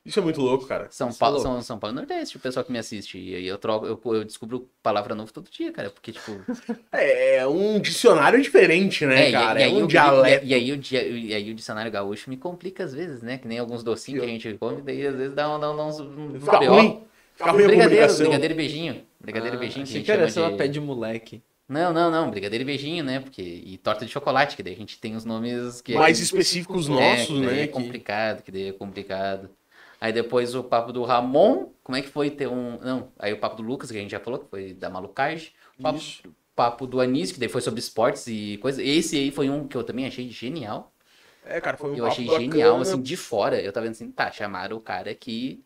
Isso 0.06 0.18
é 0.20 0.22
muito 0.24 0.42
louco, 0.42 0.66
cara. 0.66 0.88
São 0.90 1.10
Isso 1.10 1.18
é 1.18 1.20
Paulo, 1.20 1.36
louco. 1.36 1.50
São, 1.52 1.62
São 1.62 1.78
Paulo 1.80 1.94
e 1.96 1.98
Nordeste, 2.00 2.38
o 2.38 2.40
pessoal 2.40 2.64
que 2.66 2.72
me 2.72 2.80
assiste. 2.80 3.18
E 3.18 3.36
aí 3.36 3.46
eu 3.48 3.58
troco, 3.58 3.86
eu, 3.86 4.00
eu 4.16 4.24
descubro 4.24 4.68
palavra 4.82 5.14
nova 5.14 5.32
todo 5.32 5.50
dia, 5.52 5.72
cara. 5.72 5.90
Porque, 5.90 6.12
tipo. 6.14 6.32
É 6.92 7.46
um 7.48 7.80
dicionário 7.80 8.42
diferente, 8.42 9.06
né, 9.06 9.26
É, 9.26 9.30
e- 9.30 9.32
cara? 9.32 9.60
e, 9.60 9.64
É, 9.64 9.66
aí 9.68 9.74
um 9.74 9.84
o- 9.84 9.88
dialeto. 9.88 10.46
E, 10.46 10.50
e 10.50 10.54
aí 10.54 10.72
o, 10.72 10.82
e 10.92 11.34
aí 11.34 11.52
o 11.52 11.54
dicionário 11.54 11.92
gaúcho 11.92 12.30
me 12.30 12.38
complica 12.38 12.84
às 12.84 12.94
vezes, 12.94 13.22
né? 13.22 13.38
Que 13.38 13.48
nem 13.48 13.60
alguns 13.60 13.84
docinhos 13.84 14.22
que 14.24 14.26
a 14.30 14.30
gente 14.34 14.54
come, 14.58 14.82
daí 14.82 15.06
às 15.06 15.16
vezes 15.16 15.34
dá, 15.36 15.56
um- 15.56 15.60
dá 15.60 15.72
uns. 15.72 16.00
uns 16.00 16.44
Fica 16.44 16.60
BO. 16.60 16.66
ruim. 16.66 17.04
Fica 17.36 17.52
ruim 17.52 17.66
Brigadeiro, 17.68 18.14
brigadeiro 18.18 18.54
e 18.54 18.58
beijinho. 18.58 19.09
Brigadeiro 19.20 19.56
e 19.58 19.60
beijinho 19.60 19.86
que 19.86 19.92
a 19.92 19.96
gente 19.96 20.06
que 20.06 20.12
era 20.12 20.30
chama 20.30 20.48
só 20.48 20.52
de... 20.52 20.58
pé 20.58 20.68
de 20.68 20.80
moleque. 20.80 21.44
Não, 21.68 21.94
não, 21.94 22.10
não. 22.10 22.32
Brigadeiro 22.32 22.64
e 22.64 22.66
beijinho, 22.66 23.04
né? 23.04 23.20
Porque... 23.20 23.42
E 23.42 23.78
torta 23.78 24.06
de 24.06 24.12
chocolate, 24.12 24.56
que 24.56 24.64
daí 24.64 24.74
a 24.74 24.78
gente 24.78 25.00
tem 25.00 25.16
os 25.16 25.26
nomes 25.26 25.82
que... 25.82 25.94
Mais 25.94 26.20
específicos 26.20 26.88
É, 26.88 26.92
nossos, 26.92 27.28
que 27.28 27.34
daí 27.46 27.56
né? 27.56 27.62
É 27.64 27.68
que- 27.68 27.74
complicado, 27.74 28.42
que 28.44 28.52
daí 28.52 28.70
é 28.70 28.74
complicado. 28.74 29.50
Aí 30.02 30.14
depois 30.14 30.56
o 30.56 30.64
papo 30.64 30.94
do 30.94 31.04
Ramon, 31.04 31.68
como 31.84 31.98
é 31.98 32.02
que 32.02 32.08
foi 32.08 32.30
ter 32.32 32.48
um. 32.48 32.80
Não, 32.80 33.12
aí 33.20 33.34
o 33.34 33.38
papo 33.38 33.58
do 33.58 33.64
Lucas, 33.64 33.92
que 33.92 33.98
a 33.98 34.02
gente 34.02 34.12
já 34.12 34.20
falou, 34.20 34.40
que 34.40 34.50
foi 34.50 34.74
da 34.74 34.90
Malucage. 34.90 35.52
O 35.78 35.84
papo, 35.84 35.98
Isso. 36.00 36.24
papo 36.56 36.88
do 36.88 37.02
Anísio, 37.02 37.34
que 37.34 37.40
daí 37.42 37.50
foi 37.50 37.60
sobre 37.60 37.82
esportes 37.82 38.26
e 38.28 38.58
coisa. 38.62 38.82
Esse 38.82 39.18
aí 39.18 39.30
foi 39.30 39.50
um 39.50 39.68
que 39.68 39.76
eu 39.76 39.84
também 39.84 40.08
achei 40.08 40.30
genial. 40.30 40.94
É, 41.46 41.60
cara, 41.60 41.76
foi 41.76 41.90
um 41.92 41.96
Eu 41.96 42.04
papo 42.06 42.14
achei 42.14 42.26
bacana. 42.28 42.46
genial, 42.46 42.80
assim, 42.80 43.02
de 43.02 43.18
fora. 43.18 43.62
Eu 43.62 43.74
tava 43.74 43.86
vendo 43.88 43.92
assim, 43.96 44.10
tá, 44.10 44.32
chamaram 44.32 44.78
o 44.78 44.82
cara 44.82 45.14
que 45.14 45.62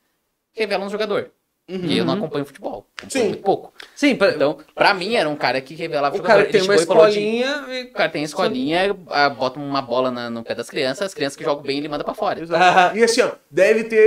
revela 0.51 0.83
um 0.83 0.89
jogador. 0.89 1.31
E 1.65 1.97
eu 1.97 2.03
não 2.03 2.15
acompanho 2.15 2.43
futebol. 2.43 2.85
Sim. 3.07 3.23
Muito 3.29 3.37
pouco. 3.41 3.73
Sim, 3.95 4.15
pra- 4.15 4.31
Então, 4.31 4.57
pra 4.75 4.93
mim, 4.93 5.15
era 5.15 5.29
um 5.29 5.35
cara 5.35 5.61
que 5.61 5.73
revelava 5.73 6.17
o 6.17 6.21
cara 6.21 6.43
tem 6.43 6.61
uma 6.61 6.75
escolinha 6.75 7.65
e... 7.69 7.83
O 7.83 7.91
cara 7.93 8.09
tem 8.09 8.21
a 8.21 8.25
escolinha, 8.25 8.95
ah, 9.09 9.29
bota 9.29 9.59
uma 9.59 9.81
bola 9.81 10.11
na- 10.11 10.29
no 10.29 10.43
pé 10.43 10.53
das 10.55 10.69
crianças, 10.69 11.05
as 11.07 11.13
crianças 11.13 11.37
que 11.37 11.43
jogam 11.43 11.63
bem 11.63 11.77
ele 11.77 11.87
manda 11.87 12.03
pra 12.03 12.13
fora. 12.13 12.41
Exato. 12.41 12.97
E 12.97 13.03
assim, 13.03 13.21
ó, 13.21 13.31
deve 13.49 13.85
ter 13.85 13.97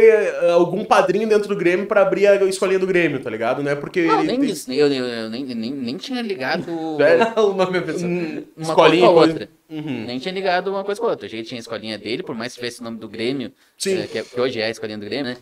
eh, 0.42 0.50
algum 0.50 0.84
padrinho 0.84 1.26
dentro 1.26 1.48
do 1.48 1.56
Grêmio 1.56 1.86
pra 1.86 2.02
abrir 2.02 2.26
a 2.26 2.36
escolinha 2.44 2.78
do 2.78 2.86
Grêmio, 2.86 3.20
tá 3.22 3.30
ligado? 3.30 3.62
Não 3.62 3.70
é 3.70 3.74
porque. 3.74 4.02
Não, 4.02 4.18
ele 4.20 4.28
nem 4.32 4.40
tem- 4.40 4.50
isso. 4.50 4.70
Eu, 4.70 4.92
eu- 4.92 5.06
eu 5.06 5.30
nem, 5.30 5.42
nem, 5.46 5.72
nem 5.72 5.96
tinha 5.96 6.20
ligado 6.20 6.66
o 6.76 6.98
nome 7.56 7.80
pessoa. 7.80 8.06
Hum, 8.10 8.44
uma 8.54 8.68
escolinha 8.68 8.76
coisa 8.76 9.00
com 9.00 9.06
a 9.08 9.14
coisa- 9.14 9.32
outra. 9.32 9.48
Uhum. 9.68 10.04
Nem 10.06 10.18
tinha 10.18 10.32
ligado 10.32 10.68
uma 10.70 10.84
coisa 10.84 11.00
com 11.00 11.06
a 11.06 11.10
outra. 11.10 11.24
Eu 11.26 11.30
cheguei, 11.30 11.44
tinha 11.44 11.58
a 11.58 11.60
escolinha 11.60 11.96
dele, 11.98 12.22
por 12.22 12.34
mais 12.36 12.52
que 12.52 12.58
tivesse 12.60 12.80
o 12.80 12.84
nome 12.84 12.98
do 12.98 13.08
Grêmio, 13.08 13.50
Sim. 13.78 13.98
eh, 14.02 14.06
que, 14.06 14.18
é- 14.18 14.22
que 14.22 14.40
hoje 14.40 14.60
é 14.60 14.66
a 14.66 14.70
escolinha 14.70 14.98
do 14.98 15.04
Grêmio, 15.06 15.24
né? 15.32 15.36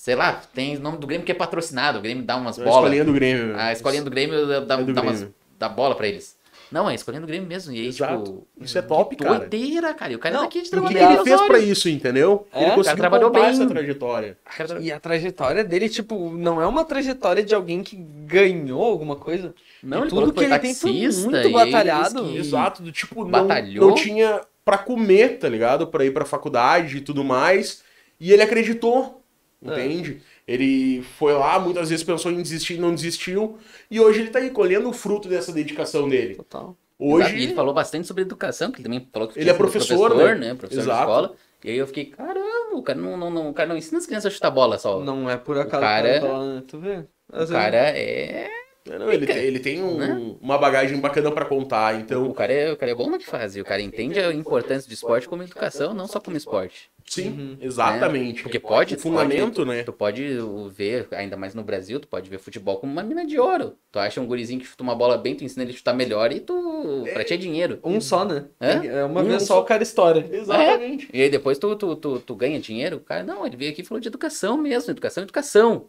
Sei 0.00 0.14
lá, 0.14 0.40
tem 0.54 0.76
o 0.76 0.80
nome 0.80 0.96
do 0.98 1.06
Grêmio 1.08 1.26
que 1.26 1.32
é 1.32 1.34
patrocinado. 1.34 1.98
O 1.98 2.00
Grêmio 2.00 2.22
dá 2.24 2.36
umas 2.36 2.56
A 2.58 2.62
bolas. 2.62 2.76
escolinha 2.78 3.04
do 3.04 3.12
Grêmio. 3.12 3.56
A 3.58 3.72
escolinha 3.72 4.02
do 4.02 4.08
Grêmio 4.10 4.46
dá, 4.64 4.74
É 4.78 4.82
do 4.84 4.92
dá 4.94 5.02
umas, 5.02 5.16
Grêmio. 5.18 5.34
dá 5.58 5.68
bola 5.68 5.94
pra 5.96 6.06
eles. 6.06 6.38
Não, 6.70 6.88
é 6.88 6.92
a 6.92 6.94
escolinha 6.94 7.20
do 7.20 7.26
Grêmio 7.26 7.48
mesmo. 7.48 7.72
E 7.74 7.80
aí, 7.80 7.86
Exato. 7.88 8.22
tipo. 8.22 8.46
Isso 8.60 8.78
é 8.78 8.82
top, 8.82 9.16
cara. 9.16 9.38
Doideira, 9.40 9.92
cara. 9.94 10.12
E 10.12 10.14
o 10.16 10.18
cara 10.20 10.34
Não, 10.36 10.42
é 10.42 10.44
daqui 10.46 10.62
de 10.62 10.68
E 10.74 10.78
o 10.78 10.84
que, 10.86 10.94
ele 10.96 11.24
fez 11.24 11.40
pra 11.42 11.58
isso, 11.58 11.88
entendeu? 11.88 12.46
É, 12.52 12.62
ele 12.62 12.74
conseguiu 12.76 12.98
trabalhou 12.98 13.30
bem. 13.30 13.42
essa 13.44 13.66
trajetória. 13.66 14.38
E 14.80 14.92
a 14.92 15.00
trajetória 15.00 15.64
dele, 15.64 15.88
tipo, 15.88 16.30
não 16.30 16.62
é 16.62 16.66
uma 16.66 16.84
trajetória 16.84 17.42
de 17.42 17.54
alguém 17.54 17.82
que 17.82 17.96
ganhou 17.96 18.84
alguma 18.84 19.16
coisa. 19.16 19.52
Não, 19.82 20.02
ele 20.02 20.10
tudo 20.10 20.28
que 20.32 20.36
foi 20.36 20.44
ele 20.44 20.58
tem 20.60 20.74
foi 20.74 20.92
muito 20.92 21.48
e 21.48 21.52
batalhado. 21.52 22.24
que- 22.24 22.36
Exato, 22.36 22.82
do 22.84 22.92
tipo, 22.92 23.24
não, 23.24 23.30
Batalhou. 23.30 23.88
não 23.88 23.94
tinha 23.96 24.40
pra 24.64 24.78
comer, 24.78 25.38
tá 25.38 25.48
ligado? 25.48 25.86
Pra 25.88 26.04
ir 26.04 26.12
pra 26.12 26.24
faculdade 26.24 26.98
e 26.98 27.00
tudo 27.00 27.24
mais. 27.24 27.82
E 28.20 28.32
ele 28.32 28.42
acreditou, 28.42 29.22
entende? 29.62 30.20
Ele 30.46 31.02
foi 31.18 31.32
lá, 31.34 31.58
muitas 31.58 31.88
vezes 31.90 32.04
pensou 32.04 32.30
em 32.32 32.40
desistir, 32.42 32.78
não 32.78 32.94
desistiu. 32.94 33.58
E 33.90 34.00
hoje 34.00 34.20
ele 34.20 34.30
tá 34.30 34.38
aí 34.38 34.50
colhendo 34.50 34.88
o 34.88 34.92
fruto 34.92 35.28
dessa 35.28 35.52
dedicação 35.52 36.08
dele. 36.08 36.36
Total. 36.36 36.76
Hoje. 36.98 37.36
E 37.36 37.42
ele 37.44 37.54
falou 37.54 37.72
bastante 37.72 38.06
sobre 38.06 38.22
educação, 38.22 38.70
que 38.72 38.78
ele 38.78 38.84
também 38.84 39.08
falou 39.12 39.28
que 39.28 39.38
Ele 39.38 39.48
é 39.48 39.52
sido 39.52 39.58
professor, 39.58 40.14
né? 40.36 40.54
Professor 40.54 40.80
Exato. 40.82 40.96
de 40.98 41.02
escola. 41.02 41.34
E 41.64 41.70
aí 41.70 41.76
eu 41.78 41.86
fiquei, 41.86 42.06
caramba, 42.06 42.74
o 42.76 42.82
cara 42.82 42.98
não, 43.00 43.16
não, 43.16 43.30
não, 43.30 43.50
o 43.50 43.54
cara 43.54 43.68
não 43.68 43.76
ensina 43.76 43.98
as 43.98 44.06
crianças 44.06 44.32
a 44.32 44.34
chutar 44.34 44.50
bola 44.50 44.78
só. 44.78 45.00
Não 45.00 45.28
é 45.30 45.36
por 45.36 45.58
acaso 45.58 45.80
cara- 45.80 46.08
que 46.08 46.16
ela 46.18 46.28
tá 46.28 46.38
lá, 46.38 46.54
né? 46.54 46.62
Tu 46.66 46.78
vê? 46.78 46.94
Às 46.94 47.04
o 47.34 47.36
vezes- 47.38 47.50
cara 47.52 47.76
é. 47.76 48.48
É, 48.90 48.98
não, 48.98 49.12
ele, 49.12 49.26
tem, 49.26 49.36
ele 49.38 49.58
tem 49.58 49.82
um- 49.82 49.96
Né? 49.98 50.34
uma 50.40 50.56
bagagem 50.58 50.98
bacana 51.00 51.30
pra 51.30 51.44
contar, 51.44 51.94
O 51.94 51.98
então. 51.98 52.32
cara 52.32 52.52
é, 52.52 52.72
o 52.72 52.76
cara 52.76 52.92
é 52.92 52.94
bom 52.94 53.10
no 53.10 53.18
que 53.18 53.26
faz. 53.26 53.56
E 53.56 53.60
o 53.60 53.64
cara 53.64 53.82
entende 53.82 54.18
a 54.18 54.32
importância 54.32 54.88
do 54.88 54.92
esporte 54.94 55.28
como 55.28 55.42
educação, 55.42 55.92
não 55.94 56.06
só 56.06 56.18
como 56.20 56.36
esporte. 56.36 56.90
Sim, 57.04 57.28
Uhum. 57.30 57.56
exatamente. 57.62 58.42
Porque 58.42 58.58
pode. 58.60 58.92
O 58.94 58.96
tu 58.96 59.02
fundamento, 59.04 59.56
pode- 59.64 59.68
né? 59.70 59.82
Tu 59.82 59.92
pode 59.94 60.38
ver, 60.74 61.08
ainda 61.12 61.36
mais 61.38 61.54
no 61.54 61.62
Brasil, 61.62 61.98
tu 61.98 62.06
pode 62.06 62.28
ver 62.28 62.38
futebol 62.38 62.76
como 62.76 62.92
uma 62.92 63.02
mina 63.02 63.24
de 63.24 63.38
ouro. 63.38 63.76
Tu 63.90 63.98
acha 63.98 64.20
um 64.20 64.26
gurizinho 64.26 64.60
que 64.60 64.66
chuta 64.66 64.82
uma 64.82 64.94
bola 64.94 65.16
bem, 65.16 65.34
tu 65.34 65.42
ensina 65.42 65.62
ele 65.64 65.72
a 65.72 65.76
chutar 65.76 65.94
melhor 65.94 66.30
e 66.32 66.40
tu. 66.40 67.04
Pra 67.14 67.24
ti 67.24 67.32
é 67.32 67.36
dinheiro. 67.38 67.78
Um 67.82 67.98
só, 68.00 68.24
né? 68.26 68.44
É? 68.60 68.86
É 68.88 69.04
uma 69.04 69.22
Um 69.22 69.24
vez 69.24 69.44
só. 69.44 69.58
o 69.60 69.64
cara 69.64 69.82
estoura. 69.82 70.26
Exatamente. 70.30 71.08
E 71.12 71.22
aí 71.22 71.30
depois 71.30 71.56
tu, 71.58 71.74
tu, 71.76 71.96
tu, 71.96 72.18
tu 72.20 72.34
ganha 72.34 72.60
dinheiro. 72.60 72.96
O 72.98 73.00
cara, 73.00 73.22
não, 73.24 73.46
ele 73.46 73.56
veio 73.56 73.70
aqui 73.72 73.80
e 73.80 73.84
falou 73.84 74.00
de 74.00 74.08
educação 74.08 74.58
mesmo. 74.58 74.90
Educação, 74.90 75.22
educação. 75.22 75.86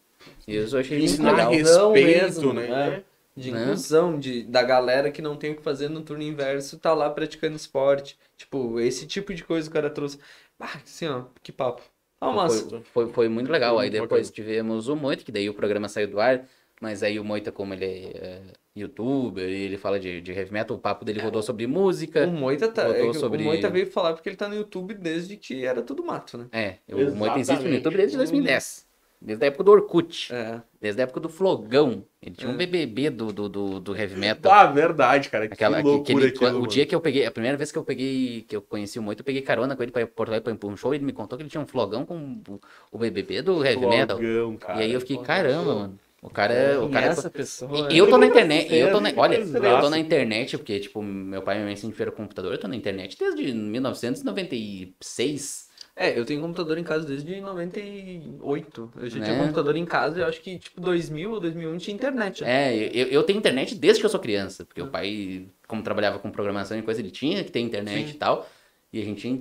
E 0.48 0.58
isso 0.58 0.76
eu 0.76 0.80
achei 0.82 1.00
muito 1.00 1.24
legal. 1.24 1.52
Não 1.52 1.92
respeito, 1.94 1.94
mesmo, 1.94 2.54
né? 2.54 2.68
é. 2.98 3.04
De 3.40 3.52
Né? 3.52 3.62
inclusão, 3.62 4.20
de, 4.20 4.44
da 4.44 4.62
galera 4.64 5.12
que 5.12 5.22
não 5.22 5.36
tem 5.38 5.52
o 5.52 5.56
que 5.56 5.62
fazer 5.64 5.90
no 5.90 6.02
turno 6.02 6.24
inverso, 6.24 6.78
tá 6.78 6.94
lá 6.94 7.10
praticando 7.10 7.56
esporte. 7.56 8.18
Tipo, 8.36 8.80
esse 8.80 9.06
tipo 9.08 9.34
de 9.34 9.44
coisa 9.44 9.70
o 9.70 9.72
cara 9.74 9.90
trouxe. 9.90 10.20
Ah, 10.60 10.78
assim, 10.84 11.08
ó, 11.08 11.24
que 11.42 11.52
papo. 11.52 11.82
Ah, 12.20 12.34
mas 12.34 12.62
Foi, 12.62 12.82
foi, 12.94 13.08
foi 13.14 13.30
muito 13.30 13.50
legal. 13.50 13.80
Aí 13.80 13.90
Muito 13.90 14.02
depois 14.02 14.30
tivemos 14.30 14.90
o 14.90 14.96
Moito, 14.96 15.24
que 15.24 15.32
daí 15.32 15.50
o 15.50 15.54
programa 15.54 15.88
saiu 15.88 16.10
do 16.10 16.20
ar. 16.20 16.46
Mas 16.82 17.02
aí 17.04 17.18
o 17.20 17.24
Moita, 17.26 17.52
como 17.52 17.74
ele 17.74 17.86
é, 17.86 18.18
é 18.18 18.42
youtuber, 18.76 19.48
e 19.50 19.64
ele 19.64 19.78
fala 19.78 20.00
de, 20.00 20.22
de 20.22 20.32
heavy 20.32 20.52
metal, 20.52 20.76
o 20.76 20.80
papo 20.80 21.04
dele 21.06 21.22
rodou 21.22 21.42
sobre 21.44 21.68
música. 21.68 22.26
O 22.26 22.32
Moita, 22.32 22.68
tá, 22.70 22.86
Botou 22.88 23.12
é 23.12 23.14
sobre- 23.14 23.42
o 23.42 23.46
Moita 23.46 23.70
veio 23.70 23.88
falar 23.90 24.14
porque 24.14 24.28
ele 24.30 24.36
tá 24.38 24.48
no 24.50 24.56
YouTube 24.56 24.94
desde 24.94 25.36
que 25.38 25.66
era 25.66 25.82
tudo 25.82 26.04
mato, 26.04 26.38
né? 26.38 26.48
É, 26.52 26.76
o 26.94 27.16
Moita 27.16 27.40
existe 27.40 27.64
no. 27.66 27.74
YouTube 27.74 27.98
desde 27.98 28.18
2010. 28.18 28.88
Desde 29.22 29.44
a 29.44 29.48
época 29.48 29.64
do 29.66 29.72
Orkut. 29.72 30.34
É. 30.34 30.62
Desde 30.80 31.02
a 31.02 31.04
época 31.04 31.20
do 31.20 31.28
Flogão. 31.28 32.06
Ele 32.22 32.36
tinha 32.36 32.50
um 32.50 32.54
É. 32.54 32.58
BBB 32.58 33.10
do, 33.10 33.34
do, 33.34 33.50
do, 33.50 33.80
do 33.82 33.96
heavy 33.96 34.16
metal. 34.18 34.50
Ah, 34.52 34.66
verdade, 34.68 35.28
cara. 35.30 35.46
Que 35.48 35.54
Aquela, 35.56 35.78
que- 35.82 35.88
loucura 35.88 36.06
que 36.06 36.12
ele- 36.14 36.28
aquilo, 36.36 36.50
o 36.52 36.54
mano. 36.54 36.68
dia 36.68 36.86
que 36.86 36.96
eu 36.96 37.02
peguei, 37.02 37.26
a 37.26 37.32
primeira 37.32 37.58
vez 37.58 37.70
que 37.72 37.78
eu 37.78 37.84
peguei, 37.84 38.46
que 38.48 38.56
eu 38.56 38.62
conheci 38.62 38.98
o 38.98 39.02
Moito, 39.04 39.20
eu 39.20 39.26
peguei 39.26 39.42
carona 39.42 39.76
com 39.76 39.84
ele 39.84 39.92
pra 39.92 40.08
Porto 40.08 40.30
Alegre 40.30 40.56
pra 40.56 40.70
um 40.70 40.78
show, 40.78 40.94
ele 40.96 41.04
me 41.04 41.12
contou 41.12 41.38
que 41.38 41.44
ele 41.44 41.50
tinha 41.50 41.60
um 41.62 41.68
flogão 41.68 42.06
com 42.06 42.42
o- 42.48 42.60
o 42.94 42.98
BBB 42.98 43.42
do 43.42 43.64
heavy 43.66 43.86
metal. 43.86 44.18
Flogão, 44.18 44.56
cara. 44.58 44.80
e 44.80 44.84
aí 44.84 44.94
eu 44.94 45.02
fiquei, 45.02 45.18
caramba, 45.18 45.76
mano. 45.76 46.00
O 46.22 46.30
cara, 46.30 46.54
é- 46.54 46.78
o 46.78 46.90
cara 46.90 47.06
é 47.06 47.10
é 47.10 47.12
essa 47.12 47.30
pessoa? 47.30 47.88
E 47.92 47.98
eu 47.98 48.10
tô 48.10 48.18
na 48.18 48.26
internet, 48.26 48.74
eu 48.76 48.92
tô 48.92 49.00
na, 49.00 49.10
olha, 49.16 49.38
eu 49.38 49.80
tô 49.82 49.90
na 49.90 49.98
internet, 50.00 50.58
porque, 50.58 50.78
tipo, 50.80 51.02
meu 51.02 51.42
pai 51.42 51.56
e 51.56 51.60
minha 51.60 51.68
mãe 51.68 51.76
sempre 51.78 51.94
tiveram 51.94 52.12
computador, 52.12 52.52
eu 52.54 52.58
tô 52.60 52.68
na 52.68 52.76
internet 52.76 53.18
desde 53.18 53.54
1996. 53.54 55.69
É, 56.00 56.18
eu 56.18 56.24
tenho 56.26 56.40
computador 56.40 56.78
em 56.78 56.84
casa 56.84 57.06
desde 57.06 57.42
98. 57.42 58.90
Eu 58.96 59.10
já 59.10 59.20
Né? 59.20 59.26
tinha 59.26 59.38
computador 59.38 59.76
em 59.76 59.86
casa 59.86 60.18
e 60.20 60.22
eu 60.22 60.28
acho 60.28 60.42
que, 60.42 60.58
tipo, 60.58 60.80
2000 60.80 61.32
ou 61.32 61.40
2001 61.42 61.78
tinha 61.78 61.94
internet. 61.94 62.42
né? 62.44 62.74
É, 62.74 62.90
eu, 62.94 63.08
eu 63.08 63.24
tenho 63.24 63.38
internet 63.38 63.76
desde 63.76 64.00
que 64.00 64.06
eu 64.06 64.10
sou 64.10 64.20
criança, 64.20 64.64
porque 64.66 64.82
o 64.82 64.88
pai, 64.88 65.48
como 65.68 65.84
trabalhava 65.84 66.18
com 66.18 66.32
programação 66.32 66.78
e 66.80 66.82
coisa, 66.82 67.02
ele 67.02 67.12
tinha 67.12 67.44
que 67.44 67.52
ter 67.52 67.60
internet 67.60 68.12
e 68.12 68.14
tal, 68.14 68.48
e 68.94 69.02
a 69.02 69.04
gente 69.06 69.22
tinha... 69.22 69.40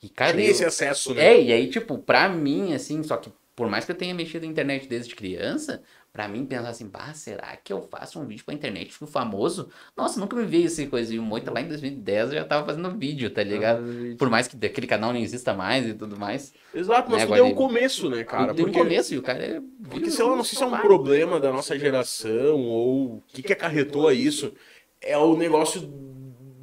E, 0.00 0.08
cara, 0.08 0.32
Tinha 0.32 0.44
eu- 0.46 0.50
esse 0.52 0.64
acesso, 0.64 1.12
né? 1.14 1.34
É, 1.34 1.42
e 1.42 1.52
aí, 1.52 1.68
tipo, 1.68 1.98
pra 1.98 2.28
mim, 2.28 2.72
assim, 2.72 3.02
só 3.02 3.16
que 3.16 3.32
por 3.56 3.68
mais 3.68 3.84
que 3.84 3.90
eu 3.90 3.96
tenha 3.96 4.14
mexido 4.14 4.46
na 4.46 4.52
internet 4.52 4.86
desde 4.86 5.16
criança, 5.16 5.82
pra 6.12 6.26
mim 6.26 6.44
pensar 6.46 6.70
assim, 6.70 6.88
bah, 6.88 7.12
será 7.14 7.56
que 7.56 7.72
eu 7.72 7.82
faço 7.82 8.20
um 8.20 8.26
vídeo 8.26 8.44
pra 8.44 8.54
internet, 8.54 8.92
fico 8.92 9.06
famoso? 9.06 9.68
Nossa, 9.96 10.18
nunca 10.18 10.34
me 10.36 10.44
veio 10.44 10.66
essa 10.66 10.84
coisa. 10.86 11.14
E 11.14 11.18
o 11.18 11.22
Moita 11.22 11.52
lá 11.52 11.60
em 11.60 11.68
2010 11.68 12.28
eu 12.30 12.34
já 12.38 12.44
tava 12.44 12.66
fazendo 12.66 12.90
vídeo, 12.98 13.30
tá 13.30 13.42
ligado? 13.42 13.82
Por 14.18 14.28
mais 14.28 14.48
que 14.48 14.56
aquele 14.66 14.86
canal 14.86 15.12
não 15.12 15.20
exista 15.20 15.54
mais 15.54 15.86
e 15.86 15.94
tudo 15.94 16.18
mais. 16.18 16.52
Exato, 16.74 17.10
mas 17.10 17.20
Né, 17.20 17.26
tudo 17.26 17.34
agora 17.34 17.40
é 17.40 17.52
um 17.52 17.54
começo, 17.54 18.10
né, 18.10 18.24
cara? 18.24 18.54
Tem 18.54 18.64
um 18.64 18.68
Porque, 18.68 18.78
começo 18.80 19.14
e 19.14 19.18
o 19.18 19.22
cara 19.22 19.44
é. 19.44 19.60
porque 19.88 20.10
sei 20.10 20.24
lá, 20.24 20.34
não 20.36 20.44
sei 20.44 20.58
se 20.58 20.64
é 20.64 20.66
um 20.66 20.78
problema 20.78 21.38
da 21.38 21.52
nossa 21.52 21.78
geração 21.78 22.60
ou 22.62 23.16
o 23.16 23.22
que, 23.28 23.42
que 23.42 23.52
acarretou 23.52 24.08
a 24.08 24.14
isso. 24.14 24.52
É 25.00 25.16
o 25.16 25.36
negócio 25.36 25.82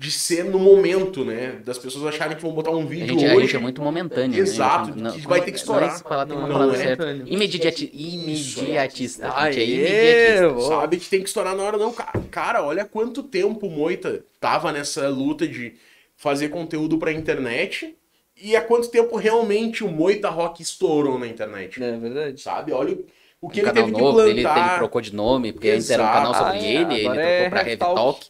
de 0.05 0.11
ser 0.11 0.45
no 0.45 0.59
momento, 0.59 1.25
né? 1.25 1.59
Das 1.65 1.77
pessoas 1.79 2.05
acharem 2.05 2.35
que 2.35 2.41
vão 2.43 2.51
botar 2.51 2.69
um 2.71 2.83
A 2.83 2.85
vídeo 2.85 3.07
gente, 3.19 3.25
a 3.25 3.33
hoje. 3.33 3.41
gente 3.47 3.55
é 3.55 3.59
muito 3.59 3.81
momentâneo. 3.81 4.37
Exato, 4.39 4.95
né? 4.95 5.09
A 5.09 5.11
gente 5.13 5.21
que 5.23 5.27
vai 5.27 5.41
ter 5.41 5.51
que 5.51 5.57
estourar. 5.57 5.89
Não 5.89 5.95
é 5.95 5.99
falar, 5.99 6.25
tem 6.27 6.37
uma 6.37 6.47
Não, 6.47 6.53
palavra 6.53 6.73
não 6.77 6.81
é. 6.83 6.85
certa. 6.85 7.11
Imediati... 7.25 7.89
Isso, 7.93 8.59
Imediatista. 8.59 9.31
A 9.33 9.51
gente 9.51 9.61
é 9.61 9.65
imediatista. 9.65 10.61
Sabe 10.67 10.97
que 10.97 11.09
tem 11.09 11.21
que 11.21 11.27
estourar 11.27 11.55
na 11.55 11.63
hora, 11.63 11.77
não. 11.77 11.91
Ca- 11.91 12.13
Cara, 12.29 12.63
olha 12.63 12.85
quanto 12.85 13.23
tempo 13.23 13.67
o 13.67 13.71
Moita 13.71 14.23
tava 14.39 14.71
nessa 14.71 15.07
luta 15.09 15.47
de 15.47 15.73
fazer 16.15 16.49
conteúdo 16.49 16.97
pra 16.97 17.11
internet 17.11 17.95
e 18.41 18.55
há 18.55 18.61
quanto 18.61 18.87
tempo 18.89 19.15
realmente 19.17 19.83
o 19.83 19.87
Moita 19.87 20.29
Rock 20.29 20.61
estourou 20.61 21.17
na 21.17 21.27
internet. 21.27 21.81
É 21.83 21.97
verdade. 21.97 22.39
Sabe? 22.41 22.71
Olha 22.71 22.93
o- 22.93 23.05
o 23.41 23.49
que 23.49 23.59
o 23.59 23.61
ele 23.61 23.67
canal 23.71 23.83
teve 23.85 23.97
novo 23.97 24.17
que 24.17 24.23
dele, 24.23 24.39
ele 24.39 24.41
plantar. 24.43 24.77
trocou 24.77 25.01
de 25.01 25.13
nome, 25.15 25.51
porque 25.53 25.69
antes 25.69 25.89
era 25.89 26.01
um 26.03 26.05
Exato. 26.05 26.17
canal 26.19 26.33
sobre 26.33 26.51
Ah, 26.59 26.63
é, 26.63 26.73
ele, 26.73 26.93
ele 26.93 27.03
trocou 27.03 27.19
é 27.21 27.49
pra 27.49 27.59
Heavy 27.59 27.69
Heavy 27.71 27.79
Talk. 27.79 27.95
Talk. 27.95 28.25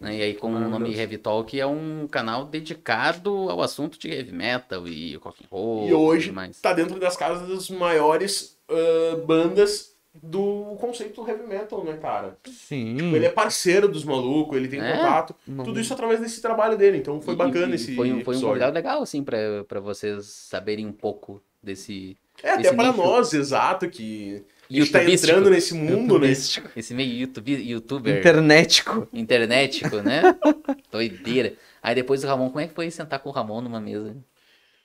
Né? 0.00 0.16
E 0.16 0.22
aí 0.22 0.34
com 0.34 0.48
Ah, 0.56 0.58
o 0.58 0.68
nome. 0.70 0.94
Heavy 0.96 1.18
Talk 1.18 1.58
é 1.60 1.66
um 1.66 2.08
canal 2.10 2.46
dedicado 2.46 3.30
ao 3.50 3.62
assunto 3.62 3.98
de 3.98 4.08
heavy 4.10 4.32
metal 4.32 4.88
e 4.88 5.14
rock 5.16 5.44
and 5.44 5.48
roll 5.50 5.88
E 5.88 5.92
hoje 5.92 6.26
tudo 6.28 6.36
mais. 6.36 6.60
tá 6.60 6.72
dentro 6.72 6.98
das 6.98 7.16
casas 7.16 7.48
das 7.48 7.68
maiores 7.70 8.56
ah, 8.68 9.16
bandas 9.26 9.90
do 10.12 10.76
conceito 10.80 11.24
heavy 11.28 11.46
metal, 11.46 11.84
né, 11.84 11.96
cara? 11.96 12.36
Sim. 12.44 13.14
Ele 13.14 13.26
é 13.26 13.30
parceiro 13.30 13.86
dos 13.88 14.02
malucos, 14.04 14.56
ele 14.56 14.66
tem 14.66 14.80
É? 14.80 14.96
contato. 14.96 15.36
Não. 15.46 15.64
Tudo 15.64 15.78
isso 15.78 15.92
através 15.92 16.18
desse 16.20 16.42
trabalho 16.42 16.76
dele. 16.76 16.98
Então 16.98 17.20
foi 17.20 17.34
E- 17.34 17.36
bacana 17.36 17.72
e- 17.72 17.74
esse 17.76 17.94
foi, 17.94 18.10
um- 18.12 18.24
foi 18.24 18.36
um 18.36 18.40
convidado 18.40 18.74
legal, 18.74 19.02
assim, 19.02 19.22
pra, 19.22 19.38
pra 19.68 19.78
vocês 19.78 20.26
saberem 20.26 20.84
um 20.84 20.92
pouco 20.92 21.40
desse 21.62 22.16
É, 22.42 22.50
até 22.52 22.62
esse 22.62 22.74
para 22.74 22.92
nós, 22.92 23.32
exato, 23.32 23.88
que 23.88 24.42
tá 24.70 24.98
youtubístico. 24.98 25.32
entrando 25.32 25.50
nesse 25.50 25.74
mundo, 25.74 26.18
né? 26.18 26.30
Esse 26.30 26.94
meio 26.94 27.12
YouTube, 27.12 27.52
youtuber 27.70 28.18
Internetico. 28.18 29.08
internetico, 29.12 29.96
né? 29.96 30.22
Doideira. 30.92 31.54
Aí 31.82 31.94
depois 31.94 32.22
o 32.22 32.26
Ramon, 32.26 32.48
como 32.48 32.60
é 32.60 32.68
que 32.68 32.74
foi 32.74 32.90
sentar 32.90 33.18
com 33.20 33.28
o 33.30 33.32
Ramon 33.32 33.60
numa 33.62 33.80
mesa? 33.80 34.16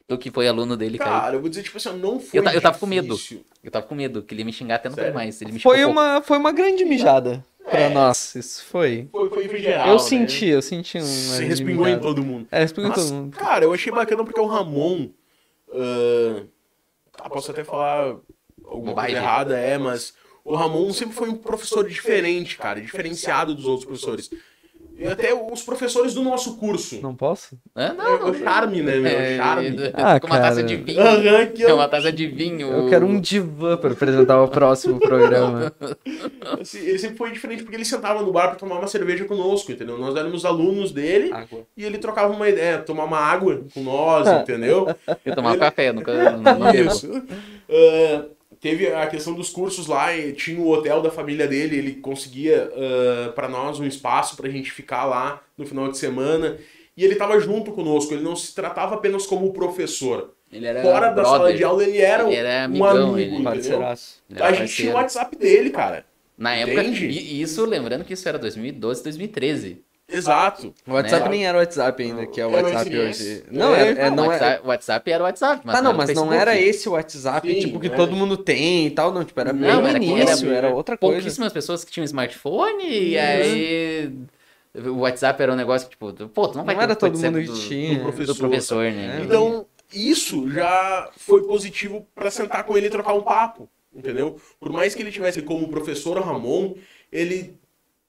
Tu 0.07 0.17
que 0.19 0.29
foi 0.31 0.47
aluno 0.47 0.77
dele, 0.77 0.97
cara. 0.99 1.09
Cara, 1.21 1.35
eu 1.35 1.39
vou 1.41 1.49
dizer, 1.49 1.63
tipo 1.63 1.77
assim, 1.77 1.97
não 1.97 2.19
foi 2.19 2.39
Eu 2.39 2.43
ta- 2.43 2.53
eu 2.53 2.61
tava 2.61 2.77
com 2.77 2.85
medo. 2.85 3.17
Eu 3.63 3.71
tava 3.71 3.85
com 3.87 3.95
medo, 3.95 4.21
que 4.21 4.33
ele 4.35 4.41
ia 4.41 4.45
me 4.45 4.53
xingar 4.53 4.75
até 4.75 4.87
não 4.87 4.95
Sério? 4.95 5.11
foi 5.11 5.21
mais. 5.23 5.41
Ele 5.41 5.51
me 5.53 5.59
Foi 5.59 5.83
uma, 5.83 6.21
foi 6.21 6.37
uma 6.37 6.51
grande 6.51 6.85
mijada 6.85 7.43
pra 7.63 7.79
É. 7.79 7.89
nós. 7.89 8.35
Isso 8.35 8.63
foi. 8.65 9.07
Foi, 9.11 9.29
foi 9.29 9.45
em 9.45 9.61
geral, 9.61 9.87
eu 9.87 9.93
né? 9.93 9.99
senti, 9.99 10.45
eu 10.45 10.61
senti 10.61 11.01
Se 11.01 11.29
grande 11.37 11.45
respingou 11.49 11.87
em 11.87 11.99
todo 11.99 12.23
mundo. 12.23 12.47
É, 12.51 12.59
respingou 12.59 12.91
em 12.91 12.93
todo 12.93 13.11
mundo. 13.13 13.35
cara, 13.35 13.65
eu 13.65 13.73
achei 13.73 13.91
bacana 13.91 14.23
porque 14.23 14.39
o 14.39 14.45
Ramon. 14.45 15.09
ah, 15.73 16.43
tá, 17.17 17.29
posso 17.29 17.49
até 17.49 17.63
falar 17.63 18.15
alguma 18.67 18.93
coisa 18.93 19.11
errada, 19.11 19.57
é, 19.57 19.77
mas 19.77 20.13
o 20.43 20.55
Ramon 20.55 20.91
sempre 20.93 21.15
foi 21.15 21.29
um 21.29 21.35
professor 21.35 21.87
diferente, 21.87 22.57
cara, 22.57 22.79
diferenciado 22.79 23.55
dos 23.55 23.65
outros 23.65 23.85
professores. 23.85 24.29
E 24.97 25.05
até 25.05 25.33
os 25.33 25.61
professores 25.61 26.13
do 26.13 26.23
nosso 26.23 26.55
curso. 26.55 27.01
Não 27.01 27.13
posso? 27.13 27.57
É 27.75 27.91
Não, 27.91 28.29
o 28.29 28.33
charme, 28.33 28.81
né, 28.81 28.95
meu? 28.95 29.11
É, 29.11 29.35
charme. 29.35 29.75
Ah, 29.93 30.19
com 30.21 30.27
uma 30.27 30.39
taça 30.39 30.63
cara. 30.63 30.67
de 30.67 30.75
vinho. 30.77 31.01
Aham, 31.01 31.45
que 31.47 31.63
É 31.63 31.73
uma 31.73 31.87
taça 31.89 32.11
de 32.13 32.27
vinho. 32.27 32.71
Eu 32.71 32.89
quero 32.89 33.05
um 33.05 33.19
divã 33.19 33.75
pra 33.75 33.91
apresentar 33.91 34.41
o 34.41 34.47
próximo 34.47 34.97
programa. 34.97 35.73
ele 36.73 36.97
sempre 36.97 37.17
foi 37.17 37.31
diferente 37.31 37.63
porque 37.63 37.75
ele 37.75 37.83
sentava 37.83 38.21
no 38.21 38.31
bar 38.31 38.47
pra 38.49 38.55
tomar 38.55 38.79
uma 38.79 38.87
cerveja 38.87 39.25
conosco, 39.25 39.69
entendeu? 39.69 39.97
Nós 39.97 40.15
éramos 40.15 40.45
alunos 40.45 40.93
dele 40.93 41.29
Água. 41.33 41.63
e 41.75 41.83
ele 41.83 41.97
trocava 41.97 42.33
uma 42.33 42.47
ideia, 42.47 42.77
tomar 42.79 43.03
uma 43.03 43.19
água 43.19 43.65
com 43.73 43.83
nós, 43.83 44.25
entendeu? 44.41 44.95
Eu 45.25 45.35
tomava 45.35 45.57
café, 45.57 45.91
nunca 45.91 46.31
não, 46.31 46.57
não. 46.57 46.71
Isso. 46.73 47.11
Ah, 47.69 48.25
teve 48.59 48.87
a 48.87 49.07
questão 49.07 49.33
dos 49.33 49.49
cursos 49.49 49.87
lá, 49.87 50.15
e 50.15 50.33
tinha 50.33 50.59
o 50.59 50.69
hotel 50.69 51.01
da 51.01 51.09
família 51.11 51.47
dele, 51.47 51.77
ele 51.77 51.93
conseguia 51.95 52.71
ah, 52.75 53.31
pra 53.33 53.47
nós 53.49 53.79
um 53.79 53.85
espaço 53.85 54.35
pra 54.37 54.49
gente 54.49 54.71
ficar 54.71 55.05
lá 55.05 55.41
no 55.57 55.65
final 55.65 55.89
de 55.89 55.97
semana. 55.97 56.57
E 56.97 57.03
ele 57.03 57.15
tava 57.15 57.37
junto 57.39 57.71
conosco, 57.73 58.13
ele 58.13 58.23
não 58.23 58.35
se 58.35 58.55
tratava 58.55 58.95
apenas 58.95 59.25
como 59.27 59.51
professor. 59.51 60.33
Ele 60.51 60.65
era 60.65 60.81
Fora 60.81 61.09
da 61.11 61.23
sala 61.25 61.37
brother. 61.39 61.57
de 61.57 61.63
aula, 61.63 61.83
ele 61.83 61.97
era, 61.99 62.23
Ele 62.23 62.35
era 62.35 62.61
um 62.61 62.63
amigão, 62.65 63.13
amigo, 63.13 63.35
ele-? 63.35 63.43
Parceiraço. 63.43 64.23
Ele 64.29 64.41
A 64.41 64.51
gente 64.53 64.73
tinha 64.73 64.91
o 64.91 64.93
parceiro. 64.93 64.97
WhatsApp 65.25 65.35
dele, 65.37 65.69
cara. 65.71 66.05
Na 66.37 66.55
época, 66.55 66.81
Entende? 66.83 67.07
e 67.07 67.33
e 67.35 67.41
isso, 67.41 67.65
lembrando 67.65 68.05
que 68.05 68.13
isso 68.13 68.27
era 68.29 68.37
2012, 68.39 69.03
2013. 69.03 69.83
Exato. 70.07 70.71
O 70.87 70.93
WhatsApp 70.93 71.23
Né? 71.25 71.29
nem 71.31 71.47
era 71.47 71.57
o 71.57 71.61
WhatsApp 71.61 72.03
ainda, 72.03 72.27
que 72.27 72.39
é 72.39 72.45
o 72.45 72.51
Era 72.55 72.67
o 72.67 72.69
WhatsApp 72.71 72.89
SMS. 72.91 73.21
hoje. 73.21 73.43
Não, 73.51 73.73
É, 73.75 73.89
é, 73.91 74.07
o 74.07 74.15
não 74.15 74.25
é. 74.25 74.27
WhatsApp, 74.27 74.67
WhatsApp 74.67 75.11
era 75.11 75.23
o 75.23 75.25
WhatsApp. 75.25 75.61
Mas 75.65 75.75
Tá, 75.75 75.81
não, 75.81 75.89
era 75.91 75.95
o 75.95 75.97
mas 75.97 76.15
não 76.15 76.31
era 76.33 76.55
esse 76.61 76.87
WhatsApp, 76.87 77.51
Sim, 77.51 77.59
tipo, 77.59 77.79
que 77.79 77.87
é. 77.87 77.89
todo 77.89 78.15
mundo 78.15 78.37
tem 78.37 78.85
e 78.87 78.91
tal, 78.91 79.11
não, 79.11 79.23
tipo, 79.25 79.39
era 79.39 79.51
bem 79.51 79.61
Não, 79.63 79.87
era 79.87 79.97
início, 79.97 80.47
era- 80.49 80.67
era, 80.67 80.75
outra 80.75 80.95
coisa. 80.97 81.15
Pouquíssimas 81.15 81.51
pessoas 81.51 81.83
que 81.83 81.91
tinham 81.91 82.05
smartphone 82.05 82.83
e 82.87 83.17
aí 83.17 84.11
o 84.75 84.99
WhatsApp 84.99 85.41
era 85.41 85.53
um 85.53 85.55
negócio 85.55 85.87
que, 85.87 85.95
tipo, 85.95 86.13
pô, 86.29 86.47
tu 86.49 86.57
não 86.57 86.65
vai 86.65 86.75
Não 86.75 86.79
ter 86.81 86.83
era 86.83 86.93
o 86.93 86.95
todo 86.95 87.17
mundo 87.17 87.39
que 87.41 87.67
tinha. 87.67 87.95
do 87.97 88.01
professor, 88.03 88.33
Do 88.33 88.39
professor, 88.39 88.83
né? 88.91 89.17
É. 89.21 89.23
Então, 89.23 89.65
isso 89.93 90.49
já 90.51 91.09
foi 91.17 91.43
positivo 91.47 92.05
pra 92.13 92.29
sentar 92.29 92.63
com 92.63 92.77
ele 92.77 92.87
e 92.87 92.89
trocar 92.91 93.13
um 93.13 93.21
papo, 93.23 93.67
entendeu? 93.95 94.35
Por 94.59 94.71
mais 94.71 94.93
que 94.93 95.01
ele 95.01 95.11
tivesse 95.11 95.41
como 95.41 95.67
professor 95.69 96.19
Ramon, 96.21 96.75
ele 97.11 97.57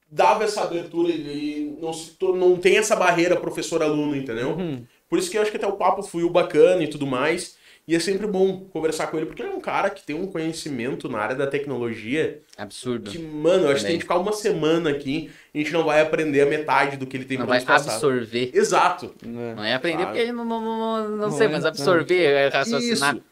dava 0.09 0.43
essa 0.43 0.61
abertura, 0.63 1.09
ele 1.09 1.77
não, 1.81 1.91
se 1.93 2.13
não 2.21 2.55
tem 2.57 2.77
essa 2.77 2.95
barreira 2.95 3.35
professor-aluno, 3.35 4.15
entendeu? 4.15 4.51
Uhum. 4.51 4.83
Por 5.09 5.19
isso 5.19 5.29
que 5.31 5.37
eu 5.37 5.41
acho 5.41 5.51
que 5.51 5.57
até 5.57 5.67
o 5.67 5.73
papo 5.73 6.03
fluiu 6.03 6.29
bacana 6.29 6.83
e 6.83 6.87
tudo 6.87 7.05
mais. 7.07 7.55
E 7.87 7.95
é 7.95 7.99
sempre 8.01 8.27
bom 8.27 8.65
conversar 8.65 9.07
com 9.07 9.15
ele, 9.15 9.25
porque 9.27 9.41
ele 9.41 9.49
é 9.49 9.55
um 9.55 9.61
cara 9.61 9.89
que 9.89 10.03
tem 10.05 10.13
um 10.13 10.27
conhecimento 10.27 11.07
na 11.07 11.19
área 11.19 11.35
da 11.37 11.47
tecnologia 11.47 12.41
Absurdo. 12.57 13.09
que, 13.09 13.17
mano, 13.17 13.63
eu 13.63 13.67
acho 13.71 13.75
que 13.75 13.79
se 13.79 13.85
a 13.85 13.87
Também. 13.87 13.91
gente 13.93 14.01
ficar 14.01 14.17
uma 14.17 14.33
semana 14.33 14.89
aqui, 14.89 15.31
a 15.55 15.57
gente 15.57 15.71
não 15.71 15.85
vai 15.85 16.01
aprender 16.01 16.41
a 16.41 16.45
metade 16.45 16.97
do 16.97 17.07
que 17.07 17.15
ele 17.15 17.23
tem 17.23 17.37
Não 17.37 17.45
pra 17.45 17.53
vai 17.53 17.59
nos 17.59 17.65
passar. 17.65 17.93
absorver. 17.93 18.51
Exato. 18.53 19.13
É. 19.23 19.25
Não 19.55 19.63
é 19.63 19.73
aprender 19.73 20.03
Sabe? 20.03 20.17
porque 20.19 20.31
não, 20.33 20.43
não, 20.43 20.59
não, 20.61 20.77
não, 20.77 21.09
não 21.11 21.17
Não 21.29 21.31
sei, 21.31 21.47
é, 21.47 21.49
mas 21.49 21.61
não. 21.61 21.69
absorver, 21.69 22.23
é 22.25 22.47
raciocinar. 22.49 23.15
Isso. 23.15 23.23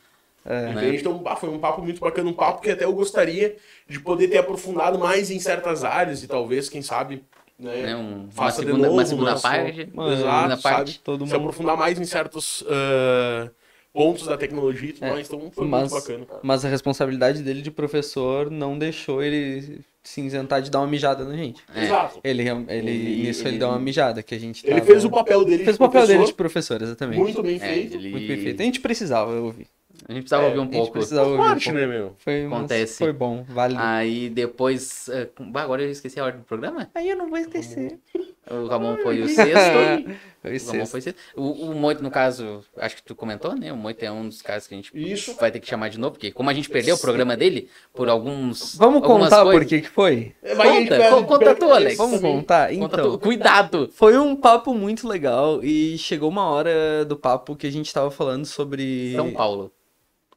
É. 0.46 0.70
Entende? 0.72 0.98
Então, 0.98 1.22
ah, 1.26 1.36
foi 1.36 1.50
um 1.50 1.58
papo 1.60 1.82
muito 1.82 2.00
bacana, 2.00 2.30
um 2.30 2.34
papo 2.34 2.62
que 2.62 2.70
até 2.70 2.86
eu 2.86 2.94
gostaria 2.94 3.56
de 3.90 4.00
poder 4.00 4.28
ter 4.28 4.38
aprofundado 4.38 5.00
mais 5.00 5.32
em 5.32 5.40
certas 5.40 5.84
áreas 5.84 6.22
e 6.24 6.28
talvez, 6.28 6.70
quem 6.70 6.82
sabe, 6.84 7.24
né, 7.58 7.76
Né? 7.84 7.96
Um- 7.96 8.24
uma 8.24 8.32
Faça 8.32 8.62
de 8.62 8.68
segunda, 8.68 8.90
uma 8.90 8.96
novo, 8.98 9.08
segunda 9.10 9.32
mas- 9.32 9.42
parte. 9.42 9.90
Mano, 9.94 10.16
segunda 10.18 10.46
exato, 10.48 10.62
parte. 10.62 10.92
sabe? 10.92 11.00
Todo 11.04 11.26
se 11.26 11.34
mundo. 11.34 11.42
aprofundar 11.42 11.78
mais 11.78 12.00
em 12.00 12.04
certos 12.06 12.64
ah, 12.70 13.50
pontos 13.94 14.28
da 14.28 14.38
tecnologia 14.38 14.90
e 14.90 14.94
tudo 14.94 15.06
É, 15.06 15.10
mais, 15.12 15.28
então 15.28 15.50
foi 15.52 15.66
mas- 15.68 15.90
muito 15.92 16.02
bacana, 16.04 16.26
cara. 16.26 16.40
Mas 16.44 16.66
a 16.66 16.70
responsabilidade 16.70 17.42
dele 17.42 17.62
de 17.62 17.72
professor 17.72 18.52
não 18.52 18.78
deixou 18.78 19.24
ele 19.24 19.80
se 20.04 20.22
isentar 20.22 20.62
de 20.62 20.70
dar 20.70 20.82
uma 20.82 20.88
mijada 20.88 21.24
na 21.26 21.36
gente. 21.36 21.64
É. 21.74 21.86
Exato. 21.86 22.20
Ele, 22.24 22.44
ele, 22.48 22.66
Ele- 22.70 23.24
nisso 23.24 23.42
ele, 23.42 23.50
ele- 23.52 23.58
deu 23.58 23.70
uma 23.70 23.80
mijada, 23.80 24.22
que 24.22 24.36
a 24.36 24.40
gente 24.40 24.64
Ele 24.68 24.76
tava- 24.76 24.86
fez 24.86 25.04
o 25.06 25.10
papel 25.10 25.44
dele 25.46 25.64
fez 25.64 25.78
de 25.78 25.84
o 25.84 25.88
papel 25.88 26.06
dele 26.06 26.26
de 26.26 26.34
professor, 26.34 26.80
exatamente. 26.82 27.18
muito 27.20 27.42
bem 27.42 27.56
É, 27.56 27.60
feito. 27.60 27.96
ele... 27.96 28.12
Muito 28.12 28.28
bem 28.28 28.38
feito. 28.40 28.62
A 28.62 28.66
gente 28.66 28.80
precisava, 28.82 29.32
eu 29.32 29.46
ouvi. 29.46 29.66
A 30.08 30.12
gente 30.14 30.22
precisava 30.24 30.44
É, 30.44 30.48
ouvir 30.48 30.60
um 30.60 30.62
A 30.62 30.66
gente 30.66 30.76
pouco. 30.76 30.92
precisava 30.94 31.30
ouvir 31.30 31.42
um 31.42 31.46
Forte, 31.46 31.64
pouco. 31.66 31.80
né, 31.80 31.86
meu? 31.88 32.14
Foi, 32.18 32.46
Acontece. 32.46 32.98
foi 33.00 33.14
bom, 33.14 33.44
vale. 33.50 33.76
Aí 33.78 34.30
depois. 34.30 35.10
bah, 35.40 35.62
agora 35.64 35.82
eu 35.84 35.90
esqueci 35.90 36.20
a 36.20 36.26
ordem 36.26 36.42
do 36.42 36.46
programa. 36.46 36.90
Aí 36.94 37.10
eu 37.10 37.16
não 37.16 37.30
vou 37.30 37.38
esquecer. 37.40 38.00
O 38.50 38.68
Ramon 38.68 38.98
foi 39.02 39.22
o 39.22 39.28
sexto. 39.28 39.54
Foi 40.42 40.56
O 40.58 40.68
Ramon 40.72 40.86
foi 40.86 41.02
sexto. 41.02 41.18
O, 41.36 41.72
o 41.72 41.76
Moito, 41.76 42.04
no 42.04 42.12
caso, 42.12 42.64
acho 42.78 42.98
que 42.98 43.04
tu 43.04 43.16
comentou, 43.16 43.56
né? 43.56 43.74
O 43.74 43.78
Moito 43.78 44.04
é 44.04 44.12
um 44.12 44.28
dos 44.28 44.42
casos 44.42 44.68
que 44.68 44.76
a 44.76 44.78
gente 44.78 44.92
Isso. 44.94 45.34
vai 45.40 45.52
ter 45.52 45.60
que 45.60 45.68
chamar 45.68 45.90
de 45.90 45.98
novo, 46.00 46.12
porque 46.14 46.32
como 46.32 46.50
a 46.50 46.54
gente 46.54 46.70
perdeu 46.70 46.96
o 46.96 47.00
programa 47.00 47.36
dele 47.36 47.68
por 47.94 48.08
alguns. 48.10 48.76
Vamos 48.78 49.02
contar 49.02 49.44
coisas- 49.44 49.52
por 49.64 49.66
que 49.68 49.82
que 49.82 49.90
foi? 49.90 50.34
Gente 50.44 50.90
Conta, 50.90 51.10
co- 51.10 51.24
conta 51.26 51.56
tu, 51.56 51.66
Alex. 51.72 51.98
Vamos 51.98 52.20
contar? 52.22 52.70
Conta 52.76 52.96
Então, 52.98 53.12
tu- 53.14 53.20
Cuidado! 53.20 53.90
foi 53.94 54.18
um 54.18 54.36
papo 54.36 54.74
muito 54.74 55.08
legal 55.08 55.64
e 55.64 55.98
chegou 55.98 56.30
uma 56.30 56.46
hora 56.50 57.04
do 57.06 57.16
papo 57.18 57.56
que 57.56 57.66
a 57.66 57.72
gente 57.72 57.92
tava 57.92 58.12
falando 58.12 58.46
sobre... 58.46 59.14
São 59.16 59.32
Paulo. 59.32 59.72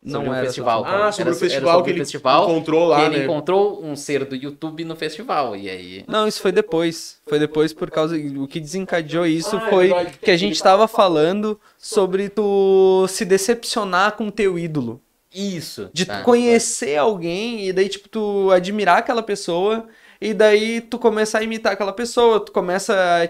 Não 0.03 0.13
sobre 0.21 0.29
o 0.31 0.35
era 0.35 0.47
festival. 0.47 0.85
Paulo. 0.85 1.03
Ah, 1.03 1.13
sobre 1.13 1.23
Era- 1.31 1.37
o 1.37 1.41
festival 1.41 1.73
sobre 1.75 1.85
que 1.85 1.91
ele 1.91 1.99
festival, 1.99 2.45
encontrou 2.51 2.87
lá, 2.87 3.01
que 3.01 3.07
ele 3.07 3.19
né? 3.19 3.25
encontrou 3.25 3.85
um 3.85 3.97
ser 3.97 4.25
do 4.25 4.37
YouTube 4.37 4.85
no 4.85 4.95
festival. 4.95 5.57
E 5.57 5.69
aí. 5.69 6.05
Não, 6.07 6.27
isso 6.29 6.41
foi 6.41 6.53
depois. 6.53 7.19
Foi 7.29 7.39
depois 7.39 7.73
por 7.73 7.91
causa. 7.91 8.17
O 8.17 8.47
que 8.47 8.61
desencadeou 8.61 9.27
isso 9.27 9.57
Ah, 9.57 9.67
é 9.67 9.71
foi 9.71 9.89
verdade. 9.89 10.19
que 10.23 10.31
a 10.31 10.37
gente 10.37 10.63
tava 10.63 10.87
falando 10.87 11.59
sobre 11.77 12.29
tu 12.29 13.07
se 13.09 13.25
decepcionar 13.25 14.13
com 14.17 14.31
teu 14.31 14.59
ídolo. 14.59 15.01
Isso. 15.35 15.91
De 15.93 16.07
tá. 16.07 16.19
tu 16.21 16.25
conhecer 16.25 16.97
alguém 16.97 17.67
e 17.69 17.73
daí, 17.73 17.89
tipo, 17.89 18.09
tu 18.09 18.51
admirar 18.53 18.99
aquela 18.99 19.23
pessoa 19.23 19.87
e 20.21 20.33
daí 20.33 20.81
tu 20.81 20.99
começar 20.99 21.41
a 21.41 21.43
imitar 21.43 21.73
aquela 21.73 21.93
pessoa, 21.93 22.41
tu 22.41 22.51
começa 22.53 22.95
a 22.95 23.27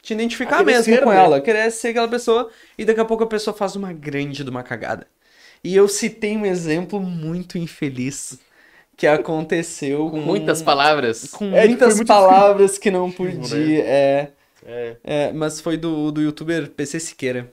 te 0.00 0.12
identificar 0.14 0.64
mesmo 0.64 0.84
ser, 0.94 1.02
com 1.02 1.10
né? 1.10 1.16
ela, 1.16 1.40
querer 1.40 1.70
ser 1.70 1.88
aquela 1.88 2.08
pessoa 2.08 2.48
e 2.78 2.84
daqui 2.84 3.00
a 3.00 3.04
pouco 3.04 3.22
a 3.24 3.26
pessoa 3.26 3.54
faz 3.54 3.76
uma 3.76 3.92
grande 3.92 4.42
de 4.42 4.50
uma 4.50 4.62
cagada. 4.62 5.06
E 5.64 5.76
eu 5.76 5.86
citei 5.88 6.36
um 6.36 6.44
exemplo 6.44 7.00
muito 7.00 7.56
infeliz 7.58 8.38
que 8.96 9.06
aconteceu 9.06 10.10
Com 10.10 10.20
muitas 10.20 10.62
palavras. 10.62 11.28
com 11.32 11.46
É, 11.54 11.66
muitas 11.66 12.02
palavras 12.04 12.78
que 12.78 12.90
não 12.90 13.08
Né? 13.08 13.14
podia. 13.14 13.84
É, 13.84 14.32
É, 14.64 14.96
é, 15.04 15.32
mas 15.32 15.60
foi 15.60 15.76
do, 15.76 16.12
do 16.12 16.20
youtuber 16.22 16.70
PC 16.70 17.00
Siqueira. 17.00 17.52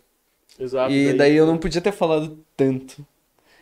exato. 0.59 0.91
e 0.91 1.13
daí 1.13 1.35
eu 1.35 1.45
não 1.47 1.57
podia 1.57 1.81
ter 1.81 1.91
falado 1.91 2.37
tanto. 2.55 3.05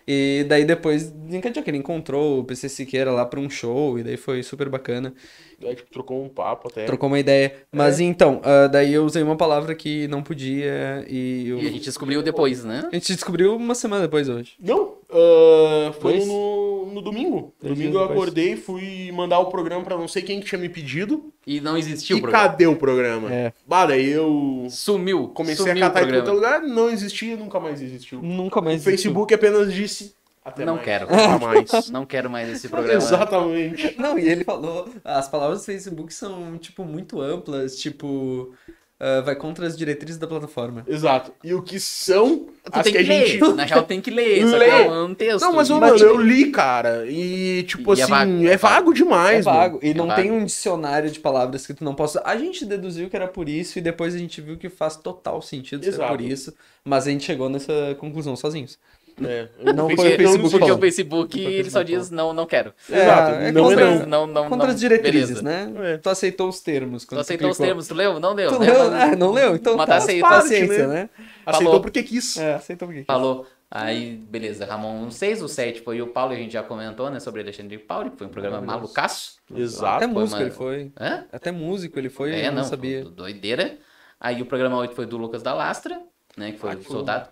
E 0.07 0.45
daí 0.47 0.63
depois 0.63 1.11
desencadeou 1.11 1.61
que 1.63 1.69
ele 1.69 1.77
encontrou 1.77 2.39
o 2.39 2.43
PC 2.45 2.69
Siqueira 2.69 3.11
lá 3.11 3.25
pra 3.25 3.39
um 3.39 3.49
show, 3.49 3.99
e 3.99 4.03
daí 4.03 4.15
foi 4.15 4.41
super 4.41 4.69
bacana. 4.69 5.13
Daí, 5.59 5.75
tipo, 5.75 5.91
trocou 5.91 6.23
um 6.23 6.29
papo 6.29 6.69
até. 6.69 6.85
Trocou 6.85 7.07
uma 7.07 7.19
ideia. 7.19 7.53
Mas 7.71 7.99
então, 7.99 8.39
ah, 8.43 8.67
daí 8.67 8.93
eu 8.93 9.03
usei 9.03 9.21
uma 9.21 9.35
palavra 9.35 9.75
que 9.75 10.07
não 10.07 10.23
podia 10.23 11.03
e 11.09 11.49
eu... 11.49 11.57
E 11.59 11.67
a 11.67 11.71
gente 11.71 11.83
descobriu 11.85 12.23
depois, 12.23 12.63
né? 12.63 12.87
a 12.89 12.95
gente 12.95 13.13
descobriu 13.13 13.55
uma 13.55 13.75
semana 13.75 14.03
depois 14.03 14.29
hoje. 14.29 14.53
Não, 14.59 14.96
ah, 15.09 15.93
foi 15.99 16.19
no, 16.25 16.85
no 16.93 17.01
domingo. 17.01 17.53
Dois 17.61 17.73
domingo 17.73 17.97
eu 17.97 18.03
acordei, 18.03 18.55
fui 18.57 19.11
mandar 19.11 19.39
o 19.39 19.45
programa 19.45 19.83
pra 19.83 19.97
não 19.97 20.07
sei 20.07 20.21
quem 20.21 20.39
que 20.39 20.45
tinha 20.47 20.59
me 20.59 20.69
pedido. 20.69 21.31
E 21.45 21.61
não 21.61 21.77
existiu 21.77 22.17
e 22.17 22.19
o 22.19 22.21
programa. 22.21 22.47
cadê 22.49 22.67
o 22.67 22.75
programa? 22.75 23.33
É. 23.33 23.53
Bah, 23.65 23.85
daí 23.85 24.09
eu 24.09 24.67
Sumiu. 24.69 25.29
comecei 25.29 25.65
sumiu 25.65 25.85
a 25.85 25.87
catar 25.87 26.01
em 26.01 26.11
todo 26.11 26.23
programa. 26.23 26.57
lugar, 26.57 26.61
não 26.61 26.89
existia, 26.89 27.37
nunca 27.37 27.59
mais 27.59 27.81
existiu. 27.81 28.21
Nunca 28.21 28.61
mais 28.61 28.81
O 28.81 28.83
Facebook 28.83 29.33
apenas 29.33 29.73
disse. 29.73 30.15
Até 30.43 30.63
Não 30.63 30.75
mais. 30.75 30.85
quero. 30.85 31.07
Nunca 31.09 31.39
mais. 31.45 31.89
Não 31.89 32.05
quero 32.05 32.29
mais 32.29 32.49
esse 32.49 32.69
programa. 32.69 32.97
Exatamente. 32.97 33.95
Não, 33.99 34.17
e 34.17 34.27
ele 34.29 34.45
falou, 34.45 34.89
as 35.03 35.27
palavras 35.27 35.59
do 35.59 35.65
Facebook 35.65 36.13
são, 36.13 36.57
tipo, 36.57 36.85
muito 36.85 37.19
amplas, 37.19 37.75
tipo, 37.77 38.53
ah, 38.99 39.21
vai 39.21 39.35
contra 39.35 39.67
as 39.67 39.77
diretrizes 39.77 40.17
da 40.17 40.25
plataforma. 40.25 40.85
Exato. 40.87 41.33
E 41.43 41.53
o 41.53 41.61
que 41.61 41.79
são 41.81 42.47
Tu 42.69 42.83
tem 42.83 42.83
que 42.83 42.91
que, 42.91 42.97
a 42.97 43.03
gente. 43.03 43.39
ler. 43.41 43.53
Na 43.55 43.63
real, 43.65 43.83
tem 43.83 44.01
que 44.01 44.11
ler. 44.11 44.47
Só 44.47 44.57
que 44.59 44.63
é 44.65 44.89
um 44.91 45.13
texto. 45.13 45.41
Não, 45.41 45.53
mas, 45.53 45.69
mano, 45.69 45.97
eu 45.97 46.17
li, 46.21 46.51
cara. 46.51 47.05
E, 47.07 47.63
tipo 47.63 47.93
E 47.95 47.99
é 47.99 48.03
assim, 48.03 48.11
vago. 48.11 48.47
é 48.47 48.57
vago 48.57 48.93
demais, 48.93 49.39
é 49.39 49.41
vago. 49.41 49.79
E 49.81 49.89
É 49.91 49.93
não 49.93 50.07
vago. 50.07 50.21
tem 50.21 50.31
um 50.31 50.43
dicionário 50.45 51.09
de 51.09 51.19
palavras 51.19 51.65
que 51.65 51.73
tu 51.73 51.83
não 51.83 51.95
possa. 51.95 52.21
A 52.25 52.35
gente 52.37 52.65
deduziu 52.65 53.09
que 53.09 53.15
era 53.15 53.27
por 53.27 53.47
isso 53.49 53.79
e 53.79 53.81
depois 53.81 54.13
a 54.15 54.17
gente 54.17 54.41
viu 54.41 54.57
que 54.57 54.69
faz 54.69 54.95
total 54.95 55.41
sentido 55.41 55.83
ser 55.83 55.97
por 56.07 56.21
isso. 56.21 56.53
Mas 56.83 57.07
a 57.07 57.11
gente 57.11 57.23
chegou 57.25 57.49
nessa 57.49 57.95
conclusão 57.99 58.35
sozinhos. 58.35 58.77
mano. 58.77 58.97
É. 59.29 59.47
Não 59.73 59.89
Eu 59.89 59.97
foi 59.97 60.13
o 60.13 60.17
Facebook 60.17 60.41
Porque 60.51 60.59
falou. 60.59 60.77
o 60.77 60.79
Facebook, 60.79 61.39
ele 61.41 61.69
só 61.71 61.79
Facebook 61.79 61.85
diz 61.85 62.11
não, 62.11 62.33
não 62.33 62.45
quero. 62.45 62.71
Exato. 62.87 63.35
É, 63.39 63.47
é 63.47 63.51
não 63.51 63.63
contra, 63.63 63.81
é 63.81 63.85
não. 63.85 64.05
Não, 64.05 64.27
não, 64.27 64.47
contra 64.49 64.67
as 64.67 64.79
diretrizes, 64.79 65.41
Beleza. 65.41 65.69
né? 65.71 65.93
É. 65.93 65.97
Tu 65.97 66.07
aceitou 66.07 66.47
os 66.47 66.59
termos. 66.61 67.03
Tu 67.03 67.17
aceitou 67.19 67.49
os 67.49 67.57
termos, 67.57 67.87
tu 67.87 67.95
leu? 67.95 68.19
Não 68.19 68.35
deu. 68.35 68.51
Tu 68.51 68.59
né? 68.59 68.71
leu? 68.71 68.81
Ah, 68.93 69.15
não 69.15 69.31
leu? 69.31 69.55
Então 69.55 69.75
Mas 69.75 69.87
tá, 69.87 69.93
tá 69.93 69.97
aceito. 70.03 70.21
paciência, 70.21 70.67
Parte, 70.67 70.87
né? 70.87 71.09
Aceitou 71.49 71.65
Falou. 71.73 71.81
porque 71.81 72.03
quis. 72.03 72.37
É, 72.37 72.55
aceitou 72.55 72.87
porque. 72.87 73.03
Falou. 73.05 73.45
Aí, 73.69 74.15
beleza, 74.15 74.65
Ramon 74.65 75.11
6, 75.11 75.41
o 75.41 75.47
7 75.49 75.81
foi 75.81 76.01
o 76.01 76.07
Paulo, 76.07 76.31
a 76.31 76.35
gente 76.37 76.53
já 76.53 76.63
comentou, 76.63 77.09
né, 77.09 77.19
sobre 77.19 77.41
Alexandre 77.41 77.77
Paulo, 77.77 78.11
que 78.11 78.17
foi 78.17 78.27
um 78.27 78.29
programa 78.29 78.61
malucaço. 78.61 79.37
Exato. 79.53 79.97
Até 79.97 80.07
músico 80.07 80.35
uma- 80.37 80.41
ele 80.41 80.51
foi. 80.51 80.91
Hã? 80.97 81.25
Até 81.33 81.51
músico 81.51 81.99
ele 81.99 82.09
foi, 82.09 82.31
é, 82.31 82.47
eu 82.47 82.51
não, 82.53 82.59
não, 82.61 82.63
sabia. 82.63 83.03
do- 83.03 83.09
doideira. 83.11 83.77
Aí 84.19 84.41
o 84.41 84.45
programa 84.45 84.77
8 84.77 84.95
foi 84.95 85.05
do 85.05 85.17
Lucas 85.17 85.43
da 85.43 85.53
Lastra, 85.53 86.01
né, 86.37 86.53
que 86.53 86.57
foi 86.59 86.75
o 86.75 86.83
soldado. 86.83 87.29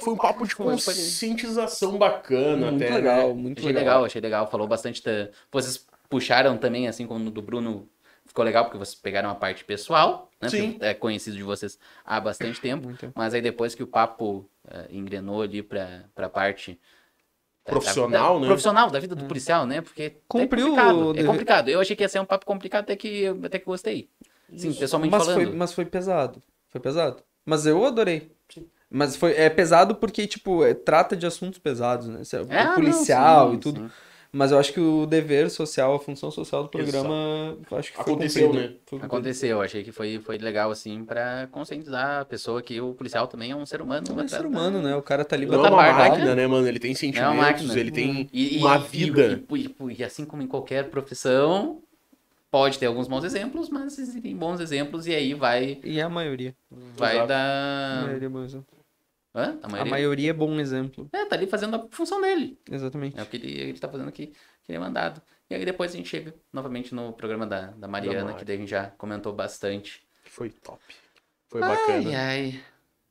Foi 0.00 0.12
um 0.12 0.16
papo 0.16 0.44
de 0.46 0.54
conscientização 0.56 1.96
bacana 1.96 2.70
Muito 2.70 2.82
até. 2.84 2.94
legal, 2.94 3.28
né? 3.28 3.34
muito 3.34 3.58
Achei 3.60 3.72
legal. 3.72 3.84
legal, 3.84 4.04
achei 4.04 4.20
legal, 4.20 4.50
falou 4.50 4.66
bastante 4.66 5.02
da... 5.02 5.28
Vocês 5.50 5.86
puxaram 6.10 6.58
também, 6.58 6.88
assim 6.88 7.06
como 7.06 7.20
no 7.20 7.30
do 7.30 7.40
Bruno, 7.40 7.88
ficou 8.36 8.44
legal, 8.44 8.64
porque 8.66 8.76
vocês 8.76 8.94
pegaram 8.94 9.30
a 9.30 9.34
parte 9.34 9.64
pessoal, 9.64 10.30
né, 10.40 10.50
Sim. 10.50 10.72
porque 10.72 10.84
é 10.84 10.92
conhecido 10.92 11.34
de 11.38 11.42
vocês 11.42 11.78
há 12.04 12.20
bastante 12.20 12.60
tempo, 12.60 12.84
Muito. 12.88 13.10
mas 13.14 13.32
aí 13.32 13.40
depois 13.40 13.74
que 13.74 13.82
o 13.82 13.86
papo 13.86 14.46
eh, 14.68 14.88
engrenou 14.90 15.40
ali 15.40 15.62
pra, 15.62 16.04
pra 16.14 16.28
parte... 16.28 16.78
da- 17.64 17.70
Profissional, 17.72 18.34
da- 18.34 18.40
né? 18.40 18.46
Profissional, 18.46 18.90
da 18.90 18.98
vida 19.00 19.14
do 19.14 19.24
policial, 19.24 19.64
né? 19.66 19.80
Porque 19.80 20.18
Cumpriu 20.28 20.66
é 20.66 20.68
complicado. 20.68 21.18
É 21.18 21.24
complicado. 21.24 21.68
Eu 21.70 21.80
achei 21.80 21.96
que 21.96 22.02
ia 22.04 22.08
ser 22.10 22.20
um 22.20 22.26
papo 22.26 22.44
complicado 22.44 22.82
até 22.84 22.94
que, 22.94 23.26
até 23.42 23.58
que 23.58 23.64
gostei. 23.64 24.10
Sim, 24.54 24.72
pessoalmente 24.74 25.12
Mas 25.12 25.24
falando. 25.24 25.42
foi, 25.46 25.56
mas 25.56 25.72
foi 25.72 25.84
pesado. 25.86 26.42
Foi 26.68 26.80
pesado. 26.80 27.22
Mas 27.44 27.64
eu 27.66 27.84
adorei. 27.86 28.30
Mas 28.90 29.16
foi, 29.16 29.32
é 29.32 29.48
pesado 29.48 29.94
porque, 29.96 30.26
tipo, 30.26 30.62
é- 30.62 30.74
trata 30.74 31.16
de 31.16 31.24
assuntos 31.26 31.58
pesados, 31.58 32.06
né? 32.06 32.20
É 32.20 32.56
É, 32.60 32.64
não, 32.66 32.74
policial 32.74 33.50
sim, 33.50 33.56
e 33.56 33.58
tudo. 33.60 33.80
sim. 33.80 33.90
Mas 34.36 34.52
eu 34.52 34.58
acho 34.58 34.70
que 34.72 34.80
o 34.80 35.06
dever 35.06 35.48
social, 35.50 35.94
a 35.94 35.98
função 35.98 36.30
social 36.30 36.62
do 36.64 36.68
programa, 36.68 37.56
eu 37.70 37.78
acho 37.78 37.90
que 37.90 37.96
foi 37.96 38.12
Aconteceu, 38.12 38.48
cumprido. 38.48 38.68
né? 38.70 38.76
Foi. 38.86 38.98
Aconteceu, 39.00 39.62
achei 39.62 39.82
que 39.82 39.90
foi, 39.92 40.18
foi 40.18 40.36
legal, 40.36 40.70
assim, 40.70 41.04
pra 41.04 41.48
conscientizar 41.50 42.20
a 42.20 42.24
pessoa 42.26 42.60
que 42.60 42.78
o 42.78 42.92
policial 42.92 43.26
também 43.26 43.52
é 43.52 43.56
um 43.56 43.64
ser 43.64 43.80
humano. 43.80 44.04
Não 44.10 44.20
é 44.20 44.24
atrás 44.24 44.30
ser 44.32 44.42
da- 44.42 44.48
humano, 44.48 44.82
né? 44.82 44.94
O 44.94 45.00
cara 45.00 45.24
tá 45.24 45.34
ali 45.36 45.46
Não 45.46 45.54
é 45.54 45.68
uma 45.70 45.70
parte, 45.70 45.96
máquina, 46.10 46.34
né? 46.34 46.42
né, 46.42 46.46
mano? 46.46 46.68
Ele 46.68 46.78
tem 46.78 46.94
sentimentos, 46.94 47.34
máquina. 47.36 47.78
ele 47.80 47.90
tem 47.90 48.28
E, 48.30 48.56
e- 48.56 48.58
uma 48.58 48.76
e- 48.76 48.80
vida. 48.80 49.42
E, 49.50 49.54
e- 49.56 49.74
e- 49.90 49.96
e 50.00 50.04
assim 50.04 50.26
como 50.26 50.42
em 50.42 50.46
qualquer 50.46 50.90
profissão, 50.90 51.80
pode 52.50 52.78
ter 52.78 52.86
alguns 52.86 53.08
bons 53.08 53.24
exemplos, 53.24 53.70
mas 53.70 53.98
existem 53.98 54.36
bons 54.36 54.60
exemplos 54.60 55.06
e 55.06 55.14
aí 55.14 55.32
vai, 55.32 55.78
E 55.82 55.98
é 55.98 56.02
a 56.02 56.08
maioria. 56.10 56.54
vai 56.70 57.14
Exato. 57.16 57.24
A 57.24 57.26
dar... 57.26 58.02
maioria 58.04 58.26
é 58.26 58.28
bom 58.28 58.44
exemplo. 58.44 58.75
Hã? 59.36 59.58
A 59.62 59.66
A 59.66 59.68
maioria? 59.68 59.90
maioria 59.90 60.30
é 60.30 60.32
bom 60.32 60.58
exemplo. 60.58 61.08
É, 61.12 61.26
tá 61.26 61.36
ali 61.36 61.46
fazendo 61.46 61.76
a 61.76 61.86
função 61.90 62.20
dele. 62.22 62.58
Exatamente. 62.70 63.18
É 63.18 63.22
o 63.22 63.26
que 63.26 63.36
ele, 63.36 63.52
ele 63.60 63.78
tá 63.78 63.86
fazendo 63.88 64.08
aqui, 64.08 64.28
que 64.28 64.72
ele 64.72 64.78
é 64.78 64.80
mandado. 64.80 65.20
E 65.50 65.54
aí 65.54 65.64
depois 65.64 65.92
a 65.92 65.96
gente 65.96 66.08
chega 66.08 66.34
novamente 66.52 66.94
no 66.94 67.12
programa 67.12 67.46
da, 67.46 67.66
da 67.72 67.86
Mariana, 67.86 68.24
Mari. 68.24 68.38
que 68.38 68.44
daí 68.46 68.56
a 68.56 68.58
gente 68.60 68.70
já 68.70 68.86
comentou 68.96 69.32
bastante. 69.34 70.02
Foi 70.24 70.48
top. 70.50 70.80
Foi 71.48 71.60
bacana. 71.60 72.08
Ai, 72.08 72.14
ai. 72.14 72.60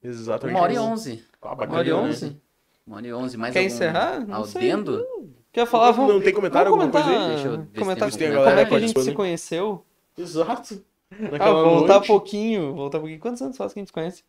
Exatamente. 0.04 0.56
Uma 0.56 0.64
hora 0.64 0.74
e 0.74 0.80
onze. 0.80 1.24
Ah, 1.42 1.54
Uma 1.54 1.78
hora 1.78 1.88
e 1.88 1.92
né? 1.92 1.96
onze? 1.96 2.42
Uma 2.86 2.98
hora 2.98 3.08
e 3.08 3.14
onze. 3.14 3.38
Mais 3.38 3.54
Quer 3.54 3.60
algum 3.60 3.74
encerrar? 3.74 4.28
Não 4.28 4.44
sei. 4.46 4.72
Audendo? 4.72 5.06
Quer 5.52 5.66
falar? 5.66 5.92
Vamos, 5.92 6.14
Não 6.14 6.22
tem 6.22 6.34
comentário, 6.34 6.70
vamos 6.72 6.86
alguma 6.86 7.04
comentar, 7.04 7.20
coisa 7.20 7.28
aí? 7.28 7.34
Deixa 7.36 7.48
eu 7.48 7.58
ver 7.58 7.68
se 7.68 7.80
comentar 7.80 8.12
tem 8.12 8.30
como 8.30 8.60
é 8.60 8.66
que 8.66 8.76
a 8.76 8.80
gente 8.80 9.00
se 9.02 9.14
conheceu. 9.14 9.86
Exato. 10.18 10.84
Ah, 11.12 11.16
Naquela 11.32 11.64
voltar 11.64 11.94
um 11.94 11.98
noite. 11.98 12.08
pouquinho, 12.08 12.74
voltar 12.74 12.98
um 12.98 13.02
pouquinho. 13.02 13.20
Quantos 13.22 13.42
anos 13.42 13.56
faz 13.56 13.72
que 13.72 13.80
a 13.80 13.82
gente 13.82 13.88
se 13.90 13.94
conhece? 13.94 14.24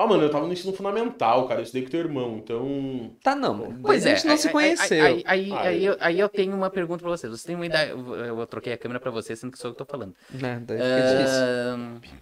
Ah, 0.00 0.06
mano, 0.06 0.22
eu 0.22 0.30
tava 0.30 0.46
no 0.46 0.52
ensino 0.52 0.72
fundamental, 0.72 1.48
cara. 1.48 1.58
Eu 1.60 1.64
estudei 1.64 1.82
com 1.82 1.90
teu 1.90 1.98
irmão, 2.00 2.38
então. 2.38 3.16
Tá, 3.20 3.34
não. 3.34 3.80
Pois 3.82 4.06
a 4.06 4.10
é. 4.10 4.14
gente 4.14 4.26
não 4.26 4.32
aí- 4.34 4.38
se 4.38 4.48
conheceu. 4.48 5.04
Aí, 5.04 5.24
aí, 5.26 5.52
Ah, 5.52 5.60
aí, 5.62 5.84
eu- 5.84 5.92
eu, 5.94 5.98
aí 6.00 6.20
eu 6.20 6.28
tenho 6.28 6.54
uma 6.54 6.70
pergunta 6.70 7.00
pra 7.02 7.10
vocês. 7.10 7.30
Vocês 7.32 7.42
têm 7.42 7.56
uma 7.56 7.66
ideia. 7.66 7.90
Eu, 7.90 8.14
eu 8.14 8.46
troquei 8.46 8.72
a 8.72 8.78
câmera 8.78 9.00
pra 9.00 9.10
vocês, 9.10 9.38
sendo 9.40 9.50
que 9.50 9.58
sou 9.58 9.70
eu 9.70 9.74
que 9.74 9.78
tô 9.78 9.84
falando. 9.84 10.14
Né, 10.30 10.62
daí 10.64 10.78
fica 10.78 11.18
difícil. 11.18 12.18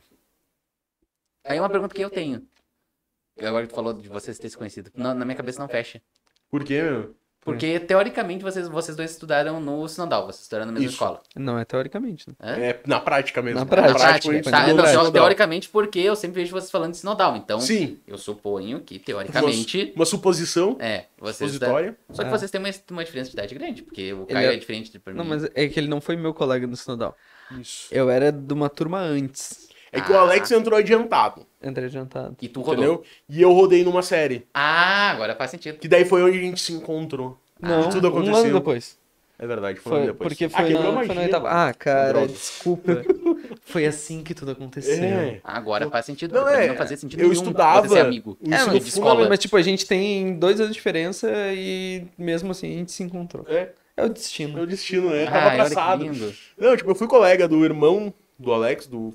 Aí 1.44 1.60
uma 1.60 1.68
pergunta 1.70 1.94
que 1.94 2.02
eu 2.02 2.10
tenho. 2.10 2.42
Agora 3.40 3.64
que 3.66 3.72
tu 3.72 3.76
falou 3.76 3.92
de 3.92 4.08
vocês 4.08 4.38
terem 4.38 4.50
se 4.50 4.56
conhecido. 4.56 4.90
Na, 4.94 5.12
na 5.14 5.24
minha 5.26 5.36
cabeça 5.36 5.60
não 5.60 5.68
fecha. 5.68 6.00
Por 6.50 6.64
quê, 6.64 6.82
meu? 6.82 7.14
Porque, 7.46 7.78
teoricamente, 7.80 8.42
vocês, 8.42 8.68
vocês 8.68 8.96
dois 8.96 9.12
estudaram 9.12 9.60
no 9.60 9.86
Sinodal, 9.88 10.26
vocês 10.26 10.42
estudaram 10.42 10.66
na 10.66 10.72
mesma 10.72 10.84
Isso. 10.86 10.94
escola. 10.94 11.22
Não, 11.36 11.58
é 11.58 11.64
teoricamente. 11.64 12.28
Né? 12.28 12.34
Hã? 12.40 12.56
É 12.58 12.80
na 12.86 13.00
prática 13.00 13.40
mesmo. 13.40 13.60
Na 13.60 13.64
prática. 13.66 13.92
Na 13.92 13.98
prática, 14.00 14.30
a 14.30 14.34
gente 14.34 14.50
tá, 14.50 14.66
não, 14.74 14.84
Sinodal. 14.86 15.12
teoricamente, 15.12 15.68
porque 15.68 16.00
eu 16.00 16.16
sempre 16.16 16.42
vejo 16.42 16.52
vocês 16.52 16.70
falando 16.70 16.90
de 16.90 16.96
Sinodal. 16.98 17.36
Então, 17.36 17.60
Sim. 17.60 17.98
eu 18.06 18.18
suponho 18.18 18.80
que, 18.80 18.98
teoricamente, 18.98 19.92
Uma 19.94 20.04
suposição 20.04 20.76
é, 20.80 21.04
vocês... 21.18 21.52
da- 21.52 21.66
supositória. 21.66 21.96
Só 22.10 22.22
que 22.22 22.28
É. 22.28 22.30
vocês 22.32 22.50
têm 22.50 22.60
uma, 22.60 22.70
uma 22.90 23.04
diferença 23.04 23.30
de 23.30 23.36
idade 23.36 23.54
grande, 23.54 23.82
porque 23.82 24.12
o 24.12 24.22
Ele 24.24 24.32
Caio 24.32 24.50
é- 24.50 24.54
é 24.54 24.56
diferente 24.58 24.90
de 24.90 24.98
pra 24.98 25.14
Não, 25.14 25.22
mim. 25.24 25.30
mas 25.30 25.44
é 25.54 25.68
que 25.68 25.78
ele 25.78 25.88
não 25.88 26.00
foi 26.00 26.16
meu 26.16 26.34
colega 26.34 26.66
no 26.66 26.76
Sinodal. 26.76 27.16
Isso. 27.60 27.86
Eu 27.92 28.10
era 28.10 28.32
de 28.32 28.52
uma 28.52 28.68
turma 28.68 28.98
antes. 29.00 29.65
É 29.98 30.00
que 30.00 30.12
o 30.12 30.16
Ah. 30.16 30.20
Alex 30.22 30.50
entrou 30.50 30.78
adiantado, 30.78 31.46
Entrei 31.62 31.86
adiantado. 31.86 32.36
E 32.40 32.48
tu 32.48 32.60
rodou. 32.60 32.74
entendeu? 32.84 33.02
E 33.28 33.42
eu 33.42 33.52
rodei 33.52 33.82
numa 33.84 34.02
série. 34.02 34.46
Ah, 34.54 35.10
agora 35.10 35.34
faz 35.34 35.50
sentido. 35.50 35.78
Que 35.78 35.88
daí 35.88 36.04
foi 36.04 36.22
onde 36.22 36.38
a 36.38 36.40
gente 36.40 36.60
se 36.60 36.72
encontrou. 36.72 37.36
Não, 37.60 37.88
tudo 37.88 38.08
um 38.08 38.16
ano 38.18 38.28
aconteceu. 38.30 38.54
depois. 38.54 38.98
É 39.38 39.46
verdade, 39.46 39.78
foi, 39.80 39.92
um 39.92 39.94
ano 39.96 40.04
Foi, 40.04 40.12
depois. 40.14 40.28
porque 40.28 40.44
Ah, 40.46 40.48
foi, 40.50 40.64
quebrou 40.72 40.92
na, 40.94 41.00
a 41.00 41.04
foi 41.04 41.14
na 41.14 41.20
oitava. 41.22 41.48
Ah, 41.50 41.74
cara, 41.74 42.12
Droga. 42.12 42.26
desculpa. 42.28 43.04
Foi 43.68 43.84
assim 43.84 44.22
que 44.22 44.32
tudo 44.32 44.52
aconteceu. 44.52 45.02
É. 45.04 45.40
Agora 45.42 45.90
faz 45.90 46.06
sentido. 46.06 46.34
Não, 46.34 46.48
é, 46.48 46.68
não 46.68 46.76
fazia 46.76 46.96
sentido 46.96 47.18
eu 47.20 47.28
nenhum 47.28 47.32
estudava 47.40 47.86
você 47.86 47.94
ser 47.94 48.00
amigo. 48.00 48.38
o 48.40 48.46
É, 48.54 48.64
mas, 48.64 48.82
de 48.84 48.88
escola. 48.88 49.28
mas 49.28 49.38
tipo, 49.40 49.56
a 49.56 49.62
gente 49.62 49.84
tem 49.86 50.38
dois 50.38 50.58
anos 50.60 50.70
de 50.72 50.78
diferença 50.78 51.28
e 51.52 52.06
mesmo 52.16 52.52
assim 52.52 52.72
a 52.72 52.78
gente 52.78 52.92
se 52.92 53.02
encontrou. 53.02 53.44
É, 53.48 53.70
É 53.96 54.02
o 54.02 54.06
é 54.06 54.08
destino. 54.08 54.62
o 54.62 54.66
destino, 54.66 55.10
né? 55.10 55.24
Tava 55.26 55.38
olha 55.38 55.50
que 55.50 55.56
traçado. 55.56 56.04
Não, 56.56 56.76
tipo, 56.76 56.90
eu 56.90 56.94
fui 56.94 57.08
colega 57.08 57.48
do 57.48 57.64
irmão 57.64 58.14
do 58.38 58.52
Alex, 58.52 58.86
do. 58.86 59.12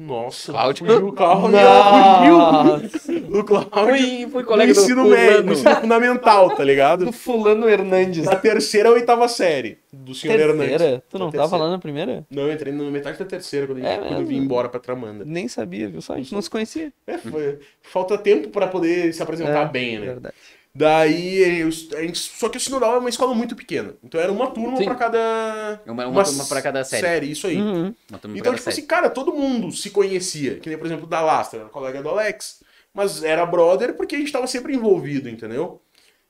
Nossa, 0.00 0.50
Cláudio. 0.52 0.86
fugiu 0.86 1.08
o 1.08 1.12
Cláudio. 1.12 1.58
Fugiu 1.58 3.20
do 3.30 3.44
Cláudio. 3.44 4.30
Fui 4.30 4.42
No 4.42 4.46
colega 4.46 4.72
do 4.72 4.80
ensino 4.80 5.04
médio, 5.04 5.42
no 5.44 5.52
ensino 5.52 5.76
fundamental, 5.76 6.56
tá 6.56 6.64
ligado? 6.64 7.04
Do 7.04 7.12
fulano 7.12 7.68
Hernandes. 7.68 8.24
Da 8.24 8.36
terceira 8.36 8.88
à 8.88 8.92
oitava 8.92 9.28
série 9.28 9.78
do 9.92 10.14
senhor 10.14 10.40
Hernandes. 10.40 10.68
Terceira? 10.70 11.02
Tu 11.08 11.18
não 11.18 11.26
Da 11.26 11.32
tava 11.32 11.42
terceira. 11.50 11.64
lá 11.64 11.70
na 11.70 11.78
primeira? 11.78 12.26
Não, 12.30 12.44
eu 12.44 12.52
entrei 12.52 12.72
na 12.72 12.84
metade 12.84 13.18
da 13.18 13.24
terceira 13.26 13.66
quando, 13.66 13.84
É 13.84 13.94
gente- 13.96 14.08
quando 14.08 14.20
eu 14.20 14.26
vim 14.26 14.36
embora 14.38 14.68
pra 14.68 14.80
Tramanda. 14.80 15.24
Nem 15.26 15.46
sabia, 15.48 15.88
viu? 15.88 16.00
Só 16.00 16.14
a 16.14 16.16
gente 16.16 16.32
não 16.32 16.40
se 16.40 16.48
conhecia. 16.48 16.90
É, 17.06 17.18
foi- 17.18 17.58
Falta 17.82 18.16
tempo 18.16 18.48
pra 18.48 18.66
poder 18.68 19.12
se 19.12 19.22
apresentar 19.22 19.66
É, 19.66 19.68
bem, 19.68 19.98
né? 19.98 20.06
Verdade. 20.06 20.34
Daí, 20.74 21.60
eu- 21.60 21.68
a 21.98 22.02
gente, 22.02 22.18
só 22.18 22.48
que 22.48 22.56
o 22.56 22.60
Sinodal 22.60 22.94
é 22.94 22.98
uma 22.98 23.08
escola 23.08 23.34
muito 23.34 23.56
pequena. 23.56 23.94
Então 24.04 24.20
era 24.20 24.30
uma 24.30 24.50
turma 24.50 24.78
pra 24.84 24.94
cada. 24.94 25.80
Uma- 25.84 26.06
uma 26.06 26.24
turma 26.24 26.44
pra 26.46 26.62
cada 26.62 26.84
série. 26.84 27.30
isso 27.30 27.46
aí. 27.46 27.56
Uhum. 27.60 27.94
Uma 28.08 28.18
turma 28.18 28.38
Então, 28.38 28.52
pra 28.52 28.58
tipo 28.58 28.64
cada 28.64 28.70
assim, 28.70 28.86
cara, 28.86 29.10
todo 29.10 29.32
mundo 29.32 29.72
se 29.72 29.90
conhecia. 29.90 30.60
Que 30.60 30.68
nem, 30.68 30.78
por 30.78 30.86
exemplo, 30.86 31.04
o 31.06 31.08
da 31.08 31.20
Lastra, 31.20 31.60
era 31.60 31.68
colega 31.68 32.02
do 32.02 32.08
Alex. 32.08 32.62
Mas 32.94 33.22
era 33.22 33.44
brother 33.46 33.94
porque 33.94 34.14
a 34.14 34.18
gente 34.18 34.32
tava 34.32 34.46
sempre 34.46 34.74
envolvido, 34.74 35.28
entendeu? 35.28 35.80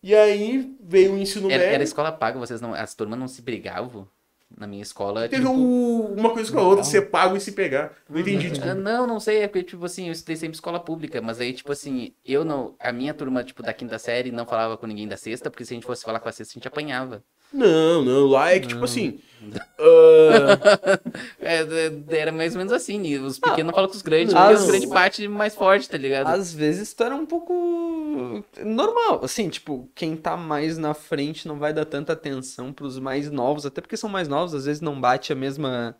E 0.02 0.14
aí 0.14 0.74
veio 0.82 1.12
o 1.12 1.18
ensino 1.18 1.42
série. 1.48 1.54
Era, 1.54 1.62
médio. 1.64 1.74
era 1.74 1.84
escola 1.84 2.10
paga, 2.10 2.38
vocês 2.38 2.60
não. 2.60 2.72
As 2.74 2.94
turmas 2.94 3.18
não 3.18 3.28
se 3.28 3.42
brigavam. 3.42 4.08
Na 4.58 4.66
minha 4.66 4.82
escola. 4.82 5.28
Teve 5.28 5.42
tipo, 5.42 5.54
um- 5.54 6.14
uma 6.14 6.30
coisa 6.30 6.52
com 6.52 6.58
a 6.58 6.62
outra, 6.62 6.84
ser 6.84 7.02
pago 7.10 7.36
e 7.36 7.40
se 7.40 7.52
pegar. 7.52 7.92
Não 8.08 8.20
entendi, 8.20 8.50
desculpa. 8.50 8.74
Não, 8.74 9.06
não 9.06 9.20
sei, 9.20 9.38
é 9.42 9.48
porque, 9.48 9.62
tipo 9.62 9.84
assim, 9.84 10.06
eu 10.06 10.12
estudei 10.12 10.36
sempre 10.36 10.54
escola 10.54 10.78
pública, 10.80 11.20
mas 11.22 11.40
aí, 11.40 11.52
tipo 11.52 11.70
assim, 11.72 12.12
eu 12.24 12.44
não. 12.44 12.74
A 12.80 12.92
minha 12.92 13.14
turma, 13.14 13.42
tipo, 13.44 13.62
da 13.62 13.72
quinta 13.72 13.98
série 13.98 14.30
não 14.32 14.44
falava 14.44 14.76
com 14.76 14.86
ninguém 14.86 15.06
da 15.08 15.16
sexta, 15.16 15.50
porque 15.50 15.64
se 15.64 15.72
a 15.72 15.76
gente 15.76 15.86
fosse 15.86 16.04
falar 16.04 16.20
com 16.20 16.28
a 16.28 16.32
sexta, 16.32 16.52
a 16.52 16.54
gente 16.54 16.68
apanhava. 16.68 17.22
Não, 17.52 18.04
não, 18.04 18.26
lá 18.26 18.52
é 18.52 18.60
que, 18.60 18.68
tipo 18.68 18.84
assim. 18.84 19.18
ah, 19.78 21.00
É, 21.40 22.16
era 22.16 22.30
mais 22.30 22.52
ou 22.52 22.58
menos 22.58 22.72
assim, 22.72 23.02
e 23.02 23.18
os 23.18 23.38
pequenos 23.38 23.66
não 23.66 23.72
falam 23.74 23.88
com 23.88 23.96
os 23.96 24.02
grandes, 24.02 24.34
Não. 24.34 24.40
porque 24.42 24.54
os 24.54 24.66
grandes 24.66 24.88
batem 24.88 25.28
mais 25.28 25.54
forte, 25.54 25.88
tá 25.88 25.96
ligado? 25.96 26.28
Às 26.28 26.52
vezes 26.52 26.92
tu 26.92 27.02
era 27.02 27.16
um 27.16 27.24
pouco 27.26 28.44
normal, 28.64 29.20
assim, 29.24 29.48
tipo, 29.48 29.88
quem 29.94 30.14
tá 30.16 30.36
mais 30.36 30.76
na 30.76 30.92
frente 30.94 31.48
não 31.48 31.58
vai 31.58 31.72
dar 31.72 31.84
tanta 31.86 32.12
atenção 32.12 32.72
pros 32.72 32.98
mais 32.98 33.30
novos, 33.30 33.64
até 33.64 33.80
porque 33.80 33.96
são 33.96 34.10
mais 34.10 34.28
novos, 34.28 34.54
às 34.54 34.66
vezes 34.66 34.82
não 34.82 35.00
bate 35.00 35.32
a 35.32 35.36
mesma 35.36 35.96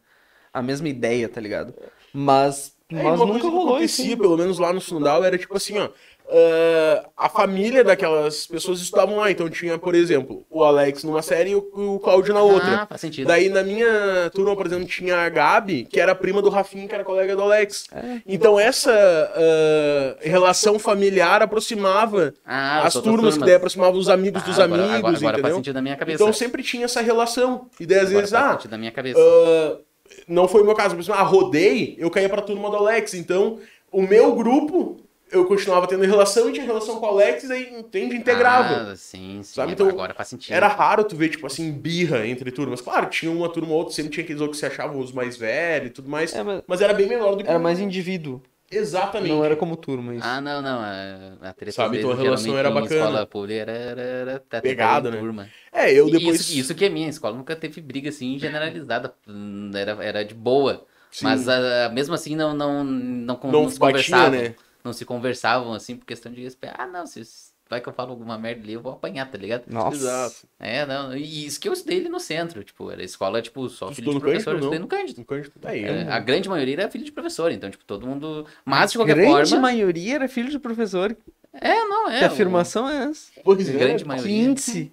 a 0.52 0.62
mesma 0.62 0.88
ideia, 0.88 1.28
tá 1.28 1.40
ligado? 1.40 1.72
Mas, 2.12 2.76
é, 2.90 3.02
mas 3.02 3.20
uma 3.20 3.26
nunca 3.26 3.38
coisa 3.40 3.40
que 3.40 3.54
rolou 3.54 3.74
acontecia, 3.76 4.06
isso. 4.08 4.18
pelo 4.18 4.36
menos 4.36 4.58
lá 4.58 4.72
no 4.72 4.80
Sinodal, 4.80 5.24
era 5.24 5.38
tipo 5.38 5.56
assim, 5.56 5.78
ó. 5.78 5.90
Ah, 6.32 7.08
a 7.16 7.28
família 7.28 7.82
daquelas 7.84 8.46
pessoas 8.46 8.80
estudavam 8.80 9.16
lá. 9.16 9.30
Então 9.30 9.48
tinha, 9.50 9.78
por 9.78 9.94
exemplo, 9.94 10.44
o 10.48 10.62
Alex 10.64 11.04
numa 11.04 11.22
série 11.22 11.50
e 11.50 11.54
o, 11.54 11.58
o 11.74 11.98
Cláudio 12.00 12.32
na 12.34 12.42
outra. 12.42 12.82
Ah, 12.82 12.86
faz 12.86 13.00
sentido. 13.00 13.26
Daí 13.28 13.48
na 13.48 13.62
minha 13.62 14.30
turma, 14.34 14.54
por 14.56 14.66
exemplo, 14.66 14.86
tinha 14.86 15.16
a 15.16 15.28
Gabi, 15.28 15.84
que 15.84 16.00
era 16.00 16.14
prima 16.14 16.40
do 16.40 16.48
Rafinha, 16.48 16.86
que 16.88 16.94
era 16.94 17.04
colega 17.04 17.34
do 17.36 17.42
Alex. 17.42 17.86
É. 17.92 18.20
Então 18.26 18.58
essa 18.58 18.92
ah, 18.92 20.16
relação 20.20 20.78
familiar 20.78 21.42
aproximava 21.42 22.32
Ah, 22.44 22.82
as 22.86 22.94
turmas, 22.94 23.36
que 23.36 23.44
daí 23.44 23.54
aproximava 23.54 23.96
os 23.96 24.08
amigos 24.08 24.42
Ah, 24.42 24.46
dos 24.46 24.58
agora- 24.58 24.82
amigos, 24.82 24.98
agora, 24.98 25.16
agora 25.18 25.38
entendeu? 25.38 25.56
sentido 25.56 25.74
na 25.74 25.82
minha 25.82 25.96
cabeça. 25.96 26.22
Então 26.22 26.32
sempre 26.32 26.62
tinha 26.62 26.84
essa 26.84 27.00
relação. 27.00 27.66
E 27.78 27.86
daí 27.86 27.98
às 28.00 28.10
vezes, 28.10 28.32
ah, 28.34 28.58
na 28.70 28.78
minha 28.78 28.92
cabeça. 28.92 29.18
ah, 29.20 29.76
não 30.26 30.48
foi 30.48 30.62
o 30.62 30.64
meu 30.64 30.74
caso, 30.74 30.96
mas 30.96 31.08
ah, 31.10 31.22
rodei, 31.22 31.96
eu 31.98 32.10
caía 32.10 32.28
pra 32.28 32.42
turma 32.42 32.68
do 32.70 32.76
Alex. 32.76 33.14
Então, 33.14 33.58
o 33.92 34.02
meu 34.02 34.34
grupo, 34.34 35.00
eu 35.30 35.44
continuava 35.46 35.86
tendo 35.86 36.02
relação 36.04 36.48
e 36.48 36.52
tinha 36.52 36.64
relação 36.64 36.98
com 36.98 37.06
o 37.06 37.08
Alex, 37.08 37.44
e 37.44 37.52
aí, 37.52 37.74
entende, 37.74 38.16
integrava. 38.16 38.92
Ah, 38.92 38.96
sim, 38.96 39.42
sim. 39.42 39.54
Sabe, 39.54 39.72
agora, 39.72 39.72
então, 39.72 39.88
agora 39.88 40.14
faz 40.14 40.28
sentido. 40.28 40.54
Era 40.54 40.68
raro 40.68 41.04
tu 41.04 41.16
ver, 41.16 41.28
tipo 41.28 41.46
assim, 41.46 41.70
birra 41.72 42.26
entre 42.26 42.50
turmas. 42.50 42.80
Claro, 42.80 43.06
tinha 43.06 43.30
uma 43.30 43.48
turma 43.48 43.72
ou 43.72 43.78
outra, 43.78 43.94
sempre 43.94 44.12
tinha 44.12 44.24
aqueles 44.24 44.40
outros 44.40 44.60
que 44.60 44.66
se 44.66 44.72
achavam 44.72 44.98
os 44.98 45.12
mais 45.12 45.36
velhos 45.36 45.88
e 45.88 45.90
tudo 45.90 46.08
mais. 46.08 46.34
É, 46.34 46.42
mas 46.42 46.62
Mas 46.66 46.80
era 46.80 46.92
bem 46.94 47.08
menor 47.08 47.36
do 47.36 47.44
que. 47.44 47.48
era 47.50 47.58
mais 47.58 47.78
indivíduo, 47.80 48.42
Exatamente. 48.70 49.32
não 49.32 49.44
era 49.44 49.56
como 49.56 49.76
turma 49.76 50.14
isso. 50.14 50.24
Ah, 50.24 50.40
não, 50.40 50.62
não. 50.62 50.78
A, 50.80 51.48
a 51.48 51.52
treta 51.52 51.72
Sabe, 51.72 51.98
então 51.98 52.12
a 52.12 52.14
relação 52.14 52.56
era 52.56 52.70
bacana. 52.70 53.00
escola 53.00 53.26
pública 53.26 53.60
era, 53.62 53.72
era, 53.72 54.00
era 54.00 54.36
até 54.36 54.60
Pegada, 54.60 55.10
né? 55.10 55.18
turma. 55.18 55.48
É, 55.72 55.92
eu 55.92 56.08
depois. 56.10 56.40
Isso, 56.40 56.58
isso 56.58 56.74
que 56.74 56.84
é 56.84 56.88
minha 56.88 57.08
escola 57.08 57.36
nunca 57.36 57.56
teve 57.56 57.80
briga 57.80 58.08
assim 58.10 58.38
generalizada. 58.38 59.12
Era, 59.74 60.04
era 60.04 60.24
de 60.24 60.34
boa. 60.34 60.86
Sim. 61.10 61.24
Mas 61.24 61.48
ah, 61.48 61.90
mesmo 61.92 62.14
assim 62.14 62.36
não, 62.36 62.54
não, 62.54 62.84
não, 62.84 63.40
Não 63.42 63.62
não 63.62 63.70
batia, 63.76 64.30
né? 64.30 64.54
Não 64.84 64.92
se 64.92 65.04
conversavam 65.04 65.72
assim 65.72 65.96
por 65.96 66.06
questão 66.06 66.32
de 66.32 66.42
respeito. 66.42 66.74
Ah, 66.78 66.86
não, 66.86 67.06
se 67.06 67.22
vai 67.68 67.80
que 67.80 67.88
eu 67.88 67.92
falo 67.92 68.10
alguma 68.10 68.36
merda 68.38 68.62
ali, 68.62 68.72
eu 68.72 68.80
vou 68.80 68.92
apanhar, 68.92 69.30
tá 69.30 69.38
ligado? 69.38 69.64
Nossa. 69.68 69.96
Exato. 69.96 70.36
É, 70.58 70.84
não. 70.86 71.16
E 71.16 71.46
isso 71.46 71.60
que 71.60 71.68
eu 71.68 71.72
estudei 71.72 72.00
ali 72.00 72.08
no 72.08 72.18
centro. 72.18 72.64
Tipo, 72.64 72.90
era 72.90 73.02
escola, 73.02 73.40
tipo, 73.42 73.68
só 73.68 73.88
Tu 73.88 73.96
filho 73.96 74.12
de 74.14 74.20
professor. 74.20 74.50
Eu 74.54 74.60
Cândido, 74.60 74.74
estudei 74.74 74.78
não? 74.78 74.84
no 74.84 74.88
Cândido. 74.88 75.18
No 75.20 75.24
Cândido. 75.24 75.52
Aí, 75.64 75.84
É, 75.84 76.02
eu- 76.04 76.12
a 76.12 76.18
grande 76.18 76.48
maioria 76.48 76.74
era 76.74 76.90
filho 76.90 77.04
de 77.04 77.12
professor, 77.12 77.52
então, 77.52 77.70
tipo, 77.70 77.84
todo 77.84 78.06
mundo. 78.06 78.46
Mas 78.64 78.90
de 78.92 78.98
qualquer 78.98 79.14
Grande 79.16 79.50
forma. 79.50 79.62
maioria 79.62 80.14
era 80.16 80.28
filho 80.28 80.50
de 80.50 80.58
professor. 80.58 81.16
É, 81.52 81.74
não, 81.84 82.08
é. 82.10 82.18
que 82.20 82.24
o- 82.24 82.26
afirmação 82.28 82.88
é 82.88 83.04
essa? 83.04 83.30
Pois 83.44 83.68
é. 83.68 83.72
grande 83.72 84.02
Que 84.02 84.08
maioria. 84.08 84.42
índice. 84.44 84.92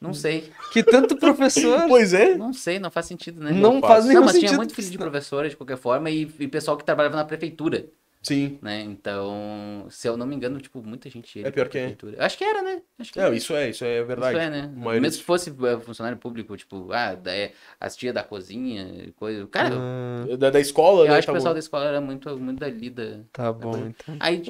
Não 0.00 0.14
sei. 0.14 0.50
Que 0.72 0.82
tanto 0.82 1.14
professor 1.16 1.82
Pois 1.86 2.14
é. 2.14 2.34
Não 2.34 2.52
sei, 2.54 2.78
não 2.78 2.90
faz 2.90 3.04
sentido, 3.06 3.38
né? 3.44 3.52
não 3.52 3.80
faz. 3.80 3.92
faz 3.92 4.04
nenhum 4.06 4.20
Não, 4.20 4.24
mas 4.24 4.32
sentido. 4.32 4.48
tinha 4.48 4.56
muito 4.56 4.74
filho 4.74 4.90
de 4.90 4.96
professora, 4.98 5.48
de 5.48 5.56
qualquer 5.56 5.76
forma, 5.76 6.08
e, 6.10 6.22
e 6.38 6.48
pessoal 6.48 6.76
que 6.76 6.84
trabalhava 6.84 7.16
na 7.16 7.24
prefeitura, 7.24 7.84
Sim. 8.22 8.58
né? 8.60 8.82
Então, 8.82 9.86
se 9.90 10.06
eu 10.08 10.16
não 10.16 10.26
me 10.26 10.36
engano, 10.36 10.60
tipo, 10.60 10.82
muita 10.82 11.08
gente 11.08 11.38
ia 11.38 11.48
É 11.48 11.50
pior 11.50 11.68
que 11.68 11.78
é. 11.78 11.96
Acho 12.18 12.36
que 12.36 12.44
era, 12.44 12.62
né? 12.62 12.82
Acho 12.98 13.12
que 13.12 13.18
Não, 13.18 13.26
era. 13.26 13.36
isso 13.36 13.54
é, 13.54 13.70
isso 13.70 13.84
é 13.84 14.02
verdade. 14.02 14.36
Isso 14.38 14.46
é, 14.46 14.50
né? 14.50 14.72
Maioria- 14.76 15.00
Mesmo 15.00 15.18
se 15.18 15.24
fosse 15.24 15.50
eh, 15.50 15.80
funcionário 15.80 16.18
público, 16.18 16.56
tipo, 16.56 16.92
ah, 16.92 17.14
da- 17.14 17.34
é, 17.34 17.52
as 17.80 17.96
tia 17.96 18.12
da 18.12 18.22
cozinha, 18.22 19.12
coisa. 19.16 19.46
Cara, 19.46 19.70
Ah, 19.74 20.36
Da, 20.36 20.50
da 20.50 20.60
escola, 20.60 21.06
eu 21.06 21.12
né? 21.12 21.18
acho 21.18 21.26
que 21.26 21.30
o 21.30 21.34
tá 21.34 21.38
pessoal 21.38 21.50
bom. 21.50 21.54
da 21.54 21.60
escola 21.60 21.84
era 21.86 22.00
muito, 22.00 22.38
muito 22.38 22.58
dali 22.60 22.90
da. 22.90 23.20
tá 23.32 23.52
bom, 23.52 23.76
então. 23.86 24.16
Aí 24.20 24.42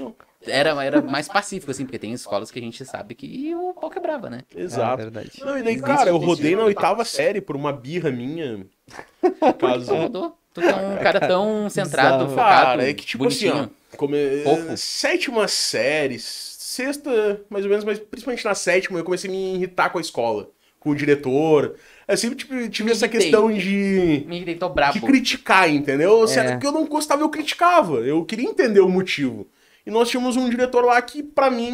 era, 0.46 0.82
era 0.84 1.02
mais 1.02 1.28
pacífico, 1.28 1.70
assim, 1.70 1.84
porque 1.84 1.98
tem 1.98 2.12
escolas 2.12 2.50
que 2.50 2.58
a 2.58 2.62
gente 2.62 2.84
sabe 2.84 3.14
que 3.14 3.54
o 3.54 3.74
pau 3.74 3.90
quebrava, 3.90 4.28
né? 4.30 4.42
É 4.54 4.60
Exato. 4.60 5.02
verdade. 5.02 5.30
Não, 5.44 5.56
e 5.58 5.62
daí, 5.62 5.80
cara, 5.80 6.10
eu 6.10 6.16
rodei 6.16 6.56
na 6.56 6.64
oitava 6.64 7.04
série 7.04 7.40
por 7.40 7.54
uma 7.56 7.72
birra 7.72 8.10
minha. 8.10 8.66
Caso. 9.60 9.86
Tu 9.86 9.96
mudou. 9.96 10.39
Tu 10.52 10.60
é 10.60 10.74
um 10.74 10.96
cara 10.98 11.20
tão 11.20 11.70
centrado, 11.70 12.24
Bizarro. 12.24 12.30
focado, 12.30 12.64
Cara, 12.64 12.90
é 12.90 12.94
que 12.94 13.04
tipo 13.06 13.24
bonitinho. 13.24 13.52
assim, 13.52 13.70
ó. 13.92 13.96
Come... 13.96 14.42
Fofo. 14.42 14.76
Sétima 14.76 15.46
série, 15.48 16.18
sexta, 16.18 17.40
mais 17.48 17.64
ou 17.64 17.70
menos, 17.70 17.84
mas 17.84 17.98
principalmente 17.98 18.44
na 18.44 18.54
sétima, 18.54 18.98
eu 18.98 19.04
comecei 19.04 19.28
a 19.28 19.32
me 19.32 19.54
irritar 19.56 19.90
com 19.90 19.98
a 19.98 20.00
escola, 20.00 20.48
com 20.78 20.90
o 20.90 20.94
diretor. 20.94 21.76
Eu 22.06 22.16
sempre 22.16 22.36
tive, 22.36 22.68
tive 22.68 22.86
Me 22.86 22.92
essa 22.92 23.08
questão 23.08 23.52
de. 23.52 24.24
Me 24.26 24.40
irritou 24.40 24.70
brabo. 24.70 24.94
de 24.94 25.00
criticar, 25.00 25.68
entendeu? 25.70 26.24
É. 26.24 26.52
porque 26.52 26.66
eu 26.66 26.72
não 26.72 26.86
gostava, 26.86 27.22
eu 27.22 27.28
criticava. 27.28 27.96
Eu 27.98 28.24
queria 28.24 28.48
entender 28.48 28.80
o 28.80 28.88
motivo. 28.88 29.46
E 29.86 29.90
nós 29.90 30.08
tínhamos 30.10 30.36
um 30.36 30.48
diretor 30.48 30.84
lá 30.84 31.00
que, 31.00 31.22
pra 31.22 31.50
mim, 31.50 31.70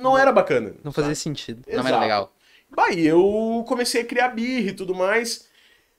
não 0.00 0.16
era 0.16 0.32
bacana. 0.32 0.74
Não 0.82 0.92
fazia 0.92 1.14
sentido. 1.14 1.62
Não 1.66 1.80
era 1.80 1.88
Exato. 1.88 2.00
legal. 2.02 2.32
Bah, 2.74 2.90
e 2.90 3.06
eu 3.06 3.64
comecei 3.68 4.00
a 4.00 4.04
criar 4.04 4.28
birra 4.28 4.70
e 4.70 4.72
tudo 4.72 4.94
mais. 4.94 5.46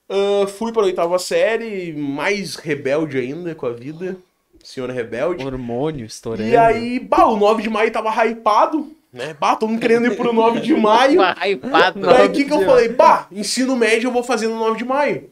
Ah, 0.09 0.47
fui 0.47 0.71
pra 0.71 0.83
oitava 0.83 1.17
série, 1.19 1.93
mais 1.93 2.55
rebelde 2.55 3.17
ainda 3.17 3.55
com 3.55 3.65
a 3.65 3.71
vida. 3.71 4.17
Senhor 4.63 4.89
rebelde. 4.89 5.45
Hormônio 5.45 6.05
estourando. 6.05 6.47
E 6.47 6.55
aí, 6.55 6.99
bah, 6.99 7.27
o 7.27 7.37
9 7.37 7.63
de 7.63 7.69
maio 7.69 7.91
tava 7.91 8.09
hypado, 8.25 8.91
né? 9.11 9.35
Bah, 9.37 9.55
todo 9.55 9.69
mundo 9.69 9.81
querendo 9.81 10.07
ir 10.07 10.15
pro 10.15 10.31
9 10.31 10.61
de 10.61 10.73
maio. 10.73 11.17
Tava 11.21 11.47
hypado. 11.47 11.99
Daí 11.99 12.27
o 12.27 12.31
que, 12.31 12.45
que 12.45 12.53
eu 12.53 12.65
falei? 12.65 12.89
Bah, 12.89 13.27
ensino 13.31 13.75
médio 13.75 14.07
eu 14.07 14.11
vou 14.11 14.23
fazer 14.23 14.47
no 14.47 14.57
9 14.57 14.77
de 14.77 14.85
maio. 14.85 15.29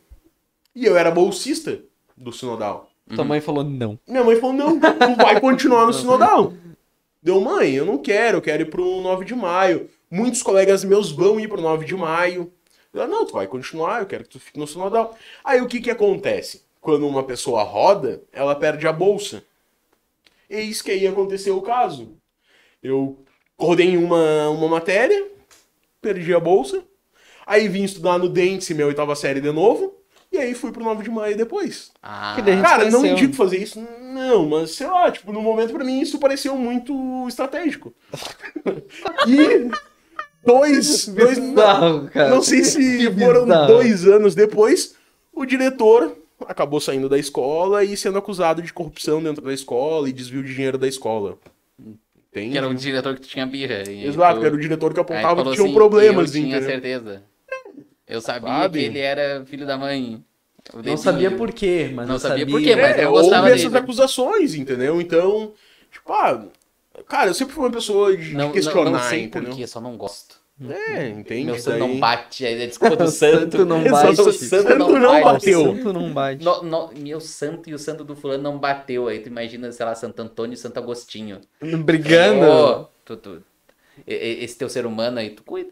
E 0.76 0.85
eu 0.85 0.98
era 0.98 1.10
bolsista 1.10 1.80
do 2.15 2.31
Sinodal. 2.31 2.89
Tua 3.15 3.23
mãe 3.23 3.41
falou 3.41 3.64
não. 3.64 3.98
Minha 4.07 4.23
mãe 4.23 4.35
falou, 4.35 4.56
não, 4.56 4.80
tu 4.80 5.15
vai 5.18 5.39
continuar 5.39 5.85
no 5.85 5.93
Sinodal. 5.93 6.53
Deu, 7.23 7.39
mãe, 7.39 7.73
eu 7.73 7.85
não 7.85 7.98
quero, 7.98 8.38
eu 8.38 8.41
quero 8.41 8.64
ir 8.64 8.69
pro 8.69 9.02
9 9.02 9.26
de 9.26 9.35
maio. 9.35 9.89
Muitos 10.10 10.43
colegas 10.43 10.84
meus 10.84 11.11
vão 11.11 11.39
ir 11.39 11.48
pro 11.48 11.61
9 11.61 11.85
de 11.85 11.95
maio. 11.95 12.52
Ela, 12.93 13.07
não, 13.07 13.26
tu 13.26 13.34
vai 13.34 13.47
continuar, 13.47 14.01
eu 14.01 14.05
quero 14.05 14.23
que 14.23 14.30
tu 14.30 14.39
fique 14.39 14.59
no 14.59 14.68
Sinodal. 14.68 15.18
Aí 15.43 15.61
o 15.61 15.68
que 15.68 15.80
que 15.80 15.91
acontece? 15.91 16.63
Quando 16.80 17.07
uma 17.07 17.23
pessoa 17.23 17.63
roda, 17.63 18.22
ela 18.31 18.55
perde 18.55 18.88
a 18.88 18.93
bolsa. 18.93 19.43
Eis 20.49 20.81
que 20.81 20.91
aí 20.91 21.07
aconteceu 21.07 21.57
o 21.57 21.61
caso. 21.61 22.18
Eu 22.84 23.23
rodei 23.57 23.91
em 23.91 23.97
uma, 23.97 24.49
uma 24.49 24.68
matéria, 24.68 25.27
perdi 26.01 26.34
a 26.34 26.39
bolsa. 26.39 26.84
Aí 27.45 27.68
vim 27.68 27.84
estudar 27.84 28.18
no 28.18 28.27
Dentse, 28.27 28.73
minha 28.73 28.88
oitava 28.88 29.15
série 29.15 29.39
de 29.39 29.51
novo. 29.51 29.95
E 30.31 30.38
aí 30.38 30.53
fui 30.53 30.72
pro 30.72 30.84
9 30.84 31.03
de 31.03 31.09
maio 31.09 31.35
depois. 31.35 31.91
Ah, 32.01 32.38
Cara, 32.61 32.89
não 32.89 33.05
indico 33.05 33.34
fazer 33.34 33.57
isso, 33.57 33.85
não, 33.99 34.47
mas 34.47 34.72
sei 34.72 34.88
lá, 34.88 35.11
tipo, 35.11 35.34
no 35.34 35.41
momento 35.41 35.73
pra 35.73 35.84
mim 35.84 35.99
isso 35.99 36.19
pareceu 36.19 36.55
muito 36.55 37.27
estratégico. 37.27 37.93
e 39.27 39.69
dois, 40.45 41.07
dois 41.13 41.39
Bizarro, 41.39 42.09
cara. 42.09 42.30
não 42.30 42.41
sei 42.41 42.63
se 42.63 43.11
foram 43.11 43.45
dois 43.68 44.05
anos 44.07 44.35
depois, 44.35 44.95
o 45.34 45.45
diretor 45.45 46.15
acabou 46.47 46.80
saindo 46.80 47.07
da 47.07 47.18
escola 47.18 47.84
e 47.84 47.95
sendo 47.95 48.18
acusado 48.18 48.61
de 48.61 48.73
corrupção 48.73 49.22
dentro 49.22 49.43
da 49.43 49.53
escola 49.53 50.09
e 50.09 50.13
desvio 50.13 50.43
de 50.43 50.53
dinheiro 50.53 50.77
da 50.77 50.88
escola. 50.88 51.38
Entende? 52.34 52.51
que 52.51 52.57
era 52.57 52.68
um 52.68 52.73
diretor 52.73 53.15
que 53.15 53.27
tinha 53.27 53.45
birra. 53.45 53.84
Exato, 53.89 54.35
tu- 54.35 54.39
que 54.39 54.45
era 54.45 54.55
o 54.55 54.59
diretor 54.59 54.93
que 54.93 54.99
apontava 55.01 55.43
que 55.43 55.51
tinham 55.51 55.65
assim, 55.65 55.73
problemas, 55.73 56.27
Eu 56.34 56.41
tinha 56.41 56.47
entendeu? 56.57 56.69
certeza. 56.69 57.23
Eu 58.07 58.22
sabia 58.22 58.47
Sabe? 58.49 58.80
que 58.80 58.85
ele 58.85 58.99
era 58.99 59.45
filho 59.45 59.65
da 59.65 59.77
mãe. 59.77 60.23
Eu 60.73 60.84
Não 60.84 60.95
sabia 60.97 61.31
por 61.31 61.51
quê, 61.51 61.91
mas 61.93 62.07
Não 62.07 62.15
eu 62.15 62.19
sabia 62.19 62.39
sabia 62.39 62.55
por 62.55 62.61
quê, 62.63 62.76
mas 62.76 62.97
É, 62.97 63.05
eu 63.05 63.11
gostava 63.11 63.47
houve 63.47 63.51
essas 63.59 63.72
dele. 63.72 63.84
acusações, 63.84 64.53
entendeu? 64.55 65.01
Então, 65.01 65.53
tipo, 65.91 66.11
ah, 66.13 66.45
cara, 67.07 67.30
eu 67.30 67.34
sempre 67.34 67.53
fui 67.53 67.63
uma 67.65 67.72
pessoa 67.72 68.15
de, 68.15 68.34
Não, 68.34 68.51
questionar, 68.51 68.85
não, 68.85 68.91
não 68.93 68.99
sei 68.99 69.23
entendeu? 69.23 69.49
por 69.51 69.57
quê, 69.57 69.68
só 69.68 69.80
não 69.81 69.97
gosto. 69.97 70.39
É, 70.69 71.07
entende? 71.09 71.45
Meu 71.45 71.57
santo 71.59 71.80
não 71.80 71.99
bate, 71.99 72.45
aí 72.45 72.61
é 72.61 72.68
desculpa 72.68 72.95
do 72.95 73.05
O 73.05 73.07
santo 73.07 73.57
santo. 73.57 73.65
não 73.65 73.84
bate. 73.89 74.22
o 74.22 74.31
santo 74.31 74.76
não 74.77 75.22
bateu. 75.23 75.61
Santo 75.76 75.93
não 75.93 76.13
bate. 76.13 76.45
No- 76.45 76.61
no- 76.61 76.91
meu 76.95 77.19
santo 77.19 77.68
e 77.69 77.73
o 77.73 77.80
santo 77.80 78.03
do 78.03 78.15
fulano 78.15 78.43
não 78.43 78.59
bateu. 78.59 79.07
Aí 79.07 79.19
tu 79.19 79.27
imagina, 79.27 79.72
sei 79.72 79.84
lá, 79.85 79.95
Santo 79.95 80.22
Antônio 80.22 80.53
e 80.53 80.57
Santo 80.57 80.77
Agostinho. 80.77 81.41
Brigando. 81.59 82.45
Ô, 82.45 82.85
tu- 83.03 83.18
tu- 83.18 83.43
esse 84.05 84.55
teu 84.55 84.69
ser 84.69 84.85
humano 84.85 85.18
aí, 85.19 85.31
tu 85.31 85.41
cuida. 85.43 85.72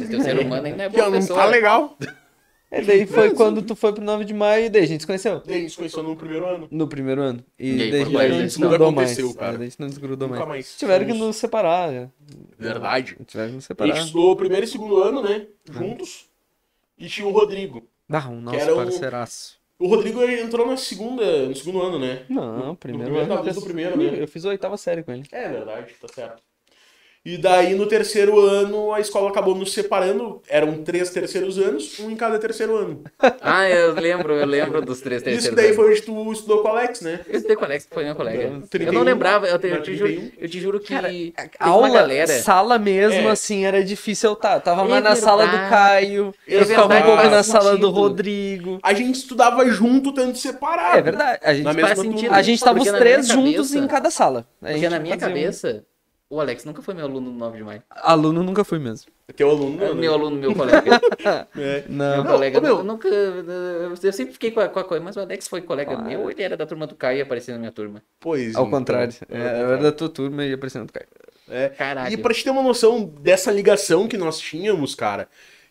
Esse 0.00 0.08
teu 0.10 0.20
ser 0.22 0.38
humano 0.40 0.66
aí 0.66 0.76
não 0.76 0.84
é 0.84 0.88
boa 0.88 1.06
ó, 1.06 1.10
não 1.10 1.18
pessoa. 1.18 1.40
tá 1.40 1.46
legal. 1.46 1.96
E 2.70 2.82
daí 2.82 3.06
foi 3.06 3.30
quando 3.34 3.62
tu 3.62 3.74
foi 3.74 3.92
pro 3.94 4.04
9 4.04 4.24
de 4.26 4.34
maio 4.34 4.66
e 4.66 4.68
daí 4.68 4.82
a 4.82 4.86
gente 4.86 5.00
se 5.00 5.06
conheceu. 5.06 5.40
Daí 5.44 5.56
a 5.56 5.60
gente 5.60 5.70
se 5.70 5.76
conheceu 5.78 6.02
no 6.02 6.14
primeiro 6.14 6.44
ano. 6.46 6.68
No 6.70 6.86
primeiro 6.86 7.22
ano. 7.22 7.42
E, 7.58 7.76
E 7.76 7.82
aí, 7.82 7.90
daí 7.90 8.02
a 8.16 8.40
gente 8.42 8.60
não 8.60 8.70
nunca 8.70 8.90
mais. 8.90 9.10
aconteceu, 9.12 9.34
cara. 9.34 9.54
É, 9.54 9.58
daí 9.58 9.66
a 9.66 9.70
gente 9.70 9.80
não 9.80 9.88
desgrudou 9.88 10.28
mais. 10.28 10.46
mais. 10.46 10.76
Tiveram 10.76 11.06
que 11.06 11.14
nos 11.14 11.36
separar. 11.36 11.90
né? 11.90 12.10
Verdade. 12.58 13.16
Tiveram 13.26 13.48
que 13.50 13.54
nos 13.56 13.64
A 13.64 13.68
separar. 13.68 13.94
gente 13.94 14.04
estudou 14.06 14.32
o 14.32 14.36
primeiro 14.36 14.64
e 14.64 14.68
segundo 14.68 14.96
ano, 14.98 15.22
né? 15.22 15.46
Juntos. 15.70 16.26
E 16.98 17.08
tinha 17.08 17.26
o 17.26 17.30
Rodrigo. 17.30 17.88
Ah, 18.10 18.28
um 18.28 18.40
nosso 18.40 18.58
era 18.58 18.74
um- 18.74 18.76
parceiraço. 18.76 19.58
O 19.78 19.86
Rodrigo 19.86 20.20
ele 20.22 20.40
entrou 20.42 20.66
na 20.66 20.76
segunda, 20.76 21.46
no 21.46 21.54
segundo 21.54 21.80
ano, 21.80 21.98
né? 22.00 22.24
Não, 22.28 22.74
primeiro 22.74 23.12
primeiro, 23.12 23.32
ano. 23.32 23.34
eu 23.42 23.44
no 23.44 23.54
fiz- 23.54 23.64
primeiro, 23.64 23.96
né? 23.96 24.22
Eu 24.22 24.26
fiz 24.26 24.44
a 24.44 24.48
oitava 24.48 24.76
série 24.76 25.04
com 25.04 25.12
ele. 25.12 25.22
É 25.30 25.48
verdade, 25.48 25.94
tá 26.00 26.08
certo. 26.12 26.42
E 27.24 27.36
daí 27.36 27.74
no 27.74 27.86
terceiro 27.86 28.38
ano 28.40 28.92
a 28.92 29.00
escola 29.00 29.28
acabou 29.28 29.54
nos 29.54 29.72
separando. 29.72 30.40
Eram 30.48 30.82
três 30.82 31.10
terceiros 31.10 31.58
anos, 31.58 31.98
um 32.00 32.10
em 32.10 32.16
cada 32.16 32.38
terceiro 32.38 32.76
ano. 32.76 33.02
Ah, 33.40 33.68
eu 33.68 33.92
lembro, 33.94 34.34
eu 34.34 34.46
lembro 34.46 34.80
dos 34.82 35.00
três 35.00 35.20
Isso 35.22 35.30
terceiros. 35.30 35.56
daí 35.56 35.66
anos. 35.66 35.76
foi 35.76 35.90
onde 35.90 36.02
tu 36.02 36.32
estudou 36.32 36.62
com 36.62 36.68
o 36.68 36.70
Alex, 36.70 37.00
né? 37.00 37.20
Eu 37.28 37.36
estudei 37.36 37.56
com 37.56 37.62
o 37.62 37.64
Alex, 37.64 37.86
que 37.86 37.94
foi 37.94 38.04
meu 38.04 38.14
colega. 38.14 38.42
Eu 38.42 38.62
31, 38.68 38.92
não 38.92 39.02
lembrava, 39.02 39.46
eu 39.46 39.58
te, 39.58 39.66
eu 39.68 39.82
te 39.82 39.96
juro, 39.96 40.10
31. 40.12 40.32
eu 40.42 40.48
te 40.48 40.60
juro 40.60 40.80
que 40.80 41.00
tem 41.02 41.34
Aula, 41.58 41.88
galera. 41.90 42.26
sala 42.40 42.78
mesmo, 42.78 43.28
É. 43.28 43.30
assim, 43.30 43.64
era 43.64 43.82
difícil 43.82 44.30
eu 44.30 44.34
estar. 44.34 44.60
Tava 44.60 44.82
É 44.82 44.88
mais 44.88 45.04
na 45.04 45.16
sala 45.16 45.46
do. 45.46 45.56
Caio, 45.68 46.34
É 46.46 46.54
eu 46.56 46.64
ficava 46.66 46.94
um 46.98 47.02
pouco 47.02 47.22
na 47.24 47.42
sala 47.42 47.76
do. 47.76 47.90
Rodrigo. 47.90 48.78
A 48.82 48.92
gente 48.94 49.16
estudava 49.16 49.64
junto, 49.66 50.12
tanto 50.12 50.38
separado. 50.38 50.98
É 50.98 51.02
verdade. 51.02 51.40
A 51.42 51.52
gente, 51.54 51.64
Na 51.64 51.72
mesma 51.72 51.96
sentido. 51.96 52.32
a 52.34 52.42
gente 52.42 52.62
tava 52.62 52.78
os 52.80 52.90
três 52.90 53.26
minha 53.28 53.34
juntos 53.34 53.68
cabeça- 53.68 53.78
em 53.78 53.86
cada 53.88 54.10
sala. 54.10 54.46
A 54.62 54.66
Porque 54.66 54.78
gente 54.80 54.90
na 54.90 54.98
minha 55.00 55.14
fazia 55.18 55.26
um- 55.28 55.30
cabeça, 55.30 55.84
o 56.30 56.40
Alex 56.40 56.64
nunca 56.64 56.82
foi 56.82 56.94
meu 56.94 57.06
aluno 57.06 57.30
no 57.30 57.38
9 57.38 57.58
de 57.58 57.64
maio. 57.64 57.82
Aluno 57.90 58.42
nunca 58.42 58.62
fui 58.64 58.78
mesmo. 58.78 59.10
Teu 59.36 59.50
aluno, 59.50 59.76
É 59.84 59.88
não, 59.88 59.94
meu 59.94 60.12
né? 60.12 60.18
aluno, 60.18 60.36
meu 60.36 60.54
colega. 60.54 61.00
É. 61.56 61.84
Não. 61.88 62.14
Meu 62.16 62.24
Não, 62.24 62.30
colega, 62.32 62.58
ô, 62.58 62.62
meu. 62.62 62.76
eu 62.78 62.84
nunca. 62.84 63.08
Eu 63.08 64.12
sempre 64.12 64.32
fiquei 64.32 64.50
com 64.50 64.60
a, 64.60 64.68
com 64.68 64.78
a 64.78 64.84
coisa, 64.84 65.04
mas 65.04 65.16
o 65.16 65.20
Alex 65.20 65.48
foi 65.48 65.62
colega 65.62 65.94
Ah, 65.94 66.02
meu, 66.02 66.30
ele 66.30 66.42
era 66.42 66.56
da 66.56 66.66
turma 66.66 66.86
do 66.86 66.94
Caio 66.94 67.18
e 67.18 67.22
aparecia 67.22 67.54
na 67.54 67.60
minha 67.60 67.72
turma. 67.72 68.02
Pois 68.20 68.54
Ao 68.56 68.66
então. 68.66 68.78
contrário. 68.78 69.14
Ao 69.30 69.36
É, 69.36 69.40
contrário. 69.40 69.60
eu 69.62 69.72
era 69.72 69.82
da 69.82 69.92
tua 69.92 70.08
turma 70.08 70.44
e 70.44 70.52
aparecendo 70.52 70.86
do 70.86 70.92
Caio. 70.92 71.06
É. 71.50 71.70
Caralho. 71.70 72.12
E 72.12 72.16
pra 72.16 72.34
te 72.34 72.44
ter 72.44 72.50
uma 72.50 72.62
noção 72.62 73.04
dessa 73.04 73.50
ligação 73.50 74.06
que 74.06 74.18
nós 74.18 74.38
tínhamos, 74.38 74.94
cara, 74.94 75.28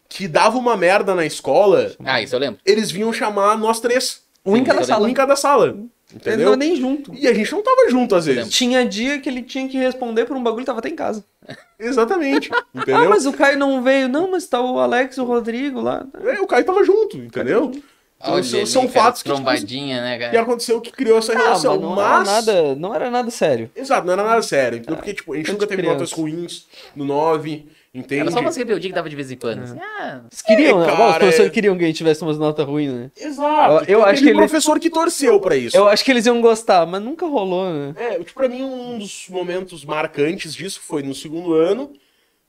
que 0.10 0.28
dava 0.28 0.58
uma 0.58 0.76
merda 0.76 1.14
na 1.14 1.26
escola, 1.26 1.92
Ah, 2.04 2.20
isso 2.22 2.34
eu 2.36 2.40
lembro. 2.40 2.60
eles 2.66 2.90
vinham 2.90 3.14
chamar 3.14 3.58
nós 3.58 3.80
três. 3.80 4.24
Um 4.46 4.56
em 4.56 4.60
Sim, 4.62 4.66
cada 4.66 4.82
eu 4.82 4.86
sala. 4.86 5.06
Um 5.06 5.10
em 5.10 5.14
cada 5.14 5.36
sala. 5.36 5.78
Ele 6.10 6.20
Entendeu? 6.20 6.46
não 6.48 6.54
é 6.54 6.58
nem 6.58 6.76
junto. 6.76 7.14
E 7.14 7.28
a 7.28 7.34
gente 7.34 7.52
não 7.52 7.62
tava 7.62 7.90
junto 7.90 8.16
às 8.16 8.26
vezes. 8.26 8.50
Tinha 8.50 8.86
dia 8.86 9.20
que 9.20 9.28
ele 9.28 9.42
tinha 9.42 9.68
que 9.68 9.78
responder 9.78 10.26
por 10.26 10.38
um 10.38 10.42
bagulho 10.44 10.62
e 10.64 10.66
tava 10.66 10.80
até 10.80 10.88
em 10.90 10.96
casa. 10.96 11.24
Exatamente. 11.78 12.50
Ah, 12.78 12.82
Entendeu? 12.82 13.10
mas 13.10 13.26
o 13.26 13.34
Caio 13.34 13.58
não 13.58 13.82
veio. 13.84 14.08
Não, 14.08 14.32
mas 14.32 14.46
tá 14.48 14.62
o 14.62 14.80
Alex 14.80 15.18
e 15.18 15.22
o 15.22 15.26
Rodrigo 15.26 15.82
lá. 15.82 16.06
É, 16.24 16.40
o 16.40 16.48
Caio 16.48 16.64
tava 16.64 16.84
junto, 16.84 17.18
entendeu? 17.18 17.72
Então, 18.20 18.34
Olha 18.34 18.66
são, 18.66 18.88
cara, 18.88 18.94
fatos 19.04 19.22
que, 19.22 19.30
tipo, 19.30 19.36
Trombadinha, 19.36 20.02
né, 20.02 20.18
que 20.18 20.26
cara? 20.26 20.42
aconteceu 20.42 20.80
que 20.82 20.92
criou 20.92 21.18
essa 21.20 21.34
Ah, 21.34 21.38
relação. 21.38 21.74
mas 21.74 21.82
não 21.82 21.96
mas. 21.96 22.06
era 22.08 22.24
nada, 22.24 22.76
não 22.76 22.96
era 22.96 23.12
nada 23.12 23.30
sério. 23.30 23.70
Exato, 23.76 24.06
não 24.08 24.14
era 24.14 24.24
nada 24.24 24.42
sério. 24.42 24.78
Entendeu? 24.80 24.96
Porque, 24.96 25.14
tipo, 25.14 25.34
a 25.34 25.38
gente 25.38 25.52
nunca 25.52 25.68
teve 25.68 25.82
criança. 25.82 26.00
notas 26.00 26.12
ruins 26.14 26.66
no 26.96 27.04
9, 27.06 27.68
entende? 28.00 28.22
Era 28.22 28.32
só 28.32 28.40
umas 28.40 28.56
rebeldias 28.56 28.90
que 28.92 28.96
dava 28.96 29.10
de 29.10 29.16
vez 29.16 29.32
em 29.32 29.36
quando. 29.38 29.64
assim, 29.64 29.80
ah, 29.80 30.22
Eles 30.30 30.42
queriam, 30.42 30.78
É, 30.78 30.82
né? 30.82 30.86
cara, 30.88 30.98
Bom, 30.98 31.10
os 31.10 31.18
professores 31.18 31.50
é- 31.50 31.54
queriam 31.54 31.78
que 31.78 31.84
a 31.84 31.88
gente 31.88 31.98
tivesse 31.98 32.22
umas 32.24 32.38
notas 32.38 32.66
ruins, 32.66 32.92
né? 32.94 33.12
Exato. 33.16 33.74
Eu- 33.74 33.80
eu 33.80 33.86
Teve 33.86 34.02
acho 34.12 34.24
que 34.24 34.30
ele- 34.30 34.38
professor 34.38 34.80
que 34.80 34.90
torceu 34.90 35.40
pra 35.40 35.56
isso. 35.56 35.76
Eu 35.76 35.88
acho 35.88 36.04
que 36.06 36.12
eles 36.12 36.26
iam 36.26 36.40
gostar, 36.42 36.86
mas 36.86 37.02
nunca 37.02 37.26
rolou, 37.26 37.70
né? 37.72 37.94
É, 37.98 38.20
tipo, 38.20 38.34
pra 38.34 38.48
mim, 38.50 38.64
um 38.64 38.98
dos 39.00 39.28
momentos 39.30 39.84
marcantes 39.86 40.54
disso 40.54 40.80
foi 40.82 41.04
no 41.04 41.14
segundo 41.16 41.54
ano, 41.54 41.92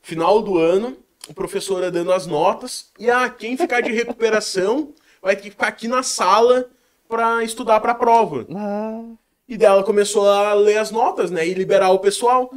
final 0.01 0.41
do 0.41 0.57
ano, 0.57 0.97
o 1.27 1.33
professora 1.33 1.91
dando 1.91 2.11
as 2.11 2.25
notas, 2.25 2.89
e 2.99 3.09
ah, 3.09 3.29
quem 3.29 3.55
ficar 3.57 3.81
de 3.81 3.91
recuperação 3.91 4.93
vai 5.21 5.35
ter 5.35 5.43
que 5.43 5.49
ficar 5.51 5.67
aqui 5.67 5.87
na 5.87 6.01
sala 6.03 6.65
pra 7.07 7.43
estudar 7.43 7.79
pra 7.79 7.93
prova. 7.95 8.45
Ah, 8.55 9.01
E 9.47 9.57
daí 9.57 9.67
ela 9.67 9.83
começou 9.83 10.29
a 10.29 10.53
ler 10.53 10.77
as 10.77 10.91
notas, 10.91 11.31
né, 11.31 11.47
e 11.47 11.53
liberar 11.55 11.89
o 11.89 11.97
pessoal. 11.99 12.51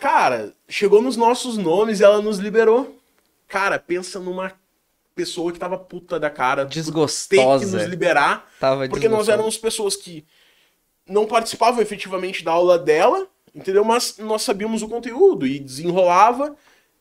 Cara, 0.00 0.54
chegou 0.68 1.02
nos 1.02 1.16
nossos 1.16 1.56
nomes 1.58 2.00
e 2.00 2.04
ela 2.04 2.20
nos 2.22 2.38
liberou. 2.38 2.98
Cara, 3.46 3.78
pensa 3.78 4.18
numa 4.18 4.52
pessoa 5.14 5.52
que 5.52 5.58
tava 5.58 5.76
puta 5.76 6.18
da 6.18 6.30
cara. 6.30 6.64
por 6.64 6.68
Ter 6.70 6.74
que 6.74 6.80
desgostosa. 6.80 7.78
nos 7.78 7.86
liberar. 7.86 8.50
Tava 8.58 8.88
Porque 8.88 9.08
nós 9.08 9.18
desgostosa. 9.26 9.32
éramos 9.32 9.58
pessoas 9.58 9.96
que 9.96 10.24
não 11.06 11.26
participavam 11.26 11.82
efetivamente 11.82 12.42
da 12.44 12.52
aula 12.52 12.78
dela, 12.78 13.26
entendeu? 13.54 13.84
Mas 13.84 14.16
nós 14.18 14.42
sabíamos 14.42 14.80
o 14.82 14.88
conteúdo 14.88 15.46
e 15.46 15.58
desenrolava 15.58 16.56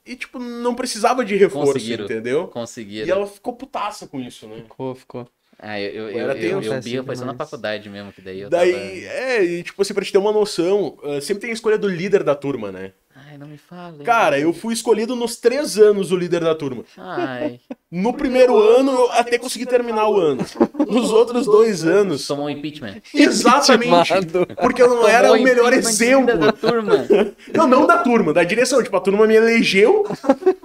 e, 0.06 0.16
tipo, 0.16 0.40
não 0.40 0.74
precisava 0.76 1.24
de 1.24 1.36
reforço, 1.36 1.74
Conseguiram. 1.74 2.06
entendeu? 2.06 2.48
conseguiram. 2.48 3.08
E 3.08 3.12
ela 3.12 3.28
ficou 3.28 3.54
putaça 3.54 4.08
com 4.08 4.20
isso, 4.20 4.48
né? 4.48 4.58
Ficou, 4.64 4.96
ficou. 4.96 5.28
Ah, 5.62 5.80
eu, 5.80 5.92
eu, 5.92 6.10
eu, 6.10 6.20
Era 6.20 6.38
eu, 6.38 6.62
eu, 6.62 6.82
birra 6.82 7.04
foi 7.04 7.16
só 7.18 7.26
na 7.26 7.34
faculdade 7.34 7.90
mesmo, 7.90 8.14
que 8.14 8.22
daí 8.22 8.40
eu 8.40 8.50
Daí, 8.50 8.72
tava... 8.72 9.14
é, 9.14 9.44
e 9.44 9.64
tipo 9.64 9.82
assim, 9.82 9.94
pra 9.94 10.06
te 10.06 10.12
ter 10.12 10.18
uma 10.18 10.32
noção, 10.32 10.98
ah, 11.04 11.20
sempre 11.20 11.42
tem 11.42 11.50
a 11.50 11.54
escolha 11.54 11.78
do 11.78 11.88
líder 11.88 12.24
da 12.24 12.34
turma, 12.34 12.72
né? 12.72 12.94
Ai, 13.14 13.38
não 13.38 13.48
me 13.48 13.58
fala. 13.58 14.02
Cara, 14.04 14.40
eu 14.40 14.54
fui 14.54 14.74
escolhido 14.74 15.16
nos 15.16 15.36
três 15.36 15.78
anos 15.78 16.12
o 16.12 16.16
líder 16.16 16.42
da 16.42 16.56
turma. 16.56 16.84
Ai, 16.98 17.60
No 17.92 18.14
primeiro 18.14 18.56
ano, 18.56 18.92
eu 18.92 19.12
até 19.14 19.40
consegui 19.40 19.66
terminar 19.66 20.08
o 20.08 20.20
ano. 20.20 20.46
Nos 20.88 21.10
outros 21.12 21.46
dois 21.48 21.84
anos, 21.84 22.26
tomou 22.28 22.46
um 22.46 22.50
impeachment. 22.50 23.02
exatamente. 23.14 24.14
Porque 24.62 24.82
eu 24.82 24.90
não 24.90 25.08
era 25.08 25.30
Tomou 25.30 25.42
o 25.42 25.44
melhor 25.44 25.74
exemplo. 25.74 26.38
da 26.38 26.52
turma. 26.52 27.08
Não, 27.54 27.68
não 27.68 27.88
da 27.88 27.98
turma, 27.98 28.32
da 28.32 28.44
direção. 28.44 28.84
Tipo, 28.84 28.96
a 28.96 29.02
turma 29.02 29.26
me 29.26 29.36
elegeu, 29.36 30.06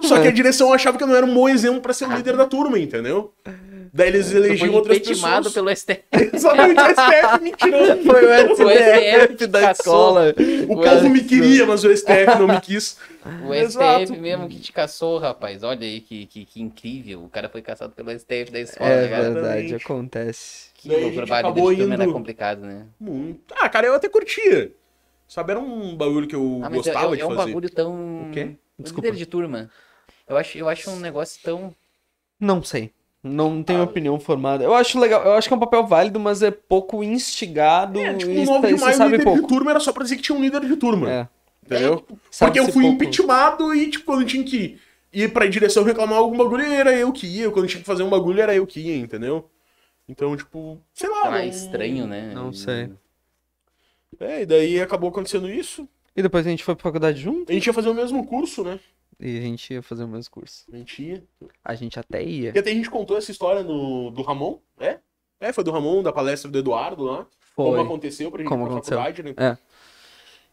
só 0.01 0.21
que 0.21 0.27
a 0.27 0.31
direção 0.31 0.71
achava 0.71 0.97
que 0.97 1.03
eu 1.03 1.07
não 1.07 1.15
era 1.15 1.25
um 1.25 1.33
bom 1.33 1.49
exemplo 1.49 1.81
pra 1.81 1.93
ser 1.93 2.07
o 2.07 2.15
líder 2.15 2.37
da 2.37 2.45
turma, 2.45 2.77
entendeu? 2.77 3.33
Daí 3.97 4.09
eles 4.09 4.29
elegiam 4.33 4.57
foi 4.67 4.69
outras 4.75 4.99
pessoas. 4.99 5.53
pelo 5.53 5.73
STF. 5.73 6.03
Exatamente, 6.35 6.81
o 6.81 6.89
STF 6.89 7.41
me 7.43 7.51
tirou. 7.53 7.85
Foi 8.03 8.25
o 8.25 8.51
O 8.51 8.55
STF 8.55 9.33
STF 9.35 9.47
da 9.47 9.61
caçou. 9.61 9.71
escola. 9.71 10.35
O 10.67 10.75
povo 10.75 11.09
me 11.09 11.23
queria, 11.23 11.65
mas 11.65 11.81
o 11.85 11.95
STF 11.95 12.37
não 12.37 12.45
me 12.47 12.59
quis. 12.59 12.97
O 13.47 13.53
Exato. 13.53 14.07
STF 14.07 14.19
mesmo 14.19 14.49
que 14.49 14.59
te 14.59 14.73
caçou, 14.73 15.17
rapaz. 15.17 15.63
Olha 15.63 15.79
aí 15.87 16.01
que, 16.01 16.25
que, 16.25 16.43
que 16.43 16.61
incrível. 16.61 17.23
O 17.23 17.29
cara 17.29 17.47
foi 17.47 17.61
caçado 17.61 17.93
pelo 17.93 18.11
STF 18.11 18.51
da 18.51 18.59
escola, 18.59 18.89
É 18.89 19.07
cara. 19.07 19.31
verdade, 19.31 19.75
acontece. 19.75 20.71
Que 20.73 20.89
Daí 20.89 20.97
a 20.97 21.01
loucura, 21.01 21.21
gente 21.25 21.29
bah, 21.29 21.37
líder 21.37 21.47
acabou 21.49 21.71
de 21.71 21.77
turma 21.79 21.93
era 21.93 22.03
indo- 22.03 22.13
complicado, 22.13 22.59
né? 22.65 22.85
Muito. 22.99 23.53
Ah, 23.57 23.69
cara, 23.69 23.87
eu 23.87 23.95
até 23.95 24.09
curtia. 24.09 24.71
Sabe, 25.25 25.51
era 25.51 25.59
um 25.61 25.95
bagulho 25.95 26.27
que 26.27 26.35
eu 26.35 26.59
Ah, 26.63 26.67
é, 26.67 26.69
gostava 26.75 27.13
é, 27.13 27.15
de 27.15 27.21
é 27.21 27.25
um 27.25 27.29
fazer. 27.33 27.47
bagulho 27.47 27.69
tão... 27.69 28.27
O 28.27 28.31
quê? 28.33 28.49
Desculpa. 28.77 29.07
Líder 29.07 29.17
de 29.19 29.25
turma. 29.25 29.69
Eu 30.27 30.35
acho, 30.35 30.57
eu 30.57 30.67
acho 30.67 30.91
um 30.91 30.99
negócio 30.99 31.39
tão... 31.41 31.73
Não 32.37 32.61
sei. 32.61 32.91
Não 33.27 33.63
tenho 33.63 33.79
Ah. 33.81 33.83
opinião 33.85 34.19
formada. 34.19 34.63
Eu 34.63 34.73
acho 34.75 34.99
legal, 34.99 35.23
eu 35.25 35.33
acho 35.33 35.47
que 35.47 35.53
é 35.53 35.57
um 35.57 35.59
papel 35.59 35.85
válido, 35.85 36.19
mas 36.19 36.43
é 36.43 36.51
pouco 36.51 37.03
instigado 37.03 37.99
É, 37.99 38.13
tipo, 38.13 38.31
e 38.31 38.35
no 38.35 38.45
9 38.45 38.67
você 38.67 38.75
de 38.75 38.81
maio, 38.81 38.93
o 38.93 38.97
sabe 38.97 39.11
líder 39.13 39.23
pouco. 39.23 39.41
de 39.41 39.47
turma 39.47 39.71
era 39.71 39.79
só 39.79 39.91
pra 39.91 40.03
dizer 40.03 40.15
que 40.17 40.21
tinha 40.21 40.37
um 40.37 40.41
líder 40.41 40.61
de 40.61 40.75
turma. 40.75 41.11
É. 41.11 41.27
Entendeu? 41.65 42.01
Porque 42.01 42.19
Sabe-se 42.29 42.59
eu 42.67 42.71
fui 42.71 42.83
pouco. 42.83 42.95
impeachmentado 43.03 43.73
e, 43.73 43.89
tipo, 43.89 44.05
quando 44.05 44.23
tinha 44.25 44.43
que 44.43 44.77
ir 45.11 45.33
pra 45.33 45.47
direção 45.47 45.83
reclamar 45.83 46.19
algum 46.19 46.37
bagulho, 46.37 46.63
era 46.63 46.93
eu 46.93 47.11
que 47.11 47.25
ia. 47.25 47.49
Quando 47.49 47.67
tinha 47.67 47.79
que 47.81 47.87
fazer 47.87 48.03
um 48.03 48.09
bagulho, 48.09 48.39
era 48.39 48.53
eu 48.53 48.67
que 48.67 48.79
ia, 48.79 48.95
entendeu? 48.97 49.49
Então, 50.07 50.37
tipo, 50.37 50.79
sei 50.93 51.09
lá. 51.09 51.23
Ah, 51.25 51.31
não- 51.31 51.43
estranho, 51.45 52.05
né? 52.05 52.31
Não 52.35 52.53
sei. 52.53 52.91
É, 54.19 54.43
e 54.43 54.45
daí 54.45 54.79
acabou 54.79 55.09
acontecendo 55.09 55.49
isso. 55.49 55.89
E 56.15 56.21
depois 56.21 56.45
a 56.45 56.49
gente 56.51 56.63
foi 56.63 56.75
pra 56.75 56.83
faculdade 56.83 57.19
junto? 57.19 57.51
A 57.51 57.53
gente 57.55 57.65
ia 57.65 57.73
fazer 57.73 57.89
o 57.89 57.93
mesmo 57.95 58.23
curso, 58.25 58.63
né? 58.63 58.79
E 59.19 59.37
a 59.37 59.41
gente 59.41 59.73
ia 59.73 59.81
fazer 59.81 60.03
o 60.03 60.07
mesmo 60.07 60.31
curso. 60.31 60.65
Mentia. 60.69 61.23
A 61.63 61.73
gente 61.75 61.99
até 61.99 62.23
ia. 62.23 62.51
E 62.55 62.59
até 62.59 62.71
a 62.71 62.73
gente 62.73 62.89
contou 62.89 63.17
essa 63.17 63.31
história 63.31 63.63
no, 63.63 64.11
do 64.11 64.21
Ramon, 64.21 64.59
é? 64.79 64.99
É, 65.39 65.53
foi 65.53 65.63
do 65.63 65.71
Ramon, 65.71 66.01
da 66.03 66.11
palestra 66.11 66.49
do 66.49 66.57
Eduardo 66.57 67.03
lá. 67.03 67.27
Como 67.55 67.71
Foi. 67.71 67.81
aconteceu 67.81 68.29
pra 68.29 68.41
gente 68.41 68.49
Como 68.49 68.63
ir 68.63 68.67
pra 68.67 68.73
aconteceu. 68.75 68.97
faculdade, 68.97 69.23
né? 69.23 69.33
É. 69.37 69.57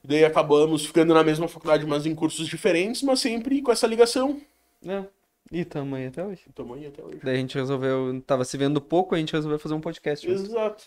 E 0.05 0.09
daí 0.09 0.25
acabamos 0.25 0.85
ficando 0.87 1.13
na 1.15 1.23
mesma 1.25 1.49
faculdade, 1.49 1.87
mas 1.87 2.07
em 2.07 2.15
cursos 2.15 2.47
diferentes, 2.47 3.03
mas 3.03 3.21
sempre 3.21 3.61
com 3.63 3.73
essa 3.73 3.87
ligação. 3.87 4.41
É. 4.87 5.05
E 5.51 5.65
tamo 5.65 5.95
aí 5.97 6.07
até 6.07 6.25
hoje. 6.25 6.43
Tamo 6.55 6.75
aí 6.75 6.87
até 6.87 7.03
hoje. 7.03 7.19
Daí 7.23 7.35
a 7.37 7.39
gente 7.39 7.55
resolveu. 7.57 8.21
Tava 8.27 8.45
se 8.45 8.57
vendo 8.57 8.81
pouco, 8.81 9.15
a 9.15 9.19
gente 9.19 9.33
resolveu 9.33 9.59
fazer 9.59 9.75
um 9.75 9.81
podcast. 9.81 10.27
junto. 10.27 10.43
Exato. 10.43 10.85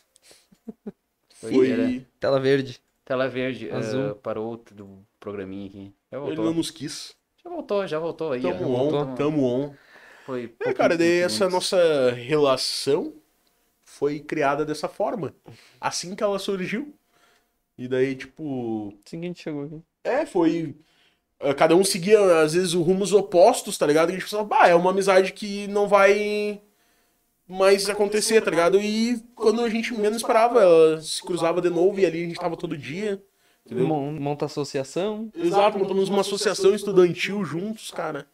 Foi. 1.35 2.05
Tela 2.19 2.39
verde. 2.39 2.81
Tela 3.03 3.27
verde, 3.27 3.69
Azul. 3.71 4.11
ah, 4.11 4.15
parou 4.15 4.57
do 4.71 5.05
programinha 5.19 5.67
aqui. 5.67 5.93
Ele 6.11 6.35
não 6.37 6.53
nos 6.53 6.71
quis. 6.71 7.15
Já 7.45 7.49
voltou, 7.51 7.87
já 7.87 7.99
voltou 7.99 8.31
aí. 8.31 8.41
Tamo 8.41 8.71
on, 8.73 8.89
voltou. 8.89 9.15
tamo 9.15 9.43
on. 9.45 9.73
Foi 10.25 10.51
É, 10.59 10.73
cara, 10.73 10.97
daí 10.97 11.19
essa 11.19 11.47
nossa 11.47 12.11
relação 12.11 13.13
foi 13.83 14.19
criada 14.19 14.65
dessa 14.65 14.89
forma. 14.89 15.35
Assim 15.79 16.15
que 16.15 16.23
ela 16.23 16.39
surgiu. 16.39 16.91
E 17.77 17.87
daí, 17.87 18.15
tipo. 18.15 18.93
Assim 19.05 19.19
que 19.19 19.25
a 19.25 19.27
gente 19.27 19.43
chegou 19.43 19.65
aqui. 19.65 19.81
É, 20.03 20.25
foi. 20.25 20.75
eh, 21.39 21.53
Cada 21.53 21.75
um 21.75 21.83
seguia, 21.83 22.41
às 22.41 22.53
vezes, 22.53 22.73
rumos 22.73 23.13
opostos, 23.13 23.77
tá 23.77 23.85
ligado? 23.85 24.09
E 24.09 24.13
a 24.13 24.15
gente 24.15 24.23
pensava, 24.23 24.43
bah, 24.43 24.67
é 24.67 24.73
uma 24.73 24.89
amizade 24.89 25.31
que 25.31 25.67
não 25.67 25.87
vai 25.87 26.59
mais 27.47 27.87
acontecer, 27.89 28.41
tá 28.41 28.49
ligado? 28.49 28.81
E 28.81 29.19
quando 29.35 29.61
a 29.61 29.69
gente 29.69 29.93
menos 29.93 30.17
esperava, 30.17 30.61
ela 30.61 30.99
se 31.01 31.21
cruzava 31.21 31.61
de 31.61 31.69
novo 31.69 31.99
e 31.99 32.05
ali 32.05 32.23
a 32.23 32.27
gente 32.27 32.39
tava 32.39 32.57
todo 32.57 32.75
dia. 32.77 33.21
Entendeu? 33.65 33.87
Mon- 33.87 34.11
Monta 34.11 34.45
associação. 34.45 35.29
Exato, 35.35 35.79
montamos 35.79 36.07
uma 36.09 36.21
associação 36.21 36.73
estudantil 36.75 37.43
juntos, 37.43 37.89
cara. 37.91 38.25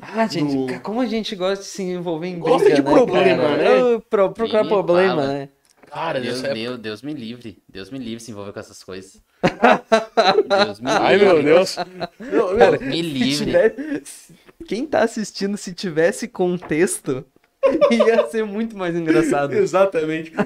Ah, 0.00 0.26
gente, 0.26 0.78
como 0.80 1.00
a 1.00 1.06
gente 1.06 1.34
gosta 1.36 1.62
de 1.62 1.70
se 1.70 1.82
envolver 1.82 2.26
em 2.28 2.38
Gosta 2.38 2.64
briga, 2.64 2.74
de 2.76 2.82
né, 2.82 2.90
problema, 2.90 3.42
cara? 3.42 3.56
né? 3.56 3.80
Eu 3.80 4.00
pro- 4.00 4.30
procurar 4.32 4.64
problema, 4.66 5.22
fala. 5.22 5.26
né? 5.28 5.48
Cara, 5.90 6.20
Deus, 6.20 6.38
época. 6.40 6.54
meu, 6.54 6.76
Deus 6.76 7.02
me 7.02 7.14
livre. 7.14 7.62
Deus 7.68 7.90
me 7.90 7.98
livre 7.98 8.18
se 8.20 8.30
envolver 8.32 8.52
com 8.52 8.58
essas 8.58 8.82
coisas. 8.82 9.22
Deus 10.66 10.80
me 10.80 10.90
livre. 10.90 11.04
Ai, 11.04 11.16
meu 11.18 11.42
Deus. 11.42 11.76
Não, 12.18 12.54
meu, 12.54 12.80
Me 12.80 13.00
livre. 13.02 13.44
tivesse- 13.46 14.34
Quem 14.66 14.86
tá 14.86 15.02
assistindo, 15.04 15.56
se 15.56 15.72
tivesse 15.72 16.26
contexto, 16.26 17.24
ia 17.92 18.26
ser 18.26 18.44
muito 18.44 18.76
mais 18.76 18.96
engraçado. 18.96 19.52
Exatamente. 19.54 20.32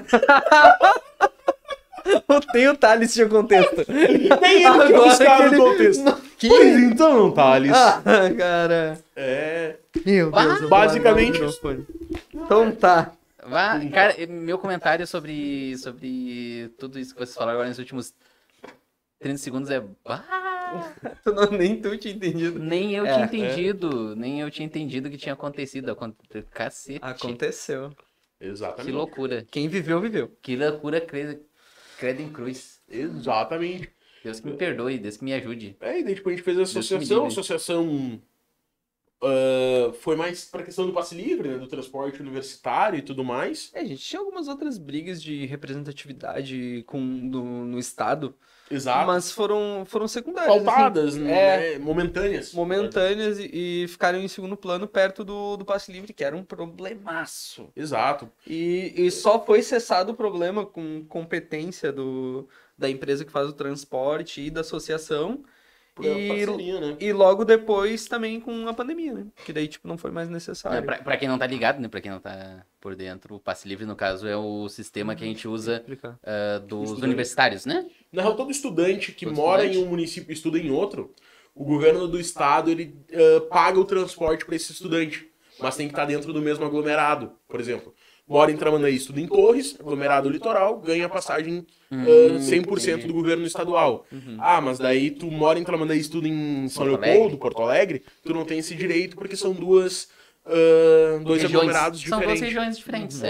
Eu 2.27 2.41
tenho 2.51 2.71
o 2.71 2.77
Thales 2.77 3.13
tinha 3.13 3.27
contexto. 3.27 3.85
Nem 3.91 4.03
ele 4.05 4.19
tinha 4.85 5.01
buscado 5.01 5.49
que 5.49 5.55
ele- 5.55 5.55
o 5.57 5.65
contexto. 5.71 6.03
Não. 6.03 6.21
Pois 6.47 6.83
então, 6.83 7.31
Thales. 7.31 7.71
Ah, 7.73 8.01
cara. 8.37 8.99
É. 9.15 9.75
Meu 10.05 10.31
Deus. 10.31 10.45
eu 10.53 10.59
vou 10.61 10.69
Basicamente. 10.69 11.39
Então 12.33 12.71
tá. 12.71 13.11
Vá, 13.45 13.79
cara, 13.91 14.15
meu 14.27 14.57
comentário 14.59 15.07
sobre, 15.07 15.75
sobre 15.77 16.69
tudo 16.77 16.99
isso 16.99 17.13
que 17.13 17.19
vocês 17.19 17.33
falaram 17.35 17.53
agora 17.53 17.69
nos 17.69 17.79
últimos 17.79 18.13
30 19.19 19.37
segundos 19.37 19.69
é. 19.71 19.81
Bah, 20.05 20.23
Tu 21.23 21.31
não, 21.33 21.49
nem 21.51 21.81
tu 21.81 21.97
tinha 21.97 22.13
entendido. 22.13 22.59
nem 22.59 22.95
eu 22.95 23.05
É, 23.05 23.11
tinha 23.13 23.23
é. 23.23 23.25
entendido. 23.25 24.15
Nem 24.15 24.39
eu 24.41 24.51
tinha 24.51 24.65
entendido 24.65 25.07
o 25.07 25.11
que 25.11 25.17
tinha 25.17 25.33
acontecido. 25.33 25.91
Aconte... 25.91 26.15
Cacete. 26.53 26.99
Aconteceu. 27.01 27.89
Que 28.39 28.45
Exatamente. 28.47 28.93
loucura. 28.93 29.45
Quem 29.49 29.67
viveu, 29.67 29.99
viveu. 29.99 30.31
Que 30.41 30.55
loucura 30.55 31.01
cre... 31.01 31.39
credo 31.99 32.21
em 32.21 32.29
cruz. 32.31 32.81
Exatamente. 32.89 33.89
Deus 34.23 34.39
que 34.39 34.47
me 34.47 34.57
perdoe, 34.57 34.97
Deus 34.97 35.17
que 35.17 35.23
me 35.23 35.33
ajude. 35.33 35.77
É, 35.79 35.99
e 35.99 36.03
daí 36.03 36.15
tipo, 36.15 36.29
a 36.29 36.31
gente 36.31 36.41
fez 36.43 36.57
a 36.57 36.63
associação. 36.63 37.23
A 37.25 37.27
associação 37.27 38.21
ah, 39.21 39.91
foi 39.99 40.15
mais 40.15 40.45
pra 40.45 40.63
questão 40.63 40.85
do 40.85 40.93
passe 40.93 41.15
livre, 41.15 41.49
né? 41.49 41.57
Do 41.57 41.67
transporte 41.67 42.21
universitário 42.21 42.99
e 42.99 43.01
tudo 43.01 43.23
mais. 43.23 43.69
É, 43.73 43.81
a 43.81 43.85
gente 43.85 44.01
tinha 44.01 44.19
algumas 44.19 44.47
outras 44.47 44.77
brigas 44.77 45.21
de 45.21 45.45
representatividade 45.45 46.83
com, 46.87 47.29
do- 47.29 47.43
no 47.43 47.77
Estado, 47.79 48.33
Exato. 48.69 49.07
mas 49.07 49.31
foram, 49.31 49.83
foram 49.85 50.07
secundárias. 50.07 50.55
assim, 50.55 50.65
Pautadas, 50.65 51.17
é. 51.17 51.19
né? 51.19 51.79
Momentâneas. 51.79 52.53
momentâneas 52.53 53.39
e, 53.39 53.83
e 53.83 53.87
ficaram 53.87 54.19
em 54.19 54.27
segundo 54.27 54.55
plano 54.55 54.87
perto 54.87 55.23
do, 55.23 55.57
do 55.57 55.65
passe 55.65 55.91
livre, 55.91 56.13
que 56.13 56.23
era 56.23 56.35
um 56.35 56.43
problemaço. 56.43 57.69
Exato. 57.75 58.29
E, 58.45 58.93
e 58.95 59.11
só 59.11 59.43
foi 59.43 59.61
cessado 59.61 60.11
o 60.11 60.15
problema 60.15 60.65
com 60.65 61.03
competência 61.07 61.91
do, 61.91 62.47
da 62.77 62.89
empresa 62.89 63.25
que 63.25 63.31
faz 63.31 63.49
o 63.49 63.53
transporte 63.53 64.41
e 64.41 64.49
da 64.49 64.61
associação. 64.61 65.43
Por 66.01 66.05
E- 66.05 66.27
parceria, 66.29 66.79
né? 66.79 66.97
E 66.99 67.11
logo 67.11 67.43
depois 67.43 68.05
também 68.07 68.39
com 68.39 68.67
a 68.67 68.73
pandemia, 68.73 69.13
né? 69.13 69.25
Que 69.45 69.51
daí, 69.51 69.67
tipo, 69.67 69.87
não 69.87 69.97
foi 69.97 70.11
mais 70.11 70.29
É, 70.29 70.31
necessário. 70.31 70.83
pra, 70.85 70.97
pra 70.99 71.17
quem 71.17 71.27
não 71.27 71.37
tá 71.37 71.45
ligado, 71.45 71.79
né? 71.81 71.87
Pra 71.89 71.99
quem 71.99 72.09
não 72.11 72.19
tá 72.19 72.65
por 72.79 72.95
dentro, 72.95 73.35
o 73.35 73.39
passe 73.39 73.67
livre, 73.67 73.85
no 73.85 73.95
caso, 73.95 74.25
é 74.27 74.37
o 74.37 74.69
sistema 74.69 75.15
que 75.15 75.23
a 75.23 75.27
gente 75.27 75.47
usa 75.47 75.83
ah, 76.23 76.59
dos 76.59 76.83
Estudante. 76.83 77.05
universitários, 77.05 77.65
né? 77.65 77.85
Na 78.11 78.21
real, 78.21 78.35
todo 78.35 78.49
estudante 78.51 79.11
que 79.11 79.25
Todo 79.25 79.35
mora 79.35 79.63
estudante? 79.65 79.83
em 79.83 79.87
um 79.87 79.89
município 79.89 80.31
e 80.31 80.33
estuda 80.33 80.57
em 80.57 80.71
outro, 80.71 81.13
o 81.53 81.65
governo 81.65 82.07
do 82.07 82.19
estado 82.19 82.69
ele 82.71 82.95
ah, 83.13 83.41
paga 83.49 83.79
o 83.79 83.85
transporte 83.85 84.45
para 84.45 84.55
esse 84.55 84.71
estudante, 84.71 85.29
mas 85.59 85.75
tem 85.75 85.87
que 85.87 85.93
estar 85.93 86.05
dentro 86.05 86.31
do 86.31 86.41
mesmo 86.41 86.63
aglomerado. 86.65 87.33
Por 87.47 87.59
exemplo, 87.59 87.93
mora 88.29 88.51
em 88.51 88.55
Tramandaí, 88.57 88.95
estuda 88.95 89.19
em 89.19 89.27
Torres, 89.27 89.75
aglomerado 89.79 90.29
litoral, 90.29 90.79
ganha 90.79 91.09
passagem 91.09 91.65
ah, 91.91 91.95
Hum, 91.95 92.37
100% 92.39 92.87
entendi. 92.89 93.07
do 93.07 93.13
governo 93.13 93.45
estadual. 93.45 94.05
Ah, 94.37 94.61
mas 94.61 94.77
daí 94.77 95.09
tu 95.11 95.29
mora 95.31 95.57
em 95.59 95.63
Tramandaí, 95.63 95.99
estuda 95.99 96.27
em 96.27 96.69
São 96.69 96.85
Porto 96.85 97.01
Leopoldo, 97.01 97.21
Alegre. 97.23 97.37
Porto 97.39 97.61
Alegre, 97.63 98.03
tu 98.23 98.33
não 98.33 98.45
tem 98.45 98.59
esse 98.59 98.75
direito 98.75 99.17
porque 99.17 99.35
são 99.35 99.51
duas 99.53 100.07
ah, 100.45 101.19
dois 101.23 101.41
Regiões. 101.41 101.55
aglomerados 101.63 102.01
São 102.01 102.09
duas 102.19 102.33
diferentes. 102.33 102.41
regiões 102.41 102.77
diferentes. 102.77 103.23
É. 103.23 103.27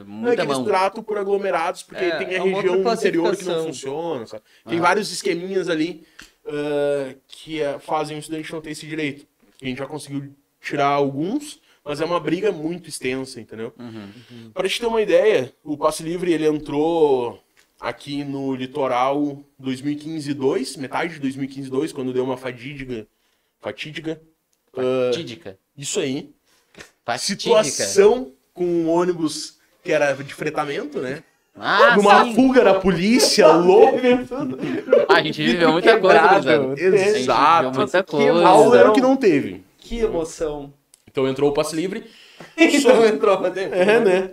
É, 0.00 0.04
Não 0.06 0.28
é 0.30 0.34
que 0.36 0.42
eles 0.42 0.52
mão. 0.56 0.64
tratam 0.64 1.02
por 1.02 1.18
aglomerados, 1.18 1.82
porque 1.82 2.04
É, 2.04 2.16
tem 2.16 2.34
é 2.34 2.38
a 2.38 2.44
uma 2.44 2.60
região 2.60 2.92
interior 2.92 3.36
que 3.36 3.44
não 3.44 3.64
funciona, 3.64 4.26
sabe? 4.26 4.42
Tem 4.68 4.78
Ah. 4.78 4.82
vários 4.82 5.10
esqueminhas 5.12 5.68
ali 5.68 6.04
ah, 6.46 7.14
que 7.28 7.60
fazem 7.80 8.16
o 8.16 8.20
estudante 8.20 8.52
não 8.52 8.60
ter 8.60 8.70
esse 8.72 8.86
direito. 8.86 9.26
A 9.60 9.64
gente 9.64 9.78
já 9.78 9.86
conseguiu 9.86 10.34
tirar 10.60 10.88
alguns, 10.88 11.60
mas 11.84 12.00
é 12.00 12.04
uma 12.04 12.20
briga 12.20 12.52
muito 12.52 12.88
extensa, 12.88 13.40
entendeu? 13.40 13.72
Uhum. 13.78 14.50
Pra 14.52 14.68
te 14.68 14.78
ter 14.80 14.86
uma 14.86 15.02
ideia, 15.02 15.52
o 15.64 15.76
Passe 15.76 16.02
Livre 16.02 16.32
ele 16.32 16.46
entrou 16.46 17.42
aqui 17.80 18.22
no 18.24 18.54
litoral 18.54 19.42
2015-2, 19.60 20.78
metade 20.78 21.18
de 21.18 21.28
2015-2, 21.28 21.92
quando 21.92 22.12
deu 22.12 22.24
uma 22.24 22.36
fatídica. 22.36 23.06
Fatídica. 23.60 24.20
Fatídica. 24.72 25.58
isso 25.76 25.98
aí. 26.00 26.30
Fatídica. 27.04 27.64
Situação 27.64 28.32
com 28.54 28.64
um 28.64 28.88
ônibus 28.88 29.58
que 29.82 29.90
era 29.92 30.12
de 30.14 30.32
fretamento, 30.34 31.00
né? 31.00 31.22
Ah, 31.54 31.96
Numa 31.96 32.24
sim. 32.24 32.34
fuga 32.34 32.64
da 32.64 32.74
polícia, 32.80 33.46
louco. 33.52 33.98
A 35.08 35.22
gente 35.22 35.42
viveu 35.44 35.72
muita 35.72 35.98
coisa, 36.00 36.74
Exato. 36.78 37.78
muita 37.78 38.02
Que 38.02 38.10
coisa. 38.10 38.46
Aula 38.46 38.78
era 38.78 38.90
o 38.90 38.94
que 38.94 39.00
não 39.00 39.16
teve. 39.16 39.62
Que 39.78 39.98
emoção. 39.98 40.72
Então 41.12 41.28
entrou 41.28 41.50
o 41.50 41.54
passe 41.54 41.76
livre. 41.76 42.04
Então 42.58 43.06
entrou 43.06 43.38
pra 43.38 43.50
dentro. 43.50 43.78
É, 43.78 44.00
né? 44.00 44.30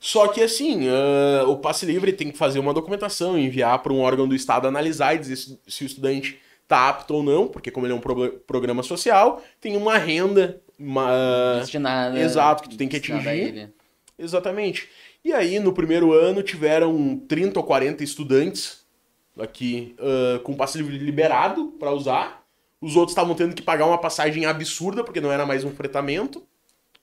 Só 0.00 0.26
que 0.28 0.42
assim, 0.42 0.88
ah, 0.88 1.44
o 1.46 1.58
passe 1.58 1.84
livre 1.84 2.10
tem 2.12 2.30
que 2.30 2.38
fazer 2.38 2.58
uma 2.58 2.72
documentação, 2.72 3.38
enviar 3.38 3.78
para 3.82 3.92
um 3.92 4.00
órgão 4.00 4.26
do 4.26 4.34
Estado 4.34 4.66
analisar 4.66 5.14
e 5.14 5.18
dizer 5.18 5.36
se, 5.36 5.60
se 5.68 5.84
o 5.84 5.86
estudante 5.86 6.40
está 6.62 6.88
apto 6.88 7.14
ou 7.14 7.22
não, 7.22 7.46
porque 7.46 7.70
como 7.70 7.84
ele 7.84 7.92
é 7.92 7.96
um 7.96 8.00
pro- 8.00 8.32
programa 8.46 8.82
social, 8.82 9.42
tem 9.60 9.76
uma 9.76 9.98
renda. 9.98 10.62
Uma... 10.78 11.58
Destinada. 11.60 12.18
Exato, 12.18 12.62
que 12.62 12.70
tu 12.70 12.76
tem 12.78 12.88
que 12.88 12.98
destinada 12.98 13.28
a 13.28 13.32
atingir. 13.32 13.48
ele. 13.48 13.68
Exatamente. 14.18 14.88
E 15.24 15.32
aí, 15.32 15.58
no 15.60 15.72
primeiro 15.72 16.12
ano, 16.12 16.42
tiveram 16.42 17.16
30 17.28 17.60
ou 17.60 17.64
40 17.66 18.02
estudantes 18.02 18.82
aqui 19.38 19.94
ah, 19.98 20.40
com 20.42 20.54
passe 20.54 20.78
livre 20.78 20.96
liberado 20.96 21.66
para 21.78 21.92
usar. 21.92 22.41
Os 22.82 22.96
outros 22.96 23.12
estavam 23.12 23.36
tendo 23.36 23.54
que 23.54 23.62
pagar 23.62 23.86
uma 23.86 23.96
passagem 23.96 24.44
absurda, 24.44 25.04
porque 25.04 25.20
não 25.20 25.30
era 25.30 25.46
mais 25.46 25.62
um 25.62 25.70
fretamento. 25.70 26.44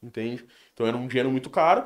Entende? 0.04 0.46
Então 0.74 0.86
era 0.86 0.98
um 0.98 1.08
dinheiro 1.08 1.32
muito 1.32 1.50
caro. 1.50 1.86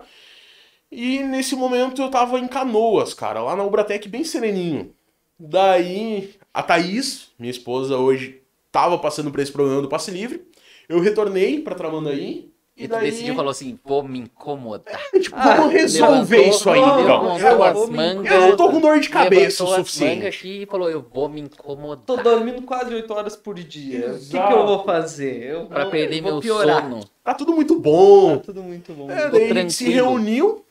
E 0.92 1.20
nesse 1.20 1.56
momento 1.56 2.02
eu 2.02 2.10
tava 2.10 2.40
em 2.40 2.48
Canoas, 2.48 3.14
cara, 3.14 3.42
lá 3.42 3.56
na 3.56 3.64
Ubratec, 3.64 4.08
bem 4.10 4.24
sereninho. 4.24 4.94
Daí, 5.40 6.36
a 6.54 6.62
Thaís, 6.62 7.30
minha 7.38 7.52
esposa 7.52 7.98
hoje, 7.98 8.42
tava 8.72 8.98
passando 8.98 9.32
por 9.32 9.40
esse 9.40 9.52
problema 9.52 9.82
do 9.82 9.90
passe 9.90 10.12
livre. 10.12 10.48
Eu 10.88 11.00
retornei 11.00 11.60
pra 11.60 11.76
Tramandaí. 11.76 12.53
E 12.76 12.86
E 12.86 12.88
tu 12.88 12.92
daí, 12.92 13.12
decidiu, 13.12 13.36
falou 13.36 13.52
assim, 13.52 13.78
vou 13.86 14.02
me 14.02 14.18
incomodar. 14.22 15.00
tipo, 15.22 15.36
Ah, 15.38 15.58
vamos 15.58 15.74
resolver 15.74 16.38
levantou- 16.38 16.56
isso 16.56 16.70
aí, 16.72 16.82
Não, 16.82 17.02
então. 17.04 17.40
eu- 17.40 17.64
as 17.64 17.90
mangas. 17.90 18.32
Eu 18.34 18.42
não 18.50 18.58
tô 18.58 18.70
com 18.72 18.82
dor 18.82 19.00
de 19.00 19.10
cabeça 19.10 19.64
o 19.64 19.68
suficiente. 19.76 20.26
aqui 20.26 20.64
e 20.64 20.66
falou, 20.66 20.90
eu 20.90 21.06
vou 21.14 21.30
me 21.30 21.42
incomodar. 21.42 22.04
Tô 22.04 22.18
dormindo 22.18 22.64
quase 22.64 22.92
8 22.92 23.14
horas 23.14 23.36
por 23.36 23.54
dia. 23.56 24.14
O 24.16 24.20
que, 24.20 24.30
que 24.30 24.54
eu 24.54 24.66
vou 24.66 24.84
fazer? 24.84 25.44
Eu 25.52 25.66
Pra 25.68 25.84
vou, 25.84 25.92
perder 25.92 26.18
eu 26.18 26.24
vou 26.24 26.32
meu 26.32 26.42
piorar. 26.42 26.82
sono. 26.82 27.00
Tá 27.24 27.36
tudo 27.36 27.54
muito 27.54 27.78
bom. 27.80 28.38
Tá 28.38 28.44
tudo 28.46 28.64
muito 28.64 28.92
bom. 28.94 29.10
É, 29.12 29.30
daí 29.30 29.52
a 29.52 29.54
gente 29.54 29.74
se 29.74 29.90
reuniu, 29.92 30.66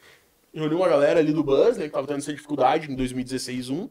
reuniu 0.52 0.78
uma 0.78 0.88
galera 0.88 1.20
ali 1.20 1.32
do 1.32 1.44
Buzz, 1.44 1.76
né, 1.76 1.84
que 1.84 1.90
tava 1.90 2.06
tendo 2.08 2.18
essa 2.18 2.32
dificuldade 2.32 2.90
em 2.90 2.96
2016-1, 2.96 3.88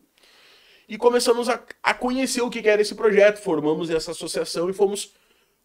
e 0.89 0.97
começamos 0.97 1.47
a, 1.47 1.61
a 1.81 1.93
conhecer 1.93 2.41
o 2.41 2.49
que 2.49 2.61
que 2.61 2.67
era 2.67 2.81
esse 2.81 2.93
projeto, 2.93 3.37
formamos 3.37 3.89
essa 3.89 4.11
associação 4.11 4.69
e 4.69 4.73
fomos 4.73 5.13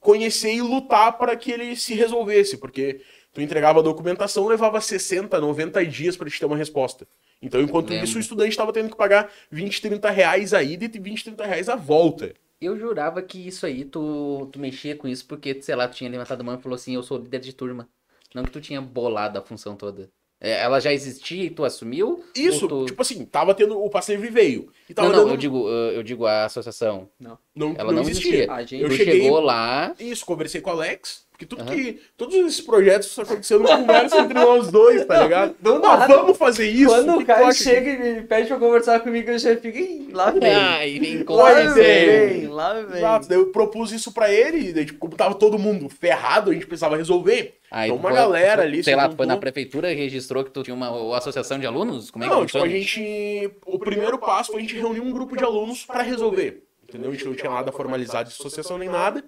conhecer 0.00 0.52
e 0.52 0.62
lutar 0.62 1.16
para 1.18 1.36
que 1.36 1.50
ele 1.50 1.76
se 1.76 1.94
resolvesse, 1.94 2.58
porque 2.58 3.00
tu 3.32 3.40
entregava 3.40 3.80
a 3.80 3.82
documentação, 3.82 4.46
levava 4.46 4.80
60, 4.80 5.40
90 5.40 5.84
dias 5.86 6.16
para 6.16 6.28
te 6.30 6.38
ter 6.38 6.46
uma 6.46 6.56
resposta. 6.56 7.06
Então, 7.40 7.60
enquanto 7.60 7.90
Lembro. 7.90 8.04
isso, 8.04 8.16
o 8.16 8.20
estudante 8.20 8.50
estava 8.50 8.72
tendo 8.72 8.88
que 8.88 8.96
pagar 8.96 9.30
20, 9.50 9.82
30 9.82 10.10
reais 10.10 10.54
a 10.54 10.62
ida 10.62 10.84
e 10.84 10.88
20, 10.88 11.24
30 11.24 11.44
reais 11.44 11.68
a 11.68 11.76
volta. 11.76 12.34
Eu 12.60 12.78
jurava 12.78 13.20
que 13.20 13.46
isso 13.46 13.66
aí, 13.66 13.84
tu, 13.84 14.48
tu 14.50 14.58
mexia 14.58 14.96
com 14.96 15.06
isso 15.06 15.26
porque, 15.26 15.60
sei 15.60 15.76
lá, 15.76 15.86
tu 15.86 15.96
tinha 15.96 16.10
levantado 16.10 16.40
a 16.40 16.44
mão 16.44 16.54
e 16.54 16.62
falou 16.62 16.76
assim, 16.76 16.94
eu 16.94 17.02
sou 17.02 17.18
líder 17.18 17.40
de 17.40 17.52
turma. 17.52 17.88
Não 18.34 18.42
que 18.42 18.50
tu 18.50 18.60
tinha 18.60 18.80
bolado 18.80 19.38
a 19.38 19.42
função 19.42 19.76
toda. 19.76 20.10
É, 20.40 20.60
ela 20.60 20.78
já 20.80 20.92
existia 20.92 21.44
e 21.44 21.50
tu 21.50 21.64
assumiu? 21.64 22.22
Isso, 22.34 22.68
tu... 22.68 22.84
tipo 22.84 23.00
assim, 23.00 23.24
tava 23.24 23.54
tendo. 23.54 23.82
O 23.82 23.88
passe 23.88 24.12
livre 24.12 24.28
veio. 24.30 24.70
E 24.88 24.92
tava 24.92 25.08
Não, 25.08 25.14
não, 25.16 25.22
dando. 25.24 25.32
eu 25.34 25.36
digo, 25.38 25.68
eu 25.68 26.02
digo 26.02 26.26
a 26.26 26.44
associação. 26.44 27.08
Não, 27.18 27.74
Ela 27.78 27.90
não, 27.92 28.02
existia. 28.02 28.52
A 28.52 28.60
gente- 28.62 28.82
Eu 28.82 28.88
tu 28.90 28.94
cheguei- 28.96 29.22
chegou 29.22 29.40
lá, 29.40 29.94
Isso, 29.98 30.26
conversei 30.26 30.60
com 30.60 30.68
o 30.70 30.72
Alex, 30.74 31.25
porque 31.36 31.44
tudo 31.44 31.62
Aham. 31.62 31.70
que. 31.74 32.00
Todos 32.16 32.34
esses 32.34 32.60
projetos 32.62 33.08
estão 33.08 33.24
acontecendo 33.24 33.64
conversa 33.64 34.18
entre 34.20 34.34
nós 34.34 34.70
dois, 34.70 35.04
tá 35.04 35.22
ligado? 35.22 35.54
Do 35.60 35.84
Ah, 35.84 36.06
vamos 36.06 36.38
fazer 36.38 36.66
isso. 36.66 36.88
Quando 36.88 37.18
o 37.18 37.26
cara 37.26 37.52
chega 37.52 37.90
e 37.90 38.14
me 38.14 38.22
pede 38.22 38.48
pra 38.48 38.56
conversar 38.58 39.00
comigo, 39.00 39.30
eu 39.30 39.38
já 39.38 39.54
fico, 39.56 39.76
"Ih, 39.76 40.08
lá 40.12 40.30
vem. 40.30 40.54
ai, 40.54 40.98
vem 40.98 41.22
com 41.24 41.34
Lá 41.34 41.52
você. 41.52 41.74
vem, 41.82 42.46
lá 42.48 42.72
vem. 42.80 42.96
Exato, 42.98 43.28
daí 43.28 43.36
eu 43.38 43.46
propus 43.48 43.92
isso 43.92 44.10
pra 44.12 44.32
ele, 44.32 44.70
e 44.70 44.72
daí, 44.72 44.86
tipo, 44.86 44.98
como 44.98 45.14
tava 45.14 45.34
todo 45.34 45.58
mundo 45.58 45.90
ferrado, 45.90 46.50
a 46.50 46.54
gente 46.54 46.66
precisava 46.66 46.96
resolver. 46.96 47.54
Aí 47.70 47.88
Então 47.90 47.98
tu 47.98 48.00
uma 48.00 48.10
foi- 48.10 48.18
galera 48.18 48.62
ali 48.62 48.82
Sei 48.82 48.94
se 48.94 48.96
lá, 48.96 49.08
tu 49.08 49.16
foi 49.16 49.26
na 49.26 49.36
prefeitura 49.36 49.92
e 49.92 49.94
registrou 49.94 50.42
que 50.42 50.50
tu 50.50 50.62
tinha 50.62 50.74
uma, 50.74 50.88
uma 50.90 51.18
associação 51.18 51.58
de 51.58 51.66
alunos? 51.66 52.10
Como 52.10 52.24
é 52.24 52.28
que 52.28 52.34
não, 52.34 52.46
tipo, 52.46 52.62
a 52.64 52.68
gente. 52.68 53.50
O 53.66 53.78
primeiro 53.78 54.16
passo 54.18 54.52
foi 54.52 54.60
a 54.60 54.62
gente 54.62 54.74
reunir 54.76 55.00
um 55.00 55.10
grupo 55.12 55.36
de 55.36 55.44
alunos 55.44 55.84
pra 55.84 56.00
resolver. 56.00 56.62
Entendeu? 56.88 57.10
A 57.10 57.12
gente 57.12 57.24
não 57.26 57.34
tinha 57.34 57.50
nada 57.50 57.70
formalizado 57.72 58.28
de 58.30 58.34
associação 58.36 58.78
nem 58.78 58.88
nada. 58.88 59.22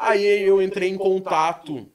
Aí 0.00 0.24
eu 0.24 0.62
entrei 0.62 0.88
em 0.88 0.96
contato 0.96 1.86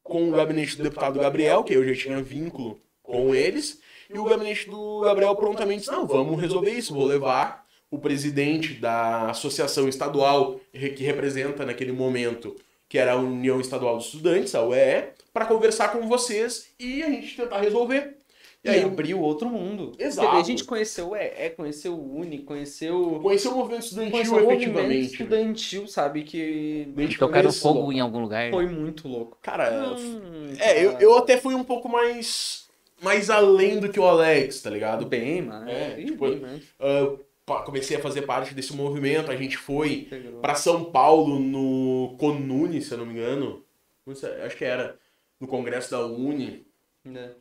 com 0.00 0.28
o 0.28 0.30
gabinete 0.30 0.76
do 0.76 0.84
deputado 0.84 1.18
Gabriel, 1.18 1.64
que 1.64 1.74
eu 1.74 1.84
já 1.84 1.92
tinha 2.00 2.22
vínculo 2.22 2.80
com 3.02 3.34
eles. 3.34 3.80
E 4.08 4.16
o 4.16 4.24
gabinete 4.24 4.70
do 4.70 5.00
Gabriel 5.00 5.34
prontamente 5.34 5.80
disse: 5.80 5.90
não, 5.90 6.06
vamos 6.06 6.40
resolver 6.40 6.70
isso, 6.70 6.94
vou 6.94 7.04
levar 7.04 7.66
o 7.90 7.98
presidente 7.98 8.74
da 8.74 9.30
associação 9.30 9.88
estadual 9.88 10.60
que 10.72 11.02
representa 11.02 11.66
naquele 11.66 11.90
momento, 11.90 12.54
que 12.88 12.96
era 12.96 13.12
a 13.12 13.16
União 13.16 13.60
Estadual 13.60 13.96
dos 13.96 14.06
Estudantes, 14.06 14.54
a 14.54 14.62
UE, 14.62 15.08
para 15.32 15.44
conversar 15.44 15.88
com 15.88 16.06
vocês 16.06 16.68
e 16.78 17.02
a 17.02 17.10
gente 17.10 17.34
tentar 17.36 17.60
resolver. 17.60 18.21
E 18.64 18.70
aí 18.70 18.84
abriu 18.84 19.20
outro 19.20 19.48
mundo. 19.50 19.90
Exato. 19.98 20.28
Porque 20.28 20.40
a 20.40 20.44
gente 20.44 20.62
conheceu 20.64 21.10
o 21.10 21.16
EE, 21.16 21.50
conheceu 21.50 21.94
o 21.94 22.16
Uni, 22.20 22.38
conheceu... 22.38 23.18
Conhecer 23.20 23.48
o 23.48 23.56
movimento 23.56 23.82
estudantil 23.82 24.12
Conheceu 24.12 24.32
o 24.34 24.40
movimento 24.40 24.62
efetivamente. 24.62 24.94
né? 24.98 25.00
estudantil, 25.04 25.88
sabe? 25.88 26.22
Que 26.22 26.88
gente 26.96 27.18
Tocaram 27.18 27.42
conheceu. 27.50 27.62
fogo 27.74 27.92
em 27.92 27.98
algum 27.98 28.20
lugar? 28.20 28.50
foi 28.52 28.66
muito 28.66 29.08
louco. 29.08 29.36
Cara, 29.42 29.96
Hum, 29.98 30.54
é, 30.60 30.84
eu, 30.84 30.92
cara. 30.92 31.04
eu 31.04 31.18
até 31.18 31.36
fui 31.38 31.54
um 31.56 31.64
pouco 31.64 31.88
mais, 31.88 32.68
mais 33.02 33.30
além 33.30 33.80
do 33.80 33.88
que 33.88 33.98
o 33.98 34.04
Alex, 34.04 34.62
tá 34.62 34.70
ligado? 34.70 35.06
Bem, 35.06 35.42
mano. 35.42 35.68
É, 35.68 35.96
bem, 35.96 36.06
tipo, 36.06 36.28
bem, 36.28 36.38
mais. 36.38 36.62
Pa- 37.44 37.62
comecei 37.62 37.96
a 37.96 38.00
fazer 38.00 38.22
parte 38.22 38.54
desse 38.54 38.72
movimento, 38.76 39.28
a 39.32 39.34
gente 39.36 39.56
foi 39.56 40.06
pra 40.40 40.54
São 40.54 40.84
Paulo 40.84 41.40
no 41.40 42.14
Conune, 42.16 42.80
se 42.80 42.92
eu 42.92 42.98
não 42.98 43.06
me 43.06 43.14
engano. 43.14 43.64
Acho 44.46 44.56
que 44.56 44.64
era. 44.64 44.96
No 45.40 45.48
congresso 45.48 45.90
da 45.90 46.06
Uni. 46.06 46.64
Né? 47.04 47.32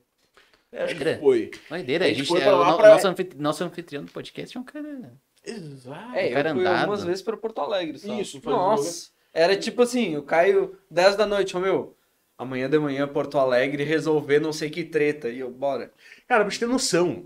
É, 0.71 0.83
acho 0.83 0.95
que 0.95 1.15
foi. 1.15 1.51
Doideira, 1.69 2.05
A 2.05 2.07
a 2.07 2.09
gente 2.09 2.19
gente, 2.19 2.27
foi 2.27 2.39
é, 2.39 2.43
pra 2.43 2.55
o 2.55 2.59
lá 2.59 2.71
no- 2.71 2.77
pra- 2.77 2.89
nosso, 2.93 3.07
anfitri- 3.07 3.39
nosso 3.39 3.63
anfitrião 3.63 4.03
do 4.05 4.11
podcast 4.11 4.55
é 4.57 4.59
um 4.59 4.63
cara... 4.63 5.13
Exato. 5.45 6.15
É, 6.15 6.29
O 6.29 6.33
cara 6.33 6.49
eu 6.49 6.53
fui 6.55 6.61
andado. 6.65 6.79
algumas 6.81 7.03
vezes 7.03 7.21
pra 7.21 7.35
Porto 7.35 7.59
Alegre, 7.61 7.97
só. 7.97 8.13
Isso, 8.19 8.39
foi 8.41 8.53
Nossa. 8.53 9.09
Era 9.33 9.55
tipo 9.57 9.81
assim, 9.81 10.15
o 10.17 10.23
Caio, 10.23 10.77
10 10.89 11.15
da 11.15 11.25
noite, 11.25 11.55
ô 11.57 11.59
meu, 11.59 11.95
amanhã 12.37 12.69
de 12.69 12.77
manhã 12.77 13.07
Porto 13.07 13.37
Alegre 13.39 13.83
resolver 13.83 14.39
não 14.39 14.53
sei 14.53 14.69
que 14.69 14.83
treta. 14.83 15.29
E 15.29 15.39
eu, 15.39 15.49
bora. 15.49 15.91
Cara, 16.27 16.43
pra 16.45 16.51
você 16.53 16.59
ter 16.59 16.67
noção, 16.67 17.25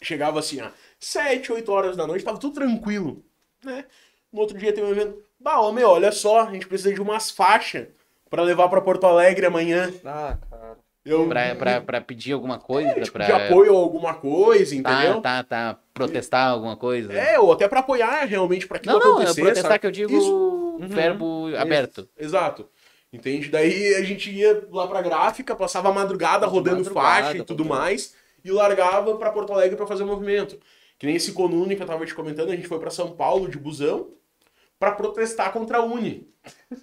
chegava 0.00 0.38
assim, 0.40 0.60
ó, 0.60 0.70
7, 0.98 1.52
8 1.52 1.70
horas 1.70 1.96
da 1.96 2.06
noite, 2.06 2.24
tava 2.24 2.38
tudo 2.38 2.54
tranquilo, 2.54 3.22
né? 3.64 3.84
No 4.32 4.40
outro 4.40 4.56
dia 4.56 4.72
tem 4.72 4.82
um 4.82 4.90
evento, 4.90 5.22
bah, 5.38 5.60
ô 5.60 5.72
meu, 5.72 5.88
olha 5.90 6.12
só, 6.12 6.42
a 6.48 6.52
gente 6.52 6.66
precisa 6.66 6.94
de 6.94 7.00
umas 7.02 7.30
faixas 7.30 7.88
pra 8.30 8.42
levar 8.42 8.68
pra 8.68 8.80
Porto 8.80 9.04
Alegre 9.06 9.44
amanhã. 9.46 9.92
Ah. 10.04 10.38
Eu, 11.04 11.26
Pra, 11.28 11.54
pra, 11.54 11.80
pra 11.80 12.00
pedir 12.00 12.32
alguma 12.32 12.58
coisa, 12.58 12.92
tipo, 13.00 13.12
pra... 13.12 13.24
de 13.24 13.32
apoio 13.32 13.74
a 13.74 13.78
alguma 13.78 14.14
coisa, 14.14 14.74
entendeu? 14.74 15.20
Tá, 15.22 15.42
tá, 15.42 15.72
tá. 15.74 15.80
Protestar 15.94 16.50
alguma 16.50 16.76
coisa. 16.76 17.12
É, 17.12 17.38
ou 17.38 17.52
até 17.52 17.66
pra 17.68 17.80
apoiar 17.80 18.24
realmente 18.24 18.66
pra 18.66 18.76
aquilo 18.76 18.98
não, 18.98 19.00
não, 19.00 19.10
é 19.12 19.14
acontecer, 19.22 19.40
protestar 19.40 19.70
sabe? 19.72 19.78
que 19.80 19.86
eu 19.86 19.90
digo 19.90 20.16
Isso, 20.16 20.78
verbo 20.88 21.46
aberto. 21.56 22.08
exato. 22.18 22.68
Entende? 23.12 23.48
Daí 23.48 23.94
a 23.96 24.02
gente 24.04 24.30
ia 24.30 24.66
lá 24.70 24.86
pra 24.86 25.02
gráfica, 25.02 25.56
passava 25.56 25.88
a 25.88 25.92
madrugada 25.92 26.46
rodando 26.46 26.76
madrugada, 26.78 27.06
faixa 27.24 27.38
e 27.38 27.42
tudo 27.42 27.64
rodando. 27.64 27.80
mais, 27.80 28.14
e 28.44 28.50
largava 28.52 29.16
pra 29.16 29.32
Porto 29.32 29.52
Alegre 29.52 29.76
pra 29.76 29.86
fazer 29.86 30.04
o 30.04 30.06
movimento. 30.06 30.58
Que 30.98 31.06
nem 31.06 31.16
esse 31.16 31.32
Conune 31.32 31.74
que 31.76 31.82
eu 31.82 31.86
tava 31.86 32.04
te 32.06 32.14
comentando, 32.14 32.50
a 32.50 32.56
gente 32.56 32.68
foi 32.68 32.78
pra 32.78 32.90
São 32.90 33.10
Paulo 33.12 33.48
de 33.48 33.58
busão 33.58 34.08
pra 34.80 34.92
protestar 34.92 35.52
contra 35.52 35.78
a 35.78 35.84
Uni. 35.84 36.26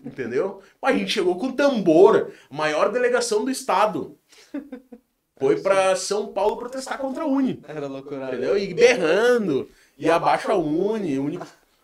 Entendeu? 0.06 0.62
A 0.82 0.94
gente 0.94 1.12
chegou 1.12 1.36
com 1.38 1.52
tambor, 1.52 2.32
maior 2.50 2.92
delegação 2.92 3.44
do 3.44 3.50
estado. 3.50 4.18
Foi 5.40 5.60
pra 5.60 5.96
São 5.96 6.28
Paulo 6.28 6.58
protestar 6.58 7.00
contra 7.00 7.24
a 7.24 7.28
Uni. 7.28 7.60
Era 7.68 7.88
loucura. 7.88 8.28
Entendeu? 8.28 8.56
E 8.58 8.72
berrando, 8.74 9.68
e 9.98 10.10
abaixo 10.10 10.52
a 10.52 10.56
Uni, 10.56 11.18
Uni, 11.18 11.40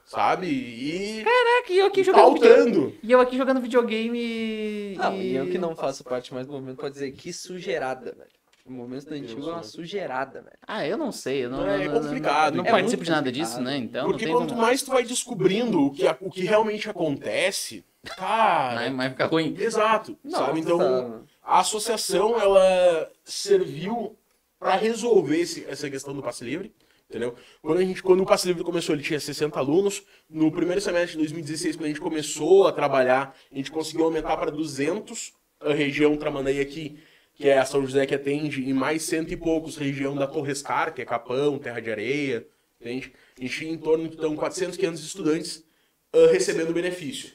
sabe? 0.06 0.48
E 0.48 1.24
Caraca, 1.24 1.74
e 1.74 1.80
eu 1.80 1.88
aqui 1.88 2.04
jogando 2.04 2.34
videogame. 2.34 2.72
pautando. 2.72 2.96
E 3.02 3.12
eu 3.12 3.20
aqui 3.20 3.38
jogando 3.38 3.62
videogame 3.62 4.20
e... 4.20 4.96
Não, 4.98 5.16
e 5.16 5.36
eu 5.36 5.48
que 5.48 5.58
não 5.58 5.76
faço 5.76 6.04
parte 6.04 6.32
mais 6.32 6.46
do 6.46 6.54
movimento 6.54 6.78
pode 6.78 6.94
dizer 6.94 7.12
que 7.12 7.34
sujeirada, 7.34 8.16
velho. 8.16 8.43
O 8.66 8.72
movimento 8.72 9.00
estudantil 9.14 9.50
é 9.50 9.52
uma 9.54 9.64
sujeirada, 9.64 10.42
velho. 10.42 10.58
Ah, 10.66 10.88
eu 10.88 10.98
não 10.98 11.12
sei, 11.12 11.44
eu 11.46 11.50
não, 11.50 11.68
É, 11.68 11.84
é 11.84 11.88
não- 11.90 12.00
complicado, 12.02 12.56
não, 12.56 12.64
não 12.64 12.70
é 12.70 12.72
participo 12.72 13.04
de 13.04 13.12
nada 13.12 13.30
disso, 13.32 13.60
né? 13.62 13.76
Então 13.78 14.08
Porque 14.10 14.26
não 14.26 14.32
tem 14.32 14.42
quanto 14.42 14.50
como... 14.52 14.62
mais 14.62 14.82
tu 14.82 14.92
vai 14.92 15.04
descobrindo 15.04 15.82
o 15.88 15.92
que, 15.92 16.06
o 16.22 16.30
que 16.30 16.46
realmente 16.46 16.90
acontece, 16.90 17.84
cara. 18.06 18.76
Vai, 18.76 18.94
vai 18.94 19.10
ficar 19.10 19.26
ruim. 19.26 19.54
Exato, 19.60 20.18
sabe? 20.30 20.62
Então, 20.62 20.78
tá- 20.78 21.20
a 21.44 21.60
associação, 21.60 22.40
ela 22.40 23.10
serviu 23.26 24.16
para 24.58 24.76
resolver 24.78 25.40
esse- 25.42 25.66
essa 25.66 25.90
questão 25.90 26.14
do 26.16 26.24
passe 26.24 26.46
livre, 26.46 26.74
entendeu? 27.10 27.36
Quando, 27.62 27.80
a 27.80 27.84
gente, 27.84 28.02
quando 28.02 28.22
o 28.22 28.26
passe 28.26 28.48
livre 28.48 28.64
começou, 28.64 28.96
ele 28.96 29.04
tinha 29.04 29.20
60 29.20 29.60
alunos. 29.60 30.04
No 30.30 30.50
primeiro 30.50 30.80
semestre 30.80 31.12
de 31.12 31.18
2016, 31.18 31.76
quando 31.76 31.86
a 31.86 31.90
gente 31.90 32.00
começou 32.00 32.66
a 32.66 32.72
trabalhar, 32.72 33.36
a 33.52 33.56
gente 33.56 33.70
conseguiu 33.70 34.06
aumentar 34.06 34.38
para 34.38 34.50
200 34.52 35.34
a 35.60 35.74
região 35.74 36.16
Tramandaí 36.16 36.62
aqui, 36.62 36.98
que 37.44 37.50
é 37.50 37.58
a 37.58 37.66
São 37.66 37.86
José 37.86 38.06
que 38.06 38.16
atende, 38.16 38.64
e 38.64 38.72
mais 38.72 39.04
cento 39.04 39.34
e 39.34 39.36
poucos 39.36 39.76
região 39.76 40.16
da 40.16 40.26
Torrescar, 40.26 40.94
que 40.94 41.02
é 41.02 41.06
Capão, 41.06 41.60
Terra 41.60 41.82
de 41.82 41.92
Areia, 41.92 42.48
entende? 42.80 43.12
A 43.38 43.42
gente 43.42 43.60
tinha 43.60 43.74
em 43.74 43.78
torno 43.78 44.08
de 44.08 44.16
então, 44.16 44.34
400, 44.34 44.78
500 44.78 45.04
estudantes 45.04 45.66
ah, 46.14 46.32
recebendo 46.32 46.72
benefício. 46.72 47.34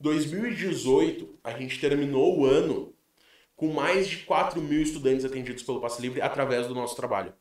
2018, 0.00 1.38
a 1.44 1.56
gente 1.56 1.78
terminou 1.78 2.40
o 2.40 2.44
ano 2.44 2.92
com 3.54 3.68
mais 3.68 4.08
de 4.08 4.16
4 4.24 4.60
mil 4.60 4.82
estudantes 4.82 5.24
atendidos 5.24 5.62
pelo 5.62 5.80
Passe 5.80 6.02
Livre 6.02 6.20
através 6.20 6.66
do 6.66 6.74
nosso 6.74 6.96
trabalho. 6.96 7.32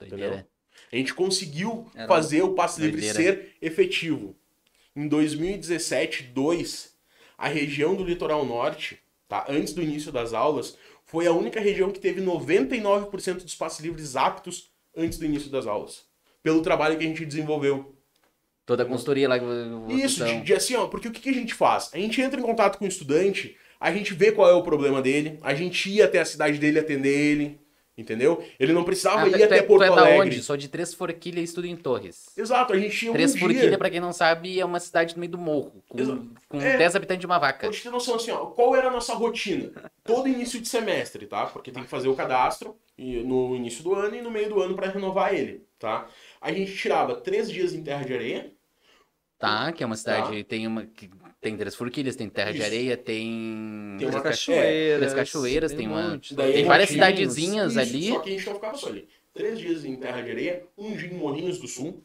Doideira. 0.00 0.48
A 0.90 0.96
gente 0.96 1.14
conseguiu 1.14 1.88
Era 1.94 2.08
fazer 2.08 2.42
o 2.42 2.54
Passe 2.54 2.80
Livre 2.80 3.02
ser 3.02 3.54
efetivo. 3.62 4.34
Em 4.96 5.06
2017, 5.06 6.24
2, 6.24 6.92
a 7.38 7.46
região 7.46 7.94
do 7.94 8.02
litoral 8.02 8.44
norte, 8.44 9.03
tá, 9.28 9.46
antes 9.48 9.72
do 9.72 9.82
início 9.82 10.12
das 10.12 10.32
aulas, 10.32 10.76
foi 11.04 11.26
a 11.26 11.32
única 11.32 11.60
região 11.60 11.90
que 11.90 12.00
teve 12.00 12.20
99% 12.20 13.42
dos 13.42 13.54
passes 13.54 13.80
livres 13.80 14.16
aptos 14.16 14.70
antes 14.96 15.18
do 15.18 15.24
início 15.24 15.50
das 15.50 15.66
aulas. 15.66 16.04
Pelo 16.42 16.62
trabalho 16.62 16.98
que 16.98 17.04
a 17.04 17.08
gente 17.08 17.24
desenvolveu. 17.24 17.94
Toda 18.66 18.82
a 18.82 18.86
consultoria 18.86 19.28
lá 19.28 19.36
Isso, 19.88 20.24
de, 20.24 20.40
de 20.40 20.54
assim, 20.54 20.74
ó, 20.74 20.86
porque 20.86 21.08
o 21.08 21.12
que, 21.12 21.20
que 21.20 21.28
a 21.28 21.34
gente 21.34 21.54
faz? 21.54 21.90
A 21.92 21.98
gente 21.98 22.20
entra 22.20 22.40
em 22.40 22.42
contato 22.42 22.78
com 22.78 22.84
o 22.84 22.88
estudante, 22.88 23.56
a 23.78 23.92
gente 23.92 24.14
vê 24.14 24.32
qual 24.32 24.48
é 24.48 24.54
o 24.54 24.62
problema 24.62 25.02
dele, 25.02 25.38
a 25.42 25.54
gente 25.54 25.90
ia 25.90 26.06
até 26.06 26.20
a 26.20 26.24
cidade 26.24 26.58
dele 26.58 26.78
atender 26.78 27.14
ele, 27.14 27.60
entendeu? 27.96 28.44
Ele 28.58 28.72
não 28.72 28.84
precisava 28.84 29.22
Ah, 29.22 29.28
ir 29.28 29.32
tu, 29.32 29.38
tu 29.38 29.44
até 29.44 29.58
é, 29.58 29.62
tu 29.62 29.66
Porto 29.68 29.82
é 29.84 29.86
da 29.88 29.92
Alegre. 30.00 30.20
onde? 30.20 30.42
Sou 30.42 30.56
de 30.56 30.68
Três 30.68 30.92
Forquilha 30.94 31.40
e 31.40 31.44
estudo 31.44 31.66
em 31.66 31.76
Torres. 31.76 32.26
Exato, 32.36 32.72
a 32.72 32.78
gente 32.78 32.96
tinha 32.96 33.12
Três 33.12 33.34
um 33.34 33.38
Forquilha, 33.38 33.68
dia... 33.68 33.78
pra 33.78 33.90
quem 33.90 34.00
não 34.00 34.12
sabe, 34.12 34.58
é 34.58 34.64
uma 34.64 34.80
cidade 34.80 35.14
no 35.14 35.20
meio 35.20 35.32
do 35.32 35.38
morro, 35.38 35.82
com, 35.88 36.00
Exato. 36.00 36.28
com 36.48 36.60
É. 36.60 36.76
10 36.76 36.96
habitantes 36.96 37.20
de 37.20 37.26
uma 37.26 37.38
vaca. 37.38 37.60
Pra 37.68 37.70
te 37.70 37.82
ter 37.82 37.90
noção, 37.90 38.16
assim, 38.16 38.30
ó, 38.30 38.46
qual 38.46 38.74
era 38.76 38.88
a 38.88 38.90
nossa 38.92 39.14
rotina? 39.14 39.70
Todo 40.02 40.28
início 40.28 40.60
de 40.60 40.68
semestre, 40.68 41.26
tá? 41.26 41.46
Porque 41.46 41.70
tem 41.70 41.82
que 41.84 41.88
fazer 41.90 42.08
o 42.08 42.14
cadastro 42.14 42.76
no 42.98 43.54
início 43.56 43.82
do 43.82 43.94
ano 43.94 44.14
e 44.16 44.22
no 44.22 44.30
meio 44.30 44.48
do 44.48 44.60
ano 44.60 44.74
pra 44.74 44.88
renovar 44.88 45.34
ele, 45.34 45.64
tá? 45.78 46.06
A 46.40 46.52
gente 46.52 46.74
tirava 46.76 47.14
três 47.16 47.50
dias 47.50 47.72
em 47.72 47.82
Terra 47.82 48.04
de 48.04 48.12
Areia, 48.14 48.52
Tá, 49.36 49.72
que 49.72 49.82
é 49.82 49.86
uma 49.86 49.96
cidade, 49.96 50.42
tem 50.44 50.66
uma 50.66 50.86
que 50.86 51.10
tem 51.44 51.56
Três 51.56 51.74
Forquilhas, 51.74 52.16
tem 52.16 52.28
Terra 52.28 52.50
de 52.52 52.56
Isso. 52.58 52.66
Areia, 52.66 52.96
tem... 52.96 53.96
Tem 53.98 54.08
Três 54.08 54.14
uma 54.14 54.20
cachoeiras. 54.22 54.98
Três 54.98 55.14
cachoeiras, 55.14 55.72
tem 55.72 55.86
um 55.86 55.92
uma- 55.92 56.08
monte. 56.10 56.34
Daí 56.34 56.52
Tem 56.54 56.64
várias 56.64 56.90
Montinhos. 56.90 57.06
cidadezinhas 57.06 57.70
Isso, 57.72 57.80
ali. 57.80 58.08
Só 58.08 58.18
que 58.20 58.30
a 58.30 58.32
gente 58.32 58.46
não 58.46 58.54
ficava 58.54 58.76
só 58.78 58.88
ali. 58.88 59.08
Três 59.34 59.58
dias 59.58 59.84
em 59.84 59.96
Terra 59.96 60.22
de 60.22 60.30
Areia, 60.30 60.62
um 60.78 60.96
dia 60.96 61.08
em 61.08 61.14
Morrinhos 61.14 61.58
do 61.58 61.68
Sul, 61.68 62.00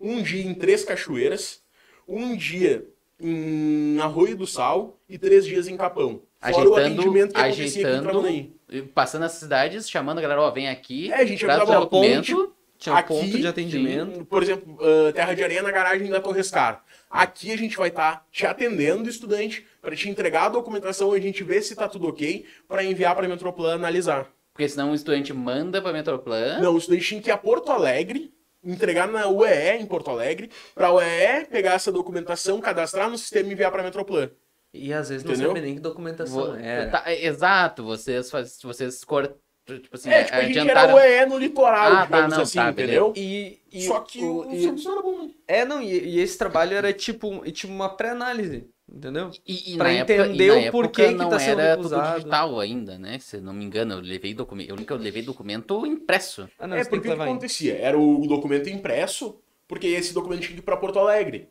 um 0.00 0.22
dia 0.22 0.42
em 0.44 0.54
Três 0.54 0.84
Cachoeiras, 0.84 1.60
um 2.06 2.36
dia 2.36 2.86
em 3.20 3.98
Arroio 4.00 4.36
do 4.36 4.46
Sal 4.46 4.98
e 5.08 5.16
três 5.18 5.44
dias 5.44 5.66
em 5.68 5.76
Capão. 5.76 6.20
Fora 6.40 6.68
o 6.68 6.74
Ajeitando, 6.76 7.32
ajeitando, 7.34 8.28
e 8.70 8.82
passando 8.82 9.22
as 9.24 9.32
cidades, 9.32 9.88
chamando 9.88 10.18
a 10.18 10.20
galera, 10.22 10.42
ó, 10.42 10.50
vem 10.50 10.68
aqui, 10.68 11.10
É, 11.10 11.16
a 11.16 11.24
gente 11.24 11.40
traz 11.44 11.62
o 11.62 11.66
documento. 11.80 12.52
Tinha 12.84 12.96
Aqui, 12.96 13.08
ponto 13.08 13.38
de 13.38 13.46
atendimento. 13.46 14.26
Por 14.26 14.42
exemplo, 14.42 14.76
ah, 14.78 15.10
Terra 15.14 15.32
de 15.32 15.42
Areia 15.42 15.62
na 15.62 15.70
garagem 15.70 16.10
da 16.10 16.20
Torrescar. 16.20 16.84
Aqui 17.10 17.50
a 17.50 17.56
gente 17.56 17.78
vai 17.78 17.88
estar 17.88 18.26
te 18.30 18.44
atendendo, 18.44 19.08
estudante, 19.08 19.66
para 19.80 19.96
te 19.96 20.06
entregar 20.10 20.44
a 20.44 20.48
documentação, 20.50 21.10
a 21.12 21.18
gente 21.18 21.42
ver 21.42 21.62
se 21.62 21.74
tá 21.74 21.88
tudo 21.88 22.08
ok, 22.08 22.44
para 22.68 22.84
enviar 22.84 23.14
para 23.16 23.24
a 23.24 23.28
Metroplan 23.28 23.74
analisar. 23.76 24.26
Porque 24.52 24.68
senão 24.68 24.92
o 24.92 24.94
estudante 24.94 25.32
manda 25.32 25.80
pra 25.80 25.94
Metroplan. 25.94 26.58
Não, 26.60 26.74
o 26.74 26.78
estudante 26.78 27.06
tinha 27.06 27.22
que 27.22 27.30
ir 27.30 27.32
a 27.32 27.38
Porto 27.38 27.72
Alegre, 27.72 28.34
entregar 28.62 29.08
na 29.08 29.28
UEE 29.28 29.80
em 29.80 29.86
Porto 29.86 30.10
Alegre, 30.10 30.50
para 30.74 30.88
a 30.88 30.92
UEE 30.92 31.46
pegar 31.50 31.72
essa 31.72 31.90
documentação, 31.90 32.60
cadastrar 32.60 33.08
no 33.08 33.16
sistema 33.16 33.48
e 33.48 33.52
enviar 33.52 33.70
para 33.72 33.80
a 33.80 33.84
Metroplan. 33.84 34.30
E 34.74 34.92
às 34.92 35.08
vezes 35.08 35.24
não 35.24 35.30
Entendeu? 35.32 35.50
sabia 35.50 35.62
nem 35.62 35.74
que 35.76 35.80
documentação 35.80 36.46
Vo- 36.48 36.56
era. 36.56 36.90
tá, 36.90 37.02
é, 37.06 37.24
exato, 37.26 37.82
vocês, 37.84 38.30
vocês 38.62 39.04
cortam, 39.04 39.36
tipo 39.66 39.88
assim, 39.94 40.10
É, 40.10 40.24
tipo, 40.24 40.36
a 40.36 40.40
gente 40.42 40.58
adiantaram. 40.58 40.98
era 40.98 41.20
UEE 41.22 41.26
no 41.26 41.38
litoral, 41.38 41.92
Ah, 41.92 41.96
tá, 41.98 42.04
digamos 42.06 42.34
não, 42.36 42.42
assim, 42.42 42.58
tá, 42.58 42.70
entendeu? 42.70 43.12
E, 43.16 43.58
e 43.72 43.82
Só 43.82 44.00
que 44.00 44.22
o, 44.22 44.46
o, 44.48 44.54
e- 44.54 44.62
serviço 44.62 44.90
era 44.92 45.02
bom. 45.02 45.22
né? 45.24 45.30
É, 45.48 45.64
não, 45.64 45.82
e, 45.82 45.86
e 46.16 46.20
esse 46.20 46.36
trabalho 46.38 46.76
era 46.76 46.92
tipo, 46.92 47.40
tipo 47.50 47.72
uma 47.72 47.88
pré-análise, 47.88 48.68
entendeu? 48.88 49.30
E, 49.46 49.72
e 49.72 49.76
Pra 49.76 49.84
na 49.88 49.92
época- 49.94 50.14
entender 50.26 50.44
e 50.44 50.48
na 50.48 50.54
o 50.54 50.58
época 50.58 50.72
porquê 50.72 51.08
que 51.08 51.14
não 51.14 51.28
tá 51.30 51.38
sendo 51.38 51.60
era 51.60 51.76
recusado. 51.76 52.02
tudo 52.06 52.16
digital 52.16 52.60
ainda, 52.60 52.98
né? 52.98 53.18
Se 53.18 53.40
não 53.40 53.52
me 53.54 53.64
engano, 53.64 53.94
eu 53.94 54.00
levei 54.00 54.34
documento. 54.34 54.68
Eu 54.70 54.76
nunca 54.76 54.94
levei 54.94 55.22
documento 55.22 55.86
impresso. 55.86 56.48
Ah, 56.58 56.66
não, 56.66 56.76
é, 56.76 56.84
porque 56.84 57.08
que 57.08 57.14
o 57.14 57.16
que 57.16 57.22
acontecia? 57.22 57.76
Era 57.78 57.98
o 57.98 58.26
documento 58.26 58.68
impresso, 58.68 59.38
porque 59.66 59.86
esse 59.86 60.12
documento 60.12 60.40
tinha 60.42 60.52
que 60.54 60.58
ir 60.60 60.62
para 60.62 60.76
Porto 60.76 60.98
Alegre. 60.98 61.48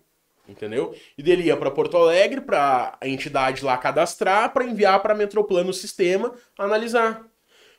Entendeu? 0.48 0.94
E 1.18 1.24
dele 1.24 1.44
ia 1.44 1.56
para 1.56 1.72
Porto 1.72 1.96
Alegre, 1.96 2.42
para 2.42 2.98
a 3.00 3.08
entidade 3.08 3.64
lá 3.64 3.78
cadastrar, 3.78 4.52
para 4.52 4.66
enviar 4.66 5.02
para 5.02 5.14
a 5.14 5.18
Metroplan 5.18 5.64
no 5.64 5.74
sistema, 5.74 6.34
analisar. 6.60 7.26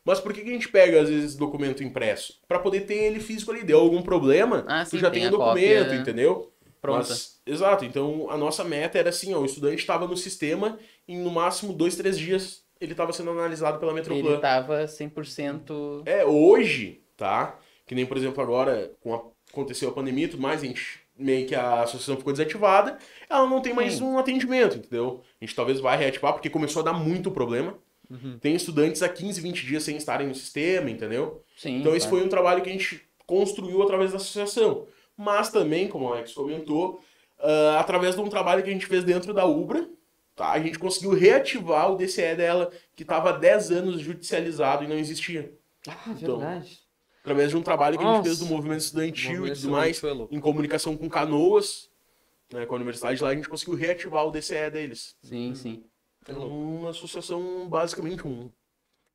Mas 0.05 0.21
por 0.21 0.33
que, 0.33 0.43
que 0.43 0.51
a 0.51 0.53
gente 0.53 0.69
pega, 0.69 1.01
às 1.01 1.09
vezes, 1.09 1.35
documento 1.35 1.83
impresso? 1.83 2.41
Para 2.47 2.59
poder 2.59 2.81
ter 2.83 2.95
ele 2.95 3.21
físico 3.21 3.51
ali. 3.51 3.63
Deu 3.65 3.81
algum 3.81 4.03
problema, 4.03 4.65
Ah, 4.69 4.85
tu 4.85 4.91
sim, 4.91 4.99
já 4.99 5.11
tem 5.11 5.21
tem 5.23 5.29
o 5.29 5.33
documento, 5.33 5.85
cópia 5.85 5.97
entendeu? 6.01 6.53
Pronta. 6.81 6.99
Mas- 7.09 7.41
exato. 7.47 7.85
Então, 7.87 8.27
a 8.31 8.37
nossa 8.37 8.63
meta 8.63 8.99
era 8.99 9.09
assim, 9.09 9.33
ó, 9.35 9.39
o 9.39 9.47
estudante 9.47 9.79
estava 9.81 10.07
no 10.07 10.17
sistema 10.17 10.79
e 11.09 11.17
no 11.17 11.31
máximo 11.31 11.73
dois, 11.73 11.97
três 11.97 12.19
dias 12.19 12.63
ele 12.81 12.93
estava 12.93 13.13
sendo 13.15 13.31
analisado 13.31 13.79
pela 13.79 13.95
Metroplan. 13.95 14.33
Ele 14.33 14.39
tava 14.39 14.87
100%. 14.87 16.03
É, 16.05 16.25
hoje, 16.25 17.01
tá? 17.17 17.59
Que 17.87 17.95
nem, 17.95 18.05
por 18.05 18.17
exemplo, 18.17 18.43
agora, 18.43 18.93
com 19.01 19.15
a- 19.15 19.23
aconteceu 19.51 19.89
a 19.89 19.93
pandemia 19.93 20.25
e 20.27 20.29
tudo 20.29 20.43
mais, 20.43 20.63
a 20.63 20.67
gente 20.67 21.01
meio 21.17 21.47
que 21.47 21.55
a 21.55 21.83
associação 21.83 22.17
ficou 22.17 22.33
desativada, 22.33 22.99
ela 23.31 23.47
não 23.49 23.61
tem 23.61 23.73
mais 23.73 23.95
Sim. 23.95 24.05
um 24.05 24.19
atendimento, 24.19 24.77
entendeu? 24.79 25.23
A 25.41 25.45
gente 25.45 25.55
talvez 25.55 25.79
vai 25.81 25.97
reativar, 25.97 26.33
porque 26.33 26.51
começou 26.51 26.83
a 26.83 26.85
dar 26.87 26.93
muito 26.93 27.31
problema. 27.31 27.79
Tem 28.41 28.55
estudantes 28.55 29.03
há 29.03 29.09
15, 29.09 29.41
20 29.41 29.67
dias 29.67 29.83
sem 29.83 29.97
estarem 29.97 30.27
no 30.29 30.35
sistema, 30.35 30.91
entendeu? 30.91 31.43
Sim. 31.57 31.79
Então 31.81 31.95
esse 31.97 32.09
foi 32.09 32.23
um 32.23 32.29
trabalho 32.29 32.63
que 32.63 32.69
a 32.69 32.73
gente 32.73 33.03
construiu 33.27 33.83
através 33.83 34.11
da 34.11 34.19
associação. 34.19 34.87
Mas 35.17 35.51
também, 35.51 35.89
como 35.89 36.07
o 36.07 36.13
Alex 36.13 36.33
comentou, 36.33 37.01
ah, 37.39 37.79
através 37.81 38.15
de 38.15 38.21
um 38.21 38.29
trabalho 38.29 38.63
que 38.63 38.71
a 38.71 38.73
gente 38.73 38.87
fez 38.87 39.05
dentro 39.05 39.33
da 39.33 39.45
Ubra, 39.47 39.89
tá? 40.35 40.53
a 40.53 40.61
gente 40.61 40.79
conseguiu 40.79 41.13
reativar 41.13 41.93
o 41.93 41.97
DCE 41.97 42.35
dela, 42.35 42.71
que 42.97 43.03
estava 43.03 43.31
há 43.31 43.33
10 43.33 43.71
anos 43.71 44.01
judicializado 44.01 44.85
e 44.85 44.89
não 44.89 44.97
existia. 44.97 45.53
Ah, 45.87 45.97
Então, 46.09 46.39
verdade. 46.39 46.79
Através 47.21 47.51
de 47.51 47.57
um 47.57 47.63
trabalho 47.63 47.97
que 47.97 48.05
a 48.05 48.07
gente 48.07 48.17
Nossa. 48.19 48.29
fez 48.29 48.39
do 48.39 48.47
movimento 48.47 48.81
estudantil 48.81 49.41
movimento 49.41 49.59
e 49.59 49.61
tudo 49.63 49.73
mais, 49.73 50.03
em 50.31 50.41
comunicação 50.41 50.95
com 50.95 51.09
Canoas, 51.09 51.89
né, 52.53 52.67
com 52.67 52.75
a 52.75 52.77
universidade 52.77 53.23
lá, 53.23 53.31
a 53.31 53.35
gente 53.35 53.49
conseguiu 53.49 53.75
reativar 53.75 54.27
o 54.27 54.31
DCE 54.31 54.71
deles. 54.71 55.17
Sim, 55.23 55.55
sim. 55.55 55.85
Então, 56.29 56.49
uma 56.49 56.91
associação, 56.91 57.69
basicamente, 57.69 58.27
um- 58.27 58.51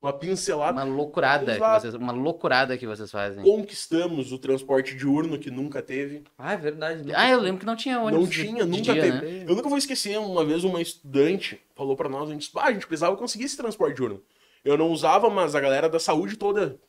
uma 0.02 0.14
pincelada. 0.14 0.81
Uma 0.84 0.95
loucurada 0.95 1.53
que 1.53 1.60
vocês, 1.60 1.94
uma 1.94 2.14
loucurada 2.14 2.77
que 2.77 2.88
vocês 2.88 3.11
fazem. 3.11 3.44
Conquistamos 3.44 4.31
o 4.31 4.38
transporte 4.40 4.95
diurno, 4.95 5.38
que 5.38 5.52
nunca 5.52 5.81
teve. 5.81 6.23
Ah, 6.38 6.53
é 6.53 6.57
verdade. 6.57 7.03
nunca- 7.03 7.19
Ah, 7.19 7.30
eu 7.30 7.40
lembro 7.40 7.60
que 7.60 7.65
não 7.65 7.76
tinha 7.76 7.99
ônibus. 7.99 8.23
Não 8.23 8.30
de- 8.30 8.41
tinha, 8.48 8.64
de 8.64 8.69
nunca 8.69 8.94
dia, 8.94 9.02
teve. 9.02 9.18
né? 9.22 9.45
Eu 9.48 9.56
nunca 9.56 9.68
vou 9.68 9.77
esquecer, 9.77 10.18
uma 10.18 10.45
vez 10.45 10.64
uma 10.64 10.81
estudante 10.81 11.60
falou 11.76 11.95
pra 11.98 12.07
nós, 12.07 12.30
a 12.30 12.34
gente, 12.34 12.49
ah, 12.56 12.65
a 12.65 12.72
gente 12.72 12.88
precisava 12.88 13.18
conseguir 13.18 13.44
esse 13.45 13.57
transporte 13.57 13.95
diurno. 13.98 14.22
Eu 14.64 14.77
não 14.77 14.90
usava, 14.90 15.30
mas 15.30 15.53
a 15.56 15.60
galera 15.60 15.90
da 15.90 15.99
saúde 15.99 16.38
toda, 16.38 16.80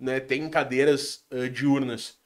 né, 0.00 0.18
tem 0.20 0.48
cadeiras 0.48 1.24
ah, 1.30 1.48
diurnas. 1.48 2.16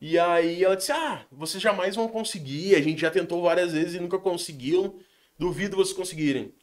E 0.00 0.16
aí 0.18 0.64
ela 0.64 0.76
disse, 0.76 0.92
ah, 0.92 1.26
vocês 1.30 1.62
jamais 1.62 1.94
vão 1.96 2.08
conseguir, 2.08 2.74
a 2.76 2.80
gente 2.80 3.00
já 3.02 3.10
tentou 3.10 3.42
várias 3.42 3.72
vezes 3.72 3.94
e 3.96 4.00
nunca 4.00 4.16
conseguiram, 4.18 4.94
duvido 5.38 5.76
vocês 5.76 5.94
conseguirem. 5.96 6.54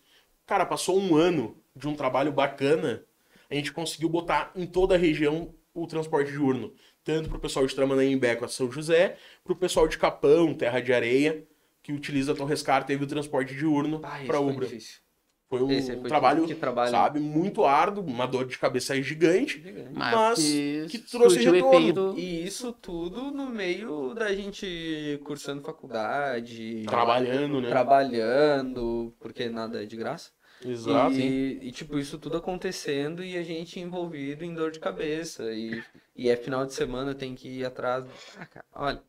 Cara, 0.46 0.66
passou 0.66 1.00
um 1.00 1.16
ano 1.16 1.58
de 1.76 1.88
um 1.88 1.96
trabalho 1.96 2.32
bacana, 2.32 3.04
a 3.50 3.56
gente 3.56 3.72
conseguiu 3.72 4.10
botar 4.10 4.52
em 4.56 4.66
toda 4.66 4.96
a 4.96 4.98
região 4.98 5.54
o 5.74 5.88
transporte 5.88 6.32
diurno. 6.32 6.74
Tanto 7.04 7.30
pro 7.30 7.40
pessoal 7.40 7.66
de 7.68 7.76
Tramandaí 7.76 8.18
com 8.38 8.46
a 8.46 8.48
São 8.48 8.72
José, 8.72 9.18
pro 9.44 9.56
pessoal 9.56 9.88
de 9.88 9.98
Capão, 9.98 10.54
Terra 10.54 10.80
de 10.80 10.94
Areia, 10.94 11.44
que 11.84 11.92
utiliza 11.92 12.32
a 12.32 12.36
Torrescar, 12.36 12.86
teve 12.86 13.04
o 13.04 13.08
transporte 13.08 13.54
diurno 13.56 14.00
Ah, 14.04 14.20
para 14.26 14.38
foi 14.38 14.52
Ubra. 14.52 14.66
difícil. 14.66 15.00
Foi 15.48 15.62
um 15.62 15.70
Esse 15.70 15.96
foi 15.96 16.10
trabalho, 16.10 16.48
trabalho. 16.56 16.90
sabe, 16.90 17.20
muito 17.20 17.64
árduo, 17.66 18.04
uma 18.04 18.26
dor 18.26 18.48
de 18.48 18.58
cabeça 18.58 19.00
gigante, 19.00 19.64
mas 19.94 20.40
que, 20.40 20.88
que 20.90 20.98
trouxe 20.98 21.38
retorno. 21.48 21.68
efeito. 21.80 22.14
E 22.18 22.44
isso 22.48 22.74
tudo 22.74 23.30
no 23.30 23.46
meio 23.52 24.16
da 24.16 24.34
gente 24.34 25.22
cursando 25.24 25.62
faculdade, 25.62 26.84
trabalhando, 26.88 27.62
né? 27.62 27.70
trabalhando, 27.70 29.14
porque 29.20 29.48
nada 29.48 29.84
é 29.84 29.86
de 29.86 29.96
graça. 29.96 30.32
Exato. 30.64 31.14
E, 31.15 31.60
e, 31.68 31.72
tipo, 31.72 31.98
isso 31.99 32.18
tudo 32.18 32.38
acontecendo 32.38 33.23
e 33.23 33.38
a 33.38 33.44
gente 33.44 33.80
envolvido 33.80 34.44
em 34.45 34.53
dor 34.53 34.72
de 34.72 34.80
cabeça. 34.80 35.52
E, 35.52 35.84
e 36.15 36.30
é 36.30 36.36
final 36.36 36.65
de 36.65 36.73
semana, 36.73 37.14
tem 37.14 37.36
que 37.36 37.48
ir 37.49 37.65
atrás. 37.65 38.06
Ah, 38.40 38.45
cara, 38.45 38.65
olha. 38.73 39.03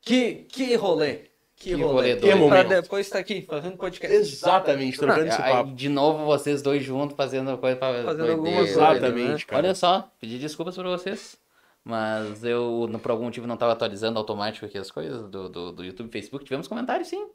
Que, 0.00 0.44
que 0.48 0.74
rolê. 0.74 1.30
Que, 1.56 1.70
Que 1.70 1.72
rolê. 1.74 2.14
rolê 2.14 2.16
doido. 2.16 2.48
pra 2.48 2.62
depois 2.64 3.06
estar 3.06 3.20
aqui 3.20 3.42
fazendo 3.42 3.76
podcast. 3.76 4.14
Exatamente, 4.16 4.98
trocando 4.98 5.26
esse 5.28 5.40
Aí, 5.40 5.52
papo. 5.52 5.72
de 5.72 5.88
novo, 5.88 6.24
vocês 6.26 6.60
dois 6.60 6.82
juntos 6.82 7.16
fazendo 7.16 7.56
coisa 7.58 7.76
pra 7.76 7.88
Fazendo 8.02 8.06
doideira. 8.16 8.32
alguma 8.32 8.56
coisa, 8.56 8.70
Exatamente, 8.72 9.46
cara. 9.46 9.62
Olha 9.62 9.74
só, 9.74 10.12
pedi 10.20 10.38
desculpas 10.38 10.74
pra 10.74 10.88
vocês. 10.90 11.38
Mas 11.84 12.42
eu, 12.42 12.88
por 13.02 13.10
algum 13.10 13.24
motivo, 13.24 13.46
não 13.46 13.56
tava 13.56 13.72
atualizando 13.72 14.18
automático 14.18 14.64
aqui 14.66 14.78
as 14.78 14.90
coisas 14.90 15.28
do, 15.28 15.48
do, 15.48 15.72
do 15.72 15.84
YouTube 15.84 16.08
e 16.08 16.12
Facebook. 16.12 16.44
Tivemos 16.44 16.66
comentários, 16.66 17.08
sim. 17.08 17.26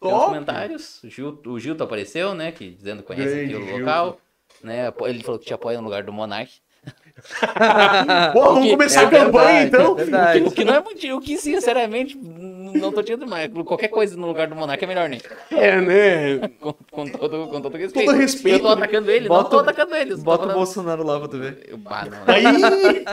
Top! 0.00 0.26
comentários. 0.26 1.02
O, 1.02 1.08
Gil, 1.08 1.40
o 1.46 1.58
Gilton 1.58 1.84
apareceu, 1.84 2.34
né? 2.34 2.52
Que, 2.52 2.70
dizendo 2.70 3.02
que 3.02 3.08
conhece 3.08 3.34
Grande 3.34 3.54
aqui 3.56 3.72
o 3.72 3.78
local. 3.78 4.18
Né, 4.62 4.92
ele 5.02 5.22
falou 5.22 5.38
que 5.38 5.46
te 5.46 5.54
apoia 5.54 5.78
no 5.78 5.84
lugar 5.84 6.02
do 6.02 6.12
Monark. 6.12 6.50
Pô, 8.32 8.40
vamos 8.54 8.64
que- 8.64 8.70
começar 8.70 9.02
é 9.02 9.04
a 9.06 9.10
campanha, 9.10 9.60
verdade, 9.62 9.66
então? 9.68 9.92
é 9.92 9.94
verdade. 9.96 10.40
O 10.42 10.50
que 10.50 10.64
não 10.64 10.74
é 10.74 10.80
muito. 10.80 11.06
O 11.16 11.20
que, 11.20 11.36
sinceramente, 11.36 12.16
não 12.16 12.92
tô 12.92 13.02
tirando 13.02 13.26
mais. 13.26 13.50
Qualquer 13.64 13.88
coisa 13.88 14.16
no 14.16 14.26
lugar 14.26 14.46
do 14.48 14.54
Monark 14.56 14.82
é 14.82 14.86
melhor, 14.86 15.08
né? 15.08 15.18
É, 15.50 15.80
né? 15.80 16.48
Com, 16.60 16.72
com 16.90 17.06
todo, 17.08 17.48
com 17.48 17.60
todo 17.60 17.76
respeito. 17.76 18.12
respeito, 18.12 18.56
Eu 18.58 18.62
tô 18.62 18.68
atacando 18.68 19.10
ele, 19.10 19.28
Bota 19.28 19.42
não 19.42 19.50
tô 19.50 19.56
o- 19.56 19.60
atacando 19.60 19.94
ele. 19.96 20.16
Bota 20.16 20.36
o 20.36 20.40
falando- 20.42 20.56
Bolsonaro 20.56 21.04
lá 21.04 21.18
pra 21.18 21.28
tu 21.28 21.38
ver. 21.38 21.66
Eu- 21.68 21.78
bah, 21.78 22.04
não, 22.04 22.34
Aí, 22.34 22.44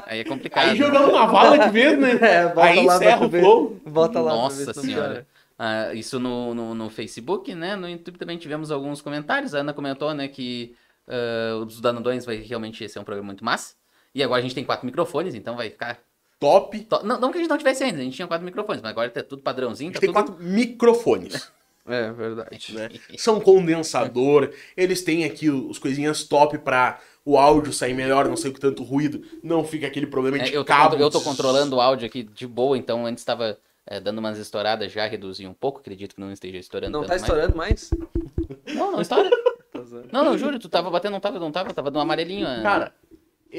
Aí 0.07 0.19
é 0.19 0.23
complicado. 0.23 0.69
aí 0.69 0.75
jogamos 0.77 1.11
na 1.13 1.25
vala 1.25 1.57
de 1.57 1.69
vez, 1.71 1.97
né? 1.99 2.11
É, 2.21 2.47
bota 2.47 2.61
Aí 2.67 2.85
lá 2.85 2.95
encerra 2.95 3.25
o 3.25 3.29
flow. 3.29 3.77
Bota 3.85 4.19
lá 4.21 4.31
Nossa 4.35 4.73
senhora. 4.73 5.25
Ah, 5.65 5.93
isso 5.93 6.19
no, 6.19 6.53
no, 6.53 6.75
no 6.75 6.89
Facebook, 6.89 7.53
né? 7.55 7.75
No 7.75 7.87
YouTube 7.87 8.17
também 8.17 8.37
tivemos 8.37 8.69
alguns 8.71 9.01
comentários. 9.01 9.55
A 9.55 9.59
Ana 9.59 9.71
comentou, 9.73 10.13
né, 10.13 10.27
que 10.27 10.75
ah, 11.07 11.55
os 11.65 11.79
Danadões 11.79 12.25
vai 12.25 12.37
realmente 12.37 12.87
ser 12.89 12.99
um 12.99 13.03
programa 13.03 13.27
muito 13.27 13.45
massa. 13.45 13.75
E 14.13 14.21
agora 14.21 14.39
a 14.39 14.41
gente 14.43 14.55
tem 14.55 14.63
quatro 14.65 14.85
microfones, 14.85 15.33
então 15.35 15.55
vai 15.55 15.69
ficar. 15.69 15.99
Top. 16.39 16.77
to- 16.81 17.03
Não, 17.05 17.19
não 17.19 17.31
que 17.31 17.37
a 17.37 17.41
gente 17.41 17.49
não 17.49 17.57
tivesse 17.57 17.83
ainda, 17.83 17.99
a 17.99 18.03
gente 18.03 18.15
tinha 18.15 18.27
quatro 18.27 18.43
microfones, 18.45 18.81
mas 18.81 18.91
agora 18.91 19.09
tá 19.09 19.23
tudo 19.23 19.41
padrãozinho. 19.41 19.91
A 19.91 19.93
Tá 19.93 19.99
gente 20.01 20.13
tem 20.13 20.23
tudo... 20.23 20.33
quatro 20.35 20.43
microfones, 20.45 21.51
É, 21.87 22.11
verdade. 22.11 22.73
né? 22.73 22.89
São 23.17 23.39
condensador, 23.41 24.51
eles 24.75 25.01
têm 25.03 25.23
aqui 25.25 25.49
os 25.49 25.77
coisinhas 25.79 26.23
top 26.23 26.57
pra 26.57 26.99
o 27.25 27.37
áudio 27.37 27.71
sair 27.73 27.93
melhor, 27.93 28.27
não 28.27 28.35
sei 28.37 28.51
o 28.51 28.53
que 28.53 28.59
tanto 28.59 28.83
ruído, 28.83 29.21
não 29.41 29.63
fica 29.63 29.87
aquele 29.87 30.07
problema 30.07 30.37
É, 30.37 30.43
de 30.43 30.53
eu, 30.53 30.63
tô, 30.63 30.67
cabo. 30.67 30.95
eu 30.97 31.09
tô 31.09 31.21
controlando 31.21 31.75
o 31.77 31.81
áudio 31.81 32.05
aqui 32.05 32.23
de 32.23 32.45
boa, 32.47 32.77
então 32.77 33.05
antes 33.05 33.21
estava 33.21 33.57
dando 34.03 34.19
umas 34.19 34.37
estouradas, 34.37 34.91
já 34.91 35.05
reduzi 35.05 35.45
um 35.45 35.53
pouco, 35.53 35.79
acredito 35.79 36.15
que 36.15 36.21
não 36.21 36.31
esteja 36.31 36.57
estourando 36.57 36.91
Não 36.91 37.01
tanto 37.05 37.09
tá 37.09 37.13
mais. 37.13 37.21
estourando 37.21 37.57
mais? 37.57 37.89
Não, 38.75 38.91
não 38.91 39.01
estoura. 39.01 39.29
Tá. 39.73 39.79
Não, 40.11 40.23
não, 40.23 40.37
juro, 40.37 40.59
tu 40.59 40.69
tava 40.69 40.89
batendo, 40.91 41.13
não 41.13 41.19
tava, 41.19 41.39
não 41.39 41.51
tava, 41.51 41.73
tava 41.73 41.89
no 41.89 41.99
amarelinho. 41.99 42.45
Cara, 42.61 42.93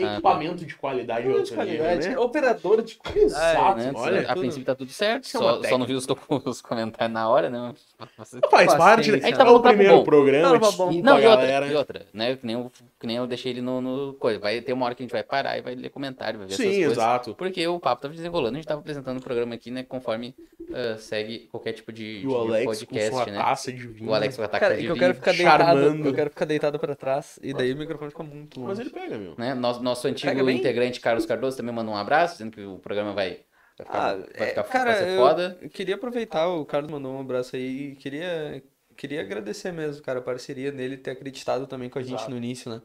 equipamento 0.03 0.65
de 0.65 0.75
qualidade 0.77 1.29
é 1.29 1.43
De 1.43 1.53
qualidade. 1.53 2.09
né? 2.09 2.19
Operador 2.19 2.83
de 2.83 2.99
Exato, 3.15 3.63
qualidade. 3.63 3.87
né? 3.87 3.93
olha. 3.97 4.31
a 4.33 4.37
princípio 4.37 4.65
tá 4.67 4.75
tudo 4.75 4.91
certo, 4.91 5.25
é 5.25 5.29
só, 5.29 5.63
só 5.63 5.79
não 5.79 5.87
vi 5.87 5.95
os, 5.95 6.07
os 6.45 6.61
comentários 6.63 7.13
na 7.13 7.29
hora, 7.29 7.49
né? 7.51 7.75
Você- 8.19 8.41
Faz 8.51 8.75
parte, 8.75 9.11
né? 9.11 9.19
Paciência. 9.19 9.27
A 9.27 9.29
gente 9.29 9.37
tava 9.39 9.51
É 9.51 9.53
o 9.53 9.57
no 9.57 9.63
primeiro 9.63 9.97
bom. 9.99 10.05
programa, 10.05 10.59
Tava 10.61 10.73
bom. 10.73 10.91
E, 10.91 10.95
desculpa 10.95 11.11
não, 11.11 11.17
a 11.17 11.21
e 11.21 11.27
outra, 11.27 11.41
galera. 11.47 11.67
e 11.67 11.75
outra, 11.75 12.07
né? 12.13 12.37
Que 12.37 12.47
nem, 12.47 12.57
eu, 12.57 12.73
que 13.01 13.07
nem 13.07 13.17
eu 13.17 13.27
deixei 13.27 13.53
ele 13.53 13.61
no, 13.63 13.81
no 13.81 14.15
coisa. 14.15 14.39
Vai 14.39 14.61
ter 14.61 14.73
uma 14.73 14.87
hora 14.87 14.95
que 14.95 15.03
a 15.03 15.05
gente 15.05 15.13
vai 15.13 15.23
parar 15.23 15.57
e 15.59 15.63
vai 15.63 15.75
ler 15.75 15.89
comentário, 15.91 16.39
vai 16.39 16.49
ver 16.49 16.55
essas 16.55 16.65
Sim, 16.67 16.73
coisas. 16.73 16.93
exato. 16.93 17.35
Porque 17.35 17.67
o 17.67 17.79
papo 17.81 18.03
tava 18.03 18.15
desenrolando, 18.15 18.55
a 18.55 18.57
gente 18.59 18.67
tava 18.67 18.81
apresentando 18.81 19.19
o 19.19 19.23
programa 19.23 19.55
aqui, 19.55 19.71
né? 19.71 19.83
Conforme 19.83 20.35
ah, 20.73 20.97
segue 20.99 21.49
qualquer 21.51 21.73
tipo 21.73 21.93
de, 21.93 22.21
E 22.23 22.27
o 22.27 22.31
de 22.31 22.35
Alex 22.37 22.65
podcast, 22.67 23.11
com 23.11 23.17
sua 23.17 23.27
né? 23.33 23.39
taça 23.39 23.73
de 23.73 23.87
vinho. 23.87 24.11
O 24.11 24.15
Alex 24.15 24.37
com 24.37 24.43
a 24.43 24.49
taça 24.49 24.61
Cara, 24.61 24.75
de 24.75 24.81
que 24.83 24.87
eu 24.87 24.95
vinho, 24.95 25.01
quero 25.05 25.15
ficar 25.15 25.33
deitado. 25.33 25.79
Eu 25.81 26.15
quero 26.15 26.31
ficar 26.31 26.45
deitado 26.45 26.79
pra 26.79 26.95
trás. 26.95 27.39
E 27.43 27.53
daí 27.53 27.73
o 27.73 27.77
microfone 27.77 28.11
fica 28.11 28.23
muito 28.23 28.61
longe. 28.61 28.69
Mas 28.71 28.79
ele 28.81 28.91
pega, 28.91 29.17
meu. 29.19 29.35
né? 29.37 29.55
Nosso 29.85 30.07
antigo 30.09 30.51
integrante 30.51 31.01
Carlos 31.01 31.27
Cardoso 31.27 31.57
também 31.57 31.75
mandou 31.75 31.95
um 31.95 31.97
abraço, 31.97 32.35
dizendo 32.35 32.53
que 32.53 32.65
o 32.65 32.79
programa 32.79 33.13
vai, 33.13 33.45
vai 33.77 33.87
ficar, 33.87 33.99
Ah, 33.99 34.17
vai 34.17 34.27
é, 34.35 34.47
ficar 34.49 34.65
cara, 34.65 34.95
vai 34.95 35.17
foda. 35.17 35.59
eu 35.63 35.71
queria 35.71 35.95
aproveitar, 35.97 36.49
o 36.49 36.65
Carlos 36.65 36.91
mandou 36.91 37.13
um 37.15 37.21
abraço 37.21 37.57
aí, 37.57 37.93
e 37.93 37.97
queria, 37.97 38.63
queria 38.97 39.21
agradecer 39.21 39.73
mesmo, 39.73 40.03
cara, 40.03 40.19
a 40.21 40.23
parceria 40.23 40.73
dele, 40.73 40.97
ter 40.97 41.13
acreditado 41.13 41.67
também 41.67 41.91
com 41.91 41.99
a 41.99 42.03
gente 42.03 42.15
Exato. 42.15 42.31
no 42.31 42.37
início, 42.37 42.71
né? 42.71 42.83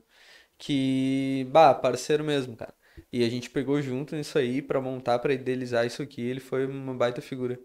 Que, 0.57 1.47
bah, 1.51 1.73
parceiro 1.73 2.23
mesmo, 2.23 2.55
cara. 2.55 2.73
E 3.11 3.23
a 3.23 3.29
gente 3.29 3.49
pegou 3.49 3.81
junto 3.81 4.15
nisso 4.15 4.37
aí 4.37 4.61
pra 4.61 4.81
montar, 4.81 5.19
pra 5.19 5.33
idealizar 5.33 5.85
isso 5.85 6.01
aqui, 6.01 6.21
ele 6.21 6.39
foi 6.39 6.65
uma 6.65 6.93
baita 6.93 7.21
figura. 7.21 7.59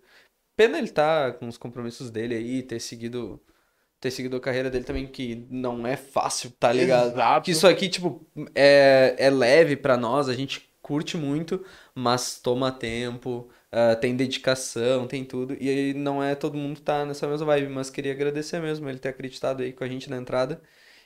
Pena 0.56 0.78
ele 0.78 0.90
tá 0.90 1.32
com 1.32 1.48
os 1.48 1.58
compromissos 1.58 2.10
dele 2.10 2.34
aí, 2.34 2.62
ter 2.62 2.80
seguido, 2.80 3.42
ter 4.04 4.10
seguido 4.10 4.36
a 4.36 4.40
carreira 4.40 4.70
dele 4.70 4.84
também, 4.84 5.06
que 5.06 5.46
não 5.50 5.86
é 5.86 5.96
fácil, 5.96 6.50
tá 6.60 6.70
ligado? 6.70 7.12
Exato. 7.12 7.44
Que 7.46 7.52
isso 7.52 7.66
aqui, 7.66 7.88
tipo, 7.88 8.26
é, 8.54 9.14
é 9.18 9.30
leve 9.30 9.76
pra 9.76 9.96
nós, 9.96 10.28
a 10.28 10.34
gente 10.34 10.68
curte 10.82 11.16
muito, 11.16 11.64
mas 11.94 12.38
toma 12.38 12.70
tempo, 12.70 13.48
ah, 13.72 13.96
tem 13.96 14.14
dedicação, 14.14 15.06
tem 15.06 15.24
tudo. 15.24 15.56
E 15.58 15.70
aí 15.70 15.94
não 15.94 16.22
é 16.22 16.34
todo 16.34 16.54
mundo 16.58 16.80
tá 16.80 17.06
nessa 17.06 17.26
mesma 17.26 17.46
vibe, 17.46 17.68
mas 17.72 17.88
queria 17.88 18.12
agradecer 18.12 18.60
mesmo 18.60 18.86
ele 18.90 18.98
ter 18.98 19.08
acreditado 19.08 19.62
aí 19.62 19.72
com 19.72 19.82
a 19.82 19.88
gente 19.88 20.10
na 20.10 20.18
entrada. 20.18 20.60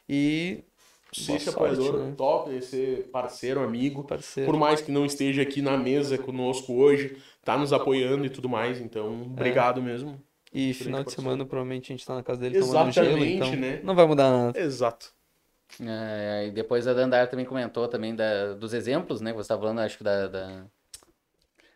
E 0.09 0.65
Ser 1.13 1.37
esse 1.37 1.51
sorte, 1.53 1.75
apoiador 1.75 1.99
né? 1.99 2.15
top, 2.17 2.61
ser 2.61 3.09
parceiro, 3.13 3.61
amigo. 3.61 4.03
parceiro. 4.03 4.51
Por 4.51 4.59
mais 4.59 4.81
que 4.81 4.91
não 4.91 5.07
esteja 5.07 5.43
aqui 5.43 5.63
na 5.63 5.77
mesa 5.77 6.19
conosco 6.19 6.75
hoje, 6.75 7.17
tá 7.45 7.57
nos 7.57 7.73
apoiando 7.73 8.27
e 8.27 8.31
tudo 8.31 8.49
mais. 8.49 8.81
Então, 8.81 9.23
obrigado 9.23 9.81
mesmo. 9.81 10.21
E 10.61 10.75
final 10.75 11.05
de 11.05 11.13
semana 11.13 11.45
provavelmente 11.47 11.93
a 11.93 11.97
gente 11.97 12.05
tá 12.07 12.15
na 12.17 12.23
casa 12.23 12.41
dele 12.41 12.59
tomando 12.59 12.91
gelo, 12.91 13.09
Exatamente, 13.09 13.35
então 13.37 13.57
né? 13.57 13.81
não 13.85 13.95
vai 13.95 14.07
mudar 14.07 14.31
nada. 14.31 14.59
Exato. 14.59 15.13
É, 15.81 16.47
e 16.49 16.51
depois 16.51 16.89
a 16.89 16.95
Dandara 16.95 17.27
também 17.27 17.45
comentou 17.45 17.87
também 17.87 18.15
da, 18.17 18.55
dos 18.55 18.73
exemplos, 18.73 19.21
né? 19.21 19.31
Que 19.31 19.37
você 19.37 19.43
estava 19.43 19.61
falando, 19.63 19.81
acho 19.81 19.99
que 19.99 20.05
da. 20.05 20.27
da... 20.27 20.65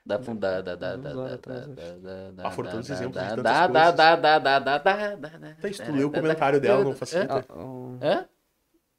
Da, 0.04 0.16
da, 0.16 0.34
da, 0.34 0.60
da, 0.62 0.74
da, 0.74 0.96
da, 0.96 1.14
da, 1.14 1.36
da, 1.36 1.36
da, 2.32 2.42
Ah, 2.42 2.50
da, 2.50 2.80
exemplos 2.80 2.98
de 2.98 3.12
da, 3.12 3.28
tantas 3.28 3.44
da, 3.44 3.66
da, 3.66 3.68
coisas. 3.68 3.94
da, 3.94 4.16
da, 4.16 4.38
da, 4.38 4.58
da, 4.58 4.58
da, 4.58 4.78
da, 4.78 5.28
da, 5.28 5.54
Tá, 5.54 5.72
se 5.72 5.80
tu 5.80 5.92
da, 5.92 5.96
lê 5.96 6.04
o 6.04 6.10
da, 6.10 6.20
comentário 6.20 6.60
da, 6.60 6.66
dela, 6.66 6.78
da, 6.78 6.84
não 6.84 6.90
da- 6.90 6.96
facilita. 6.96 7.46
Ah, 7.48 7.54
um- 7.54 7.98
Hã? 8.02 8.28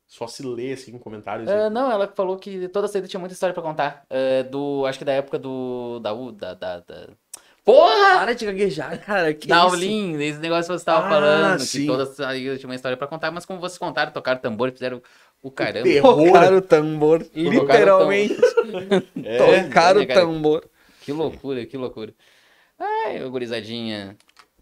Só 0.08 0.28
se 0.28 0.44
lê, 0.48 0.72
assim, 0.72 0.98
comentários. 0.98 1.50
Ah, 1.50 1.70
não, 1.70 1.92
ela 1.92 2.08
falou 2.08 2.38
que 2.38 2.70
toda 2.70 2.88
saída 2.88 3.06
tinha 3.08 3.20
muita 3.20 3.34
história 3.34 3.54
pra 3.54 3.62
contar. 3.62 4.06
Ah, 4.10 4.44
do, 4.50 4.86
acho 4.86 4.98
que 4.98 5.04
da 5.04 5.12
época 5.12 5.38
do. 5.38 6.00
Da. 6.00 6.14
U- 6.14 6.32
da, 6.32 6.54
da, 6.54 6.80
da... 6.80 7.10
Porra! 7.66 8.20
Para 8.20 8.34
de 8.36 8.46
gaguejar, 8.46 9.00
cara. 9.06 9.34
Que 9.34 9.48
Da 9.48 9.58
isso? 9.60 9.66
Aulin, 9.68 10.22
esse 10.22 10.40
negócio 10.40 10.72
que 10.74 10.80
você 10.80 10.86
tava 10.86 11.08
Ah, 11.08 11.10
falando, 11.10 11.60
sim. 11.62 11.80
que 11.82 11.88
toda 11.88 12.06
saída 12.06 12.58
tinha 12.58 12.68
uma 12.70 12.76
história 12.76 12.98
pra 12.98 13.08
contar, 13.08 13.32
mas 13.32 13.46
como 13.46 13.60
vocês 13.60 13.78
contaram, 13.78 14.12
tocaram 14.12 14.40
tambor, 14.42 14.72
fizeram 14.72 15.02
o 15.42 15.50
caramba. 15.50 15.84
terror. 15.84 16.26
Tocaram 16.28 16.58
o 16.58 16.62
tambor, 16.62 17.26
literalmente. 17.34 18.36
É, 19.24 19.38
Tocaram 19.38 20.00
né, 20.00 20.06
o 20.06 20.08
cara? 20.08 20.20
tambor. 20.22 20.66
Que 21.02 21.12
loucura, 21.12 21.66
que 21.66 21.78
loucura. 21.78 22.14
Ai, 22.80 23.20
gurizadinha. 23.30 24.18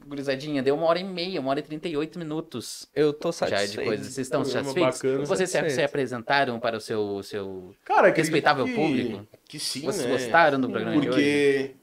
Gurizadinha, 0.05 0.63
deu 0.63 0.73
uma 0.75 0.87
hora 0.87 0.99
e 0.99 1.03
meia, 1.03 1.39
uma 1.39 1.51
hora 1.51 1.59
e 1.59 1.63
trinta 1.63 1.87
e 1.87 1.95
oito 1.95 2.17
minutos 2.17 2.87
Eu 2.95 3.13
tô 3.13 3.29
já 3.29 3.33
satisfeito. 3.33 3.79
de 3.79 3.85
coisas. 3.85 4.07
Vocês 4.07 4.25
estão 4.27 4.41
Programa 4.41 4.63
satisfeitos? 4.69 5.01
bacana. 5.01 5.25
Vocês 5.25 5.49
se, 5.49 5.53
Satisfeito. 5.53 5.75
se 5.79 5.83
apresentaram 5.83 6.59
para 6.59 6.77
o 6.77 6.81
seu. 6.81 7.21
seu... 7.23 7.75
Cara, 7.85 8.09
Respeitável 8.09 8.65
que- 8.65 8.73
público. 8.73 9.27
Que 9.47 9.59
sim, 9.59 9.81
Vocês 9.81 10.05
né? 10.07 10.11
gostaram 10.13 10.59
do 10.59 10.67
programa 10.69 10.99
de 10.99 11.09
hoje? 11.09 11.17
Porque 11.17 11.75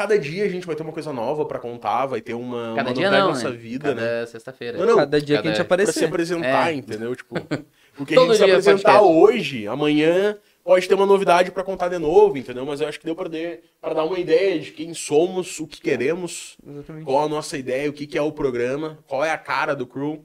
cada 0.00 0.18
dia 0.18 0.44
a 0.44 0.48
gente 0.48 0.66
vai 0.66 0.74
ter 0.74 0.82
uma 0.82 0.92
coisa 0.92 1.12
nova 1.12 1.44
pra 1.44 1.58
contar, 1.58 2.06
vai 2.06 2.22
ter 2.22 2.32
uma, 2.32 2.72
Cada 2.74 2.88
uma 2.88 2.94
dia 2.94 3.10
novidade 3.10 3.10
não, 3.12 3.20
na 3.20 3.26
nossa 3.34 3.50
né? 3.50 3.56
vida, 3.56 3.88
Cada 3.94 4.00
né? 4.20 4.26
sexta-feira. 4.26 4.78
Não, 4.78 4.86
não, 4.86 4.96
Cada 4.96 5.20
dia 5.20 5.42
que 5.42 5.48
a 5.48 5.50
gente 5.50 5.58
cada- 5.58 5.68
Pra 5.68 5.76
se 5.78 5.90
aparecer. 5.90 6.04
apresentar, 6.06 6.70
É. 6.70 6.74
entendeu? 6.74 7.14
Tipo, 7.14 7.34
o 8.00 8.06
que 8.06 8.14
a 8.16 8.20
gente 8.22 8.32
se 8.36 8.44
dia 8.44 8.54
apresentar 8.54 9.02
hoje, 9.02 9.66
amanhã 9.66 10.38
pode 10.64 10.88
ter 10.88 10.94
uma 10.94 11.04
novidade 11.04 11.50
pra 11.50 11.62
contar 11.62 11.88
de 11.88 11.98
novo, 11.98 12.38
entendeu? 12.38 12.64
Mas 12.64 12.80
eu 12.80 12.88
acho 12.88 12.98
que 12.98 13.04
deu 13.04 13.14
pra, 13.14 13.28
de, 13.28 13.60
pra 13.78 13.92
dar 13.92 14.04
uma 14.04 14.18
ideia 14.18 14.58
de 14.58 14.70
quem 14.70 14.94
somos, 14.94 15.60
o 15.60 15.66
que 15.66 15.82
queremos, 15.82 16.56
Exatamente. 16.66 17.04
qual 17.04 17.26
a 17.26 17.28
nossa 17.28 17.58
ideia, 17.58 17.90
o 17.90 17.92
que, 17.92 18.06
que 18.06 18.16
é 18.16 18.22
o 18.22 18.32
programa, 18.32 18.98
qual 19.06 19.22
é 19.22 19.30
a 19.30 19.36
cara 19.38 19.74
do 19.76 19.86
crew, 19.86 20.24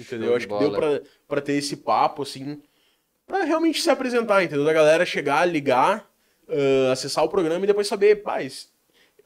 entendeu? 0.00 0.28
Show 0.28 0.36
Acho 0.36 0.48
de 0.48 0.52
que 0.54 0.58
deu 0.80 1.00
pra 1.28 1.40
ter 1.40 1.52
esse 1.52 1.76
papo, 1.76 2.22
assim, 2.22 2.60
pra 3.24 3.44
realmente 3.44 3.80
se 3.80 3.88
apresentar, 3.88 4.42
entendeu? 4.42 4.64
Da 4.64 4.72
galera 4.72 5.06
chegar, 5.06 5.44
ligar, 5.46 6.08
ah, 6.48 6.90
acessar 6.92 7.22
o 7.22 7.28
programa 7.28 7.62
e 7.64 7.68
depois 7.68 7.86
saber, 7.86 8.22
paz, 8.22 8.71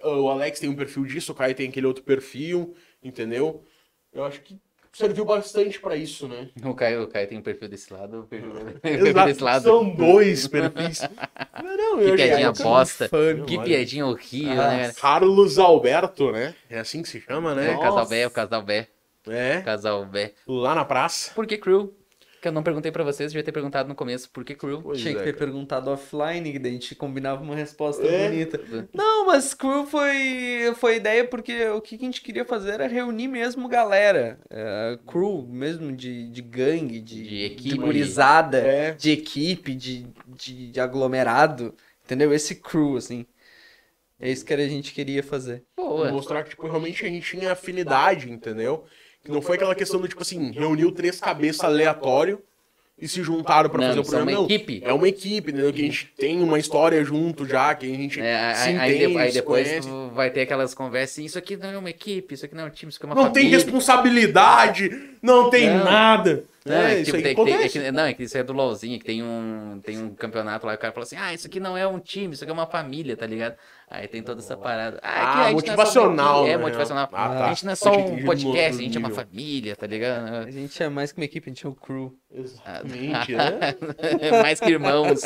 o 0.03 0.29
Alex 0.31 0.61
tem 0.61 0.69
um 0.69 0.77
perfil 0.77 1.05
disso, 1.05 1.33
o 1.33 1.35
Caio 1.35 1.55
tem 1.55 1.69
aquele 1.69 1.87
outro 1.87 2.03
perfil, 2.05 2.75
entendeu? 3.03 3.65
Eu 4.13 4.25
acho 4.25 4.41
que 4.41 4.59
serviu 4.93 5.25
bastante 5.27 5.79
pra 5.79 5.95
isso, 5.95 6.27
né? 6.27 6.49
O 6.65 6.73
Caio, 6.75 7.03
o 7.03 7.07
Caio 7.09 7.29
tem 7.29 7.37
um 7.39 7.43
perfil 7.43 7.69
desse 7.69 7.93
lado, 7.93 8.21
o 8.21 8.27
perfil 8.27 8.51
um 8.57 8.81
perfil 8.81 9.25
desse 9.25 9.43
lado. 9.43 9.63
são 9.65 9.95
dois 9.95 10.47
perfis. 10.49 11.01
Não, 11.63 11.77
não, 11.77 11.99
Que 11.99 12.17
piadinha 12.17 12.53
bosta. 12.53 13.09
fã. 13.09 13.45
Que 13.45 13.59
piadinha 13.63 14.07
horrível, 14.07 14.63
Ah, 14.63 14.77
né? 14.77 14.93
Carlos 14.93 15.59
Alberto, 15.59 16.31
né? 16.33 16.55
É 16.71 16.79
assim 16.79 17.03
que 17.03 17.09
se 17.09 17.21
chama, 17.21 17.53
É, 17.53 17.55
né? 17.55 17.75
o 17.77 17.81
casal 17.81 18.07
Bé, 18.07 18.27
o 18.27 18.31
casal 18.31 18.63
Bé, 18.63 18.89
É, 19.29 19.61
casal 19.63 20.05
Bé. 20.07 20.33
lá 20.47 20.75
na 20.75 20.85
praça. 20.85 21.33
Por 21.35 21.47
que 21.47 21.57
Crew? 21.59 21.95
Que 22.41 22.49
eu 22.49 22.53
não 22.53 22.63
perguntei 22.63 22.93
pra 22.93 23.03
vocês, 23.03 23.33
devia 23.33 23.43
ter 23.43 23.51
perguntado 23.51 23.89
no 23.89 23.95
começo. 23.95 24.31
Por 24.31 24.45
que 24.45 24.55
Crew? 24.55 24.83
Pois 24.83 25.01
Tinha 25.01 25.15
que 25.15 25.21
é, 25.21 25.25
ter 25.25 25.33
cara. 25.33 25.47
perguntado 25.47 25.91
offline, 25.91 26.53
que 26.53 26.59
daí 26.59 26.71
a 26.73 26.75
gente 26.75 26.95
combinava 26.95 27.43
uma 27.43 27.55
resposta 27.57 28.07
É. 28.07 28.29
bonita. 28.29 28.61
Não, 28.93 29.27
mas 29.27 29.55
Crew 29.55 29.87
foi, 29.87 30.73
foi 30.77 30.97
ideia 30.97 31.25
porque 31.27 31.67
o 31.71 31.81
que 31.81 31.95
a 31.95 31.99
gente 31.99 32.21
queria 32.21 32.45
fazer 32.45 32.73
era 32.75 32.87
reunir 32.87 33.27
mesmo 33.29 33.67
galera. 33.69 34.39
É, 34.51 34.99
crew 35.07 35.47
mesmo 35.49 35.91
de, 35.97 36.29
de 36.29 36.43
gangue, 36.43 37.01
de, 37.01 37.23
De 37.23 37.45
equipe. 37.45 37.69
de 37.71 37.77
gurizada, 37.79 38.59
É. 38.59 38.93
de 38.93 39.11
equipe, 39.13 39.75
de, 39.75 40.07
de, 40.27 40.71
de 40.73 40.81
aglomerado. 40.81 41.75
Entendeu? 42.05 42.33
Esse 42.35 42.57
crew, 42.57 42.97
assim. 42.99 43.27
É 44.21 44.31
isso 44.31 44.45
que 44.45 44.55
a 44.55 44.69
gente 44.69 44.93
queria 44.95 45.23
fazer. 45.23 45.65
Boa. 45.77 46.11
Mostrar 46.13 46.43
que, 46.43 46.51
tipo, 46.51 46.67
realmente 46.67 47.05
a 47.05 47.09
gente 47.09 47.29
tinha 47.39 47.53
afinidade, 47.53 48.31
entendeu? 48.31 48.85
Não 49.29 49.41
foi 49.43 49.57
aquela 49.57 49.75
questão 49.75 50.01
do, 50.01 50.09
tipo 50.09 50.23
assim, 50.23 50.51
reuniu 50.53 50.91
três 50.93 51.21
cabeças 51.21 51.63
aleatório 51.65 52.41
e 52.99 53.07
se 53.07 53.23
juntaram 53.23 53.69
pra 53.69 53.79
Não, 53.81 53.89
fazer 53.89 54.01
o 54.01 54.05
são 54.05 54.11
programa. 54.21 54.31
uma 54.41 54.49
não. 54.49 54.55
equipe. 54.55 54.81
É 54.83 54.93
uma 54.93 55.07
equipe, 55.07 55.51
entendeu? 55.53 55.71
Que 55.73 55.83
a 55.83 55.85
gente 55.85 56.13
tem 56.17 56.43
uma 56.43 56.59
história 56.59 57.05
junto 57.05 57.47
já, 57.47 57.75
que 57.75 57.85
a 57.85 57.95
gente 57.95 58.19
É, 58.21 58.55
se 58.55 58.69
aí, 58.71 58.75
entende, 58.97 59.13
de- 59.13 59.19
aí 59.19 59.33
depois 59.33 59.69
conhece. 59.69 59.89
vai 60.15 60.31
ter 60.31 60.41
aquelas 60.41 60.73
conversas, 60.73 61.19
isso 61.19 61.39
aqui 61.39 61.57
não 61.59 61.69
é 61.69 61.77
uma 61.77 61.91
equipe, 61.91 62.33
isso 62.35 62.47
aqui 62.47 62.55
não 62.55 62.63
é 62.65 62.67
um 62.67 62.71
time, 62.71 62.89
isso 62.89 62.97
aqui 62.99 63.05
é 63.05 63.09
uma 63.09 63.15
Não 63.15 63.31
tem 63.31 63.43
família. 63.51 63.59
responsabilidade, 64.17 64.91
não 65.23 65.51
tem 65.51 65.69
Não. 65.69 65.85
nada. 65.85 66.45
Não, 66.65 66.75
é, 66.75 67.01
é, 67.01 67.05
tipo, 67.05 67.23
tem- 67.23 67.35
tem- 67.35 67.55
é 67.55 67.69
que- 67.69 67.91
não, 67.93 68.03
é 68.05 68.13
que 68.15 68.23
isso 68.25 68.37
é 68.37 68.43
do 68.43 68.53
LOLzinho, 68.53 68.99
que 68.99 69.05
tem 69.05 69.23
um, 69.23 69.81
tem 69.85 69.99
um 70.03 70.11
campeonato 70.15 70.67
lá, 70.67 70.73
e 70.73 70.77
o 70.77 70.79
cara 70.79 70.93
fala 70.93 71.05
assim, 71.05 71.17
ah, 71.17 71.33
isso 71.33 71.47
aqui 71.47 71.61
não 71.61 71.77
é 71.77 71.87
um 71.87 72.01
time, 72.01 72.35
isso 72.35 72.43
aqui 72.43 72.51
é 72.51 72.55
uma 72.55 72.67
família, 72.67 73.17
tá 73.17 73.25
ligado? 73.27 73.55
Aí 73.89 74.09
tem 74.09 74.21
toda 74.21 74.41
essa 74.41 74.57
parada. 74.57 74.99
Ah, 75.01 75.09
Ah, 75.11 75.21
aqui 75.21 75.41
a 75.41 75.51
gente 75.61 75.67
não 75.77 75.83
é 75.83 75.87
só 75.87 76.01
uma 76.01 76.09
motivacional, 76.11 76.45
É, 76.45 76.49
né? 76.49 76.57
motivacional. 76.57 77.09
Ah, 77.13 77.29
tá. 77.29 77.45
A 77.45 77.49
gente 77.51 77.65
não 77.67 77.73
é 77.73 77.77
só 77.77 77.93
um 77.97 78.25
podcast, 78.25 78.81
a 78.81 78.85
gente 78.85 78.97
é 78.97 78.99
uma 78.99 79.11
família, 79.11 79.77
tá 79.77 79.87
ligado? 79.87 80.35
A 80.47 80.51
gente 80.51 80.83
é 80.83 80.89
mais 80.89 81.13
que 81.13 81.21
uma 81.21 81.25
equipe, 81.25 81.49
a 81.49 81.51
gente 81.55 81.65
é 81.65 81.69
um 81.69 81.73
crew. 81.73 82.13
Exatamente, 82.35 83.33
né? 83.37 83.59
Mais 84.43 84.59
que 84.59 84.71
irmãos, 84.73 85.21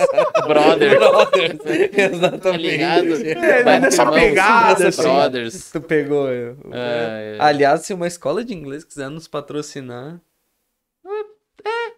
brothers, 0.47 0.99
tá 1.59 2.03
Exatamente. 2.03 2.62
ligado? 2.62 3.07
É, 3.27 3.65
Mais 3.65 3.77
que 3.78 3.81
nessa 3.87 4.03
irmãos, 4.03 4.15
pegada, 4.20 4.89
assim. 4.89 5.03
brothers. 5.03 5.70
Tu 5.73 5.81
pegou. 5.81 6.28
eu. 6.28 6.59
Ah, 6.70 6.77
é. 6.77 7.37
Aliás, 7.41 7.81
se 7.81 7.95
uma 7.95 8.07
escola 8.07 8.45
de 8.45 8.53
inglês 8.55 8.85
quiser 8.85 9.09
nos 9.09 9.27
patrocinar, 9.27 10.20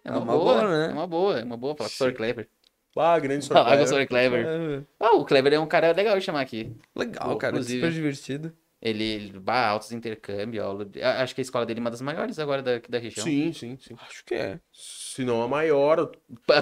É 0.05 0.11
uma, 0.11 0.17
É 0.17 0.19
uma 0.19 0.25
boa, 0.37 0.53
boa, 0.61 0.67
né? 0.77 0.87
É 0.89 0.93
uma 0.93 1.07
boa, 1.07 1.39
é 1.39 1.43
uma 1.43 1.57
boa. 1.57 1.75
Falar 1.75 1.89
com 1.89 1.95
o 2.03 2.07
Sr. 2.07 2.13
Clever. 2.13 2.47
Ah, 2.95 3.17
grande 3.19 3.45
o 3.45 3.47
surpresa. 3.47 3.87
Sr. 3.95 4.07
Clever. 4.07 4.45
é 4.45 4.81
Ah, 4.99 5.15
o 5.15 5.25
Clever 5.25 5.53
é 5.53 5.59
um 5.59 5.65
cara 5.67 5.91
legal 5.93 6.17
de 6.17 6.23
chamar 6.23 6.41
aqui. 6.41 6.71
legal, 6.95 7.29
Pô, 7.29 7.37
cara, 7.37 7.53
inclusive. 7.53 7.79
super 7.81 7.91
divertido. 7.93 8.53
Ele, 8.85 9.01
ele 9.03 9.39
bah, 9.39 9.67
altos 9.69 9.93
intercâmbio, 9.93 10.61
aula. 10.61 10.85
Acho 11.21 11.33
que 11.33 11.39
a 11.39 11.43
escola 11.43 11.65
dele 11.65 11.79
é 11.79 11.81
uma 11.81 11.89
das 11.89 12.01
maiores 12.01 12.37
agora 12.37 12.61
da, 12.61 12.81
da 12.89 12.99
região. 12.99 13.23
Sim, 13.23 13.53
sim, 13.53 13.77
sim. 13.79 13.95
Acho 14.09 14.25
que 14.25 14.35
é. 14.35 14.59
Se 14.73 15.23
não 15.23 15.41
a 15.41 15.47
maior. 15.47 16.11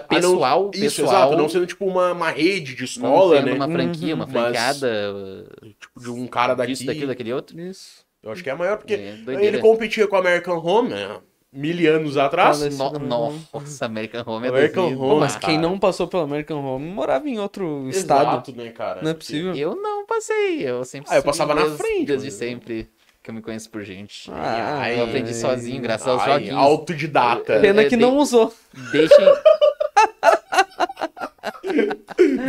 Pessoal, 0.07 0.59
Ah, 0.59 0.77
não- 0.77 0.85
Isso, 0.85 1.01
pessoal. 1.01 1.23
exato. 1.29 1.37
Não 1.41 1.49
sendo 1.49 1.65
tipo 1.65 1.83
uma, 1.83 2.11
uma 2.11 2.29
rede 2.29 2.75
de 2.75 2.81
não 2.81 2.85
escola, 2.85 3.37
sendo 3.37 3.45
né? 3.47 3.53
uma 3.53 3.67
franquia, 3.67 4.13
uma 4.13 4.27
Mas- 4.27 4.33
franqueada. 4.33 5.47
Tipo, 5.79 5.99
de 5.99 6.09
um 6.11 6.27
cara 6.27 6.53
daqui. 6.53 6.73
Disso, 6.73 6.85
daquilo, 6.85 7.07
daquele 7.07 7.33
outro. 7.33 7.59
Isso. 7.59 8.05
Eu 8.21 8.31
acho 8.31 8.43
que 8.43 8.49
é 8.51 8.53
a 8.53 8.55
maior, 8.55 8.77
porque 8.77 8.93
É, 8.93 9.17
ele 9.43 9.57
competia 9.57 10.07
com 10.07 10.15
a 10.15 10.19
American 10.19 10.63
Home, 10.63 10.89
né? 10.89 11.19
Mil 11.53 11.93
anos 11.93 12.15
atrás. 12.15 12.61
No- 12.77 12.91
nossa, 12.99 13.85
American 13.85 14.23
Home 14.25 14.45
é 14.47 14.49
American 14.49 14.83
2000. 14.89 15.03
Home, 15.05 15.19
Mas 15.19 15.33
cara. 15.35 15.45
quem 15.47 15.57
não 15.59 15.77
passou 15.77 16.07
pelo 16.07 16.23
American 16.23 16.63
Home 16.63 16.85
morava 16.89 17.27
em 17.27 17.39
outro 17.39 17.89
estado. 17.89 18.21
Exato, 18.29 18.55
né, 18.55 18.69
cara? 18.69 19.01
Não 19.01 19.11
é 19.11 19.13
possível. 19.13 19.53
Eu 19.53 19.75
não 19.75 20.05
passei, 20.05 20.61
eu 20.67 20.85
sempre 20.85 21.11
Ah, 21.11 21.17
eu 21.17 21.23
passava 21.23 21.53
na 21.53 21.65
frente, 21.71 22.05
Desde 22.05 22.27
mas- 22.27 22.33
sempre 22.35 22.89
que 23.21 23.29
eu 23.29 23.33
me 23.33 23.41
conheço 23.41 23.69
por 23.69 23.83
gente. 23.83 24.31
Ah, 24.33 24.89
eu 24.93 25.03
aprendi 25.03 25.33
sozinho, 25.35 25.81
graças 25.81 26.07
aos 26.07 26.21
Ai, 26.21 26.33
joguinhos. 26.33 26.57
autodidata. 26.57 27.59
Pena 27.59 27.81
É, 27.81 27.83
que 27.83 27.89
tem- 27.91 27.99
não 27.99 28.17
usou. 28.17 28.53
Deixem. 28.91 29.25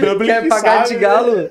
Dublin 0.00 0.26
Quer 0.26 0.42
que 0.42 0.48
pagar 0.48 0.86
sabe, 0.86 0.88
de 0.88 0.96
galo? 0.96 1.36
né? 1.36 1.48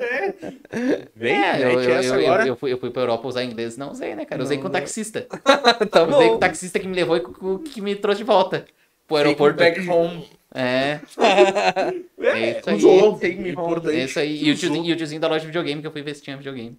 É. 0.72 1.08
Vem, 1.16 1.36
É, 1.36 1.64
eu, 1.64 1.82
eu, 1.82 2.02
eu, 2.02 2.14
agora. 2.16 2.48
eu, 2.48 2.56
fui, 2.56 2.72
eu 2.72 2.78
fui 2.80 2.90
pra 2.92 3.04
Europa 3.04 3.28
usar 3.28 3.44
inglês 3.44 3.78
não 3.78 3.92
usei, 3.92 4.16
né, 4.16 4.26
cara? 4.26 4.42
Eu 4.42 4.44
usei 4.46 4.58
Não, 4.58 4.64
com 4.64 4.68
o 4.70 4.72
taxista. 4.72 5.22
tá 5.92 6.04
Usei 6.04 6.30
com 6.30 6.36
o 6.36 6.40
taxista 6.40 6.80
que 6.80 6.88
me 6.88 6.96
levou 6.96 7.18
e 7.18 7.22
com 7.22 7.60
que 7.60 7.82
me 7.82 7.96
trouxe 7.96 8.20
de 8.20 8.24
volta 8.24 8.66
pro 9.08 9.18
Take 9.18 9.42
me 9.42 9.52
aeroporto. 9.52 9.58
back 9.58 9.88
home. 9.90 10.28
É, 10.54 11.00
É, 12.20 12.60
isso 12.60 12.70
aí. 12.70 12.76
usou. 12.78 13.20
Take 13.20 13.36
me 13.38 13.56
home. 13.56 13.82
É 13.92 14.04
isso 14.06 14.20
aí. 14.20 14.44
E 14.44 14.52
o, 14.52 14.56
tiozinho, 14.58 14.86
e 14.86 14.94
o 14.94 14.96
tiozinho 14.98 15.22
da 15.22 15.28
loja 15.28 15.42
de 15.42 15.48
videogame 15.48 15.82
que 15.82 15.88
eu 15.88 15.92
fui 15.92 16.02
ver 16.02 16.16
se 16.16 16.22
tinha 16.22 16.38
videogame. 16.38 16.78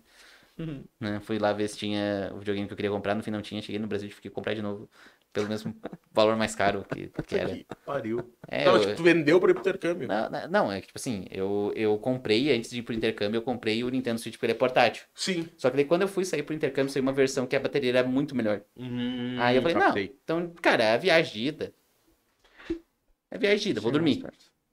Uhum. 0.59 0.85
Né, 1.01 1.21
Fui 1.25 1.39
lá 1.39 1.53
ver 1.53 1.69
se 1.69 1.79
tinha 1.79 2.31
o 2.35 2.39
videogame 2.39 2.67
que 2.69 2.73
eu 2.73 2.77
queria 2.77 2.91
comprar, 2.91 3.15
no 3.15 3.23
fim 3.23 3.31
não 3.31 3.43
tinha. 3.43 3.63
Cheguei 3.63 3.79
no 3.81 3.87
Brasil 3.87 4.07
e 4.07 4.11
tive 4.11 4.23
que 4.23 4.31
comprar 4.31 4.55
de 4.55 4.63
novo. 4.63 4.89
Pelo 5.33 5.49
mesmo 5.49 5.75
valor 6.13 6.37
mais 6.37 6.55
caro 6.55 6.85
que, 6.85 7.11
que 7.27 7.37
era. 7.37 7.57
Que 7.57 7.67
pariu. 7.87 8.35
É, 8.49 8.67
não, 8.67 8.75
eu- 8.75 8.81
tipo, 8.81 8.97
tu 8.97 9.03
vendeu 9.03 9.41
por 9.41 9.51
intercâmbio. 9.51 10.07
Não, 10.07 10.49
não, 10.51 10.73
é 10.73 10.81
que 10.81 10.89
tipo 10.89 10.99
assim, 10.99 11.25
eu, 11.31 11.73
eu 11.75 11.97
comprei, 11.99 12.55
antes 12.55 12.71
de 12.71 12.81
ir 12.81 12.83
pro 12.83 12.93
intercâmbio, 12.95 13.39
eu 13.39 13.43
comprei 13.43 13.83
o 13.83 13.89
Nintendo 13.89 14.21
Switch 14.21 14.35
porque 14.35 14.45
ele 14.47 14.53
é 14.53 14.57
portátil. 14.57 15.05
Sim. 15.15 15.49
Só 15.57 15.71
que 15.71 15.77
daí 15.77 15.87
quando 15.87 16.03
eu 16.03 16.09
fui 16.09 16.25
sair 16.27 16.43
pro 16.43 16.55
intercâmbio, 16.55 16.93
saiu 16.93 17.03
uma 17.03 17.13
versão 17.15 17.47
que 17.47 17.57
a 17.57 17.61
bateria 17.61 17.91
era 17.91 18.07
muito 18.07 18.35
melhor. 18.35 18.61
Hum, 18.77 19.37
Aí 19.41 19.57
eu 19.57 19.63
falei, 19.63 19.77
não, 19.79 19.99
então, 19.99 20.53
cara, 20.61 20.85
é 20.85 20.93
a 20.95 20.97
viagem 20.99 21.33
de 21.33 21.49
ida. 21.49 21.75
É 23.31 23.39
viagem 23.39 23.59
de 23.65 23.71
ida, 23.71 23.81
vou 23.81 23.91
dormir. 23.91 24.25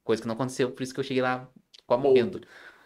Coisa 0.03 0.21
que 0.21 0.27
não 0.27 0.35
aconteceu, 0.35 0.71
por 0.71 0.83
isso 0.83 0.93
que 0.93 0.99
eu 0.99 1.03
cheguei 1.03 1.21
lá 1.23 1.49
quase 1.87 2.03
morrendo. 2.03 2.41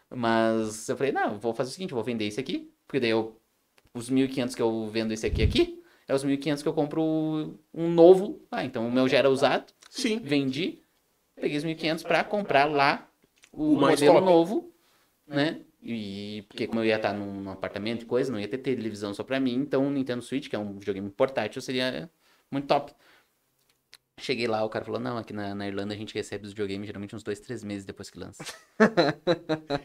Mas 0.10 0.88
eu 0.88 0.96
falei, 0.96 1.12
não, 1.12 1.40
vou 1.40 1.54
fazer 1.56 1.72
o 1.72 1.74
seguinte, 1.74 1.94
vou 1.94 2.04
vender 2.04 2.26
esse 2.26 2.40
aqui, 2.40 2.72
porque 2.86 3.00
daí 3.00 3.10
eu, 3.10 3.42
os 3.94 4.10
1.500 4.10 4.54
que 4.56 4.62
eu 4.62 4.88
vendo 4.88 5.12
esse 5.12 5.26
aqui 5.26 5.42
aqui, 5.42 5.83
é 6.08 6.14
os 6.14 6.24
1.500 6.24 6.62
que 6.62 6.68
eu 6.68 6.74
compro 6.74 7.60
um 7.74 7.90
novo. 7.90 8.42
Ah, 8.52 8.64
então 8.64 8.88
o 8.88 8.92
meu 8.92 9.08
já 9.08 9.18
era 9.18 9.30
usado, 9.30 9.74
Sim. 9.90 10.20
vendi, 10.20 10.80
peguei 11.36 11.58
os 11.58 11.64
1.500 11.64 12.04
pra 12.04 12.24
comprar 12.24 12.66
lá 12.66 13.08
o, 13.52 13.74
O 13.74 13.76
modelo 13.76 14.14
top. 14.14 14.26
novo, 14.26 14.74
né? 15.28 15.62
E 15.82 16.46
porque 16.48 16.66
como 16.66 16.80
eu 16.80 16.86
ia 16.86 16.96
estar 16.96 17.14
num, 17.14 17.42
num 17.42 17.52
apartamento 17.52 18.04
e 18.04 18.06
coisa, 18.06 18.32
não 18.32 18.40
ia 18.40 18.48
ter 18.48 18.58
televisão 18.58 19.14
só 19.14 19.24
pra 19.24 19.40
mim, 19.40 19.56
então 19.56 19.88
o 19.88 19.92
Nintendo 19.92 20.22
Switch, 20.22 20.48
que 20.48 20.56
é 20.56 20.60
um 20.60 20.78
videogame 20.80 21.10
portátil, 21.10 21.62
seria 21.62 22.10
muito 22.50 22.68
top. 22.68 22.94
Cheguei 24.20 24.46
lá, 24.48 24.64
o 24.64 24.70
cara 24.70 24.86
falou, 24.86 25.00
não, 25.02 25.18
aqui 25.18 25.34
na, 25.34 25.56
na 25.56 25.68
Irlanda 25.68 25.94
a 25.94 25.98
gente 25.98 26.14
recebe 26.14 26.46
os 26.46 26.52
videogames 26.52 26.86
geralmente 26.86 27.16
uns 27.16 27.24
dois, 27.24 27.40
três 27.40 27.64
meses 27.64 27.84
depois 27.84 28.10
que 28.12 28.20
lança. 28.20 28.44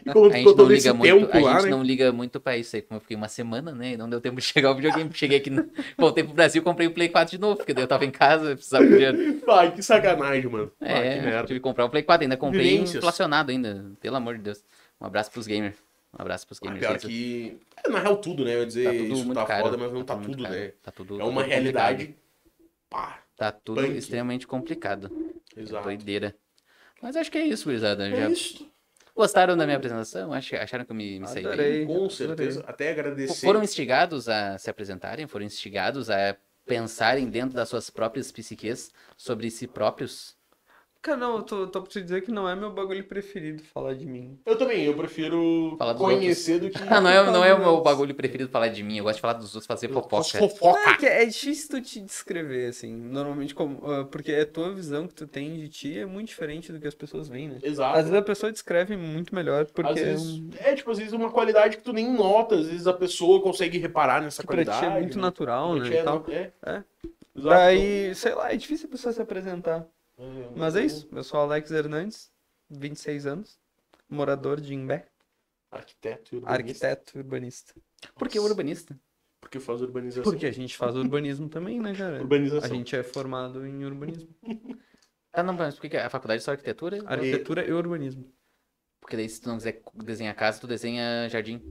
E 0.05 0.11
A 0.11 0.37
gente 0.37 0.55
não 0.57 0.67
liga 0.67 0.93
muito, 0.95 1.31
a 1.35 1.41
lá, 1.41 1.53
gente 1.55 1.65
né? 1.65 1.71
não 1.71 1.83
liga 1.83 2.13
muito 2.13 2.39
pra 2.39 2.57
isso 2.57 2.77
aí, 2.77 2.83
como 2.83 2.97
eu 2.99 3.01
fiquei 3.01 3.17
uma 3.17 3.29
semana, 3.29 3.73
né, 3.73 3.93
e 3.93 3.97
não 3.97 4.09
deu 4.09 4.21
tempo 4.21 4.37
de 4.37 4.43
chegar 4.47 4.71
o 4.71 4.75
videogame, 4.75 5.11
cheguei 5.15 5.39
aqui, 5.39 5.49
no- 5.51 5.69
voltei 5.97 6.23
pro 6.23 6.35
Brasil, 6.35 6.63
comprei 6.63 6.87
o 6.87 6.91
Play 6.93 7.09
4 7.09 7.31
de 7.37 7.41
novo, 7.41 7.57
porque 7.57 7.73
daí 7.73 7.85
eu 7.85 7.89
tava 7.89 8.05
em 8.05 8.11
casa, 8.11 8.55
precisava 8.55 8.85
de 8.87 8.93
dinheiro. 8.93 9.43
Ai, 9.49 9.75
que 9.75 9.83
sacanagem, 9.83 10.47
mano. 10.51 10.71
Ah, 10.81 10.87
que 10.87 10.93
É, 10.93 11.21
merda. 11.23 11.47
tive 11.47 11.59
que 11.59 11.65
comprar 11.65 11.87
o 11.87 11.91
Play 11.91 12.03
4, 12.03 12.25
ainda 12.25 12.37
comprei 12.37 12.77
inflacionado 12.79 13.51
ainda, 13.51 13.93
pelo 14.01 14.17
amor 14.17 14.37
de 14.37 14.43
Deus. 14.43 14.63
Um 15.01 15.07
abraço 15.07 15.31
pros 15.31 15.47
gamers, 15.47 15.77
um 16.17 16.21
abraço 16.21 16.47
pros 16.47 16.59
Ah, 16.63 16.67
gamers. 16.67 16.81
pior 16.87 16.97
Isso- 16.97 17.09
que. 17.09 17.59
É, 17.85 17.89
na 17.89 17.99
real, 18.01 18.17
tudo, 18.19 18.45
né? 18.45 18.55
Eu 18.57 18.61
ia 18.61 18.67
dizer, 18.67 18.85
Tá 18.85 18.93
isso 18.95 19.35
tá 19.35 19.45
caro. 19.47 19.65
foda, 19.65 19.77
mas 19.79 19.93
não 19.93 20.05
tá, 20.05 20.15
muito 20.17 20.31
tudo, 20.33 20.43
caro, 20.43 20.55
né? 20.55 20.73
Tá 20.83 20.91
tudo, 20.93 21.15
É 21.17 21.19
tá 21.19 21.25
uma 21.25 21.43
tudo 21.43 21.51
realidade. 21.51 22.15
Pá, 22.91 22.99
complicado. 23.01 23.28
Tá 23.39 23.52
tudo 23.52 23.81
punk. 23.81 23.97
extremamente 23.97 24.47
complicado. 24.47 25.10
exato. 25.56 25.85
Doideira. 25.85 26.36
Mas 27.01 27.15
acho 27.16 27.31
que 27.31 27.39
é 27.39 27.47
isso, 27.47 27.65
gurizada. 27.66 28.09
É 28.09 28.10
Já 28.16 28.28
isso. 28.28 28.69
gostaram 29.15 29.56
da 29.56 29.65
minha 29.65 29.77
apresentação? 29.77 30.32
Ach- 30.32 30.52
Acharam 30.55 30.85
que 30.85 30.90
eu 30.90 30.97
me, 30.97 31.20
me 31.20 31.27
saí 31.28 31.44
bem? 31.56 31.86
Com 31.86 32.10
certeza. 32.10 32.65
Até 32.66 32.90
agradecer. 32.90 33.47
Foram 33.47 33.62
instigados 33.62 34.28
a 34.28 34.59
se 34.59 34.69
apresentarem? 34.69 35.27
Foram 35.28 35.47
instigados 35.47 36.10
a 36.10 36.36
pensarem 36.66 37.31
dentro 37.31 37.55
das 37.56 37.69
suas 37.69 37.89
próprias 37.89 38.31
psiques 38.32 38.90
sobre 39.16 39.51
si 39.51 39.66
próprios? 39.69 40.36
Cara, 41.01 41.16
não, 41.16 41.37
eu 41.37 41.43
tô, 41.45 41.66
tô 41.69 41.81
pra 41.81 41.89
te 41.91 42.03
dizer 42.03 42.23
que 42.23 42.31
não 42.33 42.49
é 42.49 42.57
meu 42.57 42.73
bagulho 42.73 43.05
preferido 43.05 43.62
falar 43.62 43.95
de 43.95 44.05
mim. 44.05 44.37
Eu 44.45 44.59
também, 44.59 44.85
eu 44.85 44.95
prefiro 44.95 45.77
Falar 45.79 45.93
dos 45.93 46.03
conhecer 46.03 46.59
do 46.59 46.69
que. 46.70 46.79
Ah, 46.91 47.01
não 47.01 47.09
é, 47.09 47.25
não 47.31 47.45
é 47.45 47.55
o 47.55 47.59
meu 47.61 47.81
bagulho 47.81 48.12
preferido 48.16 48.51
falar 48.51 48.66
de 48.69 48.83
mim. 48.83 48.99
Eu 48.99 49.05
gosto 49.05 49.16
de 49.16 49.20
falar 49.23 49.35
dos 49.35 49.55
outros, 49.55 49.66
fazer 49.66 49.89
fofoca. 49.89 50.39
Fofoca. 50.39 50.91
É, 50.91 50.97
que 50.97 51.07
é 51.07 51.25
difícil 51.25 51.69
tu 51.70 51.81
te 51.81 52.01
descrever, 52.01 52.66
assim. 52.70 52.95
Normalmente, 52.97 53.55
como, 53.55 53.81
ah, 53.89 54.05
porque 54.07 54.33
a 54.33 54.45
tua 54.45 54.73
visão 54.75 55.07
que 55.07 55.15
tu 55.15 55.27
tem 55.29 55.55
de 55.55 55.69
ti 55.69 55.99
é 55.99 56.05
muito 56.05 56.29
diferente 56.29 56.73
do 56.73 56.81
que 56.81 56.89
as 56.89 56.95
pessoas 56.97 57.29
veem, 57.29 57.49
né? 57.49 57.59
Exato. 57.62 57.97
Às 57.97 58.05
vezes 58.07 58.19
a 58.19 58.23
pessoa 58.23 58.51
descreve 58.53 58.97
muito 58.97 59.33
melhor, 59.33 59.66
porque 59.66 59.93
Às 59.93 59.99
é 60.01 60.05
vezes, 60.05 60.41
é, 60.59 60.75
tipo, 60.75 60.91
às 60.91 60.99
vezes 60.99 61.12
uma 61.12 61.31
qualidade 61.31 61.77
que 61.77 61.83
tu 61.85 61.93
nem 61.93 62.12
nota, 62.12 62.57
às 62.57 62.66
vezes 62.66 62.89
a 62.89 62.93
pessoa 62.93 63.41
consegue 63.41 63.79
reparar 63.79 64.20
nessa 64.20 64.43
que 64.43 64.47
pra 64.49 64.57
qualidade. 64.57 64.81
ti 64.81 64.87
é 64.87 65.01
muito 65.01 65.16
né? 65.16 65.23
natural, 65.23 65.70
Pra 65.77 65.79
né? 65.85 65.89
ti 65.89 65.93
e 65.95 65.97
é, 65.97 66.03
tal. 66.03 66.25
é. 66.29 66.51
É. 66.66 66.83
Exato. 67.37 67.55
Daí, 67.55 68.15
sei 68.16 68.35
lá, 68.35 68.53
é 68.53 68.57
difícil 68.57 68.89
a 68.89 68.91
pessoa 68.91 69.12
se 69.12 69.23
apresentar. 69.23 69.87
É, 70.19 70.51
Mas 70.57 70.74
é 70.77 70.85
isso. 70.85 71.09
Eu 71.12 71.23
sou 71.23 71.40
Alex 71.40 71.70
Hernandes, 71.70 72.31
26 72.70 73.27
anos, 73.27 73.59
morador 74.09 74.61
de 74.61 74.74
Imbé, 74.74 75.09
Arquiteto 75.70 76.35
e 76.35 76.39
urbanista. 76.39 76.89
arquiteto 76.89 77.19
urbanista. 77.19 77.74
Por 78.16 78.28
que 78.28 78.39
urbanista? 78.40 78.99
Porque 79.40 79.61
faz 79.61 79.81
urbanização. 79.82 80.24
Porque 80.24 80.47
a 80.47 80.51
gente 80.51 80.77
faz 80.77 80.97
urbanismo 80.97 81.49
também, 81.49 81.78
né, 81.78 81.95
cara? 81.95 82.19
A 82.19 82.20
Urbanização. 82.23 82.69
gente 82.70 82.97
é 82.97 83.03
formado 83.03 83.65
em 83.66 83.85
urbanismo. 83.85 84.28
Ah, 85.31 85.43
não, 85.43 85.53
mas 85.53 85.74
por 85.77 85.82
que 85.82 85.90
que 85.90 85.97
a 85.97 86.11
faculdade 86.11 86.39
é 86.40 86.45
só 86.45 86.51
arquitetura? 86.53 86.99
Arquitetura 87.07 87.65
e 87.65 87.73
urbanismo. 87.73 88.32
Porque 88.99 89.15
daí 89.15 89.28
se 89.28 89.40
tu 89.40 89.49
não 89.49 89.59
quiser 89.59 89.82
desenhar 89.95 90.35
casa, 90.35 90.59
tu 90.59 90.66
desenha 90.66 91.28
jardim. 91.28 91.62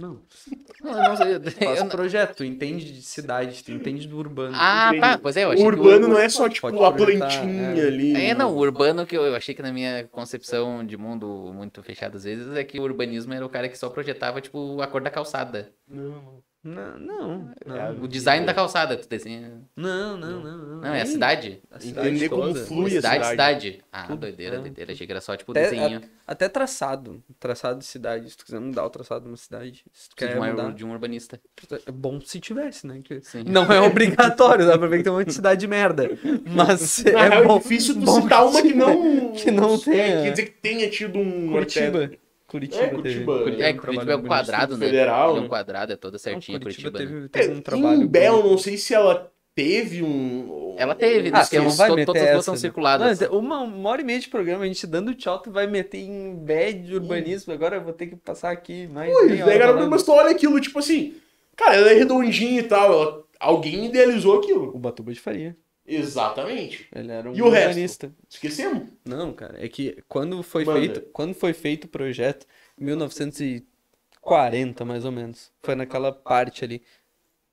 Não. 0.00 0.18
Não, 0.82 1.14
sei. 1.16 1.34
eu- 1.36 1.42
Faz 1.42 1.78
eu 1.80 1.86
projeto, 1.88 2.36
tu 2.36 2.44
entende 2.44 2.90
de 2.90 3.02
cidade, 3.02 3.62
tu 3.62 3.70
entende 3.70 4.08
do 4.08 4.16
urbano. 4.16 4.54
Ah, 4.58 4.90
tá. 4.98 5.18
Pois 5.18 5.36
é, 5.36 5.44
eu 5.44 5.48
O 5.48 5.52
achei 5.52 5.62
que 5.62 5.68
urbano 5.68 6.06
o- 6.06 6.10
não 6.10 6.18
é 6.18 6.28
só, 6.28 6.48
tipo, 6.48 6.66
a 6.68 6.92
plantinha 6.92 7.74
é. 7.76 7.86
ali. 7.86 8.14
É, 8.16 8.34
não, 8.34 8.54
o 8.54 8.58
urbano 8.58 9.04
que 9.06 9.14
eu, 9.16 9.22
eu 9.26 9.34
achei 9.36 9.54
que 9.54 9.60
na 9.62 9.72
minha 9.72 10.08
concepção 10.08 10.84
de 10.84 10.96
mundo 10.96 11.52
muito 11.54 11.82
fechado 11.82 12.16
às 12.16 12.24
vezes 12.24 12.56
é 12.56 12.64
que 12.64 12.80
o 12.80 12.82
urbanismo 12.82 13.34
era 13.34 13.44
o 13.44 13.48
cara 13.50 13.68
que 13.68 13.76
só 13.76 13.90
projetava, 13.90 14.40
tipo, 14.40 14.80
a 14.80 14.86
cor 14.86 15.02
da 15.02 15.10
calçada. 15.10 15.70
Não, 15.86 16.42
Não, 16.62 16.98
não. 16.98 17.50
É, 17.64 17.92
Não, 17.94 18.04
O 18.04 18.08
design 18.08 18.44
da 18.44 18.52
calçada, 18.52 18.94
tu 18.94 19.08
desenha. 19.08 19.62
não, 19.74 20.16
não. 20.18 20.40
não, 20.42 20.58
não. 20.58 20.80
Não, 20.82 20.94
é 20.94 21.00
a 21.00 21.06
cidade. 21.06 21.62
a 21.70 21.80
cidade 21.80 22.08
Entender 22.08 22.28
como 22.28 22.54
flui 22.54 22.86
a 22.86 22.90
cidade, 22.96 23.14
cidade. 23.26 23.30
cidade. 23.30 23.84
Ah, 23.90 24.02
Tudo. 24.08 24.18
doideira, 24.20 24.58
doideira. 24.58 24.92
Achei 24.92 25.06
que 25.06 25.12
era 25.12 25.22
só, 25.22 25.34
tipo, 25.38 25.52
Até, 25.52 25.70
desenho 25.70 25.98
a- 26.00 26.32
até 26.32 26.50
traçado. 26.50 27.22
Traçado 27.38 27.78
de 27.78 27.86
cidade. 27.86 28.28
Se 28.28 28.36
tu 28.36 28.44
quiser 28.44 28.60
mudar 28.60 28.84
o 28.84 28.90
traçado 28.90 29.22
de 29.24 29.30
uma 29.30 29.38
cidade, 29.38 29.84
se 29.90 30.08
tu 30.10 30.10
de, 30.10 30.16
quer 30.16 30.38
um, 30.38 30.44
mudar. 30.50 30.72
de 30.74 30.84
um 30.84 30.90
urbanista. 30.92 31.40
É 31.86 31.90
bom 31.90 32.20
se 32.20 32.38
tivesse, 32.38 32.86
né? 32.86 33.00
Que. 33.02 33.22
Não 33.46 33.64
é 33.72 33.80
obrigatório, 33.80 34.66
dá 34.66 34.76
pra 34.76 34.86
ver 34.86 34.98
que 34.98 35.04
tem 35.04 35.12
um 35.12 35.16
monte 35.16 35.28
de 35.28 35.34
cidade 35.34 35.60
de 35.60 35.66
merda. 35.66 36.10
Mas 36.46 37.04
é 37.06 37.10
real, 37.28 37.46
bom. 37.46 37.56
é 37.56 37.60
difícil 37.60 37.94
tu 37.94 38.00
bom 38.00 38.20
citar 38.20 38.40
que 38.42 38.46
uma 38.48 38.62
que 38.62 38.74
não. 38.74 39.32
que 39.32 39.50
não 39.50 39.74
É, 39.76 39.78
tenha. 39.78 40.22
quer 40.24 40.30
dizer 40.32 40.42
que 40.44 40.60
tenha 40.60 40.90
tido 40.90 41.18
um. 41.18 41.52
Curitiba. 41.52 42.10
Curitiba, 42.50 42.82
É, 42.82 42.88
teve- 42.88 42.96
Curitiba. 42.96 43.32
É, 43.32 43.72
um 43.72 43.76
Curitiba 43.76 44.12
é 44.12 44.14
o 44.14 44.18
bonito. 44.18 44.26
quadrado, 44.28 44.76
né? 44.76 44.86
Federal, 44.86 45.28
Ele 45.30 45.36
é 45.36 45.40
um 45.40 45.42
né? 45.44 45.48
quadrado, 45.48 45.92
é 45.92 45.96
toda 45.96 46.12
Não, 46.14 46.18
certinha, 46.18 46.58
Curitiba, 46.60 46.90
Curitiba. 46.90 47.14
né? 47.20 47.28
teve, 47.28 47.46
teve 47.46 47.54
um 47.54 47.58
É, 47.58 47.62
trabalho. 47.62 48.02
em 48.02 48.06
Bel, 48.06 48.42
não 48.44 48.58
sei 48.58 48.76
se 48.76 48.92
ela 48.94 49.30
teve 49.54 50.02
um. 50.02 50.74
Ela 50.78 50.94
teve, 50.94 51.28
Ah, 51.28 51.32
né? 51.38 51.44
você 51.44 51.58
não 51.58 51.70
vai 51.70 51.88
to- 51.90 51.94
meter 51.96 52.06
todas 52.06 52.22
as 52.38 52.44
são 52.44 52.54
né? 52.54 52.60
circuladas. 52.60 53.20
Não, 53.20 53.38
uma, 53.38 53.60
uma 53.60 53.90
hora 53.90 54.00
e 54.00 54.04
meia 54.04 54.18
de 54.18 54.28
programa, 54.28 54.64
a 54.64 54.66
gente 54.66 54.86
dando 54.86 55.14
tchau, 55.14 55.38
tu 55.40 55.50
vai 55.50 55.66
meter 55.66 55.98
em 55.98 56.34
bad 56.36 56.78
de 56.80 56.94
urbanismo. 56.94 57.52
Agora 57.52 57.76
eu 57.76 57.82
vou 57.84 57.92
ter 57.92 58.06
que 58.06 58.16
passar 58.16 58.50
aqui 58.50 58.86
mais. 58.88 59.12
Pois 59.12 59.30
é, 59.38 59.42
hora 59.44 59.58
cara, 59.58 59.86
mas 59.86 60.02
tu 60.02 60.12
olha 60.12 60.30
aquilo, 60.30 60.58
tipo 60.60 60.78
assim. 60.78 61.14
Cara, 61.56 61.76
ela 61.76 61.90
é 61.90 61.94
redondinha 61.94 62.60
e 62.60 62.62
tal. 62.62 62.92
ela- 62.92 63.24
alguém 63.38 63.86
idealizou 63.86 64.38
aquilo. 64.38 64.70
O 64.74 64.78
Batuba 64.78 65.12
de 65.12 65.20
Faria. 65.20 65.56
Exatamente. 65.92 66.88
Ele 66.94 67.10
era 67.12 67.30
um 67.30 67.34
E 67.34 67.42
o 67.42 67.48
resto? 67.48 68.12
Esquecemos. 68.28 68.88
Não, 69.04 69.32
cara, 69.32 69.64
é 69.64 69.68
que 69.68 70.02
quando 70.08 70.42
foi 70.42 70.64
Manda. 70.64 70.78
feito, 70.78 71.00
quando 71.12 71.34
foi 71.34 71.52
feito 71.52 71.84
o 71.84 71.88
projeto, 71.88 72.46
em 72.78 72.84
1940 72.84 74.84
mais 74.84 75.04
ou 75.04 75.12
menos, 75.12 75.50
foi 75.62 75.74
naquela 75.74 76.12
parte 76.12 76.64
ali. 76.64 76.82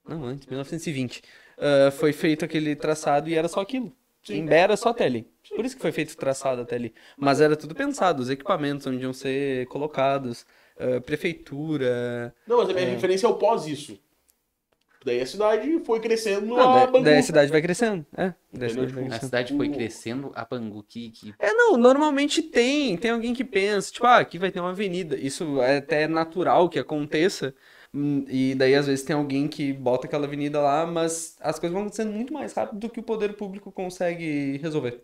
Não, 0.07 0.23
antes, 0.25 0.47
1920. 0.47 1.21
ah, 1.57 1.91
foi 1.91 2.13
feito 2.13 2.45
aquele 2.45 2.75
traçado 2.75 3.29
e 3.29 3.35
era 3.35 3.47
só 3.47 3.61
aquilo. 3.61 3.91
Em 4.29 4.45
Bé 4.45 4.59
era 4.59 4.75
só 4.75 4.89
até 4.89 5.05
ali. 5.05 5.25
Por 5.55 5.65
isso 5.65 5.75
que 5.77 5.81
foi 5.81 5.91
feito 5.91 6.11
o 6.11 6.17
traçado 6.17 6.61
até 6.61 6.75
ali. 6.75 6.93
Mas 7.17 7.39
era 7.39 7.55
tudo 7.55 7.73
pensado, 7.73 8.21
os 8.21 8.29
equipamentos 8.29 8.85
onde 8.85 9.03
iam 9.03 9.13
ser 9.13 9.65
colocados, 9.67 10.45
ah, 10.77 10.99
prefeitura. 11.01 12.33
Não, 12.45 12.57
mas 12.57 12.69
a 12.69 12.73
minha 12.73 12.89
referência 12.89 13.25
é 13.25 13.29
o 13.29 13.35
pós 13.35 13.65
isso. 13.67 13.97
Daí 15.07 15.21
a 15.21 15.25
cidade 15.25 15.79
foi 15.85 15.99
crescendo 16.01 16.45
Não, 16.55 16.59
a 16.59 16.85
daí, 16.85 16.87
Bangu. 16.87 17.03
daí 17.05 17.17
a 17.17 17.23
cidade 17.23 17.51
vai 17.51 17.61
crescendo. 17.61 18.05
É, 18.15 18.33
daí 18.51 18.69
cidade 18.69 18.93
vai 18.93 19.03
Tipo, 19.03 19.13
A 19.13 19.19
crescendo. 19.19 19.25
cidade 19.25 19.55
foi 19.55 19.69
crescendo 19.69 20.31
a 20.35 20.45
Bangu. 20.45 20.83
Que, 20.83 21.09
que... 21.11 21.33
É, 21.39 21.53
não, 21.53 21.77
normalmente 21.77 22.41
tem. 22.41 22.97
Tem 22.97 23.11
alguém 23.11 23.33
que 23.33 23.43
pensa, 23.43 23.91
tipo, 23.91 24.05
ah, 24.05 24.17
aqui 24.17 24.37
vai 24.37 24.51
ter 24.51 24.59
uma 24.59 24.71
avenida. 24.71 25.15
Isso 25.17 25.61
é 25.61 25.77
até 25.77 26.07
natural 26.07 26.69
que 26.69 26.79
aconteça. 26.79 27.55
hum, 27.93 28.25
E 28.27 28.55
daí, 28.55 28.75
às 28.75 28.87
vezes, 28.87 29.05
tem 29.05 29.15
alguém 29.15 29.47
que 29.47 29.71
bota 29.73 30.07
aquela 30.07 30.25
avenida 30.25 30.59
lá, 30.61 30.85
mas 30.85 31.37
as 31.39 31.57
coisas 31.59 31.73
vão 31.73 31.81
acontecendo 31.83 32.11
muito 32.11 32.33
mais 32.33 32.53
rápido 32.53 32.79
do 32.79 32.89
que 32.89 32.99
o 32.99 33.03
poder 33.03 33.33
público 33.33 33.71
consegue 33.71 34.57
resolver. 34.57 35.03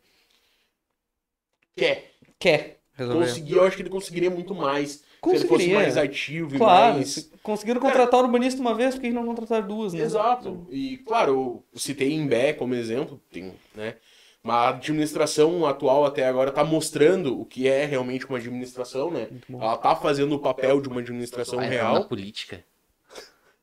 Quer. 1.75 2.11
Quer 2.39 2.79
resolver. 2.93 3.25
Conseguir, 3.27 3.53
eu 3.53 3.63
acho 3.63 3.75
que 3.75 3.81
ele 3.83 3.89
conseguiria 3.89 4.29
muito 4.29 4.53
mais. 4.53 5.02
Se 5.23 5.29
ele 5.29 5.37
fosse 5.39 5.47
Conseguiria. 5.47 5.75
mais 5.79 5.97
ativo 5.97 6.55
e 6.55 6.57
Claro, 6.57 6.93
mais. 6.95 7.09
se 7.09 7.31
conseguiram 7.41 7.79
contratar 7.81 8.19
o 8.19 8.23
urbanista 8.23 8.59
uma 8.61 8.73
vez, 8.73 8.95
por 8.95 9.01
que 9.01 9.09
não 9.11 9.25
contratar 9.25 9.61
duas, 9.63 9.93
né? 9.93 10.01
Exato. 10.03 10.67
E, 10.69 10.97
claro, 10.97 11.63
eu 11.73 11.79
citei 11.79 12.11
Imbé 12.13 12.53
como 12.53 12.75
exemplo, 12.75 13.19
tem, 13.31 13.53
né? 13.75 13.95
Mas 14.41 14.55
a 14.55 14.69
administração 14.69 15.65
atual 15.65 16.03
até 16.05 16.27
agora 16.27 16.49
está 16.49 16.63
mostrando 16.65 17.39
o 17.39 17.45
que 17.45 17.67
é 17.67 17.85
realmente 17.85 18.25
uma 18.27 18.37
administração, 18.37 19.09
né? 19.09 19.27
Ela 19.49 19.77
tá 19.77 19.95
fazendo 19.95 20.35
o 20.35 20.39
papel 20.39 20.81
de 20.81 20.89
uma 20.89 20.99
administração 20.99 21.55
entrar 21.63 21.69
real. 21.73 21.93
na 21.93 22.01
política. 22.01 22.63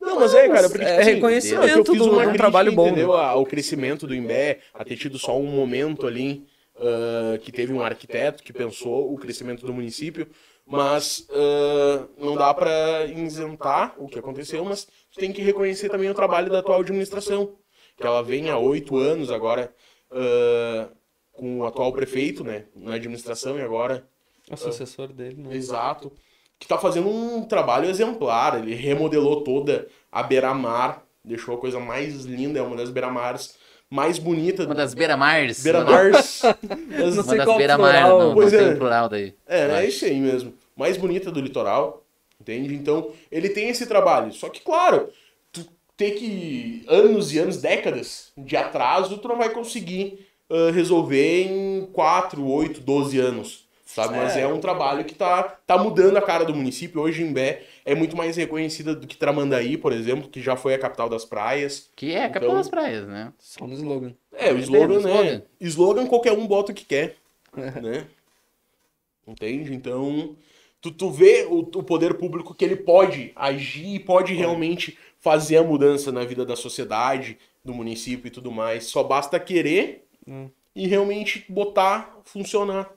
Não, 0.01 0.19
mas 0.19 0.32
é, 0.35 0.49
cara, 0.49 0.70
porque 0.70 0.82
É 0.82 0.89
tipo 0.89 1.01
assim, 1.03 1.11
reconhecimento 1.15 1.65
é 1.66 1.73
que 1.74 1.78
eu 1.81 1.85
fiz 1.85 1.99
do- 1.99 2.05
uma 2.05 2.11
de 2.12 2.16
um 2.16 2.19
crítica, 2.31 2.39
trabalho 2.39 2.73
bom, 2.73 2.87
entendeu? 2.87 3.12
Ao 3.12 3.45
crescimento 3.45 4.07
do 4.07 4.15
Imbé, 4.15 4.61
a 4.73 4.82
ter 4.82 4.97
tido 4.97 5.19
só 5.19 5.39
um 5.39 5.45
momento 5.47 6.07
ali 6.07 6.47
ah, 6.82 7.37
que 7.43 7.53
teve 7.53 7.70
um 7.74 7.82
arquiteto 7.82 8.43
que 8.43 8.55
pensou 8.55 9.12
o 9.12 9.19
crescimento 9.19 9.66
do 9.66 9.74
município, 9.74 10.27
mas 10.70 11.26
ah, 11.30 12.06
não 12.18 12.36
dá 12.36 12.55
para 12.55 13.05
isentar 13.06 13.94
o 13.98 14.06
que 14.09 14.18
aconteceu, 14.18 14.64
mas 14.64 14.86
tem 15.16 15.32
que 15.32 15.42
reconhecer 15.42 15.88
também 15.88 16.09
o 16.09 16.14
trabalho 16.14 16.51
da 16.51 16.60
atual 16.60 16.80
administração, 16.80 17.52
que 17.97 18.06
ela 18.06 18.22
vem 18.22 18.48
há 18.48 18.56
oito 18.56 18.97
anos 18.97 19.30
agora 19.30 19.74
ah, 20.12 20.88
com 21.32 21.59
o 21.60 21.66
atual 21.66 21.92
prefeito, 21.92 22.44
né, 22.44 22.64
na 22.76 22.94
administração 22.94 23.59
e 23.59 23.62
agora 23.62 24.06
O 24.51 24.56
sucessor 24.56 25.09
dele, 25.09 25.36
né? 25.42 25.55
Exato. 25.56 26.12
Que 26.59 26.68
tá 26.68 26.76
fazendo 26.76 27.09
um 27.09 27.42
trabalho 27.47 27.88
exemplar. 27.88 28.59
Ele 28.59 28.74
remodelou 28.74 29.42
toda 29.42 29.88
a 30.12 30.22
beira-mar, 30.22 31.02
deixou 31.24 31.55
a 31.55 31.59
coisa 31.59 31.80
mais 31.80 32.26
linda, 32.26 32.59
é 32.59 32.62
uma 32.62 32.76
das 32.76 32.90
beira-mares 32.90 33.56
mais 33.88 34.18
bonitas. 34.18 34.66
Uma 34.66 34.74
das 34.74 34.92
beira-mars. 34.92 35.62
Beira-mars. 35.62 36.42
Não 36.42 37.09
Uma 37.12 37.22
sei 37.22 37.38
das 37.38 37.47
qual 37.47 37.56
beira-mar, 37.56 37.92
plural. 38.02 38.18
não, 38.20 38.34
Pois 38.34 38.52
não 38.52 38.59
tem 38.60 38.68
é. 38.68 38.74
plural 38.74 39.09
daí. 39.09 39.34
É, 39.48 39.60
é 39.82 39.86
isso 39.88 40.05
aí 40.05 40.20
mesmo. 40.20 40.52
Mais 40.76 40.97
bonita 40.97 41.30
do 41.30 41.40
litoral, 41.40 42.05
entende? 42.40 42.74
Então, 42.74 43.10
ele 43.30 43.48
tem 43.51 43.68
esse 43.68 43.86
trabalho. 43.86 44.32
Só 44.32 44.48
que, 44.48 44.60
claro, 44.60 45.10
tu 45.52 45.66
ter 45.97 46.12
que 46.12 46.84
anos 46.88 47.32
e 47.34 47.38
anos, 47.38 47.59
décadas 47.60 48.32
de 48.36 48.56
atraso, 48.56 49.18
tu 49.18 49.28
não 49.28 49.36
vai 49.36 49.51
conseguir 49.51 50.26
ah, 50.48 50.70
resolver 50.72 51.42
em 51.44 51.86
4, 51.92 52.44
8, 52.47 52.80
12 52.80 53.18
anos. 53.18 53.68
Sabe? 53.84 54.14
Mas 54.16 54.36
É. 54.36 54.42
é 54.42 54.47
um 54.47 54.60
trabalho 54.60 55.05
que 55.05 55.16
tá, 55.16 55.42
tá 55.42 55.76
mudando 55.76 56.16
a 56.16 56.22
cara 56.22 56.44
do 56.44 56.55
município. 56.55 57.01
Hoje, 57.01 57.24
Imbé 57.24 57.64
é 57.84 57.92
muito 57.92 58.16
mais 58.16 58.36
reconhecida 58.36 58.94
do 58.94 59.05
que 59.05 59.16
Tramandaí, 59.16 59.76
por 59.76 59.92
exemplo, 59.92 60.28
que 60.30 60.40
já 60.40 60.55
foi 60.56 60.74
a 60.74 60.78
capital 60.78 61.09
das 61.09 61.24
praias. 61.24 61.90
Que 61.97 62.12
é 62.14 62.20
a 62.24 62.28
capital 62.28 62.51
Então- 62.51 62.56
das 62.59 62.68
praias, 62.68 63.09
né? 63.09 63.32
Só 63.36 63.66
no 63.66 63.74
slogan. 63.74 64.14
É, 64.32 64.52
o 64.52 64.56
É 64.59 64.60
slogan, 64.60 64.88
mesmo, 64.94 65.09
né? 65.09 65.14
slogan. 65.14 65.42
Slogan 65.60 66.06
qualquer 66.06 66.32
um 66.34 66.47
bota 66.47 66.70
o 66.70 66.74
que 66.74 66.84
quer, 66.84 67.16
né? 67.82 68.06
Entende? 69.26 69.74
Então, 69.74 70.36
tu, 70.81 70.90
tu 70.90 71.11
vê 71.11 71.44
o, 71.48 71.59
o 71.61 71.82
poder 71.82 72.15
público 72.15 72.55
que 72.55 72.65
ele 72.65 72.77
pode 72.77 73.32
agir 73.36 73.94
e 73.94 73.98
pode 74.01 74.32
realmente 74.35 74.98
fazer 75.19 75.57
a 75.59 75.62
mudança 75.62 76.11
na 76.11 76.24
vida 76.24 76.44
da 76.47 76.57
sociedade, 76.57 77.39
do 77.65 77.74
município 77.74 78.28
e 78.28 78.31
tudo 78.31 78.51
mais. 78.51 78.85
Só 78.86 79.02
basta 79.02 79.39
querer 79.39 80.07
Hum. 80.27 80.48
e 80.74 80.86
realmente 80.86 81.44
botar 81.51 82.20
funcionar. 82.24 82.90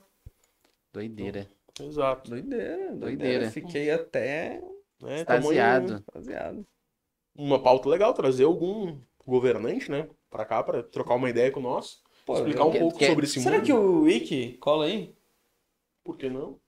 Doideira. 0.92 1.48
Exato. 1.80 2.30
Doideira, 2.30 2.76
doideira. 2.76 2.98
Doideira. 3.00 3.50
Fiquei 3.50 3.90
até 3.90 4.62
Né? 5.02 5.24
Tamanho- 5.24 5.94
Extasiado. 5.96 6.66
uma 7.36 7.58
pauta 7.60 7.88
legal, 7.88 8.14
trazer 8.14 8.44
algum 8.44 8.96
governante, 9.26 9.90
né? 9.90 10.08
Pra 10.30 10.44
cá, 10.44 10.62
pra 10.62 10.82
trocar 10.82 11.14
uma 11.14 11.28
ideia 11.28 11.50
com 11.50 11.60
nós. 11.60 12.00
Pô, 12.24 12.34
explicar 12.36 12.64
um 12.64 12.70
que- 12.70 12.78
pouco 12.78 12.98
que- 12.98 13.06
sobre 13.06 13.24
esse 13.26 13.40
Será 13.40 13.56
mundo. 13.56 13.66
que 13.66 13.72
o 13.72 14.02
Wiki 14.02 14.56
cola 14.60 14.86
aí? 14.86 15.12
Por 16.04 16.16
que 16.16 16.28
não? 16.30 16.58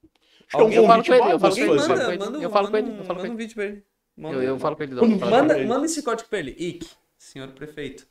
Alguém- 0.53 0.77
Acho 0.77 0.77
Eu 0.79 0.87
falo 0.87 1.03
que 1.03 1.09
com 1.09 1.13
é 1.13 1.17
ele, 1.17 1.33
eu 1.33 1.39
falo 1.39 1.55
com 1.55 1.61
ele, 1.61 1.69
eu 1.71 1.77
fazer. 1.77 1.87
falo 1.87 1.99
com 2.05 2.11
ele, 2.11 2.17
manda, 2.19 2.37
eu 2.43 2.49
falo 2.49 2.71
com 2.71 2.77
ele, 2.77 2.89
um- 2.89 2.95
manda 3.05 3.29
um 3.31 3.35
vídeo 3.35 3.55
pra 3.55 3.65
ele. 3.65 3.83
Manda, 4.15 4.35
Eu, 4.37 4.41
eu 4.43 4.59
falo 4.59 4.75
com 4.75 4.83
ele. 4.83 4.95
Falo 4.95 5.07
Manda, 5.31 5.53
com 5.53 5.59
ele. 5.59 5.69
manda 5.69 5.85
esse 5.85 6.01
código 6.03 6.29
pra 6.29 6.39
ele. 6.39 6.51
Ick, 6.57 6.87
senhor 7.17 7.49
prefeito. 7.51 8.07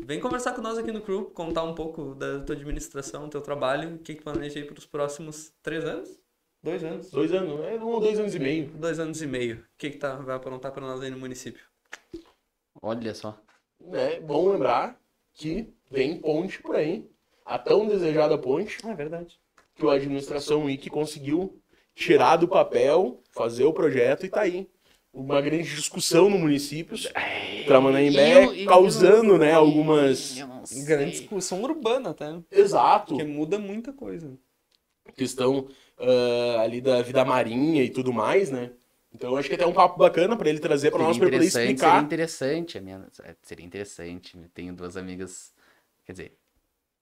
Vem 0.00 0.20
conversar 0.20 0.52
com 0.54 0.62
nós 0.62 0.78
aqui 0.78 0.90
no 0.92 1.00
Crew, 1.02 1.26
contar 1.26 1.62
um 1.64 1.74
pouco 1.74 2.14
da 2.14 2.40
tua 2.40 2.54
administração, 2.54 3.24
do 3.24 3.30
teu 3.30 3.40
trabalho, 3.40 3.96
o 3.96 3.98
que 3.98 4.14
que 4.14 4.22
planeja 4.22 4.58
aí 4.58 4.64
pros 4.64 4.86
próximos 4.86 5.52
três 5.62 5.84
anos? 5.84 6.18
Dois 6.62 6.82
anos? 6.82 7.10
Dois 7.10 7.32
anos, 7.32 7.60
é 7.66 7.74
um 7.76 7.86
ou 7.86 8.00
dois 8.00 8.18
anos 8.18 8.34
e 8.34 8.38
meio. 8.38 8.68
Dois 8.70 8.98
anos 8.98 9.20
e 9.22 9.26
meio. 9.26 9.56
O 9.58 9.64
que 9.76 9.90
que 9.90 9.96
tá, 9.98 10.16
vai 10.16 10.36
aprontar 10.36 10.72
pra 10.72 10.80
nós 10.84 11.00
aí 11.00 11.10
no 11.10 11.18
município? 11.18 11.62
Olha 12.82 13.14
só. 13.14 13.38
É 13.92 14.18
bom 14.20 14.50
lembrar 14.52 15.00
que 15.34 15.72
vem 15.90 16.18
ponte 16.20 16.60
por 16.62 16.76
aí. 16.76 17.08
A 17.44 17.58
tão 17.58 17.86
desejada 17.86 18.36
ponte 18.38 18.78
Ah, 18.84 18.90
é 18.90 18.94
verdade. 18.94 19.38
Que 19.78 19.86
a 19.88 19.92
administração 19.92 20.64
WIC 20.64 20.90
conseguiu 20.90 21.60
tirar 21.94 22.36
do 22.36 22.48
papel, 22.48 23.22
fazer 23.30 23.64
o 23.64 23.72
projeto 23.72 24.26
e 24.26 24.28
tá 24.28 24.40
aí. 24.42 24.68
Uma 25.12 25.40
grande 25.40 25.74
discussão 25.74 26.28
no 26.28 26.38
município, 26.38 26.96
Tramanaimbé, 27.66 28.44
Eu- 28.44 28.54
eu- 28.54 28.66
causando, 28.68 29.38
né, 29.38 29.52
algumas... 29.52 30.36
Eu 30.36 30.46
não 30.46 30.66
sei. 30.66 30.84
Grande 30.84 31.12
discussão 31.12 31.62
urbana, 31.62 32.12
tá? 32.12 32.40
Exato. 32.50 33.14
Porque 33.14 33.24
muda 33.24 33.58
muita 33.58 33.92
coisa. 33.92 34.38
Questão 35.16 35.68
ah, 35.98 36.60
ali 36.60 36.80
da 36.80 37.00
vida 37.02 37.24
marinha 37.24 37.82
e 37.82 37.90
tudo 37.90 38.12
mais, 38.12 38.50
né? 38.50 38.72
Então 39.12 39.36
acho 39.36 39.48
que 39.48 39.54
até 39.54 39.64
é 39.64 39.66
um 39.66 39.72
papo 39.72 39.98
bacana 39.98 40.36
pra 40.36 40.48
ele 40.48 40.60
trazer 40.60 40.90
pra 40.90 40.98
Seria 40.98 41.08
nós 41.08 41.16
pra 41.18 41.26
poder 41.26 41.36
interessante, 41.38 41.60
seria 41.62 41.72
explicar. 41.74 42.04
interessante. 42.04 42.78
A 42.78 42.80
minha, 42.80 43.06
é, 43.24 43.34
seria 43.42 43.64
interessante. 43.66 44.36
Eu 44.36 44.48
tenho 44.52 44.74
duas 44.74 44.96
amigas. 44.96 45.52
Quer 46.04 46.12
dizer, 46.12 46.32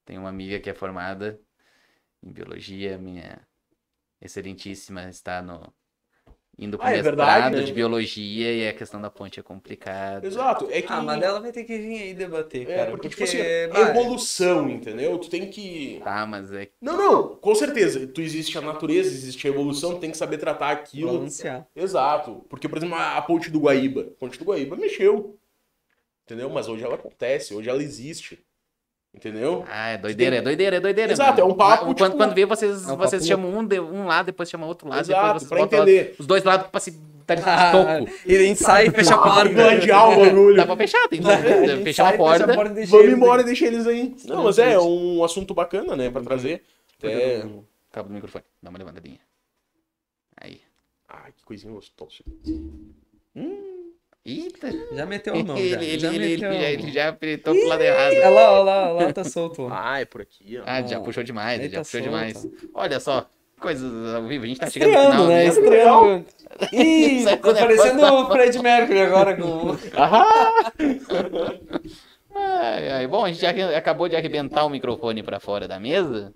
tenho 0.05 0.20
uma 0.20 0.28
amiga 0.31 0.59
que 0.61 0.70
é 0.70 0.74
formada 0.74 1.39
em 2.23 2.31
biologia, 2.33 2.99
minha 2.99 3.41
excelentíssima 4.21 5.09
está 5.09 5.43
no. 5.43 5.73
Indo 6.59 6.79
pro 6.79 6.87
Ah, 6.87 6.91
é 6.93 7.03
mestrado 7.03 7.17
verdade, 7.17 7.57
né? 7.57 7.63
de 7.65 7.73
biologia 7.75 8.51
e 8.51 8.67
a 8.67 8.73
questão 8.73 8.99
da 8.99 9.11
ponte 9.11 9.39
é 9.39 9.43
complicada. 9.43 10.27
Exato. 10.27 10.67
É 10.71 10.81
que 10.81 10.91
Ah, 10.91 11.03
mas 11.03 11.23
ela 11.23 11.39
vai 11.39 11.53
ter 11.53 11.65
que 11.65 11.77
vir 11.77 12.01
aí 12.01 12.15
debater, 12.15 12.63
É, 12.71 12.77
cara. 12.77 12.91
porque, 12.93 13.11
porque, 13.11 13.25
tipo 13.25 13.25
assim, 13.25 13.37
é 13.39 13.69
vai, 13.69 13.91
evolução, 13.91 14.71
entendeu? 14.71 15.19
Tu 15.19 15.29
tem 15.29 15.51
que. 15.51 16.01
Tá, 16.03 16.25
mas 16.25 16.51
é. 16.55 16.71
Não, 16.81 16.97
não, 16.97 17.37
com 17.37 17.55
certeza. 17.55 18.07
Tu 18.07 18.23
existe 18.23 18.57
a 18.57 18.63
natureza, 18.63 19.11
existe 19.11 19.47
a 19.47 19.51
evolução, 19.51 19.97
tu 19.97 20.01
tem 20.01 20.11
que 20.11 20.17
saber 20.17 20.39
tratar 20.39 20.71
aquilo. 20.71 21.13
balancear. 21.13 21.69
Exato. 21.77 22.47
Porque, 22.49 22.67
por 22.71 22.79
exemplo, 22.79 22.95
a 22.97 23.19
a 23.19 23.23
ponte 23.23 23.51
do 23.51 23.61
Guaíba. 23.61 24.01
A 24.01 24.19
ponte 24.19 24.39
do 24.39 24.45
Guaíba 24.47 24.77
mexeu. 24.77 25.39
Entendeu? 26.25 26.49
Mas 26.49 26.69
hoje 26.69 26.83
ela 26.83 26.95
acontece, 26.95 27.53
hoje 27.55 27.69
ela 27.69 27.83
existe. 27.83 28.43
Entendeu? 29.17 29.65
Ah, 29.69 29.89
é 29.89 29.99
doideira, 29.99 30.37
é 30.37 30.43
doideira, 30.43 30.77
é 30.77 30.81
doideira. 30.81 31.11
Exato, 31.13 31.41
mano. 31.41 31.51
é 31.51 31.55
um 31.55 31.57
papo, 31.57 31.85
Quando, 31.87 31.97
tipo- 31.97 32.17
quando 32.17 32.35
vê, 32.35 32.45
vocês, 32.45 32.87
É 32.87 32.93
um 32.93 32.97
vocês 32.97 33.23
papo 33.23 33.25
chamam 33.43 33.59
um, 33.59 33.65
de- 33.67 33.81
um 33.81 34.07
lado, 34.07 34.27
depois 34.27 34.49
chamam 34.51 34.69
outro 34.69 34.89
lado, 34.89 35.01
Exato, 35.01 35.23
depois 35.25 35.43
vocês 35.43 35.49
pra 35.49 35.61
entender. 35.63 36.15
os 36.19 36.27
dois 36.27 36.45
lados 36.45 36.67
pra 36.69 36.79
se 36.81 36.91
dar 37.27 37.35
de 37.35 37.43
Ah, 37.45 37.73
toco. 37.73 38.11
e 38.27 38.37
a 38.37 38.39
gente 38.41 38.63
sai 38.63 38.87
e 38.87 38.91
fecha 38.91 39.15
a 39.15 39.19
porta. 39.19 39.49
Gladiar 39.49 40.11
o 40.11 40.21
bagulho. 40.25 40.57
Dá 40.57 40.67
pra 40.67 40.77
fechar, 40.77 41.09
tem 41.09 41.19
A 41.27 41.77
que 41.79 41.83
fechar 41.83 42.15
a 42.15 42.17
porta. 42.17 42.47
fecha 42.47 42.61
a 42.61 42.69
deixa 42.69 42.91
Vamos 42.97 43.13
embora 43.13 43.43
e 43.43 43.45
deixa 43.47 43.67
eles 43.67 43.87
aí. 43.87 44.15
Não, 44.27 44.45
mas 44.45 44.59
é, 44.59 44.75
é 44.75 44.79
um 44.81 45.25
assunto 45.25 45.55
bacana, 45.55 45.97
né, 45.97 46.11
pra 46.11 46.23
trazer. 46.23 46.63
Até... 46.99 47.43
Cabo 47.91 48.09
do 48.11 48.15
microfone, 48.15 48.45
dá 48.63 48.69
uma 48.69 48.79
levantadinha. 48.79 49.19
Aí. 50.39 50.61
Ai, 51.09 51.33
que 51.35 51.43
coisinha 51.43 51.73
gostosa. 51.73 52.23
Eita. 54.27 54.69
Já 54.93 55.07
meteu 55.07 55.35
a 55.35 55.36
mão, 55.44 55.57
ele, 55.57 55.69
já. 55.70 55.82
ele, 55.82 55.98
já 56.01 56.09
ele, 56.12 56.19
meteu 56.19 56.53
ele, 56.53 56.57
a 56.59 56.61
já, 56.62 56.70
ele 56.70 56.93
já 56.93 57.09
apertou 57.09 57.55
pro 57.55 57.69
lado 57.69 57.82
errado. 57.82 58.12
Olha 58.12 58.28
lá, 58.31 58.53
olha 58.53 58.62
lá, 58.65 58.94
olha 58.94 59.07
lá, 59.07 59.12
tá 59.12 59.24
solto. 59.24 59.69
Ah, 59.70 60.01
é 60.01 60.05
por 60.05 60.20
aqui, 60.23 60.59
ó. 60.59 60.62
Ah, 60.66 60.82
já 60.82 60.98
puxou 61.01 61.23
demais, 61.23 61.61
ele 61.61 61.69
já 61.69 61.78
tá 61.78 61.85
puxou 61.85 62.01
solto. 62.01 62.11
demais. 62.12 62.47
Olha 62.74 62.98
só, 63.01 63.27
coisas 63.61 64.15
ao 64.15 64.24
vivo, 64.27 64.44
a 64.44 64.48
gente 64.48 64.61
tá 64.61 64.69
chegando 64.69 64.90
no 64.93 64.98
Estreando, 64.98 65.12
final. 65.12 65.27
né? 65.28 65.35
né? 65.35 65.47
Estreando. 65.47 66.24
Ih, 66.73 67.23
Sai 67.24 67.36
tá 67.36 67.51
o 67.51 67.55
parecendo 67.55 68.05
o 68.05 68.27
Fred 68.31 68.59
Mercury 68.59 69.01
agora 69.01 69.36
com... 69.36 69.77
Ai, 72.39 72.89
ai, 72.90 73.07
Bom, 73.07 73.24
a 73.24 73.28
gente 73.32 73.40
já 73.40 73.51
acabou 73.78 74.09
de 74.09 74.16
arrebentar 74.16 74.65
o 74.66 74.69
microfone 74.70 75.23
pra 75.23 75.40
fora 75.40 75.66
da 75.66 75.81
mesa. 75.81 76.35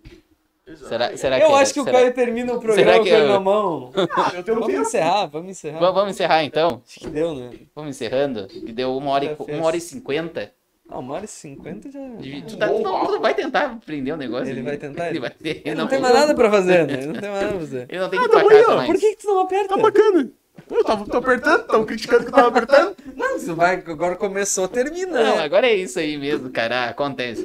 Será, 0.76 1.16
será 1.16 1.38
que 1.38 1.44
Eu 1.44 1.54
acho 1.54 1.74
que 1.74 1.80
o 1.80 1.84
será- 1.84 1.98
Caio 2.00 2.14
termina 2.14 2.52
o 2.54 2.60
Será 2.60 2.74
programa 2.74 3.04
que 3.04 3.10
com 3.10 3.16
ele 3.16 3.24
eu- 3.24 3.28
na 3.28 3.40
mão. 3.40 3.92
Eu 4.34 4.42
tenho 4.42 4.60
Vamos 4.60 4.74
encerrar, 4.74 5.26
vamos 5.26 5.50
encerrar. 5.50 5.78
Vamos, 5.80 5.94
vamos 5.94 6.10
encerrar 6.10 6.44
então? 6.44 6.82
Acho 6.86 7.00
que 7.00 7.08
deu, 7.08 7.34
né? 7.34 7.50
Vamos 7.74 7.90
encerrando. 7.96 8.46
Que 8.46 8.72
deu 8.72 8.96
uma 8.96 9.10
hora, 9.10 9.24
e, 9.24 9.44
fez. 9.44 9.58
uma 9.58 9.66
hora 9.66 9.76
e 9.76 9.80
cinquenta. 9.80 10.52
Ah, 10.88 10.98
uma 10.98 11.14
hora 11.14 11.24
e 11.24 11.28
cinquenta 11.28 11.88
já... 11.90 12.00
Tu, 12.48 12.56
tá- 12.56 12.66
tu 12.68 12.80
não, 12.80 13.06
tu 13.06 13.12
não 13.12 13.20
vai 13.20 13.32
tentar 13.32 13.78
prender 13.86 14.12
o 14.12 14.16
negócio? 14.16 14.48
Ele 14.50 14.62
vai 14.62 14.76
tentar, 14.76 15.04
Ele 15.04 15.12
ele- 15.12 15.20
vai 15.20 15.30
ter. 15.30 15.62
Ele 15.64 15.74
não 15.76 15.86
tem 15.86 16.00
mais 16.00 16.14
nada 16.14 16.34
pra 16.34 16.50
fazer, 16.50 16.86
né? 16.86 16.94
Ele 16.94 17.06
não 17.06 17.14
tem 17.20 17.30
mais 17.30 17.42
nada 17.42 17.52
pra 17.52 17.60
fazer. 17.60 17.86
Ele 17.88 17.98
não 18.00 18.08
tem 18.08 18.18
que 18.18 18.26
ir 18.26 18.28
tá 18.28 18.40
bom, 18.42 18.74
mais. 18.76 18.86
Por 18.90 18.98
que 18.98 19.10
que 19.14 19.22
tu 19.22 19.26
não 19.28 19.40
aperta? 19.40 19.68
Tá 19.68 19.76
bacana. 19.76 20.30
Eu 20.70 20.84
tava 20.84 21.04
tô 21.06 21.16
apertando, 21.16 21.64
tava 21.66 21.84
criticando 21.86 22.22
que 22.24 22.28
eu 22.30 22.34
tava 22.34 22.48
apertando. 22.48 22.96
Não, 23.16 23.38
você 23.38 23.52
vai... 23.52 23.76
Agora 23.76 24.14
começou, 24.16 24.68
termina. 24.68 25.22
Não, 25.22 25.38
agora 25.38 25.66
é 25.68 25.74
isso 25.74 25.98
aí 25.98 26.16
mesmo, 26.18 26.50
cara. 26.50 26.88
Acontece. 26.90 27.44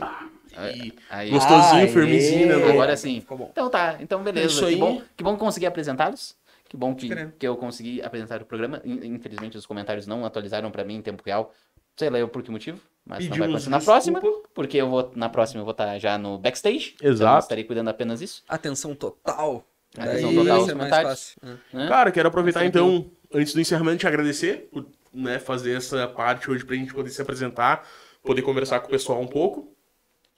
E 0.57 0.93
Aí. 1.09 1.29
Gostosinho, 1.29 1.87
firmezinho, 1.89 2.47
né? 2.59 2.69
Agora 2.71 2.95
sim. 2.95 3.19
Ficou 3.21 3.37
bom. 3.37 3.49
Então 3.51 3.69
tá, 3.69 3.97
então 3.99 4.23
beleza. 4.23 4.47
isso 4.47 4.59
que, 4.61 4.65
aí. 4.73 4.75
bom, 4.77 5.01
que 5.17 5.23
bom 5.23 5.35
conseguir 5.37 5.65
apresentá-los. 5.65 6.35
Que 6.67 6.75
bom 6.75 6.95
que, 6.95 7.09
que 7.37 7.47
eu 7.47 7.55
consegui 7.57 8.01
apresentar 8.01 8.41
o 8.41 8.45
programa. 8.45 8.81
In- 8.83 9.15
Infelizmente 9.15 9.57
os 9.57 9.65
comentários 9.65 10.07
não 10.07 10.25
atualizaram 10.25 10.71
pra 10.71 10.83
mim 10.83 10.95
em 10.95 11.01
tempo 11.01 11.21
real. 11.25 11.53
Sei 11.95 12.09
lá 12.09 12.17
eu 12.19 12.27
por 12.27 12.41
que 12.43 12.51
motivo, 12.51 12.79
mas 13.05 13.19
não 13.23 13.29
vai 13.37 13.47
Pedimos 13.47 13.67
acontecer 13.67 13.69
na 13.69 13.77
desculpa. 13.77 14.19
próxima, 14.19 14.43
porque 14.53 14.77
eu 14.77 14.89
vou 14.89 15.11
na 15.15 15.29
próxima 15.29 15.61
eu 15.61 15.65
vou 15.65 15.71
estar 15.71 15.97
já 15.99 16.17
no 16.17 16.37
backstage. 16.37 16.95
Exato. 17.01 17.23
Então 17.23 17.39
estarei 17.39 17.63
cuidando 17.63 17.89
apenas 17.89 18.19
disso. 18.19 18.43
Atenção 18.49 18.93
total. 18.95 19.63
Atenção 19.97 20.27
Daí 20.33 20.35
total 20.35 20.55
aos 20.57 20.65
mais 20.65 20.71
comentários. 20.77 21.35
Né? 21.71 21.87
Cara, 21.87 22.11
quero 22.11 22.27
aproveitar 22.27 22.65
então, 22.65 23.09
antes 23.33 23.53
do 23.53 23.61
encerramento, 23.61 23.99
te 23.99 24.07
agradecer 24.07 24.67
por 24.73 24.85
né, 25.13 25.39
fazer 25.39 25.77
essa 25.77 26.05
parte 26.07 26.51
hoje 26.51 26.65
pra 26.65 26.75
gente 26.75 26.93
poder 26.93 27.09
se 27.11 27.21
apresentar, 27.21 27.87
poder 28.21 28.41
conversar 28.41 28.81
com 28.81 28.87
o 28.87 28.89
pessoal 28.89 29.21
um 29.21 29.27
pouco. 29.27 29.71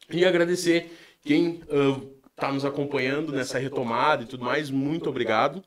E 0.09 0.25
agradecer 0.25 0.91
quem 1.21 1.61
está 2.29 2.51
nos 2.51 2.63
acompanhando 2.63 3.31
nessa 3.31 3.57
retomada 3.59 4.23
e 4.23 4.27
tudo 4.27 4.43
mais, 4.43 4.69
muito 4.69 5.09
obrigado. 5.09 5.63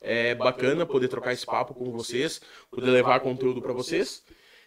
É 0.00 0.34
bacana 0.34 0.86
poder 0.86 1.08
trocar 1.08 1.32
esse 1.32 1.44
papo 1.44 1.74
com 1.74 1.90
vocês, 1.90 2.40
poder 2.70 2.90
levar 2.90 3.20
conteúdo 3.20 3.60
para 3.60 3.72
vocês. 3.72 4.22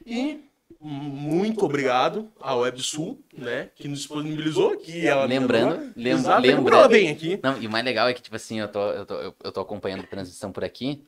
E 0.05 0.41
muito 0.79 1.65
obrigado 1.65 2.31
à 2.39 2.55
WebSul, 2.55 3.21
né, 3.37 3.69
que 3.75 3.87
nos 3.87 3.99
disponibilizou 3.99 4.73
aqui. 4.73 5.05
Ela 5.05 5.25
lembrando, 5.25 5.93
lembra, 5.95 6.37
lembra, 6.37 6.75
ela 6.75 6.87
vem 6.87 7.09
aqui. 7.09 7.39
Não, 7.43 7.61
e 7.61 7.67
o 7.67 7.69
mais 7.69 7.83
legal 7.83 8.07
é 8.07 8.13
que, 8.13 8.21
tipo 8.21 8.35
assim, 8.35 8.59
eu 8.59 8.67
tô, 8.67 8.91
eu 8.91 9.05
tô, 9.05 9.15
eu 9.43 9.51
tô 9.51 9.61
acompanhando 9.61 10.01
a 10.01 10.07
transmissão 10.07 10.51
por 10.51 10.63
aqui. 10.63 11.05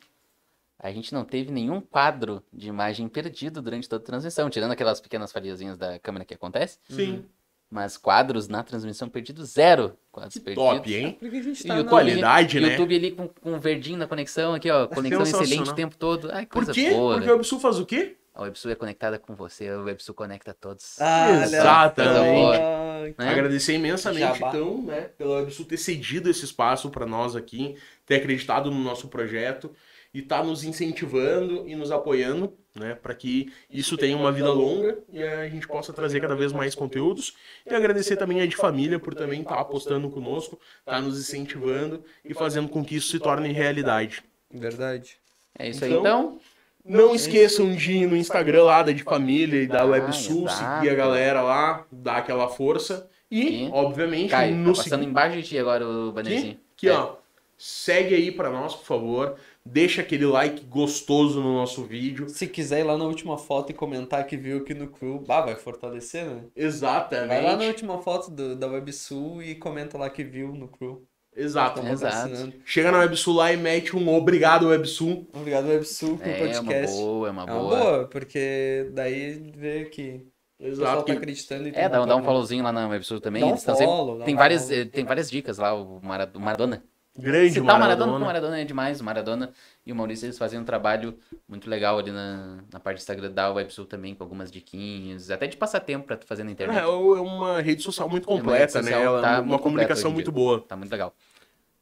A 0.79 0.91
gente 0.91 1.13
não 1.13 1.23
teve 1.23 1.49
nenhum 1.49 1.79
quadro 1.79 2.43
de 2.51 2.67
imagem 2.67 3.07
perdido 3.07 3.61
durante 3.61 3.87
toda 3.87 4.03
a 4.03 4.05
transmissão, 4.05 4.49
tirando 4.49 4.71
aquelas 4.71 4.99
pequenas 4.99 5.31
falhazinhas 5.31 5.77
da 5.77 5.97
câmera 5.97 6.25
que 6.25 6.33
acontece. 6.33 6.77
Sim. 6.89 7.25
Mas 7.73 7.97
quadros 7.97 8.47
na 8.47 8.61
transmissão 8.61 9.09
perdido, 9.09 9.43
zero 9.45 9.97
quadros 10.11 10.35
Que 10.35 10.39
perdidos. 10.41 10.69
top, 10.75 10.93
hein? 10.95 11.17
Porque 11.19 11.37
a 11.37 11.41
gente 11.41 11.59
E 11.61 11.67
tá 11.67 11.73
o 11.73 11.77
na- 11.77 11.81
YouTube, 11.81 11.89
Qualidade, 11.89 12.59
né? 12.59 12.69
YouTube 12.71 12.95
ali 12.95 13.11
com, 13.11 13.27
com 13.27 13.59
verdinho 13.59 13.97
na 13.97 14.05
conexão 14.07 14.53
aqui, 14.53 14.69
ó. 14.69 14.85
Conexão 14.87 15.19
sensacional. 15.25 15.43
excelente 15.43 15.71
o 15.71 15.73
tempo 15.75 15.97
todo. 15.97 16.29
Ai, 16.31 16.45
Por 16.45 16.53
coisa 16.65 16.71
quê? 16.71 16.91
boa. 16.91 17.15
Porque 17.15 17.29
o 17.29 17.33
WebSul 17.33 17.59
faz 17.59 17.79
o 17.79 17.85
quê? 17.85 18.15
A 18.35 18.43
WebSul 18.43 18.71
é 18.71 18.75
conectada 18.75 19.17
com 19.19 19.35
você, 19.35 19.67
a 19.69 19.79
WebSul 19.79 20.13
conecta 20.15 20.53
todos. 20.53 20.99
Ah, 21.01 21.31
Exatamente. 21.43 23.15
Né? 23.17 23.29
Agradecer 23.29 23.73
imensamente, 23.75 24.39
Jabá. 24.39 24.49
então, 24.49 24.81
né, 24.83 25.01
pela 25.17 25.37
WebSul 25.37 25.65
ter 25.65 25.77
cedido 25.77 26.29
esse 26.29 26.45
espaço 26.45 26.89
para 26.89 27.05
nós 27.05 27.35
aqui, 27.35 27.75
ter 28.05 28.15
acreditado 28.15 28.71
no 28.71 28.79
nosso 28.79 29.07
projeto 29.07 29.71
e 30.13 30.21
tá 30.21 30.43
nos 30.43 30.63
incentivando 30.63 31.67
e 31.67 31.75
nos 31.75 31.91
apoiando, 31.91 32.53
né, 32.75 32.95
para 32.95 33.13
que 33.15 33.51
isso 33.69 33.97
tenha 33.97 34.15
uma 34.15 34.31
vida 34.31 34.51
longa 34.51 34.99
e 35.11 35.21
a 35.23 35.47
gente 35.49 35.67
possa 35.67 35.91
trazer 35.91 36.19
cada 36.21 36.35
vez 36.35 36.51
mais 36.51 36.75
conteúdos. 36.75 37.33
E 37.65 37.73
agradecer 37.73 38.15
também 38.15 38.41
a 38.41 38.45
de 38.45 38.55
família 38.55 38.99
por 38.99 39.15
também 39.15 39.41
estar 39.41 39.59
apostando 39.59 40.09
conosco, 40.09 40.59
tá 40.85 41.01
nos 41.01 41.19
incentivando 41.19 42.03
e 42.23 42.33
fazendo 42.33 42.69
com 42.69 42.83
que 42.83 42.95
isso 42.95 43.09
se 43.09 43.19
torne 43.19 43.51
realidade. 43.51 44.23
Verdade. 44.51 45.17
É 45.57 45.69
isso 45.69 45.83
aí, 45.83 45.91
Então, 45.91 46.01
então. 46.01 46.39
Não 46.85 47.15
esqueçam 47.15 47.73
de 47.73 47.93
ir 47.93 48.07
no 48.07 48.17
Instagram 48.17 48.63
lá 48.65 48.83
da 48.83 48.91
de 48.91 49.03
família 49.03 49.61
e 49.63 49.67
da 49.67 49.83
Ah, 49.83 49.85
WebSul, 49.85 50.49
seguir 50.49 50.89
a 50.89 50.95
galera 50.95 51.41
lá, 51.41 51.85
dar 51.89 52.17
aquela 52.17 52.49
força. 52.49 53.09
E, 53.31 53.63
E, 53.65 53.69
obviamente, 53.71 54.31
Caio, 54.31 54.53
no 54.55 54.73
tá 54.73 54.83
passando 54.83 55.03
embaixo 55.05 55.37
de 55.37 55.43
ti 55.43 55.57
agora 55.57 55.87
o 55.87 56.11
bannerzinho. 56.11 56.59
Aqui, 56.75 56.89
É. 56.89 56.93
ó. 56.93 57.15
Segue 57.57 58.13
aí 58.13 58.31
pra 58.31 58.49
nós, 58.49 58.75
por 58.75 58.83
favor. 58.85 59.37
Deixa 59.65 60.01
aquele 60.01 60.25
like 60.25 60.65
gostoso 60.65 61.41
no 61.41 61.53
nosso 61.53 61.83
vídeo. 61.85 62.27
Se 62.27 62.45
quiser 62.47 62.81
ir 62.81 62.83
lá 62.83 62.97
na 62.97 63.05
última 63.05 63.37
foto 63.37 63.71
e 63.71 63.73
comentar 63.73 64.25
que 64.27 64.35
viu 64.35 64.57
aqui 64.57 64.73
no 64.73 64.87
Crew, 64.87 65.19
bah, 65.25 65.41
vai 65.41 65.55
fortalecer, 65.55 66.25
né? 66.25 66.43
Exatamente. 66.53 67.29
Vai 67.29 67.41
lá 67.41 67.55
na 67.55 67.63
última 67.65 67.97
foto 68.01 68.29
do, 68.29 68.55
da 68.57 68.67
WebSul 68.67 69.41
e 69.41 69.55
comenta 69.55 69.97
lá 69.97 70.09
que 70.09 70.23
viu 70.23 70.49
no 70.53 70.67
Crew. 70.67 71.07
Exato. 71.35 71.81
Tá 71.81 71.89
Exato. 71.89 72.53
Chega 72.65 72.91
na 72.91 72.99
WebSul 72.99 73.35
lá 73.35 73.53
e 73.53 73.57
mete 73.57 73.95
um 73.95 74.13
obrigado, 74.13 74.67
WebSul. 74.67 75.27
Obrigado, 75.33 75.67
WebSul, 75.67 76.17
pelo 76.17 76.29
É, 76.31 76.59
uma 76.59 76.63
podcast. 76.63 76.97
boa, 76.97 77.27
é 77.27 77.31
uma 77.31 77.41
É 77.41 77.45
uma 77.45 77.53
boa. 77.59 77.79
boa, 77.79 78.07
porque 78.07 78.89
daí 78.93 79.51
vê 79.55 79.85
que 79.85 80.27
o 80.59 80.63
pessoal 80.65 80.87
Exato. 80.89 80.97
tá 80.99 81.03
que- 81.05 81.11
acreditando 81.17 81.67
e 81.69 81.71
tem 81.71 81.81
É, 81.81 81.89
dá, 81.89 81.97
um- 82.03 82.05
dá 82.05 82.13
um 82.15 82.17
retorno. 82.17 82.25
followzinho 82.25 82.63
lá 82.63 82.71
na 82.71 82.87
WebSul 82.89 83.19
também. 83.21 83.41
Dá 83.41 83.47
um 83.47 83.57
sempre- 83.57 83.85
follow, 83.85 84.19
dá 84.19 84.25
tem, 84.25 84.35
um 84.35 84.37
várias, 84.37 84.63
follow. 84.67 84.81
eh, 84.81 84.85
tem 84.85 85.05
várias 85.05 85.31
dicas 85.31 85.57
lá, 85.57 85.73
o 85.73 85.97
o 85.97 86.39
Maradona. 86.39 86.83
Grande 87.15 87.51
Citar 87.53 87.63
o 87.63 87.65
Maradona, 87.79 87.87
porque 87.87 88.01
o 88.03 88.05
Maradona. 88.07 88.25
Maradona 88.25 88.59
é 88.61 88.65
demais. 88.65 88.99
O 88.99 89.03
Maradona 89.03 89.51
e 89.85 89.91
o 89.91 89.95
Maurício, 89.95 90.25
eles 90.25 90.37
fazem 90.37 90.59
um 90.59 90.63
trabalho 90.63 91.17
muito 91.47 91.69
legal 91.69 91.99
ali 91.99 92.09
na, 92.11 92.57
na 92.71 92.79
parte 92.79 92.97
do 92.97 93.01
Instagram 93.01 93.31
da 93.31 93.51
WebSul 93.51 93.85
também, 93.85 94.15
com 94.15 94.23
algumas 94.23 94.51
diquinhas, 94.51 95.29
até 95.29 95.45
de 95.45 95.55
passatempo 95.55 96.07
pra 96.07 96.17
tu 96.17 96.25
fazer 96.25 96.43
na 96.43 96.49
É, 96.49 96.53
internet. 96.53 96.79
é 96.81 96.85
uma 96.87 97.61
rede 97.61 97.83
social 97.83 98.09
muito 98.09 98.27
uma 98.27 98.37
completa, 98.39 98.81
né? 98.81 98.91
social, 98.91 99.03
Ela, 99.03 99.21
tá 99.21 99.41
uma 99.41 99.59
comunicação 99.59 100.09
em 100.09 100.13
muito 100.15 100.31
boa. 100.31 100.59
Tá 100.61 100.75
muito 100.75 100.91
legal. 100.91 101.15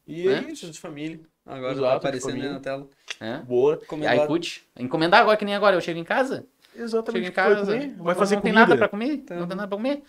E 0.05 0.27
Né? 0.27 0.43
é 0.47 0.51
Isso, 0.51 0.69
de 0.69 0.79
família. 0.79 1.19
Agora 1.45 1.73
Exato, 1.73 1.95
aparecendo 1.97 2.37
na 2.51 2.59
tela. 2.59 2.87
É? 3.19 3.37
Boa. 3.37 3.77
Comentar- 3.87 4.17
iFood. 4.25 4.63
Encomendar 4.77 5.21
agora 5.21 5.37
que 5.37 5.45
nem 5.45 5.55
agora. 5.55 5.75
Eu 5.77 5.81
chego 5.81 5.97
em 5.99 6.03
casa, 6.03 6.45
chego 6.73 6.83
Exatamente. 6.83 7.25
em 7.25 7.29
o 7.29 7.31
que 7.31 7.39
vai 7.41 7.55
casa? 7.55 7.65
Vai 7.97 8.15
fazer 8.15 8.35
não 8.35 8.41
tem 8.41 8.51
comida. 8.51 8.67
nada 8.67 8.77
pra 8.77 8.87
comer, 8.89 9.07
não 9.29 9.47
tem 9.47 9.55
nada 9.57 9.67
pra 9.67 9.77
comer. 9.77 10.03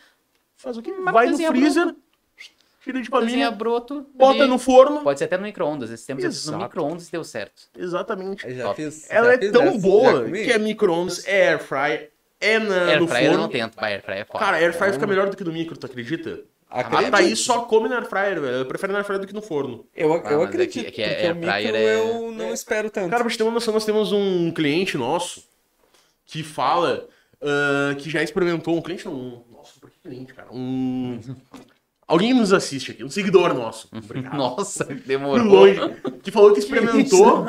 Faz 0.56 0.76
o 0.76 0.82
quê? 0.82 0.92
Vai 0.92 1.28
no 1.28 1.36
freezer, 1.38 1.94
tira 2.82 3.00
de 3.00 3.08
família, 3.08 3.50
broto. 3.50 4.06
bota 4.14 4.46
no 4.46 4.58
forno. 4.58 5.00
Pode 5.02 5.18
ser 5.18 5.24
até 5.26 5.36
no 5.36 5.44
micro-ondas. 5.44 5.90
Esses 5.90 6.04
tempos 6.06 6.24
eu 6.24 6.30
fiz 6.30 6.46
no 6.46 6.58
micro-ondas 6.58 7.08
e 7.08 7.12
deu 7.12 7.24
certo. 7.24 7.62
Exatamente. 7.78 8.46
Eu 8.48 8.74
fiz. 8.74 9.10
Ela 9.10 9.28
já 9.28 9.34
é 9.34 9.38
fiz 9.38 9.52
tão 9.52 9.78
boa 9.78 10.24
que 10.30 10.50
é 10.52 10.58
micro-ondas, 10.58 11.26
é 11.26 11.48
air 11.50 11.58
fryer, 11.62 12.10
é 12.40 12.58
na, 12.58 12.86
Air 12.90 13.00
no 13.00 13.06
fryer 13.08 13.24
eu 13.24 13.30
forno. 13.32 13.42
não 13.44 13.50
tento, 13.50 13.74
mas 13.76 13.92
air 13.92 14.02
fryer 14.02 14.20
é 14.20 14.24
foda. 14.24 14.38
Cara, 14.38 14.56
air 14.56 14.72
fryer 14.76 14.92
fica 14.94 15.06
melhor 15.06 15.28
do 15.30 15.36
que 15.36 15.44
no 15.44 15.52
micro, 15.52 15.76
tu 15.76 15.86
acredita? 15.86 16.40
A 16.68 16.80
Acredito. 16.80 17.10
Thaís 17.10 17.38
só 17.40 17.60
come 17.62 17.86
na 17.88 17.96
air 17.96 18.06
fryer, 18.06 18.40
velho. 18.40 18.56
Eu 18.56 18.66
prefiro 18.66 18.92
na 18.92 18.98
air 19.00 19.04
fryer 19.04 19.20
do 19.20 19.26
que 19.26 19.34
no 19.34 19.42
forno. 19.42 19.86
Eu, 19.94 20.08
eu 20.08 20.14
Ah, 20.14 20.22
mas 20.24 20.32
é 20.40 20.44
acredito, 20.44 20.72
que- 20.72 21.02
é 21.02 21.08
que 21.08 21.14
porque 21.14 21.26
air 21.26 21.32
o 21.32 21.34
micro 21.36 21.50
fryer 21.52 21.74
é- 21.74 21.94
eu 22.00 22.32
não 22.32 22.52
espero 22.54 22.90
tanto. 22.90 23.10
Cara, 23.10 23.22
pra 23.22 23.28
gente 23.28 23.36
ter 23.38 23.44
uma 23.44 23.52
noção, 23.52 23.74
nós 23.74 23.84
temos 23.84 24.10
um 24.10 24.50
cliente 24.50 24.96
nosso 24.96 25.44
que 26.24 26.42
fala 26.42 27.06
ah, 27.42 27.94
que 27.98 28.08
já 28.08 28.22
experimentou. 28.22 28.74
Um 28.76 28.80
cliente 28.82 29.04
não. 29.04 29.12
um- 29.14 29.42
Nossa, 29.52 29.78
por 29.78 29.90
que 29.90 29.98
cliente, 30.02 30.32
cara? 30.32 30.48
Um. 30.50 31.20
Alguém 32.12 32.34
nos 32.34 32.52
assiste 32.52 32.90
aqui, 32.90 33.02
um 33.02 33.08
seguidor 33.08 33.54
nosso. 33.54 33.88
Obrigado. 33.96 34.36
Nossa, 34.36 34.84
demorou. 34.84 35.42
longe. 35.46 35.80
Que 36.22 36.30
falou 36.30 36.52
que 36.52 36.58
experimentou. 36.58 37.46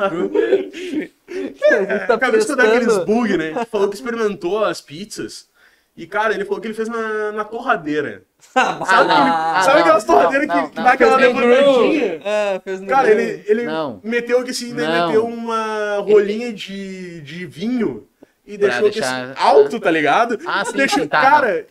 tá 2.06 2.14
Acabei 2.14 2.38
de 2.38 2.38
estudar 2.38 2.64
aqueles 2.64 2.86
testando. 2.86 3.04
bug, 3.04 3.36
né? 3.36 3.52
Que 3.52 3.66
falou 3.66 3.88
que 3.90 3.94
experimentou 3.94 4.64
as 4.64 4.80
pizzas. 4.80 5.52
E, 5.94 6.06
cara, 6.06 6.32
ele 6.32 6.46
falou 6.46 6.62
que 6.62 6.66
ele 6.66 6.74
fez 6.74 6.88
na, 6.88 7.30
na 7.32 7.44
torradeira. 7.44 8.22
Sabe, 8.38 8.80
ah, 8.88 9.60
sabe 9.66 9.80
aquelas 9.80 10.04
torradeiras 10.04 10.48
não, 10.48 10.62
que, 10.64 10.70
que 10.70 10.76
não, 10.76 10.84
dá 10.84 10.92
aquela 10.92 11.16
levantadinha? 11.16 12.20
Fez 12.64 12.80
no 12.80 12.86
Cara, 12.86 13.10
ele, 13.10 13.44
ele 13.46 13.64
Não. 13.64 14.00
meteu 14.02 14.42
que 14.42 14.50
assim, 14.50 14.72
Não. 14.72 15.06
meteu 15.08 15.26
uma 15.26 15.98
rolinha 15.98 16.54
de, 16.54 17.20
de 17.20 17.44
vinho 17.44 18.08
e 18.46 18.56
Pra 18.56 18.68
deixou 18.68 18.90
que 18.90 18.98
deixar- 18.98 19.24
assim, 19.24 19.34
alto, 19.36 19.78
tá 19.78 19.90
ligado? 19.90 20.38
Ah, 20.46 20.64
sim, 20.64 20.72
Deixou, 20.76 21.02
sim, 21.02 21.08
tá, 21.08 21.20
Cara, 21.20 21.66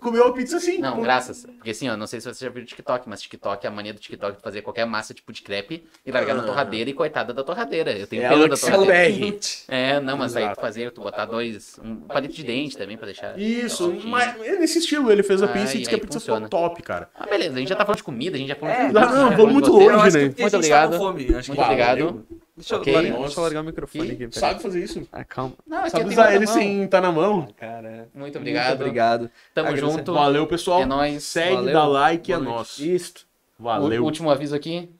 comeu 0.00 0.26
a 0.26 0.32
pizza 0.32 0.56
assim. 0.56 0.78
Não, 0.78 1.00
graças. 1.00 1.44
Porque 1.46 1.70
assim, 1.70 1.88
ó, 1.88 1.96
não 1.96 2.06
sei 2.06 2.20
se 2.20 2.26
você 2.32 2.44
já 2.44 2.50
viu 2.50 2.62
o 2.62 2.66
TikTok, 2.66 3.08
mas 3.08 3.22
TikTok, 3.22 3.66
a 3.66 3.70
mania 3.70 3.92
do 3.94 4.00
TikTok 4.00 4.36
de 4.36 4.42
fazer 4.42 4.62
qualquer 4.62 4.84
massa 4.86 5.14
tipo 5.14 5.32
de 5.32 5.42
crepe 5.42 5.84
e 6.04 6.10
largar 6.10 6.34
na 6.34 6.42
Ah. 6.42 6.46
torradeira 6.46 6.90
e 6.90 6.92
coitada 6.92 7.32
da 7.32 7.42
torradeira. 7.44 7.92
Eu 7.92 8.06
tenho 8.06 8.22
Ela 8.22 8.34
pena 8.34 8.48
da 8.48 8.56
torradeira. 8.56 9.36
É, 9.68 10.00
não, 10.00 10.16
mas 10.16 10.36
aí 10.36 10.42
Exato. 10.44 10.56
tu 10.58 10.60
fazer, 10.60 10.90
tu 10.92 11.00
botar 11.00 11.24
dois, 11.24 11.78
um 11.82 11.96
palito 11.96 12.34
de 12.34 12.42
dente 12.44 12.76
também 12.76 12.96
pra 12.96 13.06
deixar. 13.06 13.38
Isso, 13.38 13.92
mas 14.04 14.40
é 14.40 14.56
nesse 14.58 14.78
estilo, 14.78 15.10
ele 15.10 15.22
fez 15.22 15.42
a 15.42 15.46
Ah, 15.46 15.48
pizza 15.48 15.74
e 15.74 15.76
e 15.76 15.78
disse 15.78 15.88
que 15.88 15.94
a 15.94 15.98
aí 15.98 16.00
pizza 16.00 16.18
funciona. 16.20 16.46
ficou 16.46 16.60
top, 16.68 16.82
cara. 16.82 17.08
Ah, 17.14 17.26
beleza, 17.26 17.56
a 17.56 17.58
gente 17.58 17.68
já 17.68 17.76
tá 17.76 17.84
falando 17.84 17.98
de 17.98 18.02
comida, 18.04 18.36
a 18.36 18.38
gente 18.38 18.48
já 18.48 18.56
falou 18.56 18.74
É, 18.74 18.88
de 18.88 18.92
não, 18.94 19.02
tudo, 19.02 19.14
não, 19.14 19.30
já 19.30 19.36
vamos 19.36 19.52
muito 19.52 19.72
longe, 19.72 20.18
né? 20.18 20.24
Muito 20.24 20.50
tá 20.50 20.56
obrigado. 20.56 20.96
fome, 20.98 21.34
acho 21.34 21.50
que- 21.50 21.56
Muito 21.56 21.62
obrigado. 21.62 22.26
Deixa 22.56 22.74
eu, 22.74 22.80
Ok. 22.80 22.92
largar, 22.94 23.18
deixa 23.18 23.38
eu 23.38 23.42
largar 23.42 23.60
o 23.60 23.64
microfone 23.64 24.10
aqui. 24.12 24.28
Sabe 24.32 24.62
fazer 24.62 24.82
isso? 24.82 25.06
Ah, 25.12 25.22
calma. 25.24 25.52
Não, 25.66 25.78
aqui 25.80 25.90
Sabe 25.90 26.04
eu 26.04 26.08
usar 26.08 26.34
ele 26.34 26.46
sem 26.46 26.84
estar 26.84 27.02
na 27.02 27.12
mão? 27.12 27.48
Cara, 27.56 28.08
Muito 28.14 28.38
obrigado. 28.38 28.68
Muito 28.68 28.80
obrigado. 28.80 29.30
Tamo 29.52 29.68
Agradecer. 29.68 29.98
junto. 29.98 30.14
Valeu, 30.14 30.46
pessoal. 30.46 30.80
É 30.80 30.86
nóis. 30.86 31.22
Segue, 31.22 31.54
Valeu. 31.56 31.72
dá 31.74 31.86
like, 31.86 32.32
é 32.32 32.38
nosso. 32.38 32.82
Isto. 32.82 33.26
Valeu. 33.58 34.02
O 34.02 34.06
último 34.06 34.30
aviso 34.30 34.56
aqui. 34.56 34.90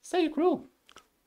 Segue 0.00 0.28
o 0.28 0.30
Crew. 0.30 0.68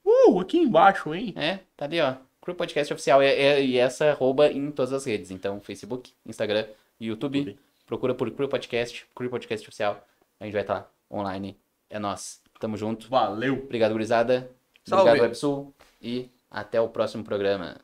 Uh, 0.06 0.40
aqui 0.40 0.58
embaixo, 0.60 1.14
hein? 1.14 1.34
É, 1.36 1.60
tá 1.76 1.86
ali, 1.86 2.00
ó. 2.00 2.16
Crew 2.42 2.56
Podcast 2.56 2.94
Oficial. 2.94 3.22
E, 3.22 3.26
e- 3.28 3.66
e 3.72 3.78
essa 3.78 4.06
arroba 4.12 4.50
em 4.52 4.72
todas 4.72 4.94
as 4.94 5.04
redes. 5.04 5.30
Então, 5.32 5.60
Facebook, 5.60 6.14
Instagram, 6.26 6.66
YouTube. 7.02 7.40
YouTube. 7.40 7.60
Procura 7.86 8.14
por 8.16 8.32
Crew 8.32 8.48
Podcast, 8.48 9.06
Crew 9.14 9.30
Podcast 9.30 9.68
Oficial. 9.68 10.02
A 10.40 10.46
gente 10.46 10.54
vai 10.54 10.62
estar 10.62 10.74
lá, 10.74 10.90
online. 11.12 11.58
É 11.90 12.00
nós. 12.00 12.42
Tamo 12.60 12.78
junto. 12.78 13.10
Valeu. 13.10 13.56
Obrigado, 13.56 13.92
gurizada. 13.92 14.50
Salve. 14.88 15.10
Obrigado, 15.10 15.28
WebSul. 15.28 15.74
E 16.02 16.30
até 16.50 16.80
o 16.80 16.90
próximo 16.90 17.24
programa. 17.24 17.78